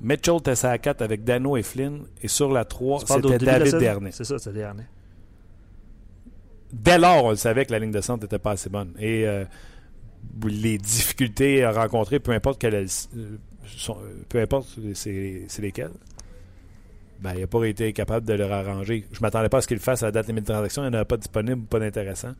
Mitchell 0.00 0.40
Tessa 0.40 0.78
4 0.78 1.02
avec 1.02 1.24
Dano 1.24 1.56
et 1.56 1.64
Flynn. 1.64 2.04
Et 2.22 2.28
sur 2.28 2.52
la 2.52 2.64
3, 2.64 3.00
c'était 3.00 3.38
David 3.38 3.76
Dernay. 3.78 4.10
C'est 4.12 4.24
ça, 4.24 4.38
c'est 4.38 4.52
Dernay. 4.52 4.84
Dès 6.72 6.98
lors, 6.98 7.24
on 7.24 7.30
le 7.30 7.36
savait 7.36 7.64
que 7.64 7.72
la 7.72 7.78
ligne 7.78 7.90
de 7.90 8.00
centre 8.00 8.22
n'était 8.22 8.38
pas 8.38 8.52
assez 8.52 8.68
bonne. 8.68 8.92
Et 8.98 9.26
euh, 9.26 9.44
les 10.46 10.78
difficultés 10.78 11.64
à 11.64 11.72
rencontrer, 11.72 12.18
peu 12.18 12.32
importe 12.32 12.60
quelle, 12.60 12.74
euh, 12.74 13.36
peu 14.28 14.40
importe 14.40 14.68
c'est 14.94 15.46
lesquelles, 15.60 15.92
ben, 17.20 17.32
il 17.34 17.40
n'a 17.40 17.46
pas 17.46 17.64
été 17.64 17.92
capable 17.92 18.26
de 18.26 18.34
leur 18.34 18.52
arranger. 18.52 19.04
Je 19.12 19.18
ne 19.18 19.22
m'attendais 19.22 19.48
pas 19.48 19.58
à 19.58 19.60
ce 19.60 19.68
qu'il 19.68 19.80
fasse 19.80 20.02
à 20.02 20.06
la 20.06 20.12
date 20.12 20.28
limite 20.28 20.46
de 20.46 20.52
transaction. 20.52 20.84
Il 20.84 20.90
n'y 20.90 20.96
en 20.96 21.00
a 21.00 21.04
pas 21.04 21.16
disponible, 21.16 21.62
pas 21.62 21.80
d'intéressant. 21.80 22.34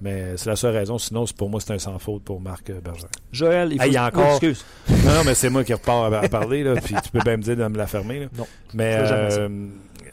Mais 0.00 0.36
c'est 0.36 0.50
la 0.50 0.56
seule 0.56 0.76
raison. 0.76 0.98
Sinon, 0.98 1.24
pour 1.36 1.50
moi, 1.50 1.60
c'est 1.60 1.72
un 1.72 1.78
sans 1.78 1.98
faute 1.98 2.22
pour 2.22 2.40
Marc 2.40 2.70
Berger. 2.70 3.06
Joël, 3.32 3.72
il 3.72 3.80
faut... 3.80 3.90
y 3.90 3.96
a 3.96 4.06
encore... 4.06 4.32
excuse. 4.32 4.64
Non, 4.88 5.14
non, 5.14 5.24
mais 5.24 5.34
c'est 5.34 5.50
moi 5.50 5.64
qui 5.64 5.72
repars 5.72 6.12
à, 6.12 6.28
parler. 6.28 6.62
Là, 6.62 6.74
puis 6.76 6.94
tu 7.02 7.10
peux 7.10 7.20
bien 7.20 7.36
me 7.36 7.42
dire 7.42 7.56
de 7.56 7.66
me 7.66 7.76
la 7.76 7.86
fermer. 7.86 8.28
Non. 8.36 8.46
Mais 8.74 8.96
euh, 8.98 9.48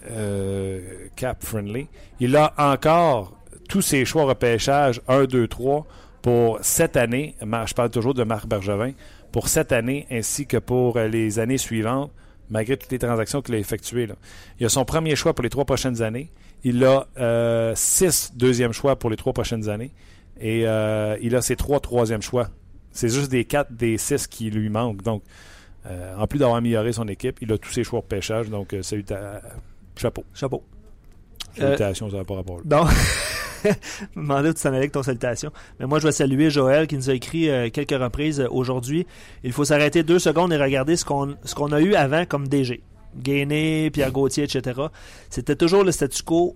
euh, 0.10 1.08
Cap 1.16 1.44
Friendly, 1.44 1.88
il 2.20 2.36
a 2.36 2.54
encore 2.58 3.35
tous 3.76 3.82
ses 3.82 4.06
choix 4.06 4.24
repêchage 4.24 5.02
1, 5.10 5.26
2, 5.26 5.50
3 5.50 5.86
pour 6.22 6.60
cette 6.62 6.96
année. 6.96 7.36
Je 7.42 7.74
parle 7.74 7.90
toujours 7.90 8.14
de 8.14 8.24
Marc 8.24 8.48
Bergevin. 8.48 8.94
Pour 9.34 9.50
cette 9.50 9.74
année 9.74 10.08
ainsi 10.10 10.48
que 10.48 10.56
pour 10.56 10.98
les 10.98 11.40
années 11.40 11.58
suivantes 11.58 12.10
malgré 12.50 12.78
toutes 12.78 12.94
les 12.94 13.00
transactions 13.00 13.42
qu'il 13.42 13.54
a 13.54 13.58
effectuées. 13.58 14.08
Il 14.62 14.66
a 14.66 14.70
son 14.70 14.86
premier 14.86 15.18
choix 15.18 15.34
pour 15.34 15.44
les 15.44 15.50
trois 15.50 15.66
prochaines 15.66 16.02
années. 16.02 16.32
Il 16.64 16.86
a 16.86 17.06
euh, 17.18 17.74
six 17.76 18.32
deuxièmes 18.34 18.72
choix 18.72 18.96
pour 18.96 19.10
les 19.10 19.18
trois 19.18 19.34
prochaines 19.34 19.68
années. 19.68 19.92
Et 20.40 20.66
euh, 20.66 21.18
il 21.22 21.36
a 21.36 21.42
ses 21.42 21.58
trois 21.58 21.82
troisièmes 21.82 22.22
choix. 22.22 22.48
C'est 22.94 23.10
juste 23.10 23.30
des 23.30 23.44
quatre 23.44 23.74
des 23.74 23.98
six 23.98 24.26
qui 24.28 24.50
lui 24.52 24.70
manquent. 24.70 25.02
Donc, 25.02 25.22
euh, 25.86 26.16
en 26.18 26.28
plus 26.28 26.40
d'avoir 26.40 26.60
amélioré 26.60 26.94
son 26.94 27.10
équipe, 27.10 27.40
il 27.42 27.52
a 27.52 27.58
tous 27.58 27.74
ses 27.74 27.84
choix 27.84 28.00
de 28.00 28.06
pêchage. 28.06 28.50
Donc, 28.50 28.74
salut 28.84 29.04
chapeau. 29.98 30.24
Chapeau. 30.34 30.64
Salutations, 31.58 32.10
pas 32.24 32.36
rapport. 32.36 32.62
Non. 32.66 32.86
Mais 35.80 35.86
moi, 35.86 36.00
je 36.00 36.08
vais 36.08 36.12
saluer 36.12 36.50
Joël 36.50 36.88
qui 36.88 36.96
nous 36.96 37.10
a 37.10 37.14
écrit 37.14 37.50
euh, 37.50 37.70
quelques 37.70 38.00
reprises 38.00 38.40
euh, 38.40 38.48
aujourd'hui. 38.50 39.06
Il 39.44 39.52
faut 39.52 39.66
s'arrêter 39.66 40.04
deux 40.04 40.20
secondes 40.20 40.54
et 40.54 40.58
regarder 40.58 40.96
ce 40.96 41.06
qu'on 41.06 41.72
a 41.72 41.82
eu 41.82 41.96
avant 41.96 42.26
comme 42.26 42.48
DG. 42.48 42.82
Gainé, 43.18 43.90
Pierre 43.92 44.12
Gauthier, 44.12 44.44
etc. 44.44 44.82
C'était 45.30 45.56
toujours 45.56 45.84
le 45.84 45.92
statu 45.92 46.24
quo. 46.24 46.56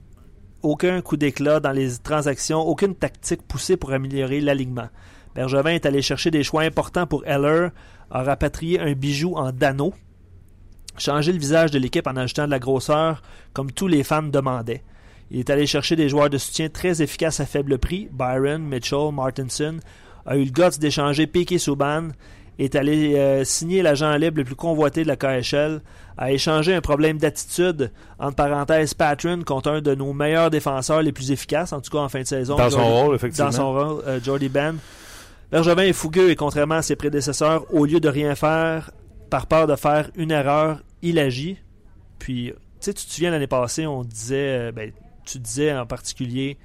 Aucun 0.62 1.00
coup 1.02 1.16
d'éclat 1.16 1.62
dans 1.62 1.72
les 1.72 1.98
transactions, 2.04 2.60
aucune 2.60 2.94
tactique 2.94 3.44
poussée 3.48 3.78
pour 3.78 3.94
améliorer 3.94 4.42
l'alignement. 4.42 4.90
Bergevin 5.34 5.72
est 5.72 5.86
allé 5.86 6.02
chercher 6.02 6.32
des 6.32 6.44
choix 6.44 6.64
importants 6.64 7.08
pour 7.08 7.26
Heller, 7.26 7.70
a 8.12 8.24
rapatrié 8.24 8.78
un 8.78 8.92
bijou 8.92 9.36
en 9.38 9.54
Dano, 9.54 9.94
changé 10.98 11.32
le 11.32 11.40
visage 11.40 11.72
de 11.72 11.80
l'équipe 11.80 12.08
en 12.08 12.18
ajoutant 12.18 12.46
de 12.46 12.52
la 12.52 12.60
grosseur 12.60 13.22
comme 13.54 13.72
tous 13.72 13.88
les 13.88 14.04
fans 14.04 14.24
demandaient. 14.24 14.84
Il 15.32 15.40
est 15.40 15.50
allé 15.50 15.68
chercher 15.68 15.96
des 15.96 16.10
joueurs 16.10 16.30
de 16.30 16.38
soutien 16.38 16.70
très 16.70 17.02
efficaces 17.02 17.40
à 17.40 17.46
faible 17.46 17.78
prix. 17.78 18.10
Byron, 18.12 18.64
Mitchell, 18.64 19.12
Martinson 19.14 19.78
a 20.26 20.38
eu 20.38 20.44
le 20.46 20.52
guts 20.52 20.78
d'échanger 20.80 21.28
Piquet 21.28 21.58
Souban, 21.58 22.10
est 22.58 22.76
allé 22.76 23.16
euh, 23.16 23.44
signer 23.44 23.82
l'agent 23.82 24.16
libre 24.16 24.38
le 24.38 24.44
plus 24.44 24.56
convoité 24.56 25.04
de 25.04 25.08
la 25.08 25.16
KHL, 25.16 25.82
a 26.18 26.32
échangé 26.32 26.74
un 26.76 26.82
problème 26.82 27.18
d'attitude, 27.18 27.92
entre 28.20 28.36
parenthèses, 28.36 28.94
Patron, 28.94 29.44
contre 29.44 29.70
un 29.72 29.82
de 29.82 29.96
nos 29.96 30.14
meilleurs 30.14 30.50
défenseurs 30.50 31.02
les 31.02 31.12
plus 31.12 31.32
efficaces, 31.32 31.72
en 31.72 31.80
tout 31.80 31.90
cas 31.90 32.00
en 32.00 32.10
fin 32.10 32.22
de 32.22 32.28
saison. 32.28 32.58
Dans 32.58 32.70
son 32.70 32.86
rôle, 32.86 33.16
effectivement. 33.16 33.50
Dans 33.50 33.56
son 33.56 33.74
rôle, 33.74 34.04
euh, 34.06 34.20
Jordy 34.22 34.50
Ben. 34.50 34.76
Bergevin 35.52 35.84
est 35.84 35.94
fougueux 35.94 36.30
et 36.30 36.36
contrairement 36.36 36.76
à 36.76 36.82
ses 36.82 36.96
prédécesseurs, 36.96 37.66
au 37.74 37.86
lieu 37.86 38.00
de 38.00 38.10
rien 38.10 38.36
faire, 38.36 38.92
par 39.30 39.48
peur 39.48 39.66
de 39.66 39.76
faire 39.76 40.12
une 40.16 40.32
erreur, 40.32 40.84
il 41.02 41.18
agit. 41.18 41.58
Puis, 42.20 42.52
tu 42.54 42.56
sais, 42.82 42.94
tu 42.94 43.06
te 43.06 43.12
souviens 43.12 43.32
l'année 43.32 43.48
passée, 43.48 43.88
on 43.88 44.04
disait, 44.04 44.68
euh, 44.68 44.72
ben, 44.72 44.92
tu 45.26 45.40
disais 45.40 45.74
en 45.74 45.86
particulier, 45.86 46.58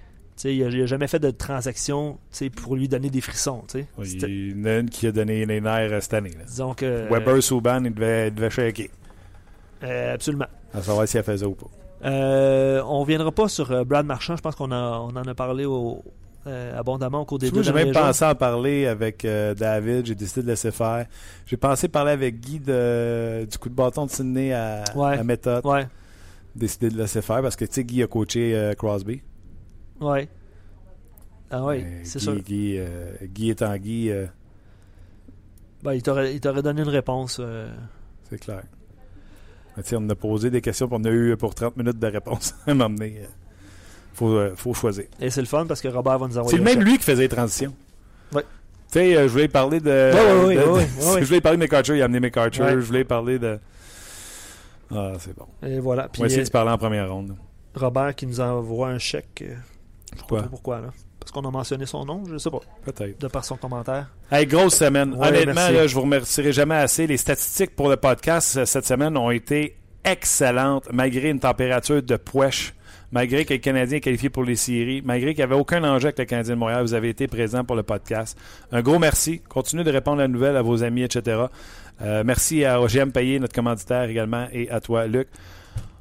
il 0.43 0.67
n'a 0.67 0.87
jamais 0.87 1.07
fait 1.07 1.19
de 1.19 1.31
transaction 1.31 2.19
pour 2.57 2.77
lui 2.77 2.89
donner 2.89 3.11
des 3.11 3.21
frissons. 3.21 3.63
il 3.75 4.51
y 4.51 4.61
en 4.61 4.65
a 4.65 4.79
une 4.79 4.91
qui 4.91 5.07
a 5.07 5.13
donné 5.13 5.47
les 5.47 5.61
nerfs 5.61 5.93
euh, 5.93 6.01
cette 6.01 6.15
année. 6.15 6.33
Disons 6.47 6.75
que, 6.75 7.09
Weber, 7.11 7.43
Souban, 7.43 7.85
il 7.85 7.95
devait, 7.95 8.29
il 8.29 8.35
devait 8.35 8.51
shaker. 8.51 8.89
Euh, 9.83 10.15
absolument. 10.15 10.47
À 10.73 10.83
savoir 10.83 11.07
si 11.07 11.17
elle 11.17 11.25
faisait 11.25 11.47
ou 11.47 11.55
pas. 11.55 11.67
Euh, 12.05 12.83
on 12.87 13.03
ne 13.03 13.07
viendra 13.07 13.31
pas 13.33 13.49
sur 13.49 13.85
Brad 13.85 14.05
Marchand. 14.05 14.37
Je 14.37 14.43
pense 14.43 14.55
qu'on 14.57 14.73
on 14.73 15.17
en 15.17 15.17
a 15.17 15.35
parlé 15.35 15.67
abondamment 16.77 17.21
au 17.21 17.25
cours 17.25 17.39
des 17.39 17.51
deux 17.51 17.63
J'ai 17.63 17.73
même 17.73 17.93
pensé 17.93 18.25
en 18.25 18.35
parler 18.35 18.87
avec 18.87 19.27
David. 19.57 20.07
J'ai 20.07 20.15
décidé 20.15 20.43
de 20.43 20.49
laisser 20.49 20.71
faire. 20.73 21.07
J'ai 21.47 21.57
pensé 21.57 21.89
parler 21.89 22.13
avec 22.13 22.41
Guy 22.41 22.59
du 22.59 23.59
coup 23.59 23.69
de 23.69 23.75
bâton 23.75 24.07
de 24.07 24.11
Sydney 24.11 24.53
à, 24.53 24.85
ouais. 24.95 25.19
à 25.19 25.25
méthode. 25.25 25.65
Ouais 25.65 25.87
décidé 26.55 26.89
de 26.89 26.97
laisser 26.97 27.23
faire 27.23 27.43
parce 27.43 27.57
que, 27.57 27.65
tu 27.65 27.75
sais, 27.75 27.85
Guy 27.85 28.03
a 28.03 28.07
coaché 28.07 28.55
euh, 28.55 28.75
Crosby. 28.75 29.23
Oui. 30.01 30.29
Ah 31.51 31.65
oui, 31.65 31.85
c'est 32.05 32.19
sûr. 32.19 32.35
Guy, 32.37 32.77
euh, 32.79 33.13
Guy 33.23 33.51
étant 33.51 33.77
Guy. 33.77 34.11
Euh, 34.11 34.27
ben, 35.83 35.93
il 35.93 36.03
t'aurait 36.03 36.63
donné 36.63 36.83
une 36.83 36.89
réponse. 36.89 37.41
C'est 38.31 38.39
clair. 38.39 38.63
Mais 39.77 39.83
on 39.97 40.09
a 40.09 40.15
posé 40.15 40.51
des 40.51 40.61
questions, 40.61 40.89
puis 40.89 40.97
on 41.01 41.05
a 41.05 41.11
eu 41.11 41.37
pour 41.37 41.55
30 41.55 41.77
minutes 41.77 41.99
de 41.99 42.07
réponse 42.07 42.55
à 42.67 42.75
m'emmener. 42.75 43.23
faut, 44.15 44.39
faut 44.57 44.73
choisir. 44.73 45.05
Et 45.21 45.31
c'est 45.31 45.41
le 45.41 45.47
fun 45.47 45.67
parce 45.67 45.81
que 45.81 45.89
Robert 45.89 46.19
va 46.19 46.29
nous 46.29 46.39
envoyer. 46.39 46.57
C'est 46.57 46.65
même 46.65 46.83
lui 46.83 46.97
qui 46.97 47.05
faisait 47.05 47.23
les 47.23 47.29
transitions. 47.29 47.75
Oui. 48.33 48.43
Tu 48.91 49.01
sais, 49.01 49.15
je 49.15 49.29
voulais 49.29 49.49
parler 49.49 49.81
de. 49.81 50.47
Oui, 50.47 50.57
oui, 50.57 50.83
oui. 51.01 51.21
Je 51.21 51.25
voulais 51.25 51.41
parler 51.41 51.59
de 51.59 51.65
McArthur, 51.65 51.97
il 51.97 52.03
a 52.03 52.07
amené 52.07 52.21
McArthur. 52.21 52.69
Je 52.69 52.87
voulais 52.87 53.05
parler 53.05 53.39
de. 53.39 53.59
Ah, 54.91 55.13
c'est 55.19 55.37
bon. 55.37 55.47
Et 55.63 55.79
voilà. 55.79 56.09
Puis, 56.09 56.21
On 56.21 56.25
va 56.25 56.27
essayer 56.29 56.45
de 56.45 56.51
parler 56.51 56.71
en 56.71 56.79
première 56.79 57.11
ronde. 57.13 57.37
Robert 57.75 58.15
qui 58.15 58.27
nous 58.27 58.41
envoie 58.41 58.89
un 58.89 58.99
chèque. 58.99 59.45
Pourquoi? 60.17 60.43
pourquoi, 60.43 60.81
là. 60.81 60.89
Parce 61.19 61.33
qu'on 61.33 61.49
a 61.49 61.51
mentionné 61.51 61.87
son 61.87 62.05
nom, 62.05 62.23
je 62.31 62.37
sais 62.37 62.51
pas. 62.51 62.61
Peut-être. 62.85 63.19
De 63.19 63.29
par 63.29 63.45
son 63.45 63.57
commentaire. 63.57 64.11
Hey, 64.31 64.47
grosse 64.47 64.75
semaine. 64.75 65.15
Honnêtement, 65.19 65.71
là, 65.71 65.87
je 65.87 65.95
vous 65.95 66.03
remercierai 66.03 66.53
jamais 66.53 66.75
assez. 66.75 67.07
Les 67.07 67.17
statistiques 67.17 67.75
pour 67.75 67.89
le 67.89 67.97
podcast 67.97 68.59
euh, 68.59 68.65
cette 68.67 68.85
semaine 68.85 69.17
ont 69.17 69.31
été 69.31 69.77
excellentes, 70.05 70.87
malgré 70.93 71.31
une 71.31 71.41
température 71.41 72.03
de 72.03 72.17
poèche, 72.17 72.75
malgré 73.11 73.47
que 73.47 73.55
le 73.55 73.59
Canadien 73.61 73.97
est 73.97 74.01
qualifié 74.03 74.29
pour 74.29 74.45
les 74.45 74.55
séries, 74.55 75.01
malgré 75.03 75.31
qu'il 75.35 75.39
n'y 75.39 75.51
avait 75.51 75.59
aucun 75.59 75.83
enjeu 75.83 76.09
avec 76.09 76.19
le 76.19 76.25
Canadien 76.27 76.55
de 76.55 76.59
Montréal. 76.61 76.83
Vous 76.83 76.93
avez 76.93 77.09
été 77.09 77.27
présent 77.27 77.65
pour 77.65 77.75
le 77.75 77.83
podcast. 77.83 78.39
Un 78.71 78.83
gros 78.83 78.99
merci. 78.99 79.41
Continuez 79.49 79.85
de 79.85 79.91
répondre 79.91 80.19
à 80.19 80.25
la 80.25 80.29
nouvelle 80.29 80.59
à 80.59 80.63
vos 80.63 80.83
amis, 80.83 81.05
etc. 81.05 81.45
Euh, 82.03 82.23
merci 82.25 82.65
à 82.65 82.81
OGM 82.81 83.11
Payé, 83.11 83.39
notre 83.39 83.55
commanditaire 83.55 84.09
également, 84.09 84.47
et 84.53 84.71
à 84.71 84.81
toi, 84.81 85.07
Luc. 85.07 85.29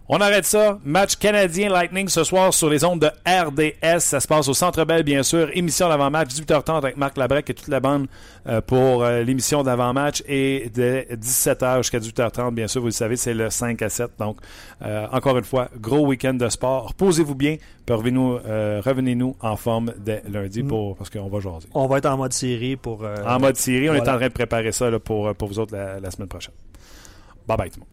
On 0.09 0.19
arrête 0.19 0.43
ça. 0.43 0.79
Match 0.83 1.15
canadien 1.15 1.69
Lightning 1.69 2.09
ce 2.09 2.25
soir 2.25 2.53
sur 2.53 2.69
les 2.69 2.83
ondes 2.83 2.99
de 2.99 3.07
RDS. 3.25 3.99
Ça 3.99 4.19
se 4.19 4.27
passe 4.27 4.49
au 4.49 4.53
Centre 4.53 4.83
Bell, 4.83 5.03
bien 5.03 5.23
sûr. 5.23 5.49
Émission 5.53 5.87
d'avant-match, 5.87 6.27
18h30 6.27 6.75
avec 6.75 6.97
Marc 6.97 7.15
Labrec 7.17 7.49
et 7.49 7.53
toute 7.53 7.69
la 7.69 7.79
bande 7.79 8.07
euh, 8.45 8.59
pour 8.59 9.03
euh, 9.03 9.23
l'émission 9.23 9.63
d'avant-match. 9.63 10.21
Et 10.27 10.69
de 10.75 11.05
17h 11.15 11.77
jusqu'à 11.77 11.99
18h30, 11.99 12.53
bien 12.53 12.67
sûr, 12.67 12.81
vous 12.81 12.87
le 12.87 12.91
savez, 12.91 13.15
c'est 13.15 13.33
le 13.33 13.49
5 13.49 13.81
à 13.81 13.87
7. 13.87 14.11
Donc, 14.19 14.39
euh, 14.81 15.07
encore 15.13 15.37
une 15.37 15.45
fois, 15.45 15.69
gros 15.79 16.05
week-end 16.05 16.33
de 16.33 16.49
sport. 16.49 16.89
Reposez-vous 16.89 17.35
bien, 17.35 17.55
revenez-nous, 17.87 19.37
en 19.39 19.55
forme 19.55 19.93
dès 19.97 20.21
lundi 20.29 20.63
mm. 20.63 20.67
pour, 20.67 20.97
parce 20.97 21.09
qu'on 21.09 21.29
va 21.29 21.39
jaser. 21.39 21.69
On 21.73 21.87
va 21.87 21.99
être 21.99 22.07
en 22.07 22.17
mode 22.17 22.33
série 22.33 22.75
pour... 22.75 23.05
en 23.25 23.39
mode 23.39 23.55
série. 23.55 23.89
On 23.89 23.93
est 23.93 24.01
en 24.01 24.17
train 24.17 24.27
de 24.27 24.33
préparer 24.33 24.73
ça 24.73 24.91
pour, 24.99 25.33
pour 25.33 25.47
vous 25.47 25.59
autres 25.59 25.73
la, 25.73 26.01
la 26.01 26.11
semaine 26.11 26.27
prochaine. 26.27 26.53
Bye 27.47 27.57
bye 27.57 27.69
tout 27.69 27.79
le 27.79 27.85
monde. 27.85 27.92